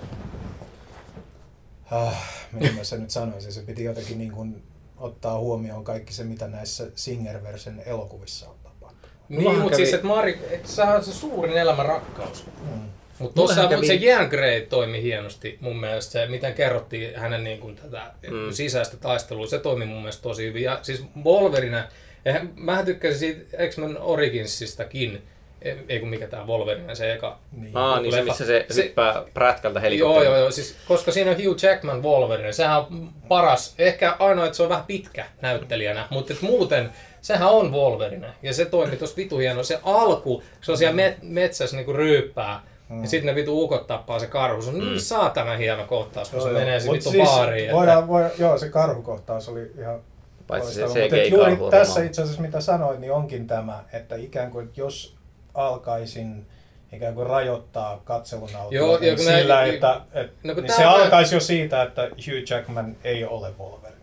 ah, 1.91 2.13
miten 2.51 2.75
mä 2.75 2.83
sen 2.83 3.01
nyt 3.01 3.11
sanoisin, 3.11 3.53
se 3.53 3.61
piti 3.61 3.83
jotenkin 3.83 4.17
niin 4.17 4.31
kuin 4.31 4.63
ottaa 4.97 5.39
huomioon 5.39 5.83
kaikki 5.83 6.13
se, 6.13 6.23
mitä 6.23 6.47
näissä 6.47 6.87
Singer-versen 6.95 7.83
elokuvissa 7.85 8.49
on 8.49 8.55
tapahtunut. 8.63 9.11
Niin, 9.29 9.43
mutta 9.51 9.69
kävi- 9.69 9.75
siis, 9.75 9.93
että 9.93 10.07
Mari, 10.07 10.45
et 10.51 10.67
sehän 10.67 10.95
on 10.95 11.03
se 11.03 11.13
suurin 11.13 11.57
elämän 11.57 11.85
rakkaus. 11.85 12.45
Mm. 12.71 12.81
Mutta 13.19 13.35
tuossa 13.35 13.67
kävi... 13.67 13.87
se 13.87 13.93
Jean 13.93 14.27
Grey 14.27 14.61
toimi 14.61 15.01
hienosti 15.01 15.57
mun 15.61 15.79
mielestä, 15.79 16.11
se 16.11 16.25
miten 16.25 16.53
kerrottiin 16.53 17.15
hänen 17.15 17.43
niin 17.43 17.59
kuin, 17.59 17.75
tätä 17.75 18.01
Mm. 18.31 18.51
sisäistä 18.51 18.97
taistelua, 18.97 19.47
se 19.47 19.59
toimi 19.59 19.85
mun 19.85 19.97
mielestä 19.97 20.23
tosi 20.23 20.45
hyvin. 20.45 20.63
Ja 20.63 20.79
siis 20.81 21.03
Wolverine, 21.23 21.83
eihän, 22.25 22.49
mähän 22.55 22.85
tykkäsin 22.85 23.19
siitä 23.19 23.67
X-Men 23.67 23.97
Originsistakin, 24.01 25.21
ei 25.61 25.77
ei 25.89 25.99
kun 25.99 26.09
mikä 26.09 26.27
tää 26.27 26.45
Wolverine, 26.45 26.95
se 26.95 27.13
eka. 27.13 27.39
Niin. 27.57 27.77
Aa, 27.77 27.99
niin 27.99 28.13
se, 28.13 28.21
missä 28.21 28.45
se, 28.45 28.65
Se- 28.69 28.83
hyppää 28.83 29.23
prätkältä 29.33 29.79
Joo, 29.79 29.83
helikopterilla. 29.83 30.29
joo, 30.35 30.37
joo, 30.37 30.51
siis, 30.51 30.75
koska 30.87 31.11
siinä 31.11 31.31
on 31.31 31.37
Hugh 31.45 31.63
Jackman 31.63 32.03
Wolverine, 32.03 32.51
sehän 32.53 32.77
on 32.77 33.09
paras, 33.27 33.75
ehkä 33.77 34.15
ainoa, 34.19 34.45
että 34.45 34.57
se 34.57 34.63
on 34.63 34.69
vähän 34.69 34.85
pitkä 34.85 35.25
näyttelijänä, 35.41 36.07
mutta 36.09 36.33
et 36.33 36.41
muuten 36.41 36.89
sehän 37.21 37.49
on 37.49 37.71
Wolverine. 37.71 38.27
Ja 38.41 38.53
se 38.53 38.65
toimi 38.65 38.95
tossa 38.95 39.15
vitu 39.17 39.37
hieno. 39.37 39.63
Se 39.63 39.79
alku, 39.83 40.43
se 40.61 40.71
on 40.71 40.77
siellä 40.77 41.09
met- 41.09 41.17
metsässä 41.21 41.75
niinku 41.77 41.93
ryyppää, 41.93 42.61
Mm. 42.93 43.01
ja 43.01 43.09
sitten 43.09 43.25
ne 43.27 43.35
vitu 43.35 43.63
ukot 43.63 43.87
tappaa 43.87 44.19
se 44.19 44.27
karhu. 44.27 44.61
Se 44.61 44.69
on 44.69 44.79
niin 44.79 45.01
saatana 45.01 45.57
hieno 45.57 45.83
kohtaus, 45.85 46.29
kun 46.29 46.39
Joo, 46.39 46.47
se 46.47 46.51
joo. 46.53 46.59
menee 46.59 46.79
se 46.79 46.91
vitu 46.91 47.09
siis 47.09 47.29
baariin. 47.29 47.63
että- 47.63 47.75
Voidaan, 47.75 48.07
voidaan, 48.07 48.31
joo, 48.37 48.57
se 48.57 48.69
karhukohtaus 48.69 49.49
oli 49.49 49.71
ihan 49.79 49.99
Paitsi 50.47 50.73
se 50.73 50.81
loistava. 50.81 51.03
Mutta 51.03 51.49
juuri 51.49 51.71
tässä 51.71 52.03
itse 52.03 52.21
asiassa 52.21 52.41
mitä 52.41 52.61
sanoit, 52.61 52.99
niin 52.99 53.11
onkin 53.13 53.47
tämä, 53.47 53.83
että 53.93 54.15
ikään 54.15 54.51
kuin 54.51 54.69
jos 54.75 55.15
alkaisin 55.53 56.45
ikään 56.93 57.13
kuin 57.15 57.27
rajoittaa 57.27 58.01
katselun 58.03 58.49
Joo, 58.69 58.99
niin 58.99 59.19
sillä, 59.19 59.63
että, 59.63 60.01
että 60.13 60.33
No 60.43 60.53
niin 60.53 60.73
se 60.75 60.87
on- 60.87 60.93
alkaisi 61.01 61.35
jo 61.35 61.39
siitä, 61.39 61.83
että 61.83 62.01
Hugh 62.01 62.49
Jackman 62.51 62.95
ei 63.03 63.25
ole 63.25 63.47
Wolverine. 63.59 63.93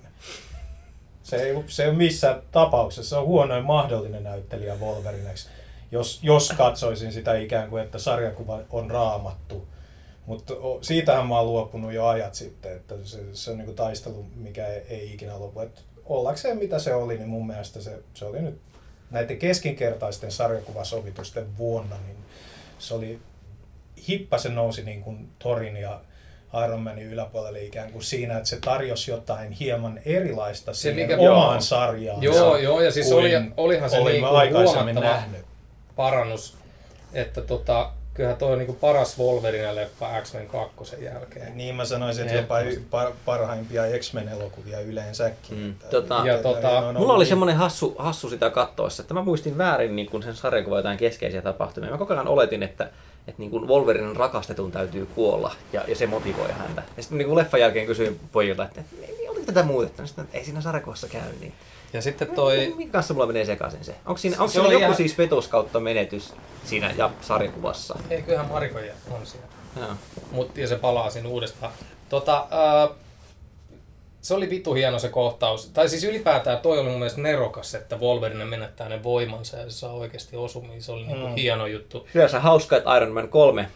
Se 1.22 1.36
ei, 1.36 1.54
se 1.66 1.82
ei 1.82 1.88
ole 1.88 1.96
missään 1.96 2.42
tapauksessa, 2.52 3.08
se 3.10 3.16
on 3.16 3.26
huonoin 3.26 3.64
mahdollinen 3.64 4.24
näyttelijä 4.24 4.74
Wolverineksi, 4.80 5.48
jos, 5.92 6.20
jos 6.22 6.52
katsoisin 6.56 7.12
sitä 7.12 7.34
ikään 7.38 7.70
kuin, 7.70 7.82
että 7.82 7.98
sarjakuva 7.98 8.60
on 8.70 8.90
raamattu. 8.90 9.68
Mutta 10.26 10.54
siitähän 10.80 11.26
mä 11.26 11.38
oon 11.38 11.46
luopunut 11.46 11.92
jo 11.92 12.06
ajat 12.06 12.34
sitten, 12.34 12.72
että 12.76 12.94
se, 13.04 13.18
se 13.32 13.50
on 13.50 13.58
niinku 13.58 13.72
taistelu, 13.72 14.26
mikä 14.36 14.66
ei, 14.66 14.82
ei 14.88 15.12
ikinä 15.14 15.40
lopu. 15.40 15.60
Et 15.60 15.84
ollakseen 16.04 16.58
mitä 16.58 16.78
se 16.78 16.94
oli, 16.94 17.16
niin 17.16 17.28
mun 17.28 17.46
mielestä 17.46 17.80
se, 17.80 18.02
se 18.14 18.24
oli 18.24 18.42
nyt 18.42 18.60
näiden 19.10 19.38
keskinkertaisten 19.38 20.32
sarjakuvasovitusten 20.32 21.58
vuonna, 21.58 21.96
niin 22.06 22.16
se 22.78 22.94
oli 22.94 23.18
hippasen 24.08 24.54
nousi 24.54 24.82
niin 24.84 25.02
kuin 25.02 25.28
Torin 25.38 25.76
ja 25.76 26.00
Iron 26.64 26.80
Manin 26.80 27.06
yläpuolelle 27.06 27.64
ikään 27.64 27.92
kuin 27.92 28.02
siinä, 28.02 28.36
että 28.36 28.48
se 28.48 28.58
tarjosi 28.60 29.10
jotain 29.10 29.52
hieman 29.52 30.00
erilaista 30.04 30.74
Se, 30.74 30.80
siihen 30.80 30.96
mikä- 31.10 31.30
omaan 31.30 31.54
joo. 31.54 31.60
sarjaan. 31.60 32.22
Joo, 32.22 32.56
joo, 32.56 32.80
ja 32.80 32.90
siis 32.92 33.12
oli, 33.12 33.30
olihan 33.56 33.90
se 33.90 34.00
niin 34.00 34.20
kuin 34.20 34.36
aikaisemmin 34.36 34.94
nähnyt. 34.94 35.49
Parannus, 35.96 36.54
että 37.12 37.40
tota, 37.40 37.90
kyllähän 38.14 38.38
toi 38.38 38.52
on 38.52 38.58
niin 38.58 38.76
paras 38.76 39.18
Wolverine-leffa 39.18 40.22
X-Men 40.22 40.46
2 40.46 41.04
jälkeen. 41.04 41.56
Niin 41.56 41.74
mä 41.74 41.84
sanoisin, 41.84 42.24
että 42.24 42.36
jopa 42.36 42.60
y- 42.60 42.68
Ehdottomasti. 42.68 43.12
par- 43.12 43.16
parhaimpia 43.24 43.82
X-Men-elokuvia 43.98 44.80
yleensäkin. 44.80 45.58
Mm, 45.58 45.70
Että- 45.70 45.86
tota- 46.00 46.26
Ja 46.26 46.34
että 46.36 46.48
tota- 46.48 46.98
Mulla 46.98 47.12
oli 47.12 47.18
niin- 47.24 47.28
semmoinen 47.28 47.56
hassu, 47.56 47.94
hassu 47.98 48.30
sitä 48.30 48.50
kattoessa, 48.50 49.02
että 49.02 49.14
mä 49.14 49.22
muistin 49.22 49.58
väärin 49.58 49.96
niin 49.96 50.10
kun 50.10 50.22
sen 50.22 50.34
sarjakuvan 50.36 50.78
jotain 50.78 50.98
keskeisiä 50.98 51.42
tapahtumia. 51.42 51.90
Mä 51.90 51.98
koko 51.98 52.12
ajan 52.14 52.28
oletin, 52.28 52.62
että, 52.62 52.84
että 53.28 53.42
niin 53.42 53.50
Wolverinen 53.52 54.16
rakastetun 54.16 54.72
täytyy 54.72 55.06
kuolla 55.06 55.54
ja, 55.72 55.84
ja 55.88 55.96
se 55.96 56.06
motivoi 56.06 56.52
häntä. 56.52 56.82
Ja 56.96 57.02
sitten 57.02 57.18
niin 57.18 57.34
leffan 57.36 57.60
jälkeen 57.60 57.86
kysyin 57.86 58.20
pojilta, 58.32 58.64
että, 58.64 58.80
niin, 59.00 59.30
oliko 59.30 59.46
tätä 59.46 59.62
muutettu? 59.62 60.06
Sitten, 60.06 60.24
että 60.24 60.38
ei 60.38 60.44
siinä 60.44 60.60
sarjakuvassa 60.60 61.08
käy 61.08 61.20
niin. 61.40 61.52
Ja 61.92 62.02
sitten 62.02 62.28
toi, 62.28 62.74
Minkä 62.76 62.92
kanssa 62.92 63.14
mulla 63.14 63.26
menee 63.26 63.44
sekaisin 63.44 63.84
se? 63.84 63.94
Onko 64.06 64.18
siinä, 64.18 64.36
onko 64.38 64.48
Se 64.48 64.52
siinä 64.52 64.68
joku 64.72 64.78
ihan- 64.84 64.96
siis 64.96 65.14
petos 65.14 65.48
kautta 65.48 65.80
menetys 65.80 66.34
siinä 66.64 66.94
ja 66.98 67.10
sarjakuvassa? 67.20 67.98
ei 68.10 68.22
kyllähän 68.22 68.48
Mariko 68.50 68.78
jää- 68.78 68.96
on 69.10 69.26
siellä. 69.26 69.46
Joo. 69.76 69.88
Mut, 70.32 70.56
ja 70.58 70.68
se 70.68 70.76
palaa 70.76 71.10
sinne 71.10 71.28
uudestaan. 71.28 71.72
Tota, 72.08 72.46
ää, 72.50 72.88
se 74.20 74.34
oli 74.34 74.50
vitu 74.50 74.74
hieno 74.74 74.98
se 74.98 75.08
kohtaus. 75.08 75.66
Tai 75.66 75.88
siis 75.88 76.04
ylipäätään 76.04 76.58
toi 76.58 76.78
oli 76.78 76.88
mun 76.88 76.98
mielestä 76.98 77.20
nerokas, 77.20 77.74
että 77.74 77.96
Wolverine 77.96 78.44
menettää 78.44 78.88
ne 78.88 79.02
voimansa 79.02 79.56
ja 79.56 79.64
se 79.70 79.70
saa 79.78 79.92
oikeasti 79.92 80.36
osumia. 80.36 80.80
Se 80.82 80.92
oli 80.92 81.06
niinku 81.06 81.26
Mm. 81.28 81.34
hieno 81.34 81.66
juttu. 81.66 82.06
Sinänsä 82.12 82.40
hauska, 82.40 82.76
että 82.76 82.96
Iron 82.96 83.12
Man 83.12 83.28
3 83.28 83.68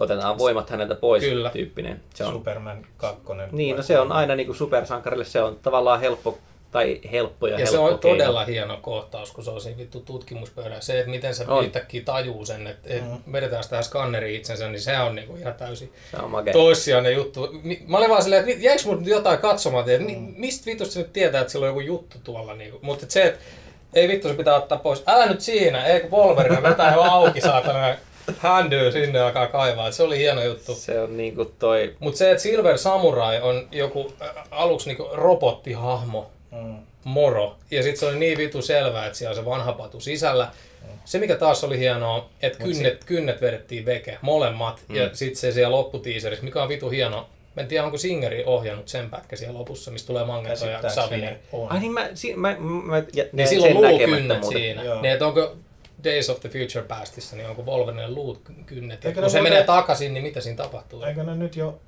otetaan 0.00 0.38
voimat 0.38 0.70
häneltä 0.70 0.94
pois 0.94 1.22
Kyllä. 1.24 1.50
tyyppinen. 1.50 2.00
Se 2.14 2.24
on, 2.24 2.32
Superman 2.32 2.86
2. 2.96 3.22
niin, 3.52 3.76
no 3.76 3.82
se 3.82 3.98
on 3.98 4.12
aina 4.12 4.34
niin 4.36 4.46
kuin 4.46 4.56
supersankarille, 4.56 5.24
se 5.24 5.42
on 5.42 5.58
tavallaan 5.62 6.00
helppo 6.00 6.38
tai 6.72 7.00
helppo 7.12 7.46
ja, 7.46 7.60
Ja 7.60 7.66
se 7.66 7.78
on 7.78 7.98
keino. 7.98 7.98
todella 8.16 8.44
hieno 8.44 8.78
kohtaus, 8.82 9.32
kun 9.32 9.44
se 9.44 9.50
on 9.50 9.60
siinä 9.60 9.78
vittu 9.78 10.00
tutkimuspöydällä. 10.00 10.80
Se, 10.80 10.98
että 10.98 11.10
miten 11.10 11.34
se 11.34 11.44
On. 11.48 11.64
yhtäkkiä 11.64 12.02
tajuu 12.04 12.44
sen, 12.46 12.66
että 12.66 12.94
et 12.94 13.04
Mm. 13.04 13.32
vedetään 13.32 13.64
sitä 13.64 13.82
skanneri 13.82 14.36
itsensä, 14.36 14.68
niin 14.68 14.80
se 14.80 14.98
on 14.98 15.14
niinku 15.14 15.36
ihan 15.36 15.54
täysin 15.54 15.92
Se 16.10 16.16
on 16.16 16.30
makea. 16.30 16.52
toissijainen 16.52 17.14
juttu. 17.14 17.48
Mä 17.86 17.98
olin 17.98 18.10
vaan 18.10 18.22
silleen, 18.22 18.48
että 18.48 18.64
jäikö 18.66 18.82
mut 18.86 18.98
nyt 18.98 19.08
jotain 19.08 19.38
katsomaan, 19.38 19.90
että 19.90 20.04
mi- 20.06 20.34
mistä 20.36 20.66
vitusta 20.66 20.92
se 20.94 20.98
nyt 21.00 21.12
tietää, 21.12 21.40
että 21.40 21.50
sillä 21.52 21.64
on 21.64 21.68
joku 21.70 21.80
juttu 21.80 22.16
tuolla. 22.24 22.54
Niinku. 22.54 22.78
Mutta 22.82 23.06
se, 23.08 23.22
että 23.22 23.40
ei 23.94 24.08
vittu 24.08 24.28
se 24.28 24.34
pitää 24.34 24.56
ottaa 24.56 24.78
pois. 24.78 25.02
Älä 25.06 25.26
nyt 25.26 25.40
siinä, 25.40 25.84
eikö 25.86 26.08
Wolverine 26.08 26.62
vetää 26.62 26.94
jo 26.94 27.02
auki 27.02 27.40
saatana. 27.40 27.94
händyy 28.38 28.92
sinne 28.92 29.20
alkaa 29.20 29.46
kaivaa. 29.46 29.88
Et 29.88 29.94
Se 29.94 30.02
oli 30.02 30.18
hieno 30.18 30.42
juttu. 30.44 30.74
Se 30.74 31.00
on 31.00 31.16
niinku 31.16 31.44
toi... 31.44 31.96
Mutta 31.98 32.18
se, 32.18 32.30
että 32.30 32.42
Silver 32.42 32.78
Samurai 32.78 33.40
on 33.40 33.68
joku 33.72 34.12
äh, 34.22 34.28
aluksi 34.50 34.88
niinku 34.88 35.08
robottihahmo, 35.12 36.30
Mm. 36.52 36.76
moro. 37.04 37.56
Ja 37.70 37.82
sitten 37.82 38.00
se 38.00 38.06
oli 38.06 38.16
niin 38.18 38.38
vitu 38.38 38.62
selvää, 38.62 39.06
että 39.06 39.18
siellä 39.18 39.30
on 39.30 39.36
se 39.36 39.44
vanha 39.44 39.72
patu 39.72 40.00
sisällä. 40.00 40.48
Se 41.04 41.18
mikä 41.18 41.36
taas 41.36 41.64
oli 41.64 41.78
hienoa, 41.78 42.28
että 42.42 42.64
kynnet, 42.64 43.04
kynnet 43.04 43.40
vedettiin 43.40 43.84
veke, 43.86 44.18
molemmat. 44.22 44.80
Mm. 44.88 44.94
Ja 44.96 45.10
sitten 45.12 45.36
se 45.40 45.52
siellä 45.52 45.76
lopputiiserissa, 45.76 46.44
mikä 46.44 46.62
on 46.62 46.68
vitu 46.68 46.90
hieno. 46.90 47.28
Mä 47.56 47.62
en 47.62 47.68
tiedä, 47.68 47.84
onko 47.84 47.98
Singeri 47.98 48.42
ohjannut 48.46 48.88
sen 48.88 49.10
pätkä 49.10 49.36
siellä 49.36 49.58
lopussa, 49.58 49.90
mistä 49.90 50.06
tulee 50.06 50.24
Magneto 50.24 50.66
ja 50.66 50.80
Xavier. 50.88 51.34
on. 51.52 51.72
Ai 51.72 51.80
niin 51.80 51.92
mä, 51.92 52.08
si, 52.14 52.36
mä, 52.36 52.56
mä 52.60 52.96
jä, 52.98 53.04
Niin 53.14 53.28
jäin 53.34 53.48
silloin 53.48 53.72
sen 53.72 53.82
näkemättä 53.82 54.06
luukynnet 54.08 54.40
muuten. 54.40 54.60
siinä. 54.60 54.82
Joo. 54.82 55.02
Niin, 55.02 55.12
että 55.12 55.26
onko 55.26 55.56
Days 56.04 56.30
of 56.30 56.40
the 56.40 56.48
Future 56.48 56.84
Pastissa, 56.88 57.36
niin 57.36 57.48
onko 57.48 57.62
Wolverine 57.62 58.10
luukynnet? 58.10 59.04
Ja 59.04 59.08
Eikö 59.08 59.12
kun 59.14 59.22
ne 59.22 59.28
se 59.28 59.38
muuten- 59.38 59.42
menee 59.52 59.64
takaisin, 59.64 60.14
niin 60.14 60.22
mitä 60.24 60.40
siinä 60.40 60.56
tapahtuu? 60.56 61.02
Eikö 61.02 61.22
ne 61.22 61.34
nyt 61.34 61.56
jo, 61.56 61.80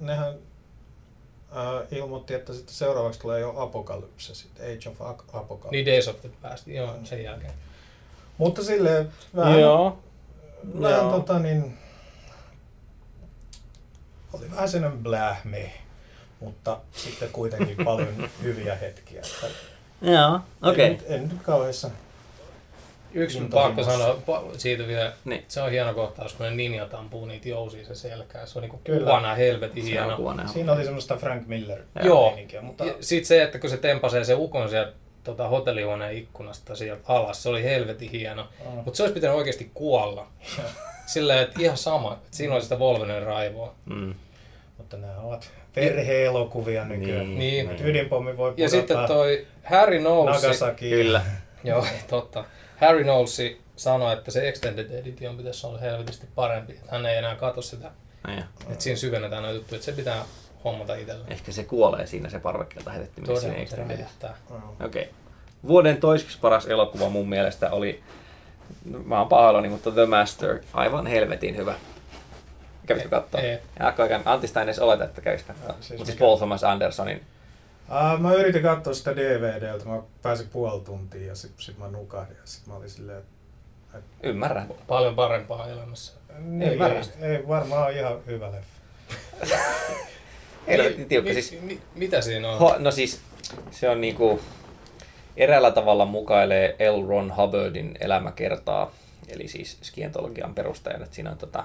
nehän 0.00 0.34
äh, 1.56 1.98
ilmoitti, 1.98 2.34
että 2.34 2.52
sitten 2.52 2.74
seuraavaksi 2.74 3.20
tulee 3.20 3.40
jo 3.40 3.54
Apokalypse, 3.56 4.34
sitten 4.34 4.66
Age 4.66 4.88
of 4.88 5.00
Apocalypse. 5.32 5.70
Niin 5.70 5.86
Days 5.86 6.08
of 6.08 6.20
the 6.20 6.30
Past, 6.42 6.66
joo, 6.66 6.94
sen 7.04 7.22
jälkeen. 7.24 7.52
Mutta 8.38 8.64
silleen 8.64 9.12
vähän, 9.36 9.60
Joo. 9.60 9.98
vähän 10.80 10.98
Joo. 11.00 11.12
tota 11.12 11.38
niin, 11.38 11.78
oli 14.32 14.50
vähän 14.50 14.68
sellainen 14.68 14.98
blähme, 15.02 15.72
mutta 16.40 16.80
sitten 16.92 17.28
kuitenkin 17.32 17.84
paljon 17.84 18.30
hyviä 18.42 18.74
hetkiä. 18.74 19.20
Että 19.20 19.46
Joo, 20.02 20.40
okei. 20.62 20.86
En, 20.86 20.92
nyt- 20.92 21.04
en 21.10 21.28
nyt 21.28 21.42
kauheessa. 21.42 21.90
Yksi 23.14 23.40
Niin 23.40 23.50
pakko 23.50 23.82
sanoa 23.82 24.14
pa- 24.26 24.58
siitä 24.58 24.86
vielä, 24.86 25.12
Niin. 25.24 25.44
se 25.48 25.60
on 25.60 25.70
hieno 25.70 25.94
kohtaus, 25.94 26.34
kun 26.34 26.46
ne 26.46 26.52
ninjat 26.52 26.94
ampuu 26.94 27.26
niitä 27.26 27.48
jousia 27.48 27.84
se 27.86 27.94
selkää. 27.94 28.46
Se 28.46 28.58
on 28.58 28.62
niinku 28.62 28.80
Kyllä. 28.84 29.00
kuvana 29.00 29.34
helvetin 29.34 29.84
Se 29.84 29.90
hieno. 29.90 30.16
kuvana. 30.16 30.46
Siinä 30.48 30.72
oli 30.72 30.84
semmoista 30.84 31.16
Frank 31.16 31.46
Miller 31.46 31.78
Joo. 32.04 32.26
meininkiä, 32.30 32.62
mutta 32.62 32.84
Ja 32.84 32.94
sit 33.00 33.24
se, 33.24 33.42
että 33.42 33.58
kun 33.58 33.70
se 33.70 33.76
tempasee 33.76 34.24
se 34.24 34.34
ukon 34.34 34.68
sieltä 34.70 34.92
tota, 35.24 35.48
hotellihuoneen 35.48 36.16
ikkunasta 36.16 36.76
sieltä 36.76 37.02
alas, 37.08 37.42
se 37.42 37.48
oli 37.48 37.62
helvetin 37.64 38.10
hieno. 38.10 38.48
Mm. 38.64 38.70
Mutta 38.70 38.96
se 38.96 39.02
olisi 39.02 39.14
pitänyt 39.14 39.36
oikeasti 39.36 39.70
kuolla. 39.74 40.26
Silleen, 41.06 41.38
että 41.42 41.62
ihan 41.62 41.76
sama. 41.76 42.12
Että 42.12 42.36
siinä 42.36 42.54
oli 42.54 42.62
sitä 42.62 42.76
Wolveren 42.76 43.22
raivoa. 43.22 43.74
Mm. 43.84 44.14
Mutta 44.78 44.96
nämä 44.96 45.18
ovat 45.20 45.50
perhe-elokuvia 45.74 46.84
nykyään. 46.84 47.38
Niin. 47.38 47.70
Et 47.70 47.80
Ydinpommi 47.80 48.36
voi 48.36 48.48
Ja 48.48 48.54
pudottaa 48.54 48.68
sitten 48.80 48.96
toi 49.06 49.46
Harry 49.64 49.98
Knowles. 49.98 50.42
Nagasaki. 50.42 50.90
Kyllä. 50.90 51.20
Joo, 51.64 51.86
totta. 52.08 52.44
Harry 52.80 53.02
Knowles 53.02 53.38
sanoi, 53.76 54.12
että 54.12 54.30
se 54.30 54.48
Extended 54.48 54.90
Edition 54.90 55.36
pitäisi 55.36 55.66
olla 55.66 55.78
helvetisti 55.78 56.26
parempi. 56.34 56.72
Että 56.72 56.92
hän 56.92 57.06
ei 57.06 57.16
enää 57.16 57.36
katso 57.36 57.62
sitä. 57.62 57.90
Niin. 58.26 58.44
Että 58.68 58.84
siinä 58.84 58.96
syvennetään 58.96 59.42
näitä 59.42 59.56
juttuja, 59.56 59.76
että 59.76 59.86
se 59.86 59.92
pitää 59.92 60.24
hommata 60.64 60.94
itselle. 60.94 61.24
Ehkä 61.28 61.52
se 61.52 61.64
kuolee 61.64 62.06
siinä 62.06 62.28
se 62.28 62.38
parvekkeelta 62.38 62.92
räjähtää. 63.88 64.36
Mm. 64.50 64.86
Okei. 64.86 65.02
Okay. 65.02 65.14
Vuoden 65.66 65.96
toiseksi 65.96 66.38
paras 66.40 66.66
elokuva 66.66 67.08
mun 67.08 67.28
mielestä 67.28 67.70
oli, 67.70 68.02
no, 68.90 68.98
mä 68.98 69.18
oon 69.18 69.28
pahoillani, 69.28 69.68
mutta 69.68 69.90
The 69.90 70.06
Master. 70.06 70.58
Aivan 70.72 71.06
helvetin 71.06 71.56
hyvä. 71.56 71.74
Kävitkö 72.86 73.08
katsoa? 73.08 73.40
Ei. 73.40 73.58
Antista 74.24 74.60
en 74.60 74.68
edes 74.68 74.78
oleta, 74.78 75.04
että 75.04 75.20
kävisikö 75.20 75.52
katsoa. 75.52 75.76
Siis 75.80 75.98
Mutta 75.98 76.04
siis 76.04 76.18
Paul 76.18 76.36
Thomas 76.36 76.64
Andersonin. 76.64 77.22
Uh, 77.88 78.20
mä 78.20 78.34
yritin 78.34 78.62
katsoa 78.62 78.94
sitä 78.94 79.16
DVDltä, 79.16 79.84
mä 79.84 80.02
pääsin 80.22 80.48
puoli 80.48 80.80
tuntia 80.80 81.26
ja 81.28 81.34
sit, 81.34 81.52
sit 81.58 81.78
mä 81.78 81.88
nukahdin 81.88 82.36
ja 82.36 82.42
sit 82.44 82.66
mä 82.66 82.74
olin 82.74 82.90
silleen, 82.90 83.18
että 83.18 84.06
Ymmärrän. 84.22 84.68
Paljon 84.88 85.14
parempaa 85.14 85.68
elämässä. 85.68 86.12
niin, 86.38 86.62
ei, 86.72 86.78
ei, 87.20 87.48
varmaan 87.48 87.82
ole 87.86 87.92
ihan 87.98 88.18
hyvä 88.26 88.50
leffa. 88.52 89.56
Helvetin 90.66 91.08
tiukka. 91.08 91.28
Mi- 91.28 91.42
Siis, 91.42 91.62
mi- 91.62 91.80
mitä 91.94 92.20
siinä 92.20 92.50
on? 92.52 92.58
ho, 92.58 92.74
no 92.78 92.90
siis, 92.90 93.20
se 93.70 93.88
on 93.88 94.00
niinku, 94.00 94.40
eräällä 95.36 95.70
tavalla 95.70 96.04
mukailee 96.04 96.76
L. 96.90 97.08
Ron 97.08 97.36
Hubbardin 97.36 97.94
elämäkertaa, 98.00 98.92
eli 99.28 99.48
siis 99.48 99.78
skientologian 99.82 100.54
perustajan, 100.54 101.02
että 101.02 101.14
siinä 101.14 101.30
on 101.30 101.38
tota, 101.38 101.64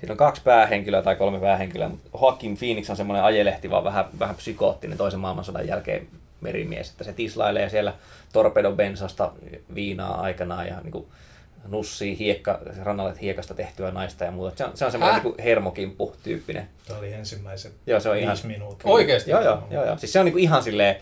Siinä 0.00 0.12
on 0.12 0.16
kaksi 0.16 0.42
päähenkilöä 0.42 1.02
tai 1.02 1.16
kolme 1.16 1.40
päähenkilöä, 1.40 1.88
mutta 1.88 2.10
Joaquin 2.14 2.56
Phoenix 2.56 2.90
on 2.90 2.96
semmoinen 2.96 3.24
ajelehtiva, 3.24 3.84
vähän, 3.84 4.04
vähän 4.18 4.36
psykoottinen 4.36 4.98
toisen 4.98 5.20
maailmansodan 5.20 5.68
jälkeen 5.68 6.08
merimies, 6.40 6.90
että 6.90 7.04
se 7.04 7.12
tislailee 7.12 7.68
siellä 7.68 7.94
torpedobensasta 8.32 9.32
viinaa 9.74 10.20
aikanaan 10.20 10.66
ja 10.66 10.80
niin 10.80 10.92
kuin, 10.92 11.06
nussii 11.68 12.18
hiekka, 12.18 12.58
rannalle 12.82 13.14
hiekasta 13.20 13.54
tehtyä 13.54 13.90
naista 13.90 14.24
ja 14.24 14.30
muuta. 14.30 14.56
Se 14.56 14.64
on, 14.64 14.70
se 14.74 14.84
on 14.84 14.90
semmoinen 14.90 15.22
niin 15.22 15.34
hermokimppu 15.38 16.16
tyyppinen. 16.22 16.68
Tämä 16.86 16.98
oli 16.98 17.12
ensimmäiset 17.12 17.72
Joo, 17.86 18.00
se 18.00 18.08
on 18.08 18.16
ihan... 18.16 18.28
viisi 18.28 18.46
minuuttia. 18.46 18.90
Oikeesti? 18.90 19.30
Joo, 19.30 19.42
joo, 19.42 19.66
joo, 19.70 19.84
joo. 19.84 19.98
Siis 19.98 20.12
se 20.12 20.18
on 20.18 20.24
niin 20.24 20.32
kuin 20.32 20.42
ihan 20.42 20.62
silleen 20.62 20.96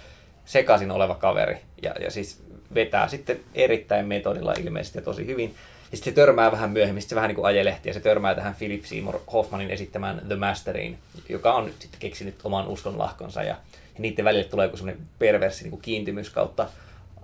sekaisin 0.44 0.90
oleva 0.90 1.14
kaveri 1.14 1.58
ja, 1.82 1.94
ja 2.00 2.10
siis 2.10 2.42
vetää 2.74 3.08
sitten 3.08 3.40
erittäin 3.54 4.06
metodilla 4.06 4.52
ilmeisesti 4.52 4.98
ja 4.98 5.02
tosi 5.02 5.26
hyvin. 5.26 5.54
Ja 5.90 5.96
sitten 5.96 6.12
se 6.12 6.14
törmää 6.14 6.52
vähän 6.52 6.70
myöhemmin, 6.70 7.02
sitten 7.02 7.10
se 7.10 7.16
vähän 7.16 7.28
niin 7.28 7.36
kuin 7.36 7.46
ajelehti 7.46 7.88
ja 7.88 7.94
se 7.94 8.00
törmää 8.00 8.34
tähän 8.34 8.54
Philip 8.54 8.84
Seymour 8.84 9.20
Hoffmanin 9.32 9.70
esittämään 9.70 10.22
The 10.26 10.36
Masteriin, 10.36 10.98
joka 11.28 11.54
on 11.54 11.70
sitten 11.78 12.00
keksinyt 12.00 12.34
oman 12.44 12.68
uskonlahkonsa 12.68 13.42
ja, 13.42 13.48
ja 13.48 13.98
niiden 13.98 14.24
välille 14.24 14.44
tulee 14.44 14.66
joku 14.66 14.76
semmoinen 14.76 15.06
perversi 15.18 15.62
niin 15.62 15.70
kuin 15.70 15.82
kiintymys 15.82 16.30
kautta 16.30 16.66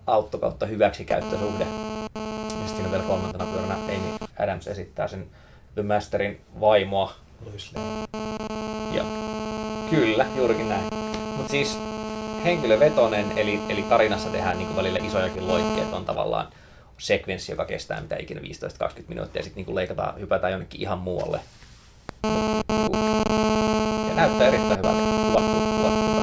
autto 0.07 0.39
kautta 0.39 0.67
hyväksikäyttösuhde. 0.67 1.67
Ja 2.63 2.69
sitten 2.69 2.91
vielä 2.91 3.05
kolmantena 3.05 3.47
pyöränä 3.47 3.75
Amy 3.75 4.29
Adams 4.39 4.67
esittää 4.67 5.09
sen 5.09 5.27
The 5.75 5.83
Masterin 5.83 6.41
vaimoa, 6.61 7.15
ja 8.93 9.05
kyllä, 9.91 10.27
juurikin 10.37 10.69
näin. 10.69 10.95
Mutta 11.37 11.51
siis 11.51 11.79
henkilövetonen, 12.45 13.39
eli, 13.39 13.61
eli 13.69 13.83
tarinassa 13.83 14.29
tehdään 14.29 14.59
niin 14.59 14.77
välillä 14.77 14.99
isojakin 15.03 15.49
loikkeet, 15.49 15.93
on 15.93 16.05
tavallaan 16.05 16.49
sekvenssi, 16.99 17.53
joka 17.53 17.65
kestää 17.65 18.01
mitä 18.01 18.17
ikinä 18.17 18.41
15-20 18.41 18.45
minuuttia, 19.09 19.41
ja 19.41 19.45
sitten 19.45 19.65
niin 19.65 19.75
leikataan, 19.75 20.21
hypätään 20.21 20.53
jonnekin 20.53 20.81
ihan 20.81 20.99
muualle. 20.99 21.41
Ja 24.09 24.15
näyttää 24.15 24.49
erittäin 24.49 24.79
hyvältä 24.79 25.03
kuvattu, 25.27 25.61
kuvattu 25.77 26.15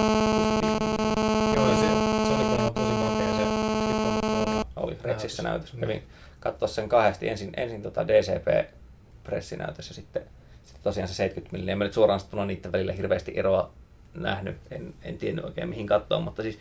Joo, 1.55 1.69
ja 1.69 1.75
se, 1.75 1.87
se 2.27 2.33
oli 2.33 2.43
kyllä 2.43 2.69
tosi 2.69 2.91
makea 2.91 3.35
se. 3.35 3.43
On, 3.43 4.63
oli 4.75 4.97
Rexissä 5.03 5.43
näytös. 5.43 5.73
Niin. 5.73 5.81
Kävin 5.81 6.03
katsoa 6.39 6.67
sen 6.67 6.89
kahdesti. 6.89 7.29
Ensin, 7.29 7.51
ensin 7.57 7.81
tota 7.81 8.07
DCP-pressinäytös 8.07 9.87
ja 9.87 9.93
sitten, 9.95 10.23
sitten 10.63 10.83
tosiaan 10.83 11.07
se 11.07 11.13
70 11.13 11.57
milliä. 11.57 11.71
En 11.71 11.77
mä 11.77 11.83
nyt 11.83 11.93
suoraan 11.93 12.19
sanottuna 12.19 12.45
niiden 12.45 12.71
välillä 12.71 12.93
hirveästi 12.93 13.33
eroa 13.35 13.71
nähnyt. 14.13 14.57
En, 14.71 14.93
en 15.03 15.17
tiennyt 15.17 15.45
oikein 15.45 15.69
mihin 15.69 15.87
katsoa, 15.87 16.19
mutta 16.19 16.41
siis 16.41 16.59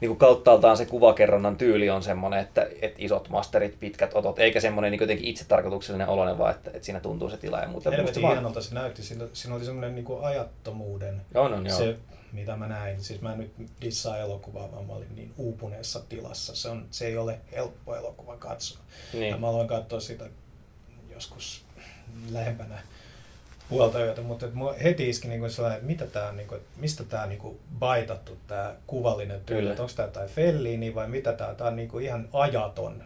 niin 0.00 0.08
kuin 0.08 0.18
kauttaaltaan 0.18 0.76
se 0.76 0.86
kuvakerronnan 0.86 1.56
tyyli 1.56 1.90
on 1.90 2.02
semmoinen, 2.02 2.40
että, 2.40 2.66
että 2.82 2.98
isot 3.02 3.28
masterit, 3.28 3.80
pitkät 3.80 4.10
otot, 4.14 4.38
eikä 4.38 4.60
semmoinen 4.60 4.90
niin 4.92 5.00
jotenkin 5.00 5.26
itsetarkoituksellinen 5.26 6.08
oloinen, 6.08 6.38
vaan 6.38 6.54
että, 6.54 6.70
että 6.70 6.86
siinä 6.86 7.00
tuntuu 7.00 7.30
se 7.30 7.36
tila 7.36 7.60
ja 7.60 7.68
muuta. 7.68 7.90
Helvetin 7.90 8.22
vaan- 8.22 8.34
hienolta 8.34 8.60
se 8.62 8.74
näytti. 8.74 9.02
Siinä, 9.02 9.24
siinä 9.32 9.56
oli 9.56 9.64
semmoinen 9.64 9.94
niinku 9.94 10.18
ajattomuuden 10.22 11.20
On, 11.34 11.54
on, 11.54 11.66
joo. 11.66 11.78
se, 11.78 11.96
mitä 12.32 12.56
mä 12.56 12.66
näin. 12.66 13.02
Siis 13.02 13.20
mä 13.20 13.32
en 13.32 13.38
nyt 13.38 13.52
dissaa 13.80 14.18
elokuvaa, 14.18 14.72
vaan 14.72 14.86
mä 14.86 14.92
olin 14.92 15.16
niin 15.16 15.32
uupuneessa 15.36 16.00
tilassa. 16.08 16.56
Se, 16.56 16.68
on, 16.68 16.86
se 16.90 17.06
ei 17.06 17.16
ole 17.16 17.40
helppo 17.52 17.96
elokuva 17.96 18.36
katsoa. 18.36 18.78
Niin. 19.12 19.30
Ja 19.30 19.36
mä 19.36 19.48
aloin 19.48 19.68
katsoa 19.68 20.00
sitä 20.00 20.24
joskus 21.14 21.64
lähempänä 22.30 22.78
puolta 23.68 24.04
yötä, 24.04 24.22
mutta 24.22 24.46
et 24.46 24.54
mua 24.54 24.74
heti 24.82 25.08
iski 25.08 25.28
niinku 25.28 25.50
sellainen, 25.50 25.76
että 25.76 25.86
mitä 25.86 26.06
tää 26.06 26.28
on, 26.28 26.36
niinku, 26.36 26.54
että 26.54 26.68
mistä 26.76 27.04
tämä 27.04 27.26
niinku 27.26 27.60
baitattu 27.78 28.38
tämä 28.46 28.74
kuvallinen 28.86 29.40
tyyli, 29.46 29.70
onko 29.70 29.92
tämä 29.96 30.06
jotain 30.08 30.28
Fellini 30.28 30.94
vai 30.94 31.08
mitä 31.08 31.32
tämä 31.32 31.54
Tämä 31.54 31.70
on 31.70 31.76
niinku 31.76 31.98
ihan 31.98 32.28
ajaton, 32.32 33.04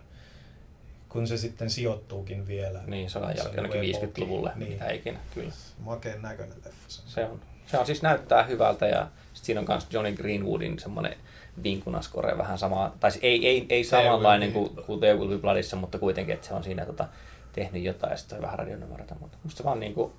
kun 1.09 1.27
se 1.27 1.37
sitten 1.37 1.71
sijoittuukin 1.71 2.47
vielä. 2.47 2.81
Niin, 2.87 3.11
sodan 3.11 3.29
Se 3.29 3.33
on 3.33 3.45
jälkeen 3.45 3.57
jonnekin 3.57 3.81
niinku 3.81 4.07
50-luvulle, 4.07 4.53
Niin. 4.57 4.73
mitä 4.73 4.91
ikinä, 4.91 5.19
kyllä. 5.35 5.53
Makeen 5.79 6.23
näköinen 6.23 6.57
leffa. 6.65 6.89
Se 6.89 7.01
on. 7.03 7.09
Se 7.09 7.25
on, 7.25 7.41
se 7.67 7.79
on 7.79 7.87
siis 7.87 8.03
näyttää 8.03 8.43
hyvältä 8.43 8.87
ja 8.87 9.09
sit 9.35 9.45
siinä 9.45 9.61
on 9.61 9.67
myös 9.69 9.87
Johnny 9.91 10.13
Greenwoodin 10.13 10.79
semmoinen 10.79 11.17
vinkunaskore 11.63 12.39
vähän 12.39 12.59
sama, 12.59 12.93
tai 13.01 13.11
siis 13.11 13.25
ei, 13.25 13.49
ei, 13.49 13.67
ei 13.69 13.85
samanlainen 13.85 14.53
kuin, 14.53 14.71
kuin 14.87 15.01
There 15.01 15.19
Will 15.19 15.29
Be 15.29 15.39
Bloodissa, 15.39 15.77
mutta 15.77 15.99
kuitenkin, 15.99 16.35
että 16.35 16.49
se 16.49 16.55
on 16.55 16.65
siinä 16.65 16.87
tota, 16.87 17.09
tehnyt 17.53 17.83
jotain 17.83 18.11
ja 18.11 18.17
sitten 18.17 18.39
on 18.39 18.43
vähän 18.43 18.59
radionumeroita, 18.59 19.17
mutta 19.21 19.39
musta 19.45 19.59
se 19.59 19.65
vaan 19.65 19.81
niinku, 19.81 20.13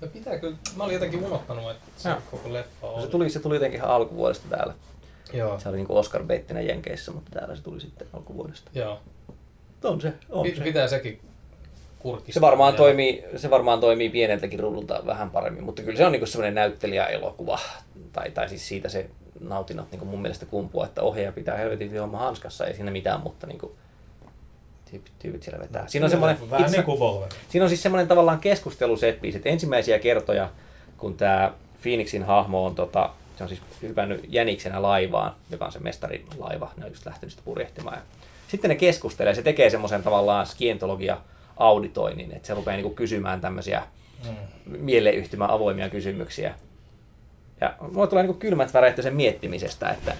No 0.00 0.08
pitää 0.08 0.38
kyllä, 0.38 0.56
mä 0.76 0.84
olin 0.84 0.94
jotenkin 0.94 1.24
unohtanut, 1.24 1.70
että 1.70 1.86
se 1.96 2.08
Joo. 2.08 2.18
koko 2.30 2.52
leffa 2.52 2.86
oli. 2.86 3.02
se 3.02 3.08
tuli, 3.08 3.30
se 3.30 3.40
tuli 3.40 3.56
jotenkin 3.56 3.78
ihan 3.80 3.90
alkuvuodesta 3.90 4.48
täällä. 4.50 4.74
Joo. 5.32 5.60
Se 5.60 5.68
oli 5.68 5.76
niinku 5.76 5.96
Oscar 5.96 6.24
Beittinen 6.24 6.66
Jenkeissä, 6.66 7.12
mutta 7.12 7.30
täällä 7.30 7.56
se 7.56 7.62
tuli 7.62 7.80
sitten 7.80 8.08
alkuvuodesta. 8.12 8.70
Joo. 8.74 9.00
On 9.84 10.00
se, 10.00 10.12
on 10.30 10.46
Pit- 10.46 10.56
se. 10.56 10.62
Pitää 10.62 10.88
sekin 10.88 11.20
kurkistaa. 11.98 12.34
Se 12.34 12.40
varmaan, 12.40 12.72
vielä. 12.72 12.78
toimii, 12.78 13.24
se 13.36 13.50
varmaan 13.50 13.80
toimii 13.80 14.10
pieneltäkin 14.10 14.60
ruudulta 14.60 15.02
vähän 15.06 15.30
paremmin, 15.30 15.64
mutta 15.64 15.82
kyllä 15.82 15.98
se 15.98 16.06
on 16.06 16.12
niinku 16.12 16.26
semmoinen 16.26 16.54
näyttelijäelokuva, 16.54 17.58
tai, 18.12 18.30
tai 18.30 18.48
siis 18.48 18.68
siitä 18.68 18.88
se 18.88 19.10
nautinnot 19.40 19.90
niinku 19.90 20.06
mun 20.06 20.22
mielestä 20.22 20.46
kumpua, 20.46 20.84
että 20.86 21.02
ohjaaja 21.02 21.32
pitää 21.32 21.56
helvetin 21.56 22.00
homma 22.00 22.18
hanskassa, 22.18 22.66
ei 22.66 22.74
siinä 22.74 22.90
mitään, 22.90 23.20
mutta 23.20 23.46
niinku, 23.46 23.76
tyypit, 24.90 25.42
siellä 25.42 25.60
vetää. 25.60 25.86
Siinä 25.88 26.06
on 26.06 26.10
semmoinen, 26.10 26.50
Vähän 26.50 26.66
itse, 26.66 26.76
niin 26.76 26.84
kuin 26.84 27.24
siinä 27.48 27.64
on 27.64 27.68
siis 27.68 27.82
semmoinen 27.82 28.08
tavallaan 28.08 28.38
keskustelusetpiis, 28.38 29.36
että 29.36 29.48
ensimmäisiä 29.48 29.98
kertoja, 29.98 30.50
kun 30.98 31.16
tämä 31.16 31.52
Phoenixin 31.82 32.22
hahmo 32.22 32.66
on, 32.66 32.74
tota, 32.74 33.10
se 33.36 33.42
on 33.42 33.48
siis 33.48 33.60
hypännyt 33.82 34.24
jäniksenä 34.28 34.82
laivaan, 34.82 35.34
joka 35.50 35.64
on 35.64 35.72
se 35.72 35.78
mestarin 35.78 36.26
laiva, 36.38 36.70
ne 36.76 36.84
on 36.84 36.90
just 36.90 37.06
lähtenyt 37.06 37.30
sitä 37.30 37.42
purjehtimaan. 37.44 37.96
Ja 37.96 38.02
sitten 38.48 38.68
ne 38.68 38.74
keskustelee, 38.74 39.34
se 39.34 39.42
tekee 39.42 39.70
semmoisen 39.70 40.02
tavallaan 40.02 40.46
skientologia 40.46 41.18
auditoinnin, 41.56 42.32
että 42.32 42.46
se 42.46 42.54
rupeaa 42.54 42.76
niinku 42.76 42.94
kysymään 42.94 43.40
tämmöisiä 43.40 43.82
Mm. 44.24 45.40
avoimia 45.48 45.88
kysymyksiä. 45.88 46.54
Ja 47.60 47.74
mulla 47.92 48.06
tulee 48.06 48.22
niinku 48.22 48.38
kylmät 48.38 48.74
väreet 48.74 49.02
sen 49.02 49.16
miettimisestä, 49.16 49.88
että. 49.90 50.14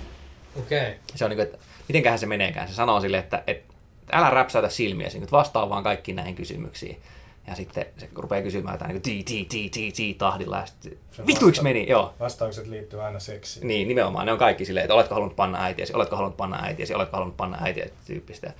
Okay. 0.58 0.92
se 1.14 1.24
on 1.24 1.30
niinku, 1.30 1.42
että 1.42 1.58
mitenköhän 1.88 2.18
se 2.18 2.26
meneekään. 2.26 2.68
Se 2.68 2.74
sanoo 2.74 3.00
sille, 3.00 3.18
että, 3.18 3.42
että 3.46 3.74
älä 4.12 4.30
räpsäytä 4.30 4.68
silmiä, 4.68 5.06
että 5.06 5.30
vastaa 5.30 5.68
vaan 5.68 5.82
kaikki 5.82 6.12
näihin 6.12 6.34
kysymyksiin. 6.34 7.00
Ja 7.46 7.54
sitten 7.54 7.86
se 7.98 8.08
rupeaa 8.14 8.42
kysymään 8.42 8.74
jotain 8.74 8.88
niin 8.88 9.02
ti, 9.02 9.22
ti, 9.24 9.46
ti, 9.48 9.70
ti, 9.70 9.92
ti, 9.92 10.14
tahdilla. 10.14 10.58
Ja 10.58 10.66
sitten, 10.66 10.98
vituiksi 11.26 11.62
meni, 11.62 11.88
joo. 11.88 12.14
Vastaukset 12.20 12.66
liittyy 12.66 13.02
aina 13.02 13.20
seksiin. 13.20 13.68
Niin, 13.68 13.88
nimenomaan. 13.88 14.26
Ne 14.26 14.32
on 14.32 14.38
kaikki 14.38 14.64
silleen, 14.64 14.84
että 14.84 14.94
oletko 14.94 15.14
halunnut 15.14 15.36
panna 15.36 15.62
äitiäsi, 15.62 15.94
oletko 15.94 16.16
halunnut 16.16 16.36
panna 16.36 16.62
äitiäsi, 16.62 16.94
oletko 16.94 17.16
halunnut 17.16 17.36
panna 17.36 17.58
äitiäsi, 17.60 17.92
tyyppistä. 18.06 18.52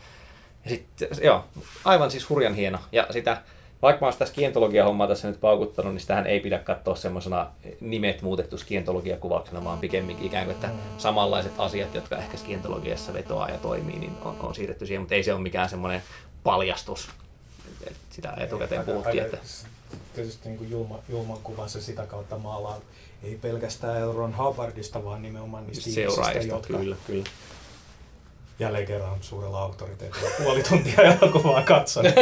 Ja 0.65 0.71
sitten, 0.71 1.09
joo, 1.23 1.45
aivan 1.85 2.11
siis 2.11 2.29
hurjan 2.29 2.55
hieno. 2.55 2.79
Ja 2.93 3.07
sitä, 3.11 3.43
vaikka 3.83 4.01
mä 4.01 4.07
oon 4.07 4.13
sitä 4.13 4.27
skientologia-hommaa 4.27 5.09
tässä 5.09 5.29
nyt 5.29 5.41
paukuttanut, 5.41 5.93
niin 5.93 6.01
sitähän 6.01 6.27
ei 6.27 6.41
pidä 6.41 6.59
katsoa 6.59 6.95
semmoisena 6.95 7.51
nimet 7.81 8.23
muutettu 8.23 8.59
skientologia-kuvauksena, 8.59 9.65
vaan 9.65 9.79
pikemminkin 9.79 10.27
ikään 10.27 10.45
kuin, 10.45 10.55
että 10.55 10.69
samanlaiset 10.99 11.53
asiat, 11.59 11.95
jotka 11.95 12.17
ehkä 12.17 12.37
skientologiassa 12.37 13.13
vetoaa 13.15 13.51
ja 13.51 13.59
toimii, 13.59 13.99
niin 13.99 14.13
on, 14.25 14.37
on 14.41 14.55
siirretty 14.55 14.87
siihen, 14.87 15.01
mutta 15.03 15.15
ei 15.15 15.23
se 15.23 15.33
ole 15.33 15.43
mikään 15.43 15.69
semmoinen 15.69 16.03
paljastus. 16.43 17.09
Sitä 18.11 18.35
etukäteen 18.37 18.81
Aika- 18.81 18.93
puhuttiin, 18.93 19.25
aika- 19.25 19.37
että 19.37 19.49
Tietysti 20.15 20.49
niin 20.49 20.59
kuin 20.59 20.71
Julma, 20.71 20.99
Julman 21.09 21.39
kuvan 21.43 21.69
se 21.69 21.81
sitä 21.81 22.07
kautta 22.07 22.39
maalaa 22.39 22.81
ei 23.23 23.39
pelkästään 23.43 24.01
Elron 24.01 24.33
Havardista, 24.33 25.05
vaan 25.05 25.23
nimenomaan 25.23 25.67
niistä 25.67 25.91
ihmisistä, 25.91 26.55
jotka 26.55 26.79
kyllä, 26.79 26.97
kyllä. 27.07 27.25
Jälleen 28.59 28.87
kerran 28.87 29.19
suurella 29.21 29.63
auktoriteetilla 29.63 30.29
puoli 30.43 30.63
tuntia 30.63 31.03
elokuvaa 31.03 31.63
katsonut. 31.63 32.13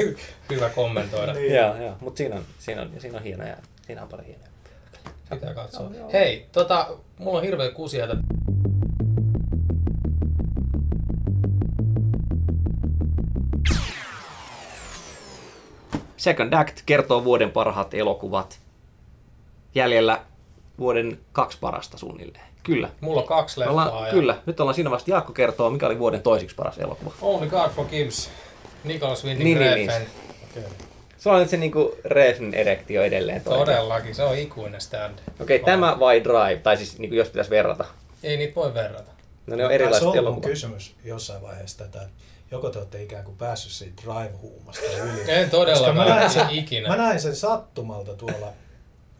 Hyvä 0.50 0.70
kommentoida. 0.70 1.32
Niin. 1.32 1.54
Joo, 1.54 1.76
joo. 1.76 1.96
mutta 2.00 2.18
siinä 2.18 2.36
on, 2.36 2.44
siinä, 2.58 2.82
on, 2.82 2.90
siinä 2.98 3.18
on 3.18 3.24
hienoja, 3.24 3.56
siinä 3.86 4.02
on 4.02 4.08
paljon 4.08 4.26
hienoja. 4.26 4.48
Pitää 5.30 5.54
katsoa. 5.54 5.82
Joo, 5.82 5.92
joo. 5.94 6.12
Hei, 6.12 6.46
tota, 6.52 6.88
mulla 7.18 7.38
on 7.38 7.44
hirveä 7.44 7.70
kusia 7.70 8.06
tätä. 8.06 8.22
Second 16.16 16.52
Act 16.52 16.80
kertoo 16.86 17.24
vuoden 17.24 17.50
parhaat 17.50 17.94
elokuvat. 17.94 18.60
Jäljellä 19.74 20.24
vuoden 20.78 21.20
kaksi 21.32 21.58
parasta 21.60 21.98
suunnilleen. 21.98 22.51
Kyllä. 22.62 22.88
Mulla 23.00 23.20
on 23.20 23.26
kaksi 23.26 23.60
leffaa. 23.60 23.72
ollaan, 23.72 24.06
ja 24.06 24.12
kyllä. 24.12 24.36
Nyt 24.46 24.60
ollaan 24.60 24.74
siinä 24.74 24.90
vasta. 24.90 25.10
Jaakko 25.10 25.32
kertoo, 25.32 25.70
mikä 25.70 25.86
oli 25.86 25.98
vuoden 25.98 26.22
toisiksi 26.22 26.56
paras 26.56 26.78
elokuva. 26.78 27.12
Only 27.20 27.48
God 27.48 27.70
Forgives. 27.70 28.30
Nicholas 28.84 29.24
Winding 29.24 29.44
Niin, 29.44 29.74
niin, 29.74 29.88
Refn. 29.88 30.06
Okei. 30.50 30.62
Se 31.18 31.30
on 31.30 31.40
nyt 31.40 31.48
se 31.48 31.56
niinku 31.56 31.96
Refn 32.04 32.54
erektio 32.54 33.02
edelleen. 33.02 33.40
toinen. 33.40 33.66
Todellakin, 33.66 34.14
se 34.14 34.22
on 34.22 34.38
ikuinen 34.38 34.80
stand. 34.80 35.18
Okei, 35.40 35.56
okay, 35.56 35.72
tämä 35.72 36.00
vai 36.00 36.24
Drive? 36.24 36.60
Tai 36.62 36.76
siis 36.76 36.98
niinku, 36.98 37.16
jos 37.16 37.28
pitäisi 37.28 37.50
verrata. 37.50 37.84
Ei 38.22 38.36
niitä 38.36 38.54
voi 38.54 38.74
verrata. 38.74 39.12
No 39.46 39.56
ne 39.56 39.64
on 39.64 39.72
erilaiset 39.72 40.02
olla 40.02 40.14
mun 40.14 40.24
elokuvat. 40.24 40.48
kysymys 40.48 40.94
jossain 41.04 41.42
vaiheessa 41.42 41.78
tätä, 41.78 42.02
että 42.02 42.14
joko 42.50 42.70
te 42.70 42.78
olette 42.78 43.02
ikään 43.02 43.24
kuin 43.24 43.36
päässyt 43.36 43.72
siitä 43.72 44.02
drive-huumasta 44.02 44.86
yli. 45.02 45.20
En 45.28 45.50
todellakaan, 45.50 45.96
mä 45.96 46.04
näin, 46.04 46.30
sen, 46.30 46.50
ikinä. 46.50 46.88
mä 46.88 46.96
näin 46.96 47.20
sen 47.20 47.36
sattumalta 47.36 48.14
tuolla 48.14 48.46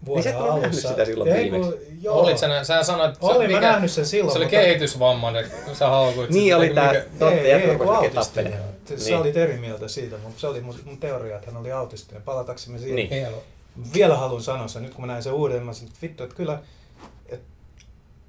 vuoden 0.06 0.24
Niin 0.24 0.32
sä 0.32 0.38
et 0.38 0.42
ole 0.44 0.48
nähnyt 0.48 0.64
alussa. 0.72 0.88
sitä 0.88 1.04
silloin 1.04 1.32
Ei, 1.32 1.42
viimeksi. 1.44 1.70
kun- 1.70 1.80
joo. 2.02 2.18
Olit 2.20 2.38
sä, 2.38 2.64
sä 2.64 2.82
sanoit, 2.82 3.12
että 3.12 3.26
Olin 3.26 3.52
mä 3.52 3.60
nähnyt 3.60 3.90
sen 3.90 4.06
silloin, 4.06 4.32
Se 4.32 4.38
oli 4.38 4.44
mutta- 4.46 4.60
kehitysvammainen, 4.60 5.46
sä 5.72 5.88
haukuit. 5.88 6.30
Niin 6.30 6.44
sitä, 6.44 6.56
oli 6.56 6.64
niin 6.66 6.74
tää- 6.74 6.92
mikä- 6.92 7.04
Totta, 7.18 7.92
autistinen. 7.96 8.14
tappelemaan. 8.24 8.72
Sä 8.96 9.04
Niin. 9.04 9.16
olit 9.18 9.36
eri 9.36 9.56
mieltä 9.58 9.88
siitä, 9.88 10.16
mutta 10.18 10.40
se 10.40 10.46
oli 10.46 10.60
mun, 10.60 10.74
mun 10.84 10.98
teoria, 10.98 11.36
että 11.36 11.50
hän 11.50 11.60
oli 11.60 11.72
autistinen. 11.72 12.22
Palataksemme 12.22 12.78
siihen. 12.78 12.96
Niin. 12.96 13.26
Vielä 13.94 14.16
haluan 14.16 14.42
sanoa 14.42 14.68
sen, 14.68 14.82
nyt 14.82 14.94
kun 14.94 15.00
mä 15.06 15.12
näin 15.12 15.22
sen 15.22 15.32
uuden, 15.32 15.62
mä 15.62 15.72
sanoin, 15.72 15.88
että 15.92 16.02
vittu, 16.02 16.22
että 16.22 16.36
kyllä, 16.36 16.58
et, 17.28 17.40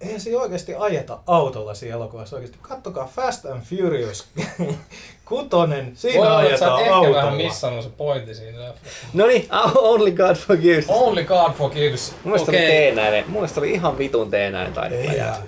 eihän 0.02 0.22
se 0.22 0.38
oikeasti 0.38 0.76
ajeta 0.76 1.20
autolla 1.28 1.74
siinä 1.74 1.95
elokuvassa 1.95 2.36
oikeasti. 2.36 2.58
Kattokaa 2.62 3.12
Fast 3.16 3.45
and 3.45 3.62
Furious 3.62 4.26
kutonen, 5.38 5.86
Voi 5.86 5.96
siinä 5.96 6.22
olla, 6.28 6.44
että 6.44 6.58
sä 6.58 6.66
ajetaan 6.66 6.82
ehkä 6.82 6.96
autolla. 6.96 7.18
vähän 7.18 7.34
missannut 7.34 7.84
se 7.84 7.90
pointti 7.98 8.36
siinä. 8.36 8.74
No 9.14 9.26
niin, 9.28 9.48
Only 9.76 10.12
God 10.12 10.36
Forgives. 10.36 10.88
Mun 10.88 10.98
Only 11.08 11.24
God 11.24 11.52
Forgives. 11.54 12.16
mielestä 12.24 12.52
oli 12.52 12.58
Okei. 12.58 12.68
teenäinen. 12.70 13.24
Mun 13.28 13.34
mielestä 13.34 13.60
oli 13.60 13.72
ihan 13.72 13.98
vitun 13.98 14.32
teenäinen 14.32 14.68
Ei, 14.70 14.74
taidetta. 14.76 15.42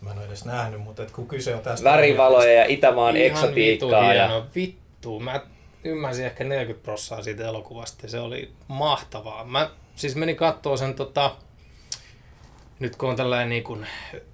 mä 0.00 0.10
en 0.10 0.18
ole 0.18 0.26
edes 0.26 0.44
nähnyt, 0.44 0.80
mutta 0.80 1.02
et 1.02 1.10
kun 1.10 1.28
kyse 1.28 1.54
on 1.54 1.60
tästä... 1.60 1.90
Värivaloja 1.90 2.52
ja 2.52 2.64
Itämaan 2.68 3.16
Ihan 3.16 3.26
eksotiikkaa. 3.30 4.14
Ja... 4.14 4.28
hieno. 4.28 4.46
Vittu. 4.54 5.20
Mä 5.20 5.40
ymmärsin 5.84 6.26
ehkä 6.26 6.44
40 6.44 6.84
prossaa 6.84 7.22
siitä 7.22 7.44
elokuvasta 7.48 7.98
ja 8.02 8.08
se 8.10 8.20
oli 8.20 8.50
mahtavaa. 8.68 9.44
Mä 9.44 9.70
siis 9.96 10.16
menin 10.16 10.36
kattoo 10.36 10.76
sen 10.76 10.94
tota, 10.94 11.30
nyt 12.78 12.96
kun 12.96 13.08
on 13.10 13.16
tällainen 13.16 13.48
niin 13.48 13.64
kuin 13.64 13.86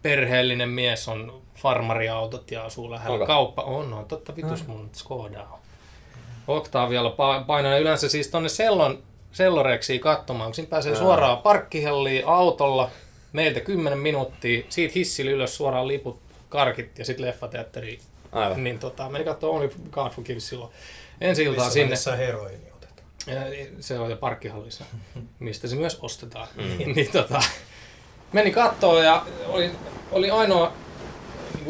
perheellinen 0.02 0.68
mies, 0.68 1.08
on 1.08 1.42
farmariautot 1.64 2.50
ja 2.50 2.64
asuu 2.64 2.90
lähellä 2.90 3.14
Onko? 3.14 3.26
kauppa. 3.26 3.62
On, 3.62 3.92
on, 3.92 4.04
totta 4.04 4.36
vitus 4.36 4.66
mun 4.66 4.90
Skoda 4.92 5.42
on. 5.42 5.58
Octavialla 6.48 7.10
pa- 7.10 7.44
painoin 7.44 7.80
yleensä 7.80 8.08
siis 8.08 8.28
tonne 8.28 8.48
sellon, 8.48 9.02
selloreksiin 9.32 10.00
katsomaan, 10.00 10.48
kun 10.48 10.54
siinä 10.54 10.70
pääsee 10.70 10.92
Aa. 10.92 10.98
suoraan 10.98 11.38
parkkihelliin 11.38 12.26
autolla, 12.26 12.90
meiltä 13.32 13.60
10 13.60 13.98
minuuttia, 13.98 14.64
siitä 14.68 14.92
hissillä 14.96 15.30
ylös 15.30 15.56
suoraan 15.56 15.88
liput, 15.88 16.18
karkit 16.48 16.98
ja 16.98 17.04
sitten 17.04 17.26
leffateatteriin. 17.26 18.00
Aivan. 18.32 18.64
Niin 18.64 18.78
tota, 18.78 19.08
meni 19.08 19.24
katsoa 19.24 19.50
Only 19.50 19.70
God 19.90 20.10
Forgives 20.10 20.48
silloin. 20.48 20.72
Ensi 21.20 21.42
iltaan 21.42 21.66
Missä 21.66 21.72
sinne. 21.72 21.86
välissä 21.88 22.16
heroini 22.16 22.72
otetaan. 22.76 23.08
Se 23.80 23.98
on 23.98 24.10
jo 24.10 24.16
parkkihallissa, 24.16 24.84
mistä 25.38 25.68
se 25.68 25.76
myös 25.76 25.98
ostetaan. 26.02 26.48
Mm. 26.56 26.62
niin, 26.94 27.12
tota, 27.12 27.42
meni 28.32 28.50
kattoo 28.50 29.02
ja 29.02 29.26
oli, 29.46 29.70
oli 30.12 30.30
ainoa 30.30 30.72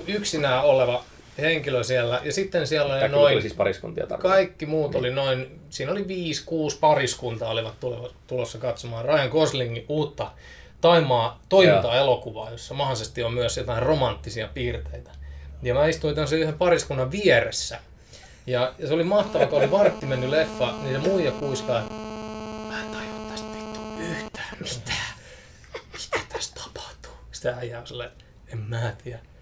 yksinään 0.06 0.64
oleva 0.64 1.04
henkilö 1.38 1.84
siellä. 1.84 2.20
Ja 2.24 2.32
sitten 2.32 2.66
siellä 2.66 2.94
oli 2.94 3.08
noin, 3.08 3.34
oli 3.34 3.40
siis 3.40 3.54
pariskuntia 3.54 4.06
tarkoittaa. 4.06 4.36
kaikki 4.36 4.66
muut 4.66 4.94
oli 4.94 5.10
noin, 5.10 5.60
siinä 5.70 5.92
oli 5.92 6.08
viisi, 6.08 6.42
kuusi 6.46 6.78
pariskuntaa 6.78 7.50
olivat 7.50 7.74
tulossa 8.26 8.58
katsomaan 8.58 9.04
Ryan 9.04 9.28
Goslingin 9.28 9.84
uutta 9.88 10.30
Taimaa 10.80 11.40
toimintaelokuvaa, 11.48 12.50
jossa 12.50 12.74
mahdollisesti 12.74 13.22
on 13.22 13.34
myös 13.34 13.56
jotain 13.56 13.82
romanttisia 13.82 14.48
piirteitä. 14.54 15.10
Ja 15.62 15.74
mä 15.74 15.86
istuin 15.86 16.14
tämmöisen 16.14 16.38
yhden 16.38 16.58
pariskunnan 16.58 17.10
vieressä. 17.10 17.78
Ja, 18.46 18.72
ja 18.78 18.86
se 18.86 18.94
oli 18.94 19.04
mahtavaa, 19.04 19.46
kun 19.46 19.58
oli 19.58 19.70
vartti 19.70 20.06
mennyt 20.06 20.30
leffa, 20.30 20.74
niin 20.82 21.02
se 21.02 21.08
muija 21.08 21.32
kuiskaa, 21.32 21.80
että 21.80 21.94
mä 22.68 22.80
en 22.82 22.90
tajua 22.90 23.30
tästä 23.30 23.48
vittu 23.56 23.80
yhtään 23.98 24.56
mitään. 24.60 25.14
Mitä 25.92 26.18
tässä 26.32 26.54
tapahtuu? 26.54 27.12
Sitten 27.32 27.54
äijä 27.54 27.80
on 27.80 27.86
silleen, 27.86 28.10
en 28.52 28.58
mä 28.58 28.94
tiedä. 29.04 29.33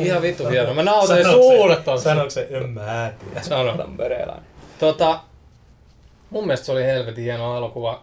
Ihan 0.00 0.22
vittu 0.22 0.46
hieno. 0.48 0.74
Mä 0.74 0.82
nautin 0.82 1.24
suuret 1.24 1.88
on. 1.88 2.00
Sanoiko 2.00 2.30
se, 2.30 2.48
en 2.50 2.68
mä 2.68 3.12
tiedä. 3.24 3.42
Sano. 3.42 3.76
Tamperelainen. 3.76 4.44
Tota, 4.78 5.20
mun 6.30 6.46
mielestä 6.46 6.66
se 6.66 6.72
oli 6.72 6.84
helvetin 6.84 7.24
hieno 7.24 7.56
elokuva. 7.56 8.02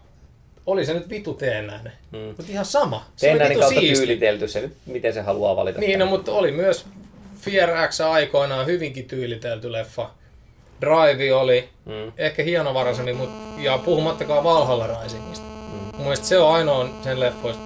Oli 0.65 0.85
se 0.85 0.93
nyt 0.93 1.09
vitu 1.09 1.33
teennäinen. 1.33 1.91
Mm. 2.11 2.17
Mutta 2.19 2.43
ihan 2.49 2.65
sama. 2.65 3.05
Se 3.15 3.25
oli 3.25 3.29
Teennäinen 3.31 3.59
kautta 3.59 3.79
siisti. 3.79 4.05
tyylitelty 4.05 4.47
se 4.47 4.61
nyt, 4.61 4.73
miten 4.85 5.13
se 5.13 5.21
haluaa 5.21 5.55
valita. 5.55 5.79
Niin, 5.79 5.99
no, 5.99 6.05
mutta 6.05 6.31
oli 6.31 6.51
myös 6.51 6.85
Fear 7.41 7.87
X 7.89 8.01
aikoinaan 8.01 8.65
hyvinkin 8.65 9.05
tyylitelty 9.05 9.71
leffa. 9.71 10.09
Drive 10.81 11.33
oli 11.33 11.69
Mm. 11.85 12.11
ehkä 12.17 12.43
hienovaraisemmin, 12.43 13.15
mutta, 13.15 13.61
ja 13.61 13.77
puhumattakaan 13.77 14.43
Valhalla 14.43 14.87
Risingista. 15.03 15.45
Mm. 15.45 15.77
Mun 15.95 16.01
mielestä 16.01 16.25
se 16.27 16.37
on 16.37 16.53
ainoa 16.55 16.89
sen 17.03 17.19
leffoista 17.19 17.61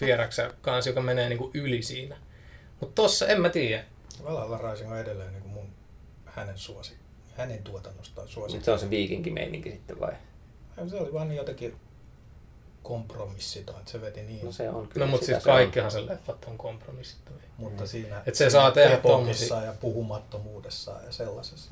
Fear 0.00 0.28
X 0.28 0.38
kanssa, 0.60 0.90
joka 0.90 1.00
menee 1.00 1.28
niinku 1.28 1.50
yli 1.54 1.82
siinä. 1.82 2.16
Mutta 2.80 3.02
tossa 3.02 3.26
en 3.26 3.40
mä 3.40 3.48
tiedä. 3.48 3.84
Valhalla 4.24 4.70
Rising 4.70 4.90
on 4.92 4.98
edelleen 4.98 5.32
niin 5.32 5.42
kuin 5.42 5.52
mun, 5.52 5.68
hänen 6.24 6.58
suosi, 6.58 6.92
hänen 7.36 7.62
tuotannostaan 7.62 8.28
suosi. 8.28 8.54
Mutta 8.54 8.64
se 8.64 8.70
on 8.70 8.78
se 8.78 8.90
viikinkimeininki 8.90 9.70
sitten 9.70 10.00
vai? 10.00 10.12
Se 10.88 10.96
oli 10.96 11.12
vaan 11.12 11.28
niin 11.28 11.36
jotenkin 11.36 11.76
kompromissiton, 12.82 13.78
että 13.78 13.90
se 13.90 14.00
veti 14.00 14.22
niin. 14.22 14.44
No 14.44 14.52
se 14.52 14.68
on 14.70 14.88
kyllä 14.88 15.06
No 15.06 15.10
mutta 15.10 15.26
siis 15.26 15.44
kaikkihan 15.44 15.90
sen 15.90 16.06
leffat 16.06 16.44
on 16.44 16.58
kompromissittuja. 16.58 17.38
mutta 17.56 17.86
siinä 17.86 18.22
Et 18.26 18.34
se 18.34 18.50
saa 18.50 18.70
tehdä 18.70 18.96
tommosia. 18.96 19.62
ja 19.62 19.72
puhumattomuudessaan 19.80 21.04
ja 21.04 21.12
sellaisessa. 21.12 21.70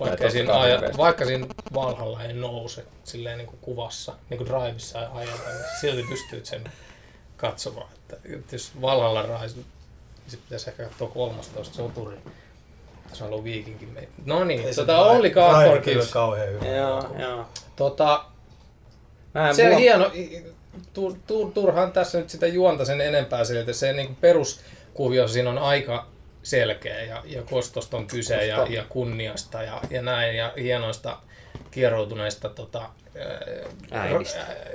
Vaikka, 0.00 0.30
siinä, 0.30 0.60
aja, 0.60 0.80
vaikka 0.96 1.24
siinä 1.24 1.46
Valhalla 1.74 2.22
ei 2.24 2.32
nouse 2.32 2.84
silleen 3.04 3.38
niin 3.38 3.46
kuin 3.48 3.58
kuvassa, 3.60 4.14
niin 4.30 4.38
kuin 4.38 4.48
Drivessa 4.50 5.00
ei 5.02 5.08
ajata, 5.12 5.48
niin 5.48 5.64
silti 5.80 6.02
pystyy 6.08 6.44
sen 6.44 6.64
katsomaan. 7.36 7.88
Että, 7.94 8.16
että 8.36 8.54
jos 8.54 8.80
Valhalla 8.80 9.22
Rise, 9.42 9.56
niin 9.56 9.66
sitten 10.26 10.44
pitäisi 10.44 10.70
ehkä 10.70 10.82
katsoa 10.84 11.08
13 11.08 11.74
soturi. 11.76 12.16
Se 13.12 13.24
on 13.24 13.30
ollut 13.30 13.44
viikinkin 13.44 13.88
meitä. 13.88 14.12
No 14.26 14.44
niin, 14.44 14.74
tota 14.76 15.02
kyllä 15.80 15.80
Kills. 15.80 16.12
kauhean 16.12 16.48
hyvä. 16.48 16.66
Joo, 16.66 17.16
joo. 17.18 17.46
Tota, 17.76 18.24
Mä 19.34 19.48
en, 19.48 19.54
se 19.54 19.62
on 19.62 19.68
mulla- 19.68 19.78
hieno, 19.78 20.10
tu, 20.92 21.16
tu, 21.26 21.50
turhaan 21.54 21.92
tässä 21.92 22.18
nyt 22.18 22.30
sitä 22.30 22.46
juonta 22.46 22.84
sen 22.84 23.00
enempää 23.00 23.44
sille, 23.44 23.60
että 23.60 23.72
se 23.72 23.92
niin 23.92 24.16
peruskuvio 24.16 25.28
siinä 25.28 25.50
on 25.50 25.58
aika 25.58 26.06
selkeä 26.42 27.02
ja, 27.02 27.22
ja 27.26 27.42
kostosta 27.42 27.96
on 27.96 28.06
kyse 28.06 28.46
ja, 28.46 28.66
ja 28.70 28.84
kunniasta 28.88 29.62
ja, 29.62 29.80
ja 29.90 30.02
näin 30.02 30.36
ja 30.36 30.52
hienoista 30.56 31.18
kieroutuneista 31.70 32.48
tota, 32.48 32.78
ää, 32.80 33.40
ää, 33.90 34.08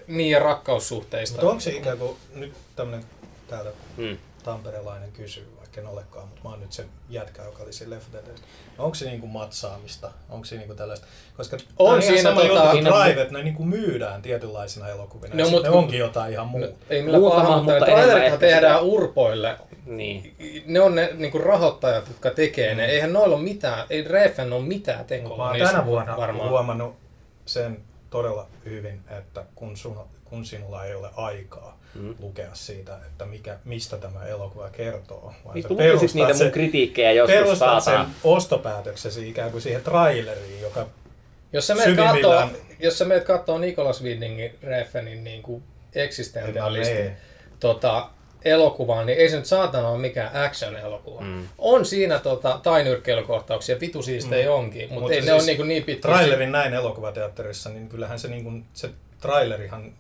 niin 0.08 0.32
ja 0.32 0.40
rakkaussuhteista. 0.40 1.36
Mutta 1.36 1.50
onko 1.50 1.60
se 1.62 1.72
ikään 1.72 1.98
kuin 1.98 2.18
nyt 2.36 2.54
tämmönen 2.76 3.06
täällä 3.48 3.72
Mm. 3.98 4.18
Tamperelainen 4.44 5.12
kysyy, 5.12 5.54
vaikka 5.58 5.82
en 5.82 5.88
olekaan, 5.88 6.28
mutta 6.28 6.44
mä 6.44 6.50
oon 6.50 6.60
nyt 6.60 6.72
se 6.74 6.86
jätkä, 7.10 7.44
joka 7.44 7.64
oli 7.64 7.74
siinä 7.74 7.96
leffat 7.96 8.16
edessä. 8.16 8.46
Onko 8.78 8.96
se 8.96 9.06
niinku 9.06 9.28
matsaamista? 9.28 10.12
Onko 10.30 10.46
se 10.46 10.58
niinku 10.58 10.74
tällaista? 10.76 11.08
Koska 11.38 11.58
On 11.80 12.02
siinä 12.02 12.22
sama 12.22 12.42
tota- 12.42 12.46
juttu, 12.48 12.72
siinä 12.72 12.90
Drive, 13.04 13.22
että 13.22 13.34
ne 13.34 13.44
niinku 13.44 13.66
myydään 13.66 14.22
tietynlaisina 14.22 14.88
elokuvina. 14.90 15.36
No, 15.36 15.44
No, 15.44 15.50
mut 15.50 15.64
ne 15.64 15.70
onkin 15.70 16.00
jotain 16.00 16.34
ihan 16.34 16.46
No, 16.46 16.52
muuta. 16.52 16.74
ei 16.90 17.02
millään 17.02 17.22
Muutama, 17.22 17.42
pahaa, 17.44 17.58
mutta 17.64 17.80
mutta 17.80 18.24
ehkä 18.24 18.38
tehdään 18.38 18.74
sitä- 18.80 18.82
urpoille. 18.92 19.58
Niin. 19.86 20.36
Ne 20.66 20.80
on 20.80 20.96
ne 20.96 21.10
niinku 21.14 21.38
rahoittajat, 21.38 22.08
jotka 22.08 22.30
tekee 22.32 22.76
ne. 22.76 22.86
Eihän 22.86 23.14
noilla 23.14 23.36
ole 23.36 23.44
mitään, 23.44 23.88
ei 23.90 24.04
Reffen 24.04 24.54
ole 24.54 24.62
mitään 24.64 24.98
Mä 24.98 25.04
tenkolla 25.04 25.44
oon 25.44 25.54
niissä 25.54 25.72
tänä 25.74 25.86
vuonna 25.86 26.18
varmaan. 26.18 26.50
huomannut 26.50 26.96
sen 27.46 27.78
todella 28.10 28.48
hyvin, 28.66 29.02
että 29.20 29.46
kun, 29.56 29.78
sun, 29.78 30.00
kun 30.26 30.46
sinulla 30.46 30.86
ei 30.86 30.96
ole 30.96 31.10
aikaa 31.16 31.79
Mm. 31.96 32.16
lukea 32.20 32.50
siitä, 32.54 32.96
että 33.08 33.26
mikä, 33.26 33.58
mistä 33.66 33.98
tämä 33.98 34.26
elokuva 34.26 34.70
kertoo, 34.70 35.34
vaan 35.46 35.56
Niin 35.56 35.78
perustat 35.78 36.14
niitä 36.14 36.28
mun 36.28 36.38
sen- 36.38 36.52
kritiikkejä 36.52 37.12
joskus 37.12 37.36
perustat 37.40 37.84
sen 37.84 38.00
ostopäätöksesi 38.24 39.30
ikään 39.30 39.52
kuin 39.52 39.62
siihen 39.62 39.82
traileriin, 39.84 40.62
joka 40.62 40.86
Jos 41.54 41.68
sä 41.68 41.76
meet 41.76 41.96
kattoo, 41.96 42.14
syvimmillään- 42.14 42.50
jos 42.80 42.98
sä 42.98 43.06
meet 43.06 43.24
kattoo 43.24 43.58
Nicolas 43.58 44.04
Windingin 44.04 44.56
Reffenin 44.64 45.24
niin 45.24 45.42
kuin 45.42 45.64
tota, 47.60 48.10
elokuvaa, 48.46 49.06
niin 49.06 49.18
ei 49.20 49.30
se 49.30 49.36
nyt 49.36 49.46
saatana 49.46 49.90
ole 49.90 50.00
mikään 50.00 50.36
action-elokuva. 50.46 51.22
Mm. 51.22 51.48
On 51.58 51.86
siinä 51.86 52.20
tota, 52.20 52.60
tainyrkkeilykohtauksia, 52.64 53.80
vitu 53.80 54.02
siistejä 54.02 54.54
onkin, 54.54 54.82
mutta 54.82 55.00
Mutta 55.00 55.14
ei 55.14 55.22
ne 55.22 55.26
siis 55.40 55.44
ole 55.44 55.58
niin, 55.58 55.68
niin 55.68 55.84
pitkä. 55.84 56.02
trailerin 56.08 56.52
näin 56.52 56.74
elokuvateatterissa, 56.74 57.70
niin 57.70 57.90
kyllähän 57.90 58.20
se, 58.20 58.28
niin 58.28 58.44
kuin, 58.44 58.66
se 58.74 58.90
trailerihan, 59.22 59.94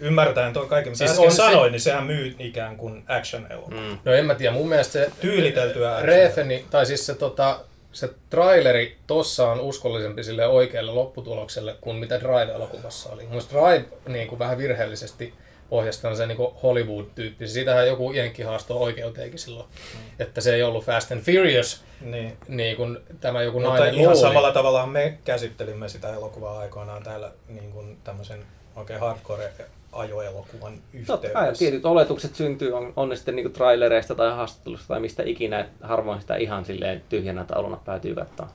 ymmärtäen 0.00 0.52
tuo 0.52 0.66
kaiken, 0.66 0.90
mitä 0.92 0.98
Siis 0.98 1.10
siis 1.10 1.20
äsken 1.20 1.26
on 1.26 1.32
se- 1.50 1.52
sanoin, 1.54 1.72
niin 1.72 1.80
sehän 1.80 2.04
myy 2.06 2.36
ikään 2.38 2.76
kuin 2.76 3.04
action-elokuva. 3.08 3.80
Mm. 3.80 3.98
No 4.04 4.12
en 4.12 4.24
mä 4.26 4.34
tiedä, 4.34 4.52
mun 4.52 4.68
mielestä 4.68 4.92
se 4.92 5.10
Tyyliteltyä 5.20 5.90
action. 5.92 6.08
Refeni, 6.08 6.64
tai 6.70 6.86
siis 6.86 7.06
se, 7.06 7.14
tota, 7.14 7.60
se 7.92 8.10
traileri 8.30 8.96
tossa 9.06 9.50
on 9.50 9.60
uskollisempi 9.60 10.24
sille 10.24 10.46
oikealle 10.46 10.92
lopputulokselle 10.92 11.74
kuin 11.80 11.96
mitä 11.96 12.20
Drive-elokuvassa 12.20 13.10
oli. 13.12 13.22
Mun 13.22 13.30
mielestä 13.30 13.54
Drive 13.54 13.84
niin 14.08 14.28
kuin 14.28 14.38
vähän 14.38 14.58
virheellisesti 14.58 15.34
ohjastaa 15.70 16.14
se 16.14 16.26
niin 16.26 16.38
Hollywood-tyyppi. 16.62 17.48
Siitähän 17.48 17.86
joku 17.88 18.12
jenkki 18.12 18.42
haastoi 18.42 18.76
oikeuteenkin 18.78 19.38
silloin, 19.38 19.66
Mm. 19.94 20.00
että 20.18 20.40
se 20.40 20.54
ei 20.54 20.62
ollut 20.62 20.84
Fast 20.84 21.12
and 21.12 21.20
Furious, 21.20 21.84
Niin. 22.00 22.36
niin 22.48 22.76
kuin 22.76 22.98
tämä 23.20 23.42
joku 23.42 23.60
Mutta 23.60 23.74
nainen 23.74 23.94
ihan 23.94 24.06
luuli. 24.12 24.20
samalla 24.28 24.52
tavalla 24.52 24.86
me 24.86 25.18
käsittelimme 25.24 25.88
sitä 25.88 26.14
elokuvaa 26.14 26.58
aikoinaan 26.58 27.02
täällä 27.02 27.32
niin 27.48 27.72
kuin 27.72 27.98
tämmöisen 28.04 28.46
oikein 28.76 29.00
hardcore 29.00 29.50
ajoelokuvan 29.98 30.72
Totta 31.06 31.28
kai, 31.28 31.42
yhteydessä. 31.42 31.58
tietyt 31.58 31.84
oletukset 31.86 32.34
syntyy, 32.34 32.72
on, 32.72 32.92
on 32.96 33.08
ne 33.08 33.16
sitten 33.16 33.36
niinku 33.36 33.50
trailereista 33.52 34.14
tai 34.14 34.30
haastattelusta 34.30 34.88
tai 34.88 35.00
mistä 35.00 35.22
ikinä, 35.26 35.66
harvoin 35.82 36.20
sitä 36.20 36.36
ihan 36.36 36.64
silleen 36.64 37.02
tyhjänä 37.08 37.44
tauluna 37.44 37.76
päätyy 37.84 38.14
katsoa. 38.14 38.48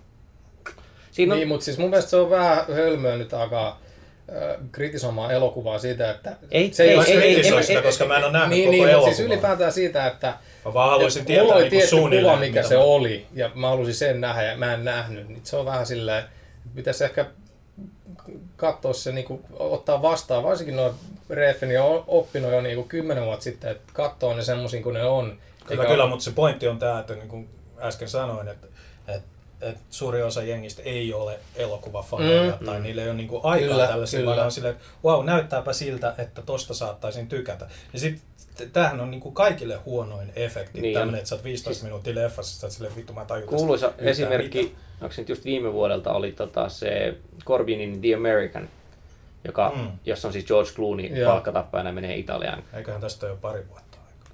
Siinä 1.11 1.34
on, 1.34 1.40
Niin, 1.40 1.48
mutta 1.48 1.64
siis 1.65 1.78
mun 1.78 1.90
mielestä 1.90 2.10
se 2.10 2.18
on 2.18 2.30
vähän 2.30 2.65
hölmöä 2.74 3.15
nyt 3.18 3.34
alkaa 3.34 3.80
kritisoimaan 4.72 5.32
elokuvaa 5.32 5.80
siitä, 5.80 6.11
että 6.11 6.36
Ei, 6.52 6.74
se 6.74 6.84
ei, 6.84 6.90
ei, 6.90 7.18
ei, 7.18 7.36
ei, 7.36 7.64
sitä, 7.64 7.80
ei, 7.80 7.84
koska 7.84 8.06
mä 8.06 8.18
en 8.18 8.24
ole 8.24 8.32
nähnyt 8.32 8.49
niin, 8.49 8.65
koko 8.65 8.72
niin, 8.72 8.90
elokuvaa. 8.90 9.14
siis 9.14 9.28
ylipäätään 9.28 9.72
siitä, 9.72 10.07
että 10.07 10.34
Mä 10.65 10.74
vaan 10.74 10.90
haluaisin 10.90 11.26
tietää 11.26 11.44
Mulla 11.44 11.56
oli 11.56 11.64
niin 11.64 11.72
tietty 11.72 11.90
suunnilleen, 11.90 12.34
kuva, 12.36 12.40
mikä 12.45 12.60
mitä 12.60 12.70
se 12.70 12.76
mä- 12.78 12.84
oli, 12.84 13.26
ja 13.34 13.52
mä 13.56 13.70
halusin 13.70 13.94
sen 13.95 14.22
nähdä, 14.22 14.44
ja 14.44 14.57
mä 14.57 14.74
en 14.74 14.84
nähnyt. 14.84 15.28
Niin 15.28 15.41
se 15.44 15.56
on 15.57 15.65
vähän 15.65 15.86
silleen, 15.86 16.24
pitäisi 16.76 17.03
ehkä 17.03 17.26
katsoa 18.56 18.94
se, 18.94 19.11
niin 19.11 19.26
kuin, 19.26 19.41
ottaa 19.60 20.02
vastaan, 20.02 20.44
varsinkin 20.44 20.76
noin 20.76 20.94
Refeni 21.29 21.77
on 21.77 22.03
oppinut 22.07 22.51
jo 22.51 22.61
niin 22.61 22.75
kuin 22.75 22.89
kymmenen 22.89 23.25
vuotta 23.25 23.43
sitten, 23.43 23.71
että 23.71 23.93
katsoo 23.93 24.33
ne 24.33 24.43
semmoisia 24.43 24.83
kuin 24.83 24.93
ne 24.93 25.03
on. 25.03 25.37
Kyllä, 25.67 25.81
Eikä- 25.83 25.91
kyllä, 25.93 26.07
mutta 26.07 26.25
se 26.25 26.31
pointti 26.31 26.67
on 26.67 26.79
tämä, 26.79 26.99
että 26.99 27.13
niin 27.15 27.27
kuin 27.27 27.49
äsken 27.81 28.09
sanoin, 28.09 28.47
että, 28.47 28.67
että, 29.07 29.27
että 29.61 29.81
suuri 29.89 30.21
osa 30.23 30.43
jengistä 30.43 30.81
ei 30.85 31.13
ole 31.13 31.39
elokuvafaneja 31.55 32.57
Mm. 32.59 32.65
tai 32.65 32.79
niillä 32.81 33.01
ei 33.01 33.07
ole 33.07 33.15
niin 33.17 33.27
kuin 33.27 33.41
aikaa 33.45 33.69
Kyllä, 33.69 33.87
tällaisia, 33.87 34.19
kyllä. 34.19 34.35
vaan 34.35 34.51
silleen, 34.51 34.73
että 34.75 34.85
wow, 35.03 35.25
näyttääpä 35.25 35.73
siltä, 35.73 36.15
että 36.17 36.41
tosta 36.41 36.73
saattaisin 36.73 37.27
tykätä. 37.27 37.67
Ja 37.93 37.99
sitten 37.99 38.71
tämähän 38.73 38.99
on 39.01 39.11
niin 39.11 39.21
kuin 39.21 39.35
kaikille 39.35 39.75
huonoin 39.85 40.31
efekti, 40.35 40.81
Niin 40.81 40.93
tämmöinen, 40.93 41.17
että 41.19 41.29
sä 41.29 41.35
oot 41.35 41.43
15 41.43 41.73
siis, 41.73 41.83
minuuttia 41.83 42.15
leffassa, 42.15 42.59
sä 42.59 42.67
oot 42.67 42.71
silleen, 42.73 42.95
vittu 42.95 43.13
mä 43.13 43.25
tajun 43.25 43.47
kuuluisa 43.47 43.93
esimerkki, 43.97 44.63
mitään." 44.63 44.83
onko 45.01 45.13
se 45.13 45.21
nyt 45.21 45.29
just 45.29 45.45
viime 45.45 45.73
vuodelta, 45.73 46.13
oli 46.13 46.31
tota 46.31 46.69
se 46.69 47.13
Corbinin 47.45 48.01
The 48.01 48.13
American, 48.13 48.69
joka, 49.45 49.72
Mm. 49.76 49.91
jossa 50.06 50.28
on 50.28 50.32
siis 50.34 50.45
George 50.45 50.72
Clooney 50.72 51.06
Joo. 51.06 51.32
palkkatappajana 51.32 51.91
menee 51.91 52.15
Italiaan. 52.18 52.64
Eiköhän 52.74 53.02
tästä 53.02 53.26
ole 53.26 53.34
jo 53.34 53.38
pari 53.41 53.68
vuotta. 53.70 53.82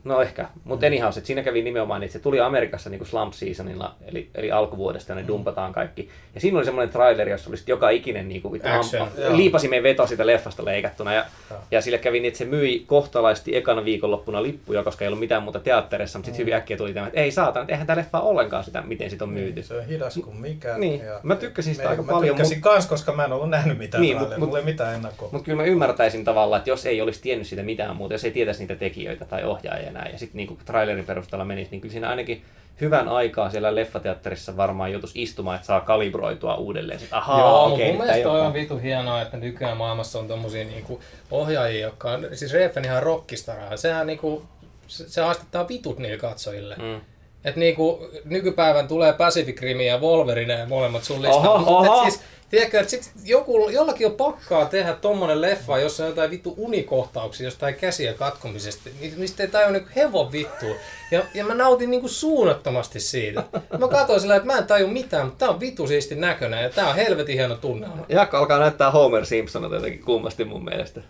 No 0.03 0.21
ehkä, 0.21 0.45
mutta 0.63 0.85
Mm. 0.85 0.87
anyhow, 0.87 1.07
että 1.09 1.21
siinä 1.27 1.43
kävi 1.43 1.61
nimenomaan, 1.61 2.01
niin, 2.01 2.05
että 2.05 2.17
se 2.19 2.23
tuli 2.23 2.39
Amerikassa 2.39 2.89
niin 2.89 2.99
kuin 2.99 3.07
slump 3.07 3.33
seasonilla, 3.33 3.95
eli, 4.05 4.29
eli 4.35 4.51
alkuvuodesta, 4.51 5.11
ja 5.11 5.15
ne 5.15 5.27
dumpataan 5.27 5.73
kaikki. 5.73 6.09
Ja 6.35 6.41
siinä 6.41 6.57
oli 6.57 6.65
semmoinen 6.65 6.93
traileri, 6.93 7.31
jossa 7.31 7.49
oli 7.49 7.57
joka 7.67 7.89
ikinen 7.89 8.29
niin 8.29 8.41
kuin, 8.41 8.61
Action, 8.67 9.07
joo. 9.17 9.37
liipasimen 9.37 9.83
veto 9.83 10.07
sitä 10.07 10.27
leffasta 10.27 10.65
leikattuna. 10.65 11.13
Ja, 11.13 11.25
Joo. 11.51 11.59
ja 11.71 11.81
sille 11.81 11.97
kävi 11.97 12.19
niin, 12.19 12.27
että 12.27 12.37
se 12.37 12.45
myi 12.45 12.83
kohtalaisesti 12.87 13.55
ekana 13.55 13.85
viikonloppuna 13.85 14.43
lippuja, 14.43 14.83
koska 14.83 15.05
ei 15.05 15.07
ollut 15.07 15.19
mitään 15.19 15.43
muuta 15.43 15.59
teatterissa, 15.59 16.19
mutta 16.19 16.25
sitten 16.25 16.39
hyvin 16.39 16.53
äkkiä 16.53 16.77
tuli 16.77 16.93
tämä, 16.93 17.07
että 17.07 17.19
ei 17.19 17.31
saatana, 17.31 17.61
että 17.63 17.73
eihän 17.73 17.87
tämä 17.87 17.97
leffa 17.99 18.19
ollenkaan 18.19 18.63
sitä, 18.63 18.81
miten 18.81 19.09
sit 19.09 19.21
on 19.21 19.29
myyty. 19.29 19.63
Se 19.63 19.77
on 19.77 19.85
hidas 19.85 20.19
kuin 20.23 20.37
mikä. 20.37 20.77
Niin. 20.77 21.01
Mä 21.23 21.35
tykkäsin 21.35 21.73
sitä 21.73 21.83
me- 21.83 21.89
aika 21.89 22.01
mä 22.03 22.11
paljon, 22.11 22.35
tykkäsin 22.35 22.61
kans, 22.61 22.87
koska 22.87 23.11
mä 23.11 23.25
en 23.25 23.31
ollut 23.33 23.49
nähnyt 23.49 23.77
mitään 23.77 24.01
Niin, 24.01 24.17
niin, 24.17 24.21
mut- 24.21 24.29
mut, 24.29 24.37
mut- 24.39 24.45
mulla 24.47 24.59
ei 24.59 24.65
mitään 24.65 24.95
ennakkoa. 24.95 25.29
Mutta 25.31 25.45
kyllä 25.45 25.61
mä 25.61 25.67
ymmärtäisin 25.67 26.23
tavallaan, 26.25 26.57
että 26.59 26.69
jos 26.69 26.85
ei 26.85 27.01
olisi 27.01 27.21
tiennyt 27.21 27.47
sitä 27.47 27.63
mitään 27.63 27.95
muuta, 27.95 28.13
jos 28.13 28.25
ei 28.25 28.31
tietäisi 28.31 28.59
niitä 28.59 28.75
tekijöitä 28.75 29.25
tai 29.25 29.43
ohjaajia 29.43 29.88
ja 29.89 29.99
näin, 29.99 30.11
ja 30.11 30.19
sitten 30.19 30.37
niinku 30.37 30.57
trailerin 30.65 31.05
perusteella 31.05 31.45
menisi, 31.45 31.71
niin 31.71 31.81
kyllä 31.81 31.91
siinä 31.91 32.09
ainakin 32.09 32.43
hyvän 32.81 33.07
aikaa 33.07 33.49
siellä 33.49 33.75
leffateatterissa 33.75 34.57
varmaan 34.57 34.91
joutuisi 34.91 35.21
istumaan, 35.21 35.55
että 35.55 35.65
saa 35.65 35.81
kalibroitua 35.81 36.55
uudelleen. 36.55 36.99
Sitten, 36.99 37.17
ahaa, 37.17 37.39
Joo, 37.39 37.73
okei, 37.73 37.91
mun 37.91 38.05
mielestä 38.05 38.31
on 38.31 38.53
vitu 38.53 38.77
hienoa, 38.77 39.21
että 39.21 39.37
nykyään 39.37 39.77
maailmassa 39.77 40.19
on 40.19 40.27
tommosia 40.27 40.63
niinku 40.63 41.01
ohjaajia, 41.31 41.81
jotka 41.81 42.11
on, 42.11 42.27
siis 42.33 42.53
Reffen 42.53 42.85
ihan 42.85 43.03
rockistara, 43.03 43.77
sehän 43.77 44.07
niinku, 44.07 44.43
se, 44.87 45.09
se 45.09 45.21
haastettaa 45.21 45.67
vitut 45.67 45.99
niille 45.99 46.17
katsojille. 46.17 46.75
Mm. 46.75 47.01
Et 47.43 47.55
niinku, 47.55 48.09
nykypäivän 48.25 48.87
tulee 48.87 49.13
Pacific 49.13 49.61
Rim 49.61 49.79
ja 49.79 49.97
Wolverine 49.97 50.53
ja 50.53 50.65
molemmat 50.65 51.03
sun 51.03 51.25
Oho. 51.25 51.57
Mut 51.57 51.67
oho. 51.67 52.05
et 52.05 52.11
siis, 52.11 52.23
tiedätkö, 52.49 52.79
että 52.79 52.89
sit 52.91 53.11
joku, 53.25 53.69
jollakin 53.69 54.07
on 54.07 54.13
pakkaa 54.13 54.65
tehdä 54.65 54.93
tommonen 54.93 55.41
leffa, 55.41 55.77
jossa 55.79 56.03
on 56.03 56.09
jotain 56.09 56.31
vittu 56.31 56.53
unikohtauksia 56.57 57.47
jostain 57.47 57.75
käsiä 57.75 58.13
katkomisesta, 58.13 58.89
mistä 59.17 59.43
ei 59.43 59.49
tajua 59.49 59.71
niinku 59.71 59.89
hevon 59.95 60.31
vittua. 60.31 60.75
Ja, 61.11 61.23
ja 61.33 61.45
mä 61.45 61.53
nautin 61.53 61.91
niinku 61.91 62.07
suunnattomasti 62.07 62.99
siitä. 62.99 63.43
Mä 63.79 63.87
katsoin 63.87 64.21
sillä, 64.21 64.35
että 64.35 64.47
mä 64.47 64.57
en 64.57 64.67
taju 64.67 64.87
mitään, 64.87 65.25
mutta 65.25 65.39
tää 65.45 65.49
on 65.49 65.59
vitu 65.59 65.87
siisti 65.87 66.15
näköinen 66.15 66.63
ja 66.63 66.69
tää 66.69 66.89
on 66.89 66.95
helvetin 66.95 67.35
hieno 67.35 67.55
tunnelma. 67.55 68.05
Jaakko 68.09 68.37
alkaa 68.37 68.59
näyttää 68.59 68.91
Homer 68.91 69.25
Simpsonilta 69.25 69.75
jotenkin 69.75 70.03
kummasti 70.03 70.45
mun 70.45 70.65
mielestä. 70.65 71.01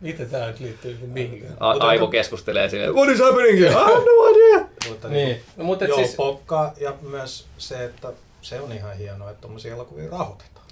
Miten 0.00 0.30
tää 0.30 0.46
nyt 0.46 0.60
liittyy 0.60 0.98
mihinkään? 1.06 1.56
A- 1.60 1.70
Aivo 1.70 2.06
keskustelee 2.06 2.68
silleen, 2.68 2.94
what 2.94 3.08
is 3.08 3.20
happening 3.20 3.58
here? 3.58 3.70
I 3.70 3.74
have 3.74 4.04
no 4.04 4.28
idea! 4.30 4.66
Mutta 4.88 5.08
Niin, 5.08 5.40
no, 5.56 5.64
mutta 5.64 5.84
et 5.84 5.88
Joo, 5.88 5.96
siis, 5.96 6.08
siis... 6.08 6.16
pokkaa 6.16 6.72
ja 6.80 6.94
myös 7.10 7.46
se, 7.58 7.84
että 7.84 8.08
se 8.46 8.60
on 8.60 8.72
ihan 8.72 8.96
hienoa, 8.96 9.30
että 9.30 9.40
tuommoisia 9.40 9.72
elokuvia 9.74 10.10
rahoitetaan. 10.10 10.66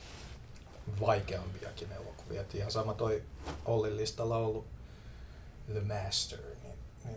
Vaikeampiakin 1.00 1.88
elokuvia. 1.92 2.40
Et 2.40 2.54
ihan 2.54 2.70
sama 2.70 2.94
toi 2.94 3.22
Ollin 3.64 3.96
listalla 3.96 4.36
ollut 4.36 4.66
The 5.72 5.80
Master. 5.80 6.38
Niin, 6.62 6.74
niin. 7.04 7.16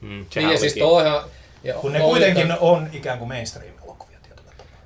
Mm, 0.00 0.08
niin, 0.08 0.26
sehän 0.30 0.52
ja 0.52 0.58
siis 0.58 0.72
olikin. 0.72 0.88
toi 0.88 1.06
ihan... 1.06 1.22
Ja 1.64 1.74
Kun 1.74 1.92
ne 1.92 2.00
kuitenkin 2.00 2.48
tää- 2.48 2.56
on 2.60 2.88
ikään 2.92 3.18
kuin 3.18 3.28
mainstream-elokuvia 3.28 4.18
tietyllä 4.22 4.50
tapaa. 4.56 4.80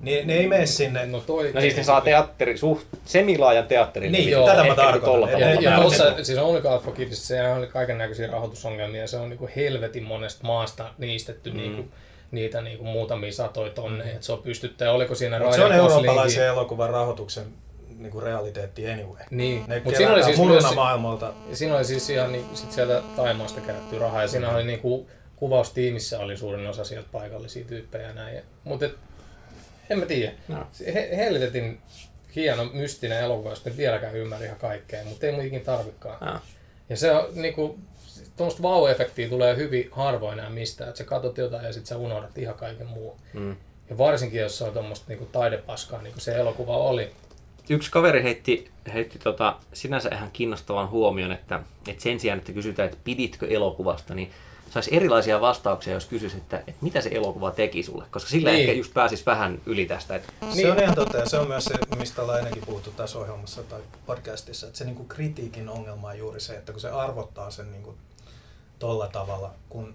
Niin 0.00 0.26
ne 0.26 0.34
ei 0.34 0.46
mene 0.46 0.66
sinne. 0.66 1.06
No 1.06 1.20
toi... 1.20 1.52
No 1.52 1.60
siis 1.60 1.76
ne 1.76 1.84
saa 1.84 2.00
teatteri, 2.00 2.58
suht, 2.58 2.86
semilaajan 3.04 3.66
teatterin. 3.66 4.12
Niin, 4.12 4.30
Joo, 4.30 4.46
tätä 4.46 4.64
mä 4.64 4.74
tarkoitan. 4.74 4.94
Et- 4.94 5.02
tavalla. 5.02 5.30
Ja, 5.30 5.60
ja 5.60 5.70
mä- 5.70 5.80
tuossa, 5.80 6.24
siis 6.24 6.38
Only 6.38 6.60
God 6.60 6.80
for 6.80 6.94
Kids, 6.94 7.28
se 7.28 7.52
oli 7.52 7.66
kaiken 7.66 7.98
näköisiä 7.98 8.26
rahoitusongelmia, 8.26 9.06
se 9.06 9.16
on 9.16 9.28
niinku 9.28 9.48
helvetin 9.56 10.02
monesta 10.04 10.46
maasta 10.46 10.94
niistetty 10.98 11.50
mm. 11.50 11.56
niinku, 11.56 11.84
niitä 12.30 12.60
niinku 12.60 12.84
muutamia 12.84 13.32
satoja 13.32 13.72
tonneja, 13.72 14.12
että 14.12 14.26
se 14.26 14.32
on 14.32 14.42
pystytty, 14.42 14.84
ja 14.84 14.92
oliko 14.92 15.14
siinä 15.14 15.38
Mut 15.38 15.52
se 15.52 15.64
on 15.64 15.72
eurooppalaisen 15.72 16.46
elokuvan 16.46 16.90
rahoituksen 16.90 17.46
niin 17.98 18.12
kuin 18.12 18.22
realiteetti 18.22 18.90
anyway. 18.90 19.24
Niin, 19.30 19.64
Ne 19.66 19.80
mutta 19.84 19.96
siinä 19.96 20.12
oli 20.12 20.24
siis 20.24 20.38
myös, 20.38 20.74
maailmalta. 20.74 21.32
siinä 21.52 21.76
oli 21.76 21.84
siis 21.84 22.10
ihan 22.10 22.32
niin, 22.32 22.44
sit 22.54 22.72
sieltä 22.72 23.02
Taimaasta 23.16 23.60
kerätty 23.60 23.98
rahaa, 23.98 24.22
ja 24.22 24.28
siinä 24.28 24.50
oli 24.50 24.64
niinku 24.64 25.08
kuvaustiimissä 25.36 26.18
oli 26.18 26.36
suurin 26.36 26.66
osa 26.66 26.84
sieltä 26.84 27.08
paikallisia 27.12 27.64
tyyppejä 27.64 28.08
ja 28.08 28.14
näin. 28.14 28.42
Mutta 28.64 28.86
en 29.90 29.98
mä 29.98 30.06
tiedä. 30.06 30.32
No. 30.48 30.66
He, 30.94 31.08
helvetin 31.16 31.80
hieno, 32.36 32.64
mystinen 32.64 33.20
elokuva, 33.20 33.50
josta 33.50 33.68
nyt 33.68 33.78
vieläkään 33.78 34.16
ymmärrä 34.16 34.46
ihan 34.46 34.58
kaikkea, 34.58 35.04
mutta 35.04 35.26
ei 35.26 35.32
mun 35.32 35.44
ikin 35.44 35.60
tarvikaan. 35.60 36.16
Ah. 36.20 36.42
Ja 36.88 36.96
se 36.96 37.12
on 37.12 37.28
niinku, 37.34 37.78
tuommoista 38.38 38.62
vau-efektiä 38.62 39.28
tulee 39.28 39.56
hyvin 39.56 39.88
harvoin 39.92 40.38
enää 40.38 40.50
mistään, 40.50 40.88
että 40.88 40.98
sä 40.98 41.04
katsot 41.04 41.38
jotain 41.38 41.64
ja 41.64 41.72
sitten 41.72 41.86
sä 41.88 41.96
unohdat 41.96 42.38
ihan 42.38 42.54
kaiken 42.54 42.86
muu. 42.86 43.16
Mm. 43.32 43.56
Ja 43.90 43.98
varsinkin, 43.98 44.40
jos 44.40 44.58
se 44.58 44.64
on 44.64 44.72
tuommoista 44.72 45.04
niinku 45.08 45.26
taidepaskaa, 45.32 46.02
niin 46.02 46.12
kuin 46.12 46.22
se 46.22 46.34
elokuva 46.34 46.76
oli. 46.76 47.10
Yksi 47.70 47.90
kaveri 47.90 48.22
heitti, 48.22 48.70
heitti 48.92 49.18
tota, 49.18 49.56
sinänsä 49.72 50.08
ihan 50.12 50.30
kiinnostavan 50.32 50.90
huomion, 50.90 51.32
että, 51.32 51.60
että 51.88 52.02
sen 52.02 52.20
sijaan, 52.20 52.38
että 52.38 52.52
kysytään, 52.52 52.86
että 52.88 52.98
piditkö 53.04 53.46
elokuvasta, 53.46 54.14
niin 54.14 54.30
saisi 54.70 54.96
erilaisia 54.96 55.40
vastauksia, 55.40 55.94
jos 55.94 56.06
kysyisi, 56.06 56.36
että, 56.36 56.58
että 56.58 56.72
mitä 56.80 57.00
se 57.00 57.08
elokuva 57.12 57.50
teki 57.50 57.82
sulle. 57.82 58.04
Koska 58.10 58.30
sillä 58.30 58.50
Niin. 58.50 58.60
ehkä 58.60 58.72
just 58.72 58.94
pääsisi 58.94 59.26
vähän 59.26 59.60
yli 59.66 59.86
tästä. 59.86 60.14
Että, 60.14 60.32
Se 60.54 60.72
on 60.72 60.82
ihan 60.82 60.94
totta, 60.94 61.16
ja 61.16 61.28
se 61.28 61.38
on 61.38 61.48
myös 61.48 61.64
se, 61.64 61.74
mistä 61.98 62.22
ollaan 62.22 62.38
ennenkin 62.38 62.66
puhuttu 62.66 62.90
tässä 62.90 63.18
ohjelmassa 63.18 63.62
tai 63.62 63.80
podcastissa, 64.06 64.66
että 64.66 64.78
se 64.78 64.84
niinku 64.84 65.04
kritiikin 65.04 65.68
ongelma 65.68 66.08
on 66.08 66.18
juuri 66.18 66.40
se, 66.40 66.56
että 66.56 66.72
kun 66.72 66.80
se 66.80 66.90
arvottaa 66.90 67.50
sen 67.50 67.72
niinku 67.72 67.94
tolla 68.78 69.08
tavalla, 69.08 69.54
kun 69.68 69.94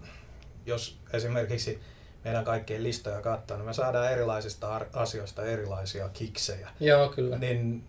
jos 0.65 0.97
esimerkiksi 1.13 1.79
meidän 2.23 2.45
kaikkien 2.45 2.83
listoja 2.83 3.21
katsoo, 3.21 3.57
niin 3.57 3.65
me 3.65 3.73
saadaan 3.73 4.11
erilaisista 4.11 4.81
asioista 4.93 5.45
erilaisia 5.45 6.09
kiksejä. 6.09 6.69
Joo, 6.79 7.09
kyllä. 7.09 7.37
Niin 7.37 7.83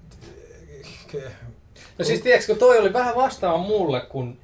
No 1.99 2.05
siis 2.05 2.21
tiedätkö, 2.21 2.47
kun 2.47 2.59
toi 2.59 2.79
oli 2.79 2.93
vähän 2.93 3.15
vastaan 3.15 3.61
mulle, 3.61 4.01
kun 4.01 4.39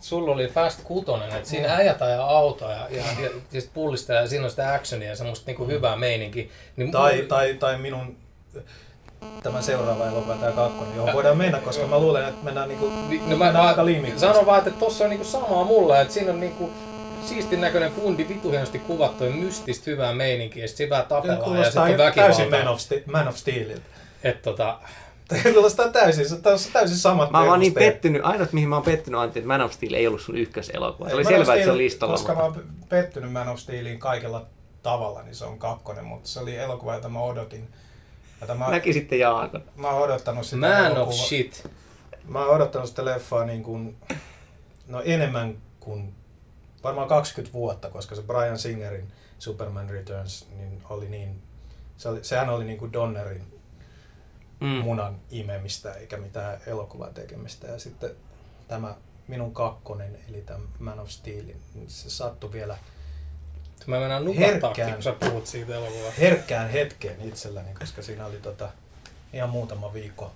sulla 0.00 0.32
oli 0.32 0.48
Fast 0.48 0.80
Kutonen, 0.84 1.30
että 1.32 1.48
siinä 1.48 1.74
äijät 1.74 2.02
ajaa 2.02 2.28
autoa 2.38 2.72
ja, 2.72 2.88
ja, 2.90 3.04
ja, 3.22 3.30
ja 3.52 3.60
sit 3.60 3.70
pullistaa 3.74 4.16
ja 4.16 4.28
siinä 4.28 4.44
on 4.44 4.50
sitä 4.50 4.74
actionia 4.74 5.08
ja 5.08 5.16
semmoista 5.16 5.46
niinku 5.46 5.66
hyvää 5.66 5.96
meininkiä. 5.96 6.46
Niin 6.76 6.90
tai, 6.90 7.14
mulla- 7.16 7.28
tai, 7.28 7.54
tai 7.54 7.78
minun 7.78 8.16
tämä 9.42 9.62
seuraava 9.62 10.06
elokuva, 10.06 10.34
tämä 10.34 10.52
kakkonen, 10.52 10.96
johon 10.96 11.12
voidaan 11.14 11.36
mennä, 11.38 11.58
koska 11.58 11.86
mä 11.86 11.98
luulen, 11.98 12.28
että 12.28 12.44
mennään, 12.44 12.68
niinku, 12.68 12.92
Vi- 13.10 13.18
No 13.18 13.24
mä, 13.24 13.28
mennään 13.30 13.54
mä 13.54 13.68
aika 13.68 13.84
liimiksi. 13.84 14.18
sanon 14.18 14.46
vaan, 14.46 14.58
että 14.58 14.70
tossa 14.70 15.04
on 15.04 15.10
niinku 15.10 15.24
samaa 15.24 15.64
mulle, 15.64 16.00
että 16.00 16.14
siinä 16.14 16.32
on 16.32 16.40
niinku 16.40 16.70
siistin 17.26 17.60
näköinen 17.60 17.92
kundi, 17.92 18.28
vitu 18.28 18.50
hienosti 18.50 18.78
kuvattu 18.78 19.24
ja 19.24 19.30
mystistä 19.30 19.90
hyvää 19.90 20.14
meininkiä 20.14 20.64
ja 20.64 20.68
sit 20.68 20.76
siinä 20.76 20.90
vähän 20.90 21.06
tapellaan 21.06 21.38
ja 21.40 21.44
Kuulostaa 21.44 21.86
sitten 21.86 22.06
on 22.06 22.12
täysin 22.14 22.44
Man 22.44 22.50
väkivaltaa. 22.50 22.72
of, 22.72 22.80
Ste- 22.80 23.10
Man 23.12 23.28
of 23.28 23.36
Steeliltä. 23.36 23.82
Et 24.24 24.42
tota, 24.42 24.78
Kuulostaa 25.54 25.88
täysin, 25.88 26.28
se 26.28 26.34
on 26.34 26.40
täysin 26.72 26.96
samat 26.96 27.30
mä 27.30 27.38
oon 27.38 27.48
vaan 27.48 27.60
niin 27.60 27.74
pettynyt, 27.74 28.22
ainut 28.24 28.52
mihin 28.52 28.68
mä 28.68 28.76
oon 28.76 28.84
pettynyt 28.84 29.20
Antti, 29.20 29.38
että 29.38 29.48
Man 29.48 29.60
of 29.60 29.72
Steel 29.72 29.92
ei 29.94 30.06
ollut 30.06 30.20
sun 30.20 30.36
ykköselokuva. 30.36 31.08
Se 31.08 31.14
oli 31.14 31.24
selvää, 31.24 31.54
että 31.54 31.64
se 31.64 31.70
on 31.70 31.78
listalla. 31.78 32.12
Koska 32.14 32.34
mutta- 32.34 32.58
mä 32.60 32.62
oon 32.62 32.66
pettynyt 32.88 33.32
Man 33.32 33.48
of 33.48 33.58
Steeliin 33.58 33.98
kaikella 33.98 34.46
tavalla, 34.82 35.22
niin 35.22 35.34
se 35.34 35.44
on 35.44 35.58
kakkonen, 35.58 36.04
mutta 36.04 36.28
se 36.28 36.40
oli 36.40 36.56
elokuva, 36.56 36.94
jota 36.94 37.08
mä 37.08 37.20
odotin. 37.20 37.68
Jota 38.40 38.54
mä, 38.54 38.70
Näki 38.70 38.92
sitten 38.92 39.18
Jaakon. 39.18 39.62
mä 39.76 39.90
oon 39.90 40.02
odottanut 40.02 40.46
sitä 40.46 40.56
man 40.56 40.86
of 40.92 40.96
elokuvaa- 40.96 41.26
shit. 41.26 41.70
Mä 42.28 42.38
oon 42.46 42.54
odottanut 42.56 42.88
sitä 42.88 43.04
leffaa 43.04 43.44
niin 43.44 43.62
kuin, 43.62 43.96
no 44.86 45.02
enemmän 45.04 45.58
kuin 45.80 46.14
varmaan 46.82 47.08
20 47.08 47.52
vuotta, 47.52 47.90
koska 47.90 48.14
se 48.14 48.22
Brian 48.22 48.58
Singerin 48.58 49.12
Superman 49.38 49.90
Returns 49.90 50.48
niin 50.56 50.82
oli 50.90 51.08
niin, 51.08 51.42
se 51.96 52.08
oli, 52.08 52.24
sehän 52.24 52.50
oli 52.50 52.64
niin 52.64 52.78
kuin 52.78 52.92
Donnerin 52.92 53.54
Mm. 54.60 54.66
munan 54.68 55.16
imemistä 55.30 55.92
eikä 55.92 56.16
mitään 56.16 56.60
elokuvan 56.66 57.14
tekemistä. 57.14 57.66
Ja 57.66 57.78
sitten 57.78 58.10
tämä 58.68 58.94
minun 59.28 59.54
kakkonen, 59.54 60.18
eli 60.28 60.40
tämä 60.40 60.58
Man 60.78 61.00
of 61.00 61.08
Steel, 61.08 61.44
niin 61.74 61.90
se 61.90 62.10
sattui 62.10 62.52
vielä 62.52 62.78
Mä 63.86 63.98
mennään 64.00 64.24
nukahtaakin, 64.24 64.60
Herkkään. 64.62 64.92
kun 64.94 65.02
sä 65.02 65.12
puhut 65.12 65.46
siitä 65.46 65.74
elokuvasta. 65.74 66.20
herkkään 66.20 66.70
hetkeen 66.70 67.20
itselläni, 67.28 67.74
koska 67.78 68.02
siinä 68.02 68.26
oli 68.26 68.36
tota, 68.36 68.68
ihan 69.32 69.50
muutama 69.50 69.92
viikko 69.92 70.32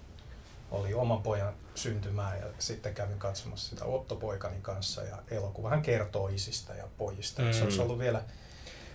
oli 0.70 0.94
oman 0.94 1.22
pojan 1.22 1.52
syntymää 1.74 2.36
ja 2.36 2.46
sitten 2.58 2.94
kävin 2.94 3.18
katsomassa 3.18 3.70
sitä 3.70 3.84
Otto 3.84 4.16
poikani 4.16 4.56
kanssa 4.62 5.02
ja 5.02 5.16
elokuvahan 5.30 5.82
kertoo 5.82 6.28
isistä 6.28 6.74
ja 6.74 6.84
pojista. 6.98 7.42
Mm. 7.42 7.52
Se 7.52 7.58
Mm. 7.58 7.64
olisi 7.64 7.80
ollut 7.80 7.98
vielä, 7.98 8.20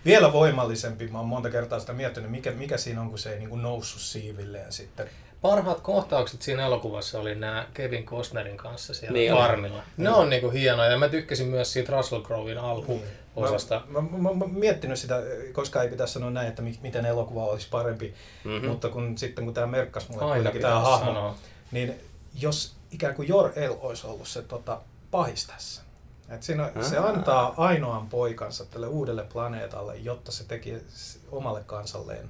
vielä 0.06 0.34
voimallisempi. 0.34 1.08
Mä 1.08 1.18
oon 1.18 1.28
monta 1.28 1.50
kertaa 1.50 1.80
sitä 1.80 1.94
miettinyt, 1.94 2.32
mikä, 2.32 2.52
mikä 2.52 2.78
siinä 2.78 3.02
on, 3.02 3.10
kun 3.10 3.20
se 3.20 3.34
ei 3.34 3.40
niin 3.40 3.62
noussut 3.62 4.02
siivilleen 4.02 4.74
sitten. 4.74 5.10
Parhaat 5.42 5.82
kohtaukset 5.82 6.42
siinä 6.42 6.66
elokuvassa 6.66 7.20
oli 7.20 7.36
nämä 7.36 7.68
Kevin 7.74 8.06
Costnerin 8.06 8.58
kanssa 8.58 8.94
siellä 8.94 9.14
Niin 9.14 9.20
niin 9.22 9.34
oli. 9.34 9.42
farmilla. 9.42 9.84
Ne 9.98 10.10
on 10.10 10.30
niinku 10.30 10.50
hienoja 10.50 10.92
ja 10.92 10.98
mä 10.98 11.10
tykkäsin 11.10 11.48
myös 11.48 11.74
siitä 11.74 11.92
Russell 11.92 12.22
Crowein 12.24 12.58
alkuosasta. 13.38 13.82
Mä, 13.88 14.02
mä, 14.02 14.18
mä, 14.18 14.34
mä, 14.34 14.46
miettinyt 14.48 15.00
sitä, 15.00 15.22
koska 15.54 15.84
ei 15.84 15.90
pitäisi 15.90 16.14
sanoa 16.14 16.30
näin, 16.30 16.48
että 16.48 16.62
mi- 16.62 16.80
miten 16.82 17.06
elokuva 17.06 17.46
olisi 17.46 17.68
parempi, 17.72 18.14
Mhm. 18.44 18.54
mm-hmm. 18.54 18.70
mutta 18.70 18.90
kun, 18.90 19.18
sitten 19.18 19.46
kun 19.46 19.54
tämä 19.54 19.68
merkkasi 19.68 20.10
mulle 20.12 20.24
Aina 20.24 20.36
kuitenkin 20.36 20.62
tämä 20.62 20.80
hahmo, 20.80 21.06
sanoa. 21.14 21.36
niin 21.72 21.96
jos 22.40 22.76
ikään 22.92 23.16
kuin 23.16 23.28
Jor-El 23.28 23.76
olisi 23.82 24.08
ollut 24.08 24.28
se 24.28 24.42
tota, 24.42 24.82
pahis 25.12 25.48
tässä. 25.48 25.82
Et 26.30 26.44
siinä, 26.44 26.72
se 26.82 26.98
Ah. 26.98 27.06
antaa 27.06 27.54
ainoan 27.58 28.10
poikansa 28.10 28.66
tälle 28.66 28.88
uudelle 28.88 29.24
planeetalle, 29.34 29.98
jotta 29.98 30.32
se 30.32 30.44
teki 30.44 30.74
omalle 31.32 31.64
kansalleen 31.66 32.30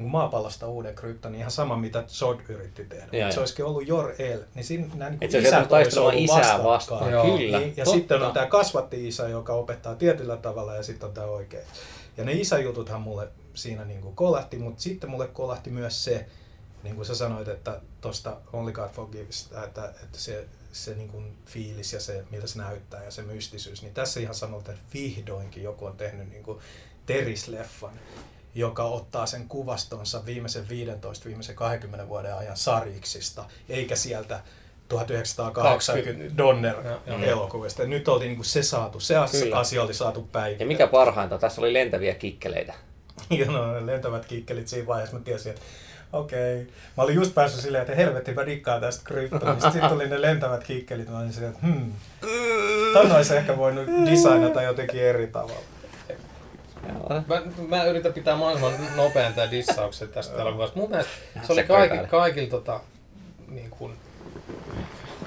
niin 0.00 0.10
kuin 0.10 0.12
maapallosta 0.12 0.68
uuden 0.68 0.94
krypton, 0.94 1.34
ihan 1.34 1.50
sama 1.50 1.76
mitä 1.76 2.04
Zod 2.08 2.40
yritti 2.48 2.84
tehdä. 2.84 3.06
Joo, 3.12 3.22
Mutta 3.22 3.34
se 3.34 3.40
olisikin 3.40 3.64
ollut 3.64 3.88
Jor-El, 3.88 4.40
niin 4.54 4.64
siinä 4.64 4.86
nämä 4.94 5.10
niin 5.10 5.30
se 5.30 5.38
olisi 5.38 5.68
taistelemaan 5.68 6.18
isää 6.18 6.64
vastaan. 6.64 7.10
Joo. 7.10 7.24
Kyllä. 7.24 7.58
Niin, 7.58 7.74
ja 7.76 7.84
Totta. 7.84 7.98
sitten 7.98 8.22
on 8.22 8.32
tämä 8.32 8.46
kasvatti-isä, 8.46 9.28
joka 9.28 9.52
opettaa 9.52 9.94
tietyllä 9.94 10.36
tavalla, 10.36 10.74
ja 10.74 10.82
sitten 10.82 11.08
on 11.08 11.14
tämä 11.14 11.26
oikein. 11.26 11.64
Ja 12.16 12.24
ne 12.24 12.32
isäjututhan 12.32 13.00
mulle 13.00 13.28
siinä 13.54 13.84
niin 13.84 14.00
kuin 14.00 14.16
kolahti, 14.16 14.58
mutta 14.58 14.82
sitten 14.82 15.10
mulle 15.10 15.26
kolahti 15.28 15.70
myös 15.70 16.04
se, 16.04 16.26
niin 16.82 16.96
kuin 16.96 17.06
sä 17.06 17.14
sanoit, 17.14 17.48
että 17.48 17.80
tuosta 18.00 18.36
Only 18.52 18.72
God 18.72 18.88
Forgives, 18.88 19.50
että, 19.64 19.94
että 20.02 20.18
se, 20.18 20.44
se 20.72 20.94
niin 20.94 21.08
kuin 21.08 21.36
fiilis 21.46 21.92
ja 21.92 22.00
se, 22.00 22.24
miltä 22.30 22.46
se 22.46 22.58
näyttää 22.58 23.04
ja 23.04 23.10
se 23.10 23.22
mystisyys, 23.22 23.82
niin 23.82 23.94
tässä 23.94 24.20
ihan 24.20 24.34
sanotaan, 24.34 24.78
että 24.78 24.90
vihdoinkin 24.94 25.62
joku 25.62 25.86
on 25.86 25.96
tehnyt 25.96 26.30
niin 26.30 26.42
kuin 26.42 26.58
Teris-leffan, 27.06 27.98
joka 28.54 28.84
ottaa 28.84 29.26
sen 29.26 29.48
kuvastonsa 29.48 30.26
viimeisen 30.26 30.68
15, 30.68 31.24
viimeisen 31.24 31.56
20 31.56 32.08
vuoden 32.08 32.34
ajan 32.34 32.56
sarjiksista, 32.56 33.44
eikä 33.68 33.96
sieltä 33.96 34.40
1980 34.88 36.36
Donner 36.36 36.76
Joo, 36.84 36.98
joo. 37.06 37.18
elokuvista. 37.20 37.84
Nyt 37.84 38.08
oltiin 38.08 38.28
niin 38.28 38.36
kuin 38.36 38.46
se 38.46 38.62
saatu, 38.62 39.00
se 39.00 39.14
Kyllä. 39.30 39.58
asia 39.58 39.82
oli 39.82 39.94
saatu 39.94 40.28
päivitetty. 40.32 40.64
Ja 40.64 40.68
mikä 40.68 40.86
parhainta, 40.86 41.38
tässä 41.38 41.60
oli 41.60 41.72
lentäviä 41.72 42.14
kikkeleitä. 42.14 42.74
Ja 43.30 43.46
no, 43.46 43.72
ne 43.72 43.86
lentävät 43.86 44.26
kikkelit 44.26 44.68
siinä 44.68 44.86
vaiheessa, 44.86 45.16
mä 45.16 45.24
tiesin, 45.24 45.52
että 45.52 45.62
okei. 46.12 46.66
Mä 46.96 47.02
olin 47.02 47.14
just 47.14 47.34
päässyt 47.34 47.60
silleen, 47.62 47.82
että 47.82 47.94
helvetti 47.94 48.34
mä 48.34 48.46
dikkaan 48.46 48.80
tästä 48.80 49.04
kryptonista. 49.04 49.70
Sitten 49.72 49.90
tuli 49.90 50.08
ne 50.08 50.22
lentävät 50.22 50.64
kikkelit, 50.64 51.08
mä 51.08 51.18
olin 51.18 51.32
silleen, 51.32 51.54
että 51.54 51.66
hmm. 51.66 51.92
Ton 52.92 53.12
olisi 53.12 53.36
ehkä 53.36 53.56
voinut 53.56 53.86
designata 54.06 54.62
jotenkin 54.62 55.02
eri 55.02 55.26
tavalla. 55.26 55.79
Joo. 56.94 57.22
Mä, 57.26 57.42
mä 57.76 57.84
yritän 57.84 58.12
pitää 58.12 58.36
mahdollisimman 58.36 58.96
nopean 58.96 59.34
tämän 59.34 59.50
dissauksen 59.50 60.08
tästä 60.08 60.42
elokuvasta. 60.42 60.78
Mun 60.78 60.90
mielestä 60.90 61.12
se 61.42 61.52
oli 61.52 61.62
kaikki, 61.64 61.98
kaikilla 62.10 62.50
tota, 62.50 62.80
niin 63.48 63.70
kuin, 63.70 63.96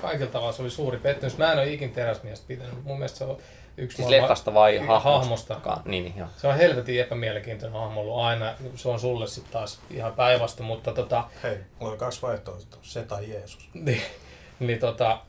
kaikilla 0.02 0.32
tavalla 0.32 0.52
se 0.52 0.62
oli 0.62 0.70
suuri 0.72 0.98
pettymys. 0.98 1.38
Mä 1.38 1.52
en 1.52 1.58
ole 1.58 1.74
ikin 1.74 1.92
teräsmiestä 1.92 2.48
pitänyt, 2.48 2.72
mutta 2.74 2.88
mun 2.90 2.98
mielestä 2.98 3.18
se 3.18 3.24
on 3.24 3.38
yksi 3.78 3.96
Siis 3.96 4.08
maailman- 4.08 4.22
leffasta 4.22 4.54
vai 4.54 4.78
hahmosta? 4.78 5.10
hahmosta. 5.10 5.56
Ka- 5.56 5.82
Niin, 5.86 6.04
niin, 6.04 6.18
joo. 6.18 6.28
Se 6.38 6.48
on 6.48 6.56
helvetin 6.58 7.02
epämielenkiintoinen 7.02 7.80
hahmo 7.80 8.02
ollut 8.02 8.18
aina. 8.26 8.54
Se 8.76 8.90
on 8.90 9.00
sulle 9.00 9.28
sitten 9.28 9.54
taas 9.54 9.80
ihan 9.92 10.14
päinvastoin, 10.14 10.68
mutta 10.68 10.92
tota, 10.94 11.24
Hei, 11.44 11.58
mulla 11.80 11.92
on 11.92 11.98
kaksi 11.98 12.22
vaihtoehtoa, 12.22 12.80
se 12.82 13.04
tai 13.04 13.30
Jeesus. 13.32 13.70
niin, 13.74 14.02
niin 14.60 14.80
tota, 14.80 15.20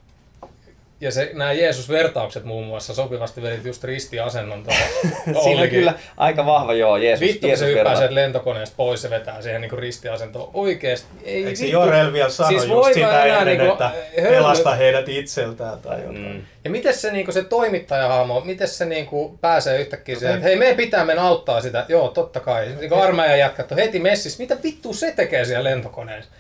ja 1.05 1.10
se, 1.10 1.31
nämä 1.32 1.52
Jeesus-vertaukset 1.52 2.44
muun 2.44 2.66
muassa 2.66 2.94
sopivasti 2.94 3.43
vedit 3.43 3.64
just 3.64 3.85
ristiasennon. 3.85 4.66
Siinä 5.44 5.62
on 5.62 5.68
kyllä 5.68 5.94
aika 6.16 6.47
vahva, 6.47 6.74
joo, 6.74 6.97
Jeesus. 6.97 7.20
Vittu, 7.20 7.40
kun 7.40 7.48
Jeesus 7.48 7.66
se 7.66 7.97
sieltä 7.97 8.14
lentokoneesta 8.14 8.74
pois 8.76 9.05
ja 9.05 9.10
vetää 9.10 9.43
siihen 9.43 9.60
niin 9.60 9.78
ristiasentoon. 9.78 10.51
Oikeesti. 10.55 11.09
Ei, 11.24 11.44
Eikö 11.44 11.56
se 11.56 11.64
vittu. 11.64 11.72
Jorel 11.81 12.12
vielä 12.12 12.31
sano 12.31 12.48
Siis 12.48 12.66
just 12.66 12.94
sitä 12.94 13.24
enää 13.24 13.39
ennen, 13.40 13.59
niinku, 13.59 13.72
että 13.72 13.90
hölmö- 14.20 14.28
pelasta 14.28 14.74
heidät 14.74 15.09
itseltään 15.09 15.78
tai 15.78 15.98
jotain? 15.98 16.18
Mm. 16.18 16.43
Ja 16.64 16.70
miten 16.70 16.94
se, 16.94 17.12
niin 17.12 17.32
se 17.32 17.44
toimittajahahmo, 17.44 18.40
miten 18.40 18.68
se 18.68 18.85
niin 18.85 19.09
pääsee 19.40 19.81
yhtäkkiä 19.81 20.18
siihen, 20.18 20.35
että 20.35 20.47
hei, 20.47 20.56
meidän 20.56 20.76
pitää 20.76 21.05
mennä 21.05 21.22
auttaa 21.22 21.60
sitä. 21.60 21.86
Joo, 21.89 22.09
totta 22.09 22.40
kai. 22.40 22.68
Niin 22.81 22.93
armeijan 22.94 23.39
jätkät 23.39 23.72
on 23.72 23.78
heti 23.78 23.98
messissä. 23.98 24.43
Mitä 24.43 24.56
vittu 24.62 24.93
se 24.94 25.12
tekee 25.12 25.44
siellä 25.44 25.70
lentokoneessa? 25.70 26.31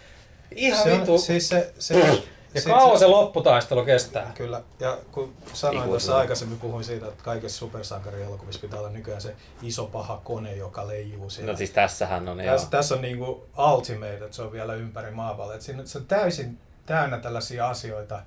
Ihan 0.54 0.82
Se 0.82 0.90
vittu. 0.90 1.12
on, 1.12 1.18
siis 1.18 1.48
se, 1.48 1.70
se, 1.78 1.94
ja 2.54 2.60
se- 2.60 2.70
kauan 2.70 2.98
se 2.98 3.06
lopputaistelu 3.06 3.84
kestää. 3.84 4.32
Kyllä, 4.34 4.62
ja 4.80 4.98
kun 5.12 5.34
sanoin 5.52 5.88
tuossa 5.88 6.16
aikaisemmin, 6.16 6.58
puhuin 6.58 6.84
siitä, 6.84 7.06
että 7.08 7.24
kaikessa 7.24 7.58
supersankarielokuvissa 7.58 8.60
pitää 8.60 8.78
olla 8.78 8.90
nykyään 8.90 9.20
se 9.20 9.36
iso 9.62 9.86
paha 9.86 10.20
kone, 10.24 10.56
joka 10.56 10.86
leijuu 10.88 11.30
siellä. 11.30 11.52
No 11.52 11.58
siis 11.58 11.70
tässähän 11.70 12.28
on, 12.28 12.40
joo. 12.40 12.52
tässä, 12.52 12.70
tässä 12.70 12.94
on 12.94 13.02
niinku 13.02 13.46
ultimate, 13.58 14.14
että 14.14 14.36
se 14.36 14.42
on 14.42 14.52
vielä 14.52 14.74
ympäri 14.74 15.10
maapalloa. 15.10 15.60
Siinä 15.60 15.86
se 15.86 15.98
on 15.98 16.06
täysin 16.06 16.58
täynnä 16.86 17.18
tällaisia 17.18 17.68
asioita, 17.68 18.22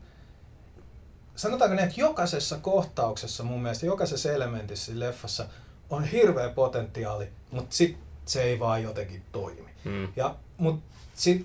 sanotaanko 1.36 1.76
niin, 1.76 1.88
että 1.88 2.02
jokaisessa 2.02 2.58
kohtauksessa 2.58 3.44
mun 3.44 3.62
mielestä, 3.62 3.86
jokaisessa 3.86 4.32
elementissä 4.32 4.92
leffassa 4.96 5.46
on 5.90 6.04
hirveä 6.04 6.50
potentiaali, 6.50 7.30
mutta 7.52 7.76
sit 7.76 7.98
se 8.26 8.44
ei 8.44 8.60
vaan 8.60 8.84
jotenkin 8.84 9.24
toimi. 9.32 9.70
Mm. 9.84 10.08
Ja, 10.16 10.36
mut 10.58 10.80
sit, 10.80 10.97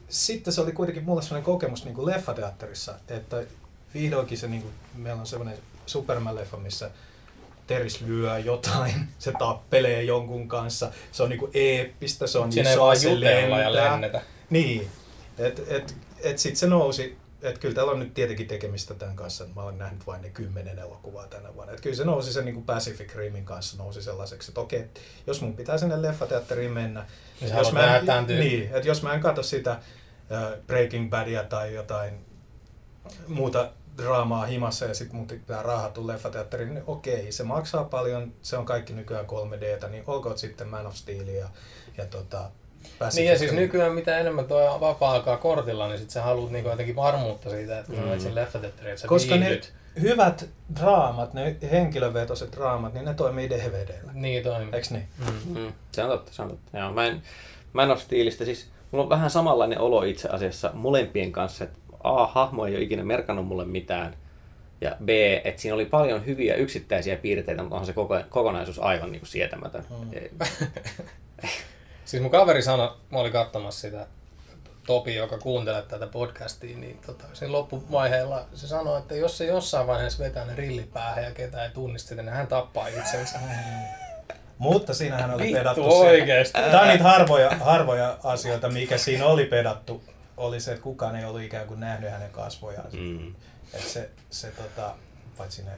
sitten 0.09 0.53
se 0.53 0.61
oli 0.61 0.73
kuitenkin 0.73 1.05
mulle 1.05 1.23
sellainen 1.23 1.45
kokemus 1.45 1.85
niin 1.85 1.95
kuin 1.95 2.07
leffateatterissa, 2.07 2.95
että 3.09 3.45
vihdoinkin 3.95 4.39
se, 4.39 4.49
niin 4.49 4.63
kuin, 4.63 4.75
meillä 4.95 5.21
on 5.21 5.27
sellainen 5.27 5.59
Superman-leffa, 5.87 6.57
missä 6.57 6.91
Teris 7.67 8.01
lyö 8.01 8.39
jotain, 8.39 8.95
se 9.19 9.33
tappelee 9.39 10.03
jonkun 10.03 10.49
kanssa, 10.49 10.93
se 11.13 11.23
on 11.23 11.29
niinku 11.29 11.51
eeppistä, 11.55 12.27
se 12.27 12.39
on 12.39 12.53
Siinä 12.53 12.71
ei 12.71 12.77
iso, 12.77 12.95
se 12.95 13.11
jutella 13.11 13.61
ja 13.61 13.73
lentää. 13.73 13.93
lennetä. 13.93 14.23
Niin, 14.51 14.89
että 15.39 15.63
et, 15.69 15.95
et 16.23 16.39
sitten 16.39 16.59
se 16.59 16.67
nousi, 16.67 17.17
että 17.43 17.61
kyllä 17.61 17.75
täällä 17.75 17.93
on 17.93 17.99
nyt 17.99 18.15
tietenkin 18.15 18.49
tekemistä 18.49 18.95
tämän 18.95 19.17
kanssa, 19.17 19.47
mä 19.57 19.63
olen 19.63 19.79
nähnyt 19.79 20.07
vain 20.07 20.23
ne 20.23 20.31
kymmenen 20.31 20.79
elokuvaa 20.79 21.27
tänä 21.27 21.55
vuonna. 21.55 21.73
Että 21.73 21.83
kyllä 21.83 21.97
se 21.97 22.05
nousi 22.05 22.33
sen 22.33 22.45
niin 22.45 22.55
kuin 22.55 22.67
Pacific 22.67 23.15
Rimin 23.15 23.45
kanssa 23.45 23.77
nousi 23.77 24.03
sellaiseksi, 24.03 24.51
että 24.51 24.61
okei, 24.61 24.85
jos 25.27 25.41
mun 25.41 25.57
pitää 25.57 25.79
sinne 25.79 26.03
leffateatteriin 26.03 26.73
mennä, 26.73 27.07
Niin 27.41 27.57
jos 27.57 27.73
mä, 27.73 27.97
en, 27.97 28.07
niin, 28.27 28.71
että 28.73 28.89
jos 28.89 29.03
mä 29.03 29.15
en 29.15 29.21
katso 29.21 29.43
sitä 29.43 29.81
Breaking 30.67 31.11
Badia 31.11 31.45
tai 31.45 31.75
jotain 31.75 32.27
muuta 33.29 33.71
draamaa 33.97 34.47
himassa 34.47 34.85
ja 34.85 34.95
sitten 34.95 35.17
mun 35.17 35.27
pitää 35.27 35.63
rahattu 35.63 36.07
leffateatteriin, 36.07 36.75
niin 36.75 36.85
okei, 36.87 37.33
se 37.33 37.43
maksaa 37.43 37.85
paljon, 37.85 38.33
se 38.43 38.57
on 38.57 38.65
kaikki 38.65 38.93
nykyään 38.93 39.27
3Dtä, 39.27 39.89
niin 39.89 40.05
olkoon 40.07 40.39
sitten 40.39 40.69
Man 40.69 40.87
of 40.87 40.95
Steel 40.95 41.29
ja, 41.29 41.49
ja 41.99 42.07
tota, 42.07 42.51
Niin 43.15 43.29
ja 43.29 43.39
siis 43.39 43.53
nykyään 43.53 43.93
mitä 43.93 44.19
enemmän 44.19 44.45
tuo 44.45 44.79
vapaa-aikaa 44.81 45.37
kortilla, 45.37 45.89
niin 45.89 45.99
sit 45.99 46.11
sä 46.11 46.23
haluat 46.23 46.51
niinku 46.51 46.71
jotenkin 46.71 46.97
varmuutta 46.97 47.51
siitä, 47.51 47.79
että 47.79 47.87
kun 47.87 47.97
sä 47.97 48.03
Mm. 48.03 48.07
menet 48.09 48.21
sen 48.23 48.35
leffateatteriin, 48.35 48.91
että 48.93 49.01
sä 49.03 49.09
Koska 49.09 49.35
ne 49.37 49.41
viihdyt. 49.41 49.73
hyvät 50.01 50.49
draamat, 50.81 51.35
ne 51.35 51.57
henkilövetoiset 51.71 52.53
draamat, 52.57 52.95
niin 52.95 53.05
ne 53.05 53.15
toimii 53.15 53.51
DVDllä. 53.51 54.13
Niin 54.13 54.43
toimii. 54.43 54.69
Eiks 54.75 54.91
niin? 54.91 55.07
Mm. 55.19 55.59
Mm, 55.61 55.73
se 55.93 56.03
on 56.05 56.11
totta, 56.11 56.33
se 56.33 56.43
on 56.43 56.49
totta. 56.49 56.79
Joo, 56.79 56.93
mä 56.93 57.07
en, 57.07 57.23
Man 57.73 57.91
of 57.91 58.01
Steelistä 58.01 58.45
siis, 58.45 58.71
mulla 58.91 59.05
on 59.05 59.11
vähän 59.11 59.31
samanlainen 59.31 59.79
olo 59.79 60.03
itse 60.03 60.29
asiassa 60.29 60.71
molempien 60.75 61.33
kanssa, 61.33 61.65
että 61.65 61.79
A, 62.05 62.27
hahmo 62.27 62.67
ei 62.67 62.75
ole 62.77 62.83
ikinä 62.83 63.05
merkannut 63.05 63.47
mulle 63.47 63.65
mitään, 63.65 64.17
ja 64.81 64.97
B, 65.05 65.09
että 65.45 65.63
siinä 65.63 65.75
oli 65.75 65.85
paljon 65.87 66.27
hyviä 66.27 66.55
yksittäisiä 66.55 67.17
piirteitä, 67.17 67.63
mutta 67.63 67.75
onhan 67.75 67.87
se 67.87 67.93
koko, 67.93 68.21
kokonaisuus 68.29 68.79
aivan 68.79 69.13
niin 69.13 69.21
kuin 69.21 69.29
sietämätön. 69.29 69.85
Mm. 69.91 70.11
Siis 72.13 72.23
mun 72.23 72.31
kaveri 72.31 72.63
sanoi, 72.63 72.93
mä 73.11 73.19
olin 73.19 73.33
katsomassa 73.33 73.81
sitä, 73.81 74.07
Topi, 74.87 75.15
joka 75.15 75.39
kuuntelee 75.39 75.83
tätä 75.83 76.07
podcastia, 76.07 76.77
niin 76.79 76.99
tota, 77.07 77.25
siinä 77.33 77.53
loppuvaiheella 77.53 78.47
se 78.55 78.67
sanoi, 78.67 78.99
että 78.99 79.15
jos 79.15 79.39
se 79.39 79.47
jossain 79.47 79.87
vaiheessa 79.87 80.25
vetää 80.25 80.45
ne 80.45 80.57
rillipäähän 80.57 81.25
ja 81.25 81.31
ketään 81.31 81.65
ei 81.65 81.71
tunnista 81.71 82.15
niin 82.15 82.29
hän 82.29 82.47
tappaa 82.47 82.89
itsensä. 82.89 83.39
Mutta 84.59 84.95
siinähän 84.95 85.35
oli 85.35 85.43
Vittu 85.43 85.59
pedattu 85.59 85.99
oikeesti. 85.99 86.61
se. 86.61 86.71
Tämä 86.71 86.83
on 86.83 86.89
niitä 86.89 87.05
harvoja, 87.05 87.51
harvoja 87.51 88.19
asioita, 88.25 88.69
mikä 88.69 88.99
siinä 88.99 89.27
oli 89.27 89.45
pedattu, 89.45 90.05
oli 90.37 90.61
se, 90.61 90.71
että 90.73 90.83
kukaan 90.83 91.17
ei 91.17 91.25
ollut 91.25 91.43
ikään 91.43 91.67
kuin 91.67 91.81
nähnyt 91.81 92.11
hänen 92.11 92.31
kasvojaan. 92.31 92.89
Mm. 92.93 92.99
Mm. 92.99 93.35
Että 93.75 93.89
se, 93.89 94.11
se 94.31 94.51
tota, 94.51 94.95
paitsi 95.39 95.63
ne... 95.63 95.73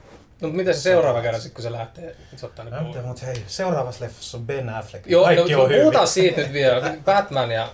No, 0.44 0.48
mutta 0.48 0.56
miten 0.56 0.74
se 0.74 0.80
seuraava 0.80 1.22
kerran, 1.22 1.40
sit, 1.42 1.52
kun 1.54 1.62
se 1.62 1.72
lähtee, 1.72 2.16
se 2.36 2.46
ottaa 2.46 2.64
ne 2.64 2.70
No, 2.70 2.82
mutta, 2.82 3.02
mutta 3.02 3.26
hei, 3.26 3.44
seuraavassa 3.46 4.04
leffassa 4.04 4.36
on 4.38 4.46
Ben 4.46 4.68
Affleck. 4.68 5.06
Joo, 5.06 5.24
Kaikki 5.24 5.52
no, 5.52 5.62
on 5.62 5.68
hyvin. 5.68 5.80
puhutaan 5.82 6.08
siitä 6.08 6.40
nyt 6.40 6.52
vielä. 6.52 6.94
Batman 7.04 7.50
ja, 7.50 7.68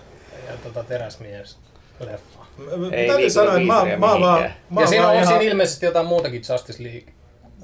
ja 0.47 0.57
tota, 0.63 0.83
Teräsmies 0.83 1.57
leffa. 1.99 2.39
Mä- 2.57 2.77
mä- 2.77 2.95
Ei 2.95 3.07
Täytyy 3.07 3.29
sanoa, 3.29 3.53
että 3.53 3.65
mä, 3.67 3.73
mä, 3.97 4.11
oon 4.11 4.21
vaan, 4.21 4.39
mihinkään. 4.41 4.55
mä 4.69 4.81
ja 4.81 4.87
siinä 4.87 5.07
on, 5.07 5.13
ihan 5.15 5.27
siinä 5.27 5.41
ilmeisesti 5.41 5.85
jotain 5.85 6.05
muutakin 6.05 6.41
Justice 6.49 6.83
League. 6.83 7.13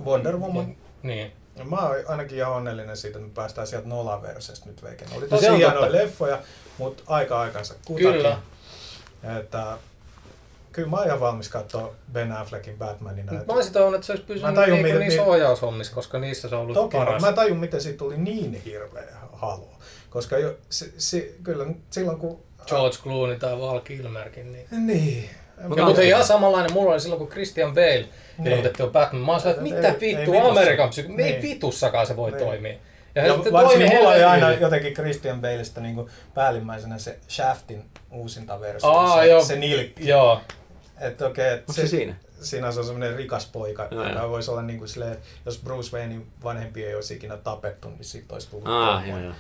Wonder 0.06 0.38
Woman. 0.38 0.76
Niin. 1.04 1.32
Mä 1.70 1.76
oon 1.76 1.96
ainakin 2.08 2.38
ihan 2.38 2.54
onnellinen 2.54 2.98
siitä, 2.98 3.18
että 3.18 3.28
me 3.30 3.34
päästään 3.34 3.68
sieltä 3.68 3.88
Nolaversesta 3.88 4.66
nyt 4.70 4.84
veikin. 4.84 5.08
Oli 5.12 5.22
No 5.22 5.28
tosi 5.28 5.50
on 5.50 5.58
hienoja 5.58 5.92
leffoja, 5.92 6.40
mutta 6.78 7.04
aika 7.08 7.40
aikansa 7.42 7.74
kutakin. 7.86 8.12
Kyllä. 8.14 8.38
Että, 9.40 9.78
kyllä 10.78 10.90
mä 10.90 10.98
oon 10.98 11.06
ihan 11.06 11.20
valmis 11.20 11.50
katsoa 11.50 11.94
Ben 12.12 12.32
Affleckin 12.32 12.78
Batmanina. 12.78 13.32
Mä 13.34 13.42
olisin 13.48 13.74
toivonut, 13.74 13.96
että 13.96 14.06
se 14.06 14.12
olisi 14.14 14.26
pysynyt 14.26 14.56
tajun, 14.56 14.70
niinku 14.74 14.84
miten- 14.88 15.00
niissä 15.00 15.22
niin- 15.22 15.30
ohjaushommissa, 15.30 15.96
koska 15.96 16.20
niissä 16.20 16.50
se 16.50 16.56
on 16.56 16.62
ollut 16.62 16.74
Toki, 16.74 16.98
paras. 16.98 17.22
mä 17.22 17.32
tajun, 17.34 17.58
miten 17.58 17.82
siitä 17.82 17.98
tuli 17.98 18.18
niin 18.18 18.62
hirveä 18.66 19.04
halu. 19.34 19.70
Koska 20.10 20.38
jo, 20.38 20.56
se, 20.70 20.86
se, 20.98 21.34
kyllä 21.44 21.66
silloin 21.90 22.18
kun... 22.18 22.40
George 22.68 22.98
Clooney 23.04 23.40
tai 23.40 23.60
Val 23.60 23.80
Kilmerkin. 23.80 24.52
Niin. 24.52 24.66
Niin. 24.72 25.30
Mutta 25.86 26.02
ihan 26.02 26.24
samanlainen 26.24 26.74
mulla 26.74 26.92
oli 26.92 27.00
silloin, 27.00 27.20
kun 27.20 27.28
Christian 27.28 27.74
Bale 27.74 27.86
Niin. 28.38 28.48
ilmoitettiin 28.48 28.86
on 28.88 28.92
Batman. 28.94 29.22
Mä 29.22 29.32
olin 29.32 29.48
että 29.48 29.62
Ei- 29.62 29.74
mitä 29.74 29.88
ei 29.88 30.18
vittu. 30.18 30.38
Amerikan 30.50 30.90
psyko... 30.90 31.10
Ei 31.10 31.16
Niin. 31.18 31.42
vitussakaan 31.42 32.08
se 32.08 32.16
voi 32.16 32.32
Niin. 32.32 32.44
toimia. 32.46 32.74
Ja, 33.16 33.26
Ja 33.28 33.34
sitten 33.34 33.54
varsinkin 33.54 33.88
toimi 33.88 33.98
mulla 34.04 34.16
oli 34.16 34.24
aina 34.24 34.52
jotenkin 34.52 34.94
Christian 34.94 35.42
Baleista 35.42 35.82
niin 35.82 35.96
kuin 35.96 36.10
päällimmäisenä 36.34 36.98
se 36.98 37.20
Shaftin 37.30 37.86
uusinta 38.12 38.62
versio, 38.62 38.90
Aa, 38.90 39.18
se, 39.22 39.28
joo. 39.28 39.44
se 39.44 39.56
nilkki. 39.56 40.08
Joo. 40.08 40.42
Että 41.02 41.28
okei, 41.28 41.54
et 41.54 41.60
Onko 41.60 41.74
se 41.74 41.88
siinä? 41.88 42.16
Siinä 42.42 42.72
se 42.72 42.80
on 42.80 42.86
semmoinen 42.86 43.16
rikas 43.18 43.46
poika, 43.46 43.88
Joo, 43.92 44.08
joka 44.08 44.20
joo. 44.20 44.30
voisi 44.30 44.52
olla 44.52 44.62
niin 44.62 44.80
kuin 44.80 44.90
silleen, 44.90 45.14
että 45.14 45.26
jos 45.46 45.60
Bruce 45.64 45.98
Waynein 45.98 46.28
vanhempi 46.44 46.84
ei 46.86 46.96
olisi 46.96 47.14
ikinä 47.14 47.38
tapettu, 47.38 47.90
niin 47.90 48.06
siitä 48.06 48.34
olisi 48.34 48.50
tullut 48.50 48.68
Ah, 48.68 49.08
joo, 49.08 49.20
joo. 49.20 49.34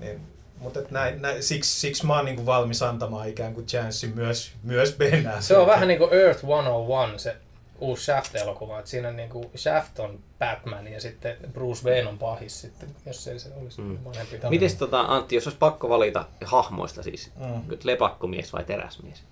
Niin, 0.00 0.20
mutta 0.58 0.80
et 0.80 0.90
näin, 0.90 1.22
näin, 1.22 1.42
siksi, 1.42 1.80
siksi 1.80 2.06
mä 2.06 2.16
oon 2.16 2.24
niin 2.24 2.36
kuin 2.36 2.46
valmis 2.46 2.82
antamaan 2.82 3.28
ikään 3.28 3.54
kuin 3.54 3.66
chanssi 3.66 4.06
myös, 4.06 4.52
myös 4.62 4.92
Ben 4.98 5.28
Se 5.40 5.56
on 5.56 5.66
vähän 5.66 5.88
niin 5.88 5.98
kuin 5.98 6.12
Earth 6.12 6.40
101, 6.40 7.22
se 7.22 7.36
uusi 7.78 8.04
Shaft-elokuva. 8.04 8.78
Että 8.78 8.90
siinä 8.90 9.10
niin 9.10 9.28
kuin 9.28 9.50
Shaft 9.56 9.98
on 9.98 10.18
Batman 10.38 10.86
ja 10.88 11.00
sitten 11.00 11.36
Bruce 11.52 11.88
Wayne 11.88 12.08
on 12.08 12.18
pahis 12.18 12.60
sitten, 12.60 12.88
jos 13.06 13.28
ei 13.28 13.38
se 13.38 13.48
olisi 13.62 13.80
Mm. 13.80 13.98
vanhempi. 14.04 14.40
Mites 14.50 14.74
tota, 14.74 15.00
Antti, 15.00 15.34
jos 15.34 15.46
olisi 15.46 15.58
pakko 15.58 15.88
valita 15.88 16.24
hahmoista 16.44 17.02
siis, 17.02 17.30
Mm. 17.36 17.62
lepakkomies 17.84 18.52
vai 18.52 18.64
teräsmies? 18.64 19.22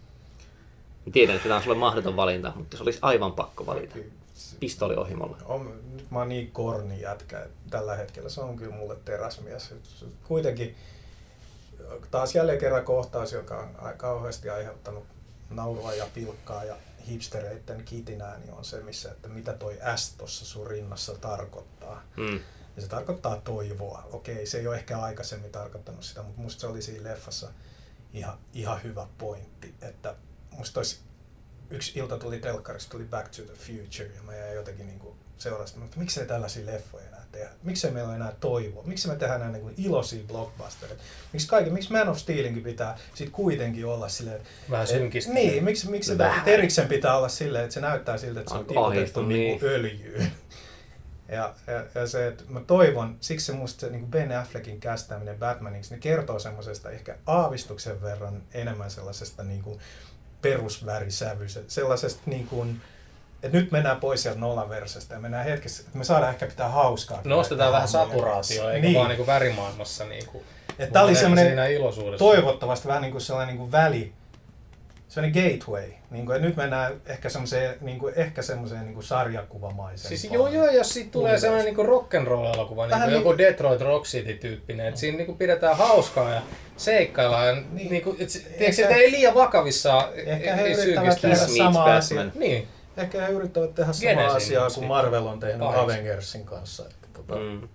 Mä 1.06 1.12
tiedän, 1.12 1.36
että 1.36 1.48
tämä 1.48 1.56
on 1.56 1.62
sulle 1.62 1.76
mahdoton 1.76 2.16
valinta, 2.16 2.52
mutta 2.56 2.74
jos 2.76 2.80
olisi 2.82 2.98
aivan 3.02 3.32
pakko 3.32 3.66
valita. 3.66 3.96
Pistoli 4.60 4.94
ohimolla. 4.96 5.36
On, 5.44 5.80
nyt 5.96 6.10
mä 6.10 6.18
oon 6.18 6.28
niin 6.28 6.50
korni 6.52 7.00
jätkä, 7.00 7.40
että 7.40 7.70
tällä 7.70 7.96
hetkellä 7.96 8.28
se 8.28 8.40
on 8.40 8.56
kyllä 8.56 8.76
mulle 8.76 8.96
teräsmies. 9.04 9.74
Se- 9.82 10.06
Kuitenkin 10.24 10.76
taas 12.10 12.34
jälleen 12.34 12.58
kerran 12.58 12.84
kohtaus, 12.84 13.32
joka 13.32 13.58
on 13.58 13.94
kauheasti 13.96 14.50
aiheuttanut 14.50 15.04
naurua 15.50 15.94
ja 15.94 16.06
pilkkaa 16.14 16.64
ja 16.64 16.76
hipstereiden 17.08 17.84
kitinää, 17.84 18.38
niin 18.38 18.52
on 18.52 18.64
se, 18.64 18.80
missä, 18.80 19.10
että 19.10 19.28
mitä 19.28 19.52
toi 19.52 19.78
S 19.96 20.14
tuossa 20.18 20.44
sun 20.44 20.66
rinnassa 20.66 21.14
tarkoittaa. 21.18 22.02
Mm. 22.16 22.40
Ja 22.76 22.82
se 22.82 22.88
tarkoittaa 22.88 23.36
toivoa. 23.36 24.08
Okei, 24.12 24.46
se 24.46 24.58
ei 24.58 24.66
ole 24.66 24.76
ehkä 24.76 24.98
aikaisemmin 24.98 25.50
tarkoittanut 25.52 26.04
sitä, 26.04 26.22
mutta 26.22 26.40
musta 26.40 26.60
se 26.60 26.66
oli 26.66 26.82
siinä 26.82 27.10
leffassa 27.10 27.48
ihan, 28.14 28.38
ihan 28.54 28.82
hyvä 28.82 29.06
pointti, 29.18 29.74
että 29.82 30.14
musta 30.58 30.80
olisi 30.80 30.98
yksi 31.70 31.98
ilta 31.98 32.18
tuli 32.18 32.38
telkkarista, 32.38 32.90
tuli 32.90 33.04
Back 33.04 33.28
to 33.28 33.42
the 33.42 33.54
Future, 33.54 34.10
ja 34.16 34.22
mä 34.22 34.36
jäin 34.36 34.54
jotenkin 34.54 34.86
niin 34.86 34.98
kuin 34.98 35.14
seurasta, 35.38 35.80
että 35.84 35.98
miksei 35.98 36.26
tällaisia 36.26 36.66
leffoja 36.66 37.06
enää 37.06 37.24
tehdä? 37.32 37.48
Miksei 37.62 37.90
meillä 37.90 38.08
ole 38.08 38.16
enää 38.16 38.32
toivoa? 38.40 38.82
Miksi 38.82 39.08
me 39.08 39.16
tehdään 39.16 39.40
enää 39.40 39.52
niin 39.52 39.62
kuin 39.62 39.74
iloisia 39.78 40.24
blockbustereita? 40.28 41.02
Miksi, 41.32 41.48
kaikki, 41.48 41.70
miksi 41.70 41.92
Man 41.92 42.08
of 42.08 42.18
Steelinkin 42.18 42.62
pitää 42.62 42.98
sit 43.14 43.30
kuitenkin 43.30 43.86
olla 43.86 44.08
silleen, 44.08 44.40
Vähän 44.70 44.84
et- 44.84 44.90
synkistä. 44.90 45.32
Niin, 45.32 45.64
miksi, 45.64 45.90
miksi. 45.90 46.12
Teriksen 46.44 46.88
pitää 46.88 47.16
olla 47.16 47.28
silleen, 47.28 47.64
että 47.64 47.74
se 47.74 47.80
näyttää 47.80 48.18
siltä, 48.18 48.40
että 48.40 48.52
se 48.52 48.58
on 48.58 48.64
tiputettu 48.66 49.22
niin 49.22 49.60
kuin 49.60 49.72
öljyyn. 49.72 50.32
Ja, 51.28 51.54
ja, 51.66 52.00
ja 52.00 52.06
se, 52.06 52.26
että 52.26 52.44
mä 52.48 52.60
toivon, 52.60 53.16
siksi 53.20 53.46
se 53.46 53.52
musta 53.52 53.80
se 53.80 53.90
niin 53.90 54.06
Ben 54.06 54.32
Affleckin 54.38 54.80
kästäminen 54.80 55.38
Batmaniksi, 55.38 55.90
niin 55.90 56.00
kertoo 56.00 56.38
semmoisesta 56.38 56.90
ehkä 56.90 57.18
aavistuksen 57.26 58.02
verran 58.02 58.42
enemmän 58.54 58.90
sellaisesta 58.90 59.42
niin 59.42 59.62
kuin 59.62 59.80
perusvärisävystä, 60.42 61.60
sellaisesta 61.68 62.22
niin 62.26 62.46
kuin, 62.46 62.80
että 63.42 63.58
nyt 63.58 63.70
mennään 63.70 64.00
pois 64.00 64.22
sieltä 64.22 64.40
Nolan-versiosta 64.40 65.14
ja 65.14 65.20
mennään 65.20 65.44
hetkessä, 65.44 65.82
että 65.86 65.98
me 65.98 66.04
saadaan 66.04 66.32
ehkä 66.32 66.46
pitää 66.46 66.68
hauskaa. 66.68 67.20
Nostetaan 67.24 67.72
vähän 67.72 67.88
hahmojen 67.92 68.10
saturaatio, 68.10 68.32
kanssa. 68.62 68.72
eikä 68.72 68.86
niin. 68.86 68.98
vaan 68.98 69.08
niinku 69.08 69.26
värimaailmassa 69.26 70.04
niinku. 70.04 70.42
Että 70.78 70.92
tämä 70.92 71.04
oli 71.04 71.14
semmoinen 71.14 71.58
toivottavasti 72.18 72.88
vähän 72.88 73.02
niin 73.02 73.12
kuin 73.12 73.22
sellainen 73.22 73.54
niin 73.54 73.58
kuin 73.58 73.72
väli, 73.72 74.12
sellainen 75.12 75.42
gateway. 75.44 75.90
Niin 76.10 76.26
kuin, 76.26 76.36
että 76.36 76.48
nyt 76.48 76.56
mennään 76.56 77.00
ehkä 77.06 77.28
semmoiseen, 77.28 77.76
niin 77.80 77.98
kuin, 77.98 78.14
ehkä 78.16 78.42
semmoiseen 78.42 78.84
niin 78.84 78.94
kuin 78.94 79.04
sarjakuvamaiseen. 79.04 80.08
Siis 80.18 80.32
joo 80.32 80.48
joo, 80.48 80.70
jos 80.70 80.88
siitä 80.88 81.10
tulee 81.10 81.38
sellainen 81.38 81.64
niinku 81.64 81.82
rock'n'roll-elokuva, 81.82 82.86
niinku 82.86 83.06
niin- 83.06 83.12
joku 83.12 83.38
Detroit 83.38 83.80
Rock 83.80 84.06
City-tyyppinen, 84.06 84.86
että 84.86 85.00
siinä 85.00 85.16
niinku 85.16 85.34
pidetään 85.34 85.76
hauskaa 85.76 86.30
ja 86.34 86.42
seikkaillaan. 86.76 87.46
Ja 87.46 87.54
Niin. 87.72 87.90
niinku, 87.90 88.16
et, 88.18 88.30
se- 88.30 88.38
Ehkä- 88.38 88.58
tiedätkö, 88.58 88.82
että 88.82 88.94
ei 88.96 89.10
liian 89.10 89.34
vakavissaan, 89.34 90.08
Ehkä 90.14 90.56
ei 90.56 90.76
he 90.76 90.82
yrittävät 90.82 91.20
tehdä 91.20 91.36
samaa 91.36 91.94
asiaa. 91.96 92.24
Niin, 92.34 92.68
Ehkä 92.96 93.20
he 93.26 93.32
yrittävät 93.32 93.74
tehdä 93.74 93.92
samaa 93.92 94.26
asiaa 94.34 94.62
kuin 94.64 94.74
siinä. 94.74 94.88
Marvel 94.88 95.26
on 95.26 95.40
tehnyt. 95.40 95.62
Avengersin 95.74 96.44
kanssa. 96.44 96.82
Että, 96.86 97.08
tota, 97.12 97.34
Mm. 97.34 97.68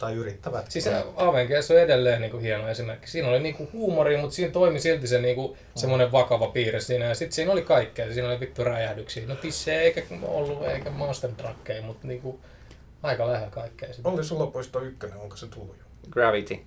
Tai 0.00 0.14
yrittävät. 0.14 0.70
Siis 0.70 0.84
se 0.84 1.04
Avengers 1.16 1.70
on 1.70 1.78
edelleen 1.78 2.20
niin 2.20 2.30
kuin 2.30 2.42
hieno 2.42 2.68
esimerkki. 2.68 3.06
Siinä 3.10 3.28
oli 3.28 3.40
niin 3.40 3.54
kuin 3.54 3.68
huumori, 3.72 4.16
mutta 4.16 4.36
siinä 4.36 4.52
toimi 4.52 4.80
silti 4.80 5.06
se 5.06 5.20
niin 5.20 5.34
kuin, 5.34 5.58
semmoinen 5.74 6.12
vakava 6.12 6.46
piirre 6.48 6.80
siinä. 6.80 7.04
Ja 7.04 7.14
sitten 7.14 7.32
siinä 7.32 7.52
oli 7.52 7.62
kaikkea. 7.62 8.12
Siinä 8.12 8.28
oli 8.28 8.40
vittu 8.40 8.64
räjähdyksiä. 8.64 9.26
No 9.26 9.34
tissejä 9.34 9.80
eikä 9.80 10.02
ollut, 10.22 10.66
eikä 10.68 10.90
Monster 10.90 11.30
Truckeja, 11.36 11.82
mutta 11.82 12.06
niin 12.06 12.20
kuin, 12.20 12.40
aika 13.02 13.26
lähellä 13.26 13.50
kaikkea. 13.50 13.92
Sitä. 13.92 14.08
Oli 14.08 14.24
sulla 14.24 14.46
poisto 14.46 14.80
ykkönen, 14.80 15.18
onko 15.18 15.36
se 15.36 15.46
tullut 15.46 15.76
jo? 15.78 15.84
Gravity. 16.10 16.58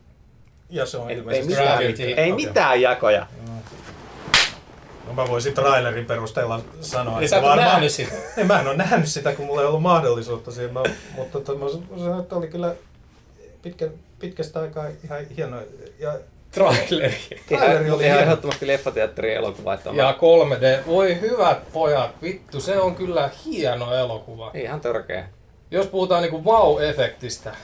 Ja 0.70 0.86
se 0.86 0.98
on 0.98 1.10
Ei, 1.10 1.14
ei, 1.16 1.20
ilmeisesti 1.20 1.48
mitään, 1.48 1.78
Gravity. 1.78 2.04
ei 2.04 2.32
mitään 2.32 2.82
jakoja. 2.82 3.28
No 5.08 5.14
mä 5.14 5.28
voisin 5.28 5.54
trailerin 5.54 6.06
perusteella 6.06 6.62
sanoa, 6.82 7.20
Niin 7.20 7.30
sä 7.30 7.38
et 7.38 7.44
ole 7.44 7.56
nähnyt 7.56 7.92
sitä. 7.92 8.16
Niin, 8.36 8.48
mä 8.48 8.60
en 8.60 8.68
ole 8.68 8.78
nähnyt 8.78 9.10
sitä, 9.10 9.34
kun 9.34 9.46
mulla 9.46 9.62
ei 9.62 9.68
ollut 9.68 9.82
mahdollisuutta 9.82 10.52
siihen, 10.52 10.74
mä, 10.74 10.84
mutta 11.16 11.40
tota, 11.40 11.60
mä 11.60 11.66
sanoin, 11.98 12.22
että 12.22 12.36
oli 12.36 12.48
kyllä 12.48 12.76
pitkä, 13.64 13.90
pitkästä 14.20 14.60
aikaa 14.60 14.86
ihan 15.04 15.20
hieno. 15.38 15.58
Ja 16.00 16.14
Traileri. 16.52 17.18
Traileri 17.48 17.92
oli 17.92 18.06
ihan 18.06 18.20
ehdottomasti 18.20 18.68
leffateatterin 18.68 19.36
elokuva. 19.36 19.74
Että 19.74 19.90
Ja 19.90 20.18
3D. 20.18 20.88
Voi 20.88 21.22
hyvät 21.22 21.72
pojat, 21.74 22.22
vittu, 22.22 22.62
se 22.62 22.78
on 22.78 22.96
kyllä 22.96 23.30
hieno 23.46 23.96
elokuva. 23.96 24.52
Ihan 24.54 24.82
törkeä. 24.82 25.28
Jos 25.72 25.88
puhutaan 25.88 26.22
niinku 26.22 26.44
wow-efektistä, 26.44 27.56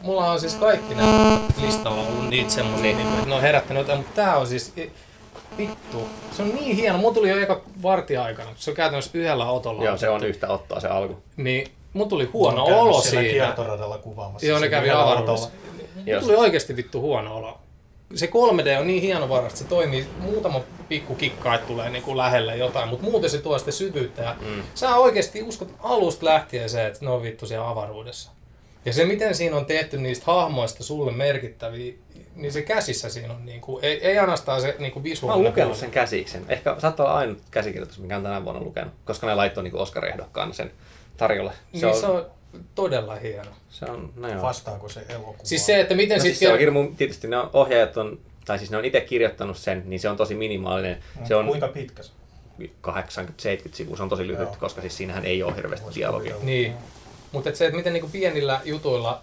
mulla 0.00 0.30
on 0.30 0.40
siis 0.40 0.54
kaikki 0.54 0.94
nämä 0.94 1.40
listalla 1.62 2.06
ollut 2.06 2.28
niitä 2.28 2.50
semmosia, 2.50 2.82
niin. 2.96 3.00
että 3.00 3.26
ne 3.26 3.34
on 3.34 3.40
herättänyt 3.40 3.80
jotain, 3.80 3.98
mutta 3.98 4.14
tää 4.14 4.36
on 4.36 4.46
siis, 4.46 4.72
vittu, 5.58 6.08
se 6.32 6.42
on 6.42 6.54
niin 6.54 6.76
hieno. 6.76 6.98
Mulla 6.98 7.14
tuli 7.14 7.30
jo 7.30 7.38
eka 7.38 7.60
vartija-aikana, 7.82 8.50
se 8.56 8.70
on 8.70 8.76
käytännössä 8.76 9.10
yhdellä 9.14 9.50
otolla. 9.50 9.84
Joo, 9.84 9.96
se 9.96 10.08
on 10.08 10.24
yhtä 10.24 10.48
ottaa 10.48 10.80
se 10.80 10.88
alku. 10.88 11.22
Niin, 11.36 11.68
mulla 11.94 12.08
tuli 12.08 12.24
huono 12.32 12.56
Mä 12.60 12.64
käynyt 12.66 12.82
olo 12.82 13.00
siellä 13.00 13.20
siinä. 13.20 13.32
kiertoradalla 13.44 13.98
kuvaamassa. 13.98 14.46
Joo, 14.46 14.58
ne 14.58 14.68
kävi 14.68 14.90
avaruudessa. 14.90 15.50
Jos- 16.06 16.24
tuli 16.24 16.36
oikeasti 16.36 16.76
vittu 16.76 17.00
huono 17.00 17.36
olo. 17.36 17.58
Se 18.14 18.26
3D 18.26 18.78
on 18.80 18.86
niin 18.86 19.02
hieno 19.02 19.28
varasta, 19.28 19.58
se 19.58 19.64
toimii, 19.64 20.06
muutama 20.18 20.60
pikku 20.88 21.14
kikkaat 21.14 21.66
tulee 21.66 21.90
niin 21.90 22.02
kuin 22.02 22.16
lähelle 22.16 22.56
jotain, 22.56 22.88
mutta 22.88 23.04
muuten 23.04 23.30
se 23.30 23.38
tuo 23.38 23.58
sitä 23.58 23.70
syvyyttä. 23.70 24.22
Ja 24.22 24.36
Mm. 24.40 24.62
Sä 24.74 24.96
oikeasti 24.96 25.42
uskot 25.42 25.68
alusta 25.82 26.26
lähtien 26.26 26.70
se, 26.70 26.86
että 26.86 27.04
ne 27.04 27.10
on 27.10 27.22
vittu 27.22 27.46
siellä 27.46 27.68
avaruudessa. 27.68 28.30
Ja 28.84 28.92
se, 28.92 29.04
miten 29.04 29.34
siinä 29.34 29.56
on 29.56 29.66
tehty 29.66 29.98
niistä 29.98 30.24
hahmoista 30.26 30.82
sulle 30.82 31.12
merkittäviä, 31.12 31.94
niin 32.36 32.52
se 32.52 32.62
käsissä 32.62 33.08
siinä 33.08 33.34
on, 33.34 33.46
niin 33.46 33.60
kuin, 33.60 33.84
ei, 33.84 34.06
ei 34.06 34.18
ainoastaan 34.18 34.60
se 34.60 34.76
niin 34.78 34.92
kuin 34.92 35.02
Mä 35.02 35.04
visuaalinen. 35.04 35.44
oon 35.46 35.52
lukenut 35.52 35.76
sen 35.76 35.90
käsiksen. 35.90 36.44
Ehkä 36.48 36.76
saattaa 36.78 37.06
olla 37.06 37.18
ainut 37.18 37.38
käsikirjoitus, 37.50 37.98
mikä 37.98 38.16
on 38.16 38.22
tänä 38.22 38.44
vuonna 38.44 38.62
lukenut, 38.62 38.92
koska 39.04 39.26
ne 39.26 39.34
laittoi 39.34 39.64
niin 39.64 39.74
Oscar-ehdokkaana 39.76 40.52
sen 40.52 40.70
tarjolle. 41.16 41.52
Se, 41.52 41.58
niin 41.72 41.86
on, 41.86 42.00
se 42.00 42.06
on 42.06 42.26
todella 42.74 43.16
hieno. 43.16 43.50
se 43.70 43.84
on, 43.84 44.12
no 44.16 44.28
joo. 44.28 44.42
Vastaako 44.42 44.88
se 44.88 45.04
elokuva? 45.08 45.38
Siis 45.42 45.66
se, 45.66 45.80
että 45.80 45.94
miten 45.94 46.18
No 46.18 46.22
sit 46.22 46.36
siis 46.36 46.38
se 46.38 46.68
on 46.68 46.94
tietysti 46.96 47.28
ne 47.28 47.36
on, 47.36 47.50
ohjaajat 47.52 47.96
on, 47.96 48.18
tai 48.44 48.58
siis 48.58 48.70
ne 48.70 48.76
on 48.76 48.84
itse 48.84 49.00
kirjoittanut 49.00 49.56
sen, 49.56 49.82
niin 49.86 50.00
se 50.00 50.08
on 50.08 50.16
tosi 50.16 50.34
minimaalinen. 50.34 50.98
Se 51.24 51.34
on 51.34 51.46
Kuinka 51.46 51.68
pitkä 51.68 52.02
se? 52.02 52.12
80-70 52.62 52.64
sivua, 53.72 53.96
se 53.96 54.02
on 54.02 54.08
tosi 54.08 54.26
lyhyt, 54.26 54.48
Joo. 54.48 54.56
koska 54.60 54.80
siis 54.80 54.96
siinähän 54.96 55.24
ei 55.24 55.42
ole 55.42 55.56
hirveästi 55.56 55.84
Voisi 55.84 56.00
dialogia. 56.00 56.34
Niin. 56.42 56.74
Mutta 57.32 57.54
se, 57.54 57.66
että 57.66 57.76
miten 57.76 57.92
niinku 57.92 58.08
pienillä 58.12 58.60
jutuilla 58.64 59.22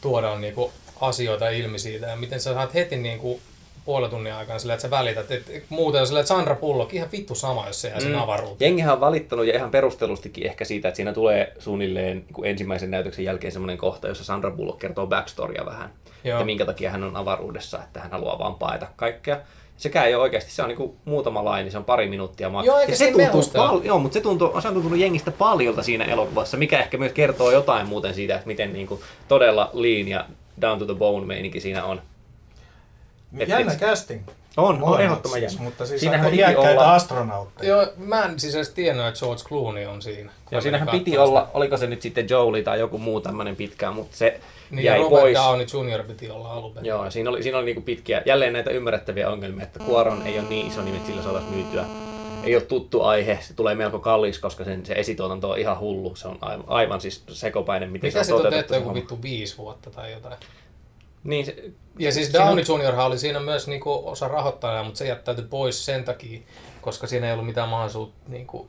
tuodaan 0.00 0.40
niinku 0.40 0.72
asioita 1.00 1.48
ilmi 1.48 1.78
siitä 1.78 2.06
ja 2.06 2.16
miten 2.16 2.40
sä 2.40 2.54
saat 2.54 2.74
heti 2.74 2.96
niinku 2.96 3.40
puolen 3.86 4.10
tunnin 4.10 4.32
aikana 4.32 4.58
sillä, 4.58 4.74
että 4.74 4.82
sä 4.82 4.90
välität. 4.90 5.30
Et, 5.30 5.50
et 5.50 5.64
muuten 5.68 6.00
on 6.00 6.06
sillä, 6.06 6.20
että 6.20 6.28
Sandra 6.28 6.54
Bullock 6.54 6.94
ihan 6.94 7.08
vittu 7.12 7.34
sama, 7.34 7.66
jos 7.66 7.80
se 7.80 7.88
jää 7.88 8.00
sen 8.00 8.12
Mm. 8.12 8.18
avaruuteen. 8.18 8.68
Jengihän 8.68 8.92
on 8.94 9.00
valittanut 9.00 9.46
ja 9.46 9.54
ihan 9.56 9.70
perustellustikin 9.70 10.46
ehkä 10.46 10.64
siitä, 10.64 10.88
että 10.88 10.96
siinä 10.96 11.12
tulee 11.12 11.52
suunnilleen 11.58 12.16
niin 12.36 12.46
ensimmäisen 12.46 12.90
näytöksen 12.90 13.24
jälkeen 13.24 13.52
semmoinen 13.52 13.78
kohta, 13.78 14.08
jossa 14.08 14.24
Sandra 14.24 14.50
Bullock 14.50 14.78
kertoo 14.78 15.06
backstorya 15.06 15.66
vähän. 15.66 15.90
Joo. 16.24 16.36
Että 16.38 16.46
minkä 16.46 16.64
takia 16.66 16.90
hän 16.90 17.04
on 17.04 17.16
avaruudessa, 17.16 17.78
että 17.82 18.00
hän 18.00 18.10
haluaa 18.10 18.38
vaan 18.38 18.54
paeta 18.54 18.86
kaikkea. 18.96 19.38
Sekään 19.76 20.06
ei 20.06 20.14
ole 20.14 20.22
oikeasti, 20.22 20.50
se 20.50 20.62
on 20.62 20.68
niin 20.68 20.76
kuin 20.76 20.96
muutama 21.04 21.44
laini, 21.44 21.70
se 21.70 21.78
on 21.78 21.84
pari 21.84 22.08
minuuttia. 22.08 22.50
Joo, 22.64 22.80
ja 22.80 22.96
se 22.96 23.12
tuntuu 23.12 23.42
pal- 23.56 23.80
joo, 23.84 23.98
mutta 23.98 24.14
se, 24.14 24.20
tuntuu, 24.20 24.60
se 24.60 24.68
on 24.68 24.74
tuntunut 24.74 24.98
jengistä 24.98 25.30
paljolta 25.30 25.82
siinä 25.82 26.04
elokuvassa, 26.04 26.56
mikä 26.56 26.78
ehkä 26.78 26.98
myös 26.98 27.12
kertoo 27.12 27.50
jotain 27.50 27.86
muuten 27.86 28.14
siitä, 28.14 28.34
että 28.34 28.46
miten 28.46 28.72
niin 28.72 28.86
kuin 28.86 29.00
todella 29.28 29.70
lean 29.72 30.08
ja 30.08 30.24
down 30.60 30.78
to 30.78 30.84
the 30.84 30.94
bone 30.94 31.26
meininki 31.26 31.60
siinä 31.60 31.84
on. 31.84 32.02
Et- 33.38 33.48
Jännä 33.48 33.72
et- 33.72 33.80
casting. 33.80 34.22
On, 34.56 34.82
on 34.82 35.00
ehdottoman 35.00 35.42
jännä. 35.42 35.60
Mutta 35.60 35.86
siis 35.86 36.00
Siinähän 36.00 36.20
aika 36.26 36.30
piti 36.30 36.40
iäkkäitä 36.42 36.70
olla- 36.80 36.94
astronautteja. 36.94 37.68
Joo, 37.76 37.86
mä 37.96 38.24
en 38.24 38.40
siis 38.40 38.54
edes 38.54 38.68
tiennyt, 38.70 39.06
että 39.06 39.20
George 39.20 39.42
Clooney 39.44 39.86
on 39.86 40.02
siinä. 40.02 40.30
Joo, 40.50 40.60
siinähän 40.60 40.88
piti 40.88 41.18
olla, 41.18 41.50
oliko 41.54 41.76
se 41.76 41.86
nyt 41.86 42.02
sitten 42.02 42.26
Jolie 42.30 42.62
tai 42.62 42.78
joku 42.80 42.98
muu 42.98 43.20
tämmöinen 43.20 43.56
pitkä, 43.56 43.90
mutta 43.90 44.16
se 44.16 44.40
Niin, 44.70 44.84
jäi 44.84 44.98
Robert 44.98 45.20
pois. 45.22 45.34
Downey 45.38 45.66
Jr. 45.92 46.02
piti 46.04 46.30
olla 46.30 46.52
alun 46.52 46.72
perin. 46.74 46.86
Joo, 46.88 47.10
siinä 47.10 47.30
oli, 47.30 47.42
siinä 47.42 47.58
oli 47.58 47.64
niinku 47.66 47.80
pitkiä, 47.80 48.22
jälleen 48.26 48.52
näitä 48.52 48.70
ymmärrettäviä 48.70 49.30
ongelmia, 49.30 49.62
että 49.64 49.78
Kuoron 49.78 50.26
ei 50.26 50.38
ole 50.38 50.48
niin 50.48 50.66
iso 50.66 50.82
nimi, 50.82 50.96
että 50.96 51.06
sillä 51.08 51.22
saataisiin 51.22 51.54
myytyä. 51.54 51.84
Ei 52.44 52.54
ole 52.56 52.62
tuttu 52.64 53.02
aihe, 53.02 53.38
se 53.40 53.54
tulee 53.54 53.74
melko 53.74 53.98
kalliiksi, 53.98 54.40
koska 54.40 54.64
sen, 54.64 54.86
se 54.86 54.94
esituotanto 54.94 55.50
on 55.50 55.58
ihan 55.58 55.78
hullu. 55.78 56.16
Se 56.16 56.28
on 56.28 56.38
aivan, 56.40 56.64
aivan 56.68 57.00
siis 57.00 57.22
sekopäinen, 57.28 57.90
miten 57.90 58.08
Mikä 58.08 58.12
se 58.12 58.18
on 58.18 58.24
sitten 58.24 58.36
on 58.36 58.42
toteutettu. 58.42 58.72
tehty 58.72 58.74
se 58.74 58.76
joku 58.78 58.88
homma. 58.88 59.00
vittu 59.00 59.22
viisi 59.22 59.58
vuotta 59.58 59.90
tai 59.90 60.12
jotain? 60.12 60.36
Niin, 61.26 61.46
se, 61.46 61.56
Ja 61.98 62.12
siis 62.12 62.32
Downey 62.32 62.64
Jr. 62.64 63.00
oli 63.00 63.18
siinä 63.18 63.40
myös 63.40 63.68
niinku 63.68 64.02
osa 64.04 64.28
rahoittajaa, 64.28 64.82
mutta 64.84 64.98
se 64.98 65.06
jättäytyi 65.06 65.44
pois 65.50 65.84
sen 65.84 66.04
takia, 66.04 66.40
koska 66.80 67.06
siinä 67.06 67.26
ei 67.26 67.32
ollut 67.32 67.46
mitään 67.46 67.68
mahdollisuutta 67.68 68.16
niinku 68.28 68.68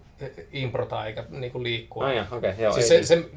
improta 0.51 1.05
eikä 1.05 1.23
niinku 1.29 1.63
liikkua. 1.63 2.13
no, 2.13 2.37
okei, 2.37 2.51
okay, 2.51 2.63
joo. 2.63 2.73
siis 2.73 2.91
ei, 2.91 3.03
se, 3.03 3.15
se, 3.15 3.29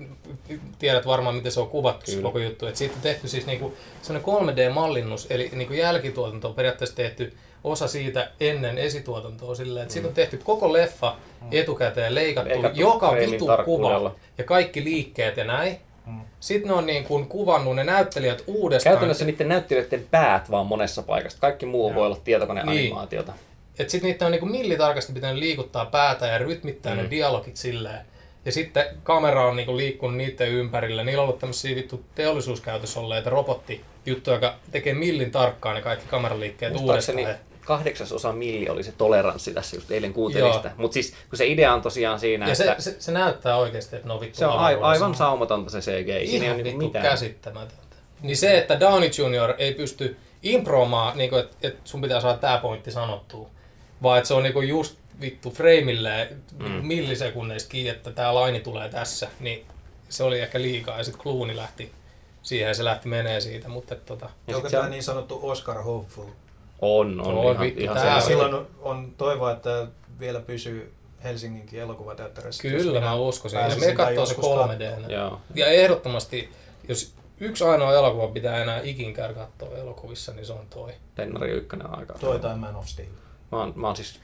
tiedät 0.79 1.07
varmaan, 1.07 1.35
miten 1.35 1.53
se 1.53 1.61
on 1.61 1.69
kuvattu 1.69 2.07
se 2.07 2.13
Kyllä. 2.13 2.23
koko 2.23 2.39
juttu. 2.39 2.67
Et 2.67 2.77
siitä 2.77 2.95
on 2.95 3.03
tehty 3.03 3.29
siis 3.29 3.47
niinku 3.47 3.75
sellainen 4.03 4.29
3D-mallinnus, 4.29 5.27
eli 5.31 5.51
niinku 5.53 5.75
jälkituotanto 5.75 6.49
on 6.49 6.55
periaatteessa 6.55 6.97
tehty 6.97 7.37
osa 7.65 7.89
siitä 7.89 8.31
ennen 8.41 8.79
esituotantoa 8.79 9.55
silleen, 9.55 9.83
että 9.83 9.93
siitä 9.93 10.09
on 10.09 10.15
tehty 10.15 10.37
koko 10.45 10.73
leffa 10.73 11.17
etukäteen 11.51 12.15
leikattu, 12.15 12.51
Mm. 12.51 12.55
Leikattu 12.55 12.81
joka 12.81 13.17
vitu 13.17 13.47
kuva 13.65 14.15
ja 14.39 14.45
kaikki 14.45 14.85
liikkeet 14.85 15.37
ja 15.37 15.45
näin. 15.45 15.81
Mm. 16.11 16.21
Sitten 16.41 16.69
ne 16.69 16.75
on 16.75 16.87
niin 16.87 17.05
kuin 17.05 17.27
kuvannut 17.27 17.77
ne 17.77 17.85
näyttelijät 17.85 18.45
uudestaan. 18.47 18.93
Käytännössä 18.93 19.25
niiden 19.25 19.49
näyttelijöiden 19.49 20.07
päät 20.11 20.51
vaan 20.51 20.67
monessa 20.67 21.03
paikassa. 21.03 21.39
Kaikki 21.41 21.67
muu 21.67 21.95
voi 21.95 22.07
olla 22.07 22.19
tietokoneanimaatiota. 22.25 23.33
Että 23.79 23.91
sitten 23.91 24.09
niitä 24.11 24.27
on 24.27 24.33
niinku 24.33 24.47
millitarkasti 24.47 25.13
pitänyt 25.13 25.39
liikuttaa 25.39 25.87
päätä 25.87 26.27
ja 26.27 26.39
rytmittää 26.39 26.95
mm. 26.95 27.03
ne 27.03 27.11
dialogit 27.11 27.57
silleen. 27.57 28.07
Ja 28.45 28.53
sitten 28.53 28.85
kamera 29.03 29.47
on 29.47 29.57
niinku 29.57 29.77
liikkunut 29.77 30.17
niiden 30.17 30.49
ympärillä. 30.49 31.05
Niillä 31.05 31.23
on 31.23 31.29
ollut 31.29 31.41
tämmöisiä 31.41 31.77
vittu 31.77 32.05
teollisuuskäytössä 32.15 33.01
olleita 33.01 33.31
robottijuttuja, 33.31 34.37
joka 34.37 34.55
tekee 34.71 34.95
millin 34.95 35.31
tarkkaan 35.31 35.75
ne 35.75 35.83
kaikki 35.83 36.07
kameraliikkeet 36.09 36.77
uudestaan. 36.77 37.50
Kahdeksasosa 37.71 38.33
milli 38.33 38.69
oli 38.69 38.83
se 38.83 38.93
toleranssi 38.93 39.55
tässä, 39.55 39.77
just 39.77 39.91
eilen 39.91 40.13
sitä. 40.57 40.71
Mutta 40.77 40.95
siis 40.95 41.15
kun 41.29 41.37
se 41.39 41.47
idea 41.47 41.75
on 41.75 41.83
tosiaan 41.83 42.21
siinä, 42.21 42.47
Ja 42.47 42.53
että 42.53 42.75
se, 42.83 42.91
se, 42.91 42.97
se, 43.01 43.13
näyttää 43.13 43.57
oikeasti, 43.57 43.97
että 43.97 44.09
ne 44.09 44.15
on 44.15 44.21
vittu 44.21 44.39
se 44.39 44.47
on 44.47 44.53
ai, 44.53 44.59
avaruudessa. 44.75 44.89
aivan 45.05 45.15
saumatonta 45.15 45.71
se. 45.71 45.81
Siinä 45.81 46.13
ei 46.13 46.35
Ihan 46.35 46.47
ole 46.47 46.63
niinku 46.63 46.65
vittu 46.65 46.87
mitään. 46.87 47.05
käsittämätöntä. 47.05 47.97
Niin 48.23 48.37
se, 48.37 48.59
että 48.59 48.81
Downey 48.81 49.09
Jr. 49.09 49.55
ei 49.59 49.75
pysty 49.75 50.17
improomaan, 50.43 51.19
niin 51.19 51.35
että 51.35 51.57
et 51.69 51.77
sun 51.85 52.01
pitää 52.01 52.21
saada 52.21 52.39
tää 52.39 52.59
pointti 52.59 52.91
sanottua, 52.91 53.49
vaan 54.03 54.19
että 54.19 54.29
se 54.29 54.35
on 54.35 54.43
niinku 54.43 54.61
just 54.61 54.97
vittu 55.21 55.51
freimille 55.51 56.29
Mm. 56.59 56.67
millisekunneista 56.87 57.71
kiinni, 57.71 57.91
että 57.91 58.11
tää 58.13 58.35
laini 58.35 58.61
tulee 58.61 58.89
tässä, 58.89 59.29
niin 59.41 59.65
se 60.09 60.25
oli 60.25 60.41
ehkä 60.41 60.63
liikaa. 60.63 60.99
Ja 60.99 61.05
sitten 61.05 61.23
Clooney 61.23 61.57
lähti 61.57 61.93
siihen 62.43 62.75
se 62.75 62.85
lähti 62.85 63.09
menee 63.09 63.41
siitä, 63.41 63.69
mutta 63.69 63.95
tota... 63.95 64.31
Onko 64.55 64.69
se 64.69 64.71
tämä 64.77 64.85
on- 64.85 64.91
niin 64.91 65.03
sanottu 65.03 65.39
Oscar 65.43 65.83
hopeful? 65.83 66.27
On, 66.83 67.21
on, 67.21 67.35
On 67.39 67.45
ihan, 67.45 67.61
vittu, 67.61 67.81
ihan 67.81 67.97
on- 67.97 68.03
selvästi. 68.03 68.29
silloin 68.29 68.67
on 68.83 69.13
toivoa, 69.17 69.53
että 69.53 69.87
vielä 70.21 70.41
pysyy 70.41 70.93
Helsinginkin 71.25 71.81
elokuvateatterissa. 71.81 72.63
Kyllä 72.63 73.01
mä 73.01 73.15
uskoisin. 73.15 73.57
Ja 73.57 73.63
pääsisin 73.67 73.89
me 73.89 73.95
katsoo 73.95 74.27
se 74.27 74.35
joskus 74.35 74.45
3D. 75.07 75.13
Joo. 75.13 75.41
Ja 75.55 75.67
ehdottomasti, 75.67 76.51
jos 76.89 77.15
yksi 77.41 77.65
ainoa 77.65 77.95
elokuva 77.95 78.29
pitää 78.29 78.63
enää 78.63 78.81
ikin 78.83 79.15
käydä 79.15 79.35
katsoa 79.35 79.77
elokuvissa, 79.79 80.33
niin 80.33 80.47
se 80.47 80.53
on 80.53 80.67
toi. 80.71 80.93
Tennari 81.15 81.51
ykkönen 81.51 81.87
on 81.87 81.99
aika. 81.99 82.15
Toi 82.19 82.39
tai 82.39 82.57
Man 82.57 82.77
of 82.77 82.87
Steel. 82.87 83.09
Mä 83.53 83.59
oon, 83.59 83.73
mä 83.77 83.87
oon 83.87 83.97
siis 83.97 84.21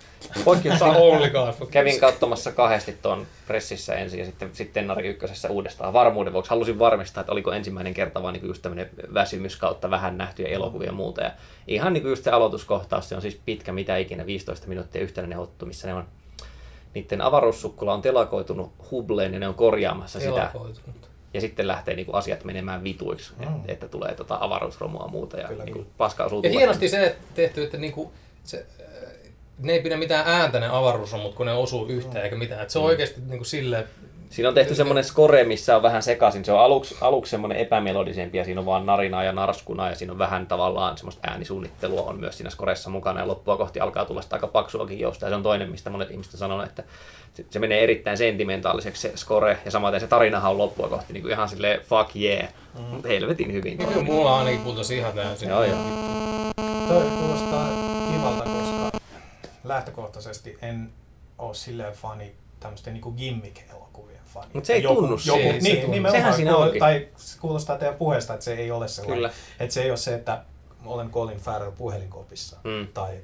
kävin 1.70 2.00
katsomassa 2.00 2.52
kahdesti 2.52 2.92
tuon 3.02 3.26
pressissä 3.46 3.94
ensin 3.94 4.18
ja 4.18 4.24
sitten, 4.26 4.50
sitten 4.52 4.74
Tennari 4.74 5.08
ykkösessä 5.08 5.48
uudestaan 5.48 5.92
varmuuden 5.92 6.32
vuoksi. 6.32 6.50
Halusin 6.50 6.78
varmistaa, 6.78 7.20
että 7.20 7.32
oliko 7.32 7.52
ensimmäinen 7.52 7.94
kerta 7.94 8.22
vaan 8.22 8.34
niin 8.34 8.46
just 8.46 8.62
tämmöinen 8.62 8.90
väsymys 9.14 9.56
kautta 9.56 9.90
vähän 9.90 10.18
nähtyjä 10.18 10.48
elokuvia 10.48 10.86
ja 10.86 10.92
muuta. 10.92 11.22
Ja 11.22 11.30
ihan 11.66 11.92
niin 11.92 12.08
just 12.08 12.24
se 12.24 12.30
aloituskohtaus, 12.30 13.08
se 13.08 13.14
on 13.14 13.22
siis 13.22 13.40
pitkä 13.44 13.72
mitä 13.72 13.96
ikinä, 13.96 14.26
15 14.26 14.68
minuuttia 14.68 15.02
yhtenäinen 15.02 15.38
ottu, 15.38 15.66
missä 15.66 15.88
ne 15.88 15.94
on 15.94 16.04
niiden 16.94 17.20
avaruussukkula 17.20 17.94
on 17.94 18.02
telakoitunut 18.02 18.72
hubleen 18.90 19.34
ja 19.34 19.40
ne 19.40 19.48
on 19.48 19.54
korjaamassa 19.54 20.20
sitä. 20.20 20.50
Ja 21.34 21.40
sitten 21.40 21.66
lähtee 21.68 21.94
niin 21.96 22.06
kuin 22.06 22.16
asiat 22.16 22.44
menemään 22.44 22.84
vituiksi, 22.84 23.32
Mm. 23.38 23.42
että, 23.42 23.72
että 23.72 23.88
tulee 23.88 24.14
tota 24.14 24.38
avaruusromua 24.40 25.02
ja 25.02 25.08
muuta 25.08 25.36
ja 25.36 25.48
Kyllä, 25.48 25.64
niin 25.64 25.86
paskaa 25.98 26.26
osuu 26.26 26.42
Ja 26.42 26.50
hienosti 26.50 26.88
se 26.88 27.16
tehty, 27.34 27.62
että 27.64 27.76
niinku, 27.78 28.12
se, 28.44 28.66
ne 29.58 29.72
ei 29.72 29.80
pidä 29.80 29.96
mitään 29.96 30.24
ääntä 30.28 30.60
ne 30.60 30.68
avaruusromut, 30.68 31.34
kun 31.34 31.46
ne 31.46 31.52
osuu 31.52 31.86
yhteen 31.86 32.24
eikä 32.24 32.36
mitään. 32.36 32.62
Et 32.62 32.70
se 32.70 32.78
on 32.78 32.84
Mm. 32.84 32.88
oikeasti 32.88 33.20
niinku 33.28 33.44
silleen, 33.44 33.84
Siinä 34.30 34.48
on 34.48 34.54
tehty 34.54 34.74
semmoinen 34.74 35.04
score, 35.04 35.44
missä 35.44 35.76
on 35.76 35.82
vähän 35.82 36.02
sekaisin. 36.02 36.44
Se 36.44 36.52
on 36.52 36.60
aluksi, 36.60 36.96
aluksi 37.00 37.30
semmoinen 37.30 37.58
epämelodisempi 37.58 38.38
ja 38.38 38.44
siinä 38.44 38.60
on 38.60 38.66
vaan 38.66 38.86
narinaa 38.86 39.24
ja 39.24 39.32
narskuna 39.32 39.88
ja 39.88 39.94
siinä 39.96 40.12
on 40.12 40.18
vähän 40.18 40.46
tavallaan 40.46 40.96
semmoista 40.98 41.28
äänisuunnittelua 41.30 42.02
on 42.02 42.20
myös 42.20 42.36
siinä 42.36 42.50
skoressa 42.50 42.90
mukana 42.90 43.20
ja 43.20 43.28
loppua 43.28 43.56
kohti 43.56 43.80
alkaa 43.80 44.04
tulla 44.04 44.22
sitä 44.22 44.36
aika 44.36 44.46
paksuakin 44.46 45.00
jousta 45.00 45.26
ja 45.26 45.30
se 45.30 45.34
on 45.34 45.42
toinen, 45.42 45.70
mistä 45.70 45.90
monet 45.90 46.10
ihmiset 46.10 46.34
on 46.34 46.38
sanonut, 46.38 46.66
että 46.66 46.82
se, 47.50 47.58
menee 47.58 47.82
erittäin 47.82 48.18
sentimentaaliseksi 48.18 49.02
se 49.02 49.12
score 49.16 49.58
ja 49.64 49.70
samaten 49.70 50.00
se 50.00 50.06
tarinahan 50.06 50.50
on 50.50 50.58
loppua 50.58 50.88
kohti 50.88 51.12
niin 51.12 51.22
kuin 51.22 51.32
ihan 51.32 51.48
silleen 51.48 51.80
fuck 51.80 52.16
yeah, 52.16 52.48
mm. 52.74 52.80
mutta 52.80 53.08
helvetin 53.08 53.52
hyvin. 53.52 53.78
Kyllä 53.78 54.02
mulla 54.02 54.38
ainakin 54.38 54.60
putosi 54.60 54.96
ihan 54.98 55.12
täysin. 55.12 55.48
Joo, 55.48 55.64
joo. 55.64 55.78
Toi 56.88 57.04
kuulostaa 57.18 57.75
lähtökohtaisesti 59.68 60.58
en 60.62 60.92
ole 61.38 61.54
silleen 61.54 61.92
fani 61.92 62.34
tämmöisten 62.60 62.92
niinku 62.94 63.12
gimmick-elokuvien 63.12 64.20
fani. 64.26 64.46
Mut 64.54 64.64
se 64.64 64.72
ei 64.72 64.82
joku, 64.82 64.94
tunnu 64.94 65.08
joku, 65.26 65.38
siltä. 65.40 65.52
niin, 65.52 65.62
Se 65.62 65.70
tunnu. 65.74 65.90
nimenomaan, 65.90 66.20
Sehän 66.20 66.34
siinä 66.34 66.50
kuul- 66.52 66.62
onkin. 66.62 66.80
Tai 66.80 67.08
se 67.16 67.38
kuulostaa 67.40 67.78
teidän 67.78 67.96
puheesta, 67.96 68.32
että 68.34 68.44
se 68.44 68.54
ei 68.54 68.70
ole 68.70 68.88
sellainen. 68.88 69.16
Kyllä. 69.16 69.30
Että 69.60 69.74
se 69.74 69.82
ei 69.82 69.90
ole 69.90 69.96
se, 69.96 70.14
että 70.14 70.42
olen 70.84 71.10
Colin 71.10 71.38
Farrell 71.38 71.70
puhelinkopissa. 71.72 72.56
Mm. 72.64 72.86
Tai 72.94 73.18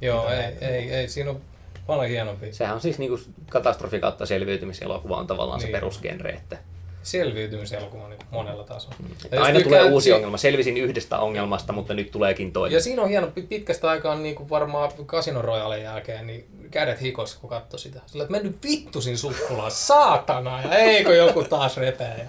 Joo, 0.00 0.28
ei, 0.28 0.36
näitä? 0.38 0.68
ei, 0.68 0.90
ei, 0.92 1.08
siinä 1.08 1.30
on 1.30 1.40
paljon 1.86 2.08
hienompi. 2.08 2.52
Sehän 2.52 2.74
on 2.74 2.80
siis 2.80 2.98
niinku 2.98 3.18
katastrofi 3.50 4.00
kautta 4.00 4.26
selviytymiselokuva 4.26 5.16
on 5.16 5.26
tavallaan 5.26 5.60
se 5.60 5.66
Niin. 5.66 5.72
perusgenre, 5.72 6.30
että 6.30 6.58
Selviytymiselokuva 7.06 8.08
niin 8.08 8.18
monella 8.30 8.64
tasolla. 8.64 8.96
Ja 9.30 9.36
jos 9.36 9.46
aina 9.46 9.58
tykkää- 9.58 9.78
tulee 9.80 9.92
uusi 9.92 10.04
si- 10.04 10.12
ongelma. 10.12 10.36
Selvisin 10.36 10.76
yhdestä 10.76 11.18
ongelmasta, 11.18 11.72
mutta 11.72 11.94
nyt 11.94 12.10
tuleekin 12.10 12.52
toinen. 12.52 12.74
Ja 12.74 12.80
siinä 12.80 13.02
on 13.02 13.08
hieno, 13.08 13.26
pit- 13.26 13.46
pitkästä 13.48 13.90
aikaa 13.90 14.14
niin 14.14 14.34
kuin 14.34 14.50
varmaan 14.50 14.90
Casino 15.06 15.42
Royalen 15.42 15.82
jälkeen, 15.82 16.26
niin 16.26 16.46
kädet 16.70 17.00
hikos, 17.00 17.34
kun 17.34 17.50
katsoi 17.50 17.78
sitä. 17.80 18.00
Sillä 18.06 18.22
että 18.22 18.32
mennyt 18.32 18.56
vittusin 18.62 19.18
sukkulaa, 19.18 19.70
saatana, 19.70 20.62
ja 20.62 20.74
eikö 20.78 21.14
joku 21.14 21.44
taas 21.44 21.76
repeä. 21.76 22.08
Ja 22.08 22.24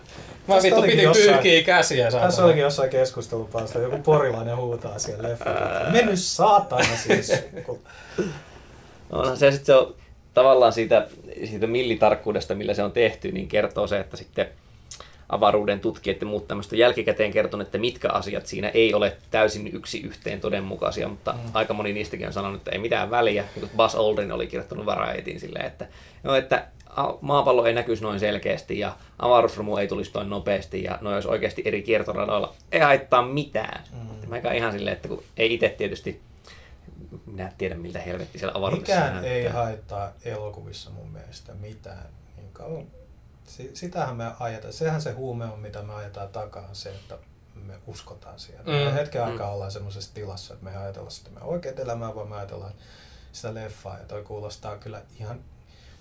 mä 0.48 0.54
Tästä 0.56 0.64
vittu 0.64 0.82
piti 0.82 1.04
jossain- 1.04 1.30
pyyhkiä 1.30 1.64
käsiä, 1.64 2.06
Tässä 2.06 2.20
saatana. 2.20 2.46
olikin 2.46 2.62
jossain 2.64 2.90
keskustelupalsta, 2.90 3.80
joku 3.80 3.98
porilainen 3.98 4.58
huutaa 4.58 5.00
siellä 5.00 5.30
leffalla. 5.30 5.90
Mennyt 5.92 6.20
saatana 6.20 6.96
siis. 7.04 7.32
Onhan 9.12 9.38
se 9.40 9.52
sitten 9.52 9.66
se 9.66 9.74
on 9.76 9.96
tavallaan 10.34 10.74
siitä, 10.74 11.08
siitä 11.46 11.68
millitarkkuudesta, 11.68 12.56
millä 12.56 12.74
se 12.74 12.84
on 12.84 12.92
tehty, 12.92 13.32
niin 13.32 13.48
kertoo 13.48 13.88
se, 13.88 14.00
että 14.00 14.18
sitten 14.18 14.48
avaruuden 15.30 15.80
tutkijat 15.80 16.22
ja 16.22 16.28
muut 16.28 16.48
tämmöistä 16.48 16.76
jälkikäteen 16.76 17.32
kertonut, 17.32 17.68
että 17.68 17.78
mitkä 17.78 18.10
asiat 18.10 18.46
siinä 18.46 18.70
ei 18.70 18.94
ole 18.94 19.18
täysin 19.32 19.68
yksi 19.68 20.02
yhteen 20.02 20.42
todenmukaisia, 20.42 21.08
mutta 21.08 21.34
mm. 21.34 21.40
aika 21.54 21.74
moni 21.74 21.94
niistäkin 21.94 22.28
on 22.28 22.34
sanonut, 22.34 22.58
että 22.58 22.72
ei 22.72 22.80
mitään 22.80 23.12
väliä. 23.12 23.44
Niin 23.56 23.70
Buzz 23.78 23.96
Aldrin 23.96 24.32
oli 24.32 24.48
kirjoittanut 24.48 24.86
varaetiin 24.86 25.40
silleen, 25.40 25.66
että, 25.66 25.88
no, 26.24 26.36
että 26.36 26.68
maapallo 27.22 27.66
ei 27.66 27.74
näkyisi 27.74 28.04
noin 28.04 28.20
selkeästi 28.20 28.80
ja 28.80 28.96
avaruusromu 29.20 29.78
ei 29.78 29.88
tulisi 29.88 30.12
noin 30.14 30.30
nopeasti 30.30 30.84
ja 30.84 31.00
ne 31.02 31.10
olisi 31.10 31.28
oikeasti 31.28 31.62
eri 31.66 31.82
kiertoradoilla. 31.82 32.56
Ei 32.72 32.80
haittaa 32.80 33.22
mitään. 33.22 33.84
Mm. 33.92 34.30
Mä 34.30 34.52
ihan 34.52 34.72
silleen, 34.72 34.96
että 34.96 35.08
kun 35.08 35.24
ei 35.38 35.54
itse 35.54 35.70
tietysti 35.70 36.22
minä 37.26 37.48
en 37.48 37.54
tiedä 37.58 37.76
miltä 37.76 38.00
helvetti 38.00 38.40
siellä 38.40 38.58
avaruudessa 38.58 38.96
Mikään 38.96 39.26
ei 39.26 39.48
haittaa 39.48 40.12
elokuvissa 40.26 40.90
mun 40.90 41.12
mielestä 41.12 41.54
mitään. 41.54 42.06
Niin 42.38 42.50
kauan. 42.54 42.86
Si- 43.48 43.72
Sitähän 43.74 44.16
me 44.16 44.32
ajetaan. 44.40 44.74
Sehän 44.74 45.02
se 45.02 45.12
huume 45.12 45.46
on, 45.46 45.60
mitä 45.60 45.82
me 45.82 45.94
ajetaan 45.94 46.30
takaa, 46.30 46.70
se, 46.74 46.90
että 46.90 47.18
me 47.56 47.74
uskotaan 47.88 48.40
siihen. 48.40 48.66
Mm. 48.66 48.72
Mm. 48.72 48.94
Hetken 48.94 49.24
aikaa 49.24 49.52
ollaan 49.54 49.72
semmoisessa 49.72 50.14
tilassa, 50.14 50.54
että 50.54 50.66
me 50.66 50.72
ei 50.72 50.78
ajatella 50.78 51.10
sitä 51.10 51.30
meidän 51.30 51.50
oikeat 51.50 51.80
elämää, 51.80 52.16
vaan 52.16 52.28
me 52.30 52.36
ajatellaan 52.36 52.74
sitä 53.32 53.54
leffaa. 53.54 53.98
Ja 54.00 54.06
toi 54.06 54.24
kuulostaa 54.24 54.78
kyllä 54.78 55.02
ihan 55.20 55.40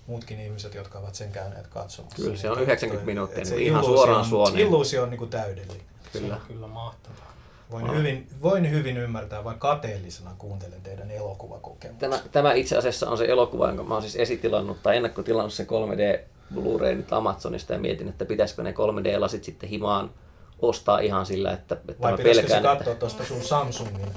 muutkin 0.07 0.39
ihmiset, 0.39 0.73
jotka 0.73 0.99
ovat 0.99 1.15
sen 1.15 1.31
käyneet 1.31 1.67
katsomassa. 1.67 2.15
Kyllä, 2.23 2.37
se 2.37 2.49
on 2.49 2.57
Niin 2.57 2.63
90 2.63 2.99
toi- 3.05 3.05
minuuttia, 3.13 3.37
niin 3.37 3.45
se 3.47 3.55
ihan 3.57 3.79
illuusio 3.83 3.95
suoraan 3.97 4.19
on- 4.19 4.25
suoneen. 4.25 4.59
Illuusio 4.67 5.03
on 5.03 5.09
niin 5.09 5.17
kuin 5.19 5.29
täydellinen. 5.29 5.81
Se 6.13 6.19
Kyllä. 6.19 6.35
on 6.35 6.41
kyllä 6.47 6.67
mahtavaa. 6.67 7.33
Voin, 7.71 7.93
hyvin, 7.97 8.27
voin 8.41 8.71
hyvin 8.71 8.97
ymmärtää, 8.97 9.43
vain 9.43 9.59
kateellisena 9.59 10.35
kuuntelen 10.37 10.81
teidän 10.81 11.11
elokuvakokemuksia. 11.11 12.09
Tämä, 12.09 12.21
tämä 12.31 12.53
itse 12.53 12.77
asiassa 12.77 13.09
on 13.09 13.17
se 13.17 13.25
elokuva, 13.25 13.67
jonka 13.67 13.83
mä 13.83 13.93
oon 13.93 14.01
siis 14.03 14.15
esitilannut 14.15 14.83
tai 14.83 14.97
ennakkotilannut 14.97 15.53
se 15.53 15.63
3D 15.65 16.19
Blu-ray 16.53 16.95
nyt 16.95 17.13
Amazonista 17.13 17.73
ja 17.73 17.79
mietin, 17.79 18.09
että 18.09 18.25
pitäisikö 18.25 18.63
ne 18.63 18.71
3D-lasit 18.71 19.43
sitten 19.43 19.69
himaan 19.69 20.11
ostaa 20.59 20.99
ihan 20.99 21.25
sillä, 21.25 21.51
että, 21.51 21.75
että 21.89 22.01
Vai 22.01 22.11
mä 22.11 22.17
pitäisikö 22.17 22.47
se 22.47 22.53
pelkään, 22.53 22.77
katsoa 22.77 22.93
että 22.93 22.99
tuosta 22.99 23.25
sun 23.25 23.41
Samsungin 23.41 24.07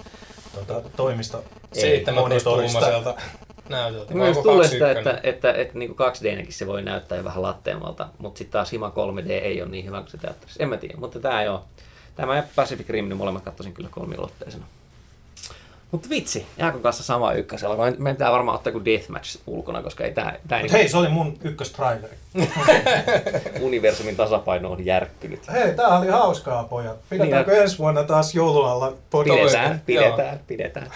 tota, 0.54 0.82
toimisto 0.96 1.44
Ei, 1.74 1.80
17 1.80 2.20
monitorista? 2.20 2.78
tuumaiselta 2.78 3.22
näytöltä. 3.68 4.14
Myös 4.14 4.38
tulee 4.38 4.68
sitä, 4.68 4.84
21? 4.84 4.98
että, 4.98 5.10
että, 5.10 5.48
että, 5.48 5.62
että 5.62 5.78
niin 5.78 5.90
2D-näkin 5.90 6.52
se 6.52 6.66
voi 6.66 6.82
näyttää 6.82 7.18
jo 7.18 7.24
vähän 7.24 7.42
latteamalta, 7.42 8.08
mutta 8.18 8.38
sitten 8.38 8.52
taas 8.52 8.72
hima 8.72 8.92
3D 8.96 9.30
ei 9.30 9.62
ole 9.62 9.70
niin 9.70 9.86
hyvä 9.86 10.00
kuin 10.00 10.10
se 10.10 10.18
teatterissa. 10.18 10.62
En 10.62 10.68
mä 10.68 10.76
tiedä, 10.76 10.94
mutta 10.96 11.20
tämä 11.20 11.42
joo. 11.42 11.64
Tämä 12.16 12.36
ja 12.36 12.42
Pacific 12.56 12.88
Rim, 12.88 13.08
niin 13.08 13.16
molemmat 13.16 13.44
katsoisin 13.44 13.74
kyllä 13.74 13.88
kolmiulotteisena. 13.92 14.64
Mutta 15.90 16.08
vitsi, 16.10 16.46
Jaakon 16.58 16.82
kanssa 16.82 17.02
sama 17.02 17.32
ykkösellä. 17.32 17.76
Meidän 17.76 18.16
pitää 18.16 18.32
varmaan 18.32 18.56
ottaa 18.56 18.72
kuin 18.72 18.84
Deathmatch 18.84 19.38
ulkona, 19.46 19.82
koska 19.82 20.04
ei 20.04 20.12
tämä, 20.12 20.32
tämä 20.48 20.62
Mut 20.62 20.72
hei, 20.72 20.88
se 20.88 20.96
oli 20.96 21.08
mun 21.08 21.38
ykköstraileri. 21.44 22.16
universumin 23.60 24.16
tasapaino 24.16 24.72
on 24.72 24.86
järkkynyt. 24.86 25.52
Hei, 25.52 25.74
tää 25.74 25.98
oli 25.98 26.08
hauskaa, 26.08 26.64
pojat. 26.64 26.96
Pidetäänkö 27.10 27.62
ensi 27.62 27.78
vuonna 27.78 28.02
taas 28.02 28.34
joulualla 28.34 28.92
podcast? 29.10 29.38
Pidetään, 29.40 29.82
pidetään, 29.86 30.40
pidetään. 30.46 30.90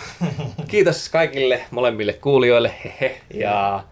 Kiitos 0.69 1.09
kaikille 1.09 1.61
molemmille 1.71 2.13
kuulijoille. 2.13 2.75
Hehe. 2.85 3.21
Ja 3.35 3.85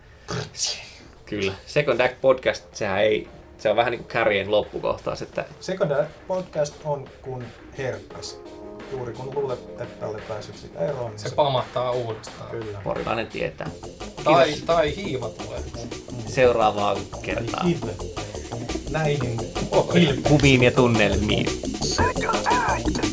kyllä, 1.26 1.52
Second 1.66 2.00
Act 2.00 2.20
Podcast, 2.20 2.74
sehän 2.74 3.00
ei, 3.00 3.28
se 3.58 3.70
on 3.70 3.76
vähän 3.76 3.90
niin 3.90 4.00
kuin 4.00 4.12
Carrien 4.12 4.50
loppukohtaus, 4.50 5.22
että 5.22 5.44
Secondary 5.60 6.06
podcast 6.28 6.74
on 6.84 7.08
kuin 7.22 7.44
herpes. 7.78 8.41
Juuri 8.92 9.12
kun 9.12 9.34
luulet, 9.34 9.80
että 9.80 10.06
olet 10.06 10.28
päässyt 10.28 10.56
siitä 10.58 10.78
eroon, 10.78 11.10
niin 11.10 11.18
Se 11.18 11.34
pamahtaa 11.34 11.90
uudestaan. 11.90 12.50
Kyllä. 12.50 12.78
porilainen 12.84 13.26
tietää. 13.26 13.70
Tai, 14.24 14.44
Kiitos 14.44 14.62
tai 14.64 14.96
hiiva 14.96 15.28
tulee. 15.28 15.60
seuraavaa 16.26 16.96
kertaa. 17.22 17.64
Hive. 17.64 17.92
Näihin 18.90 19.40
ilmi. 19.94 20.22
Kuviin 20.28 20.62
ja 20.62 20.70
tunnelmiin. 20.70 21.46
Second 21.82 22.46
act. 22.46 23.11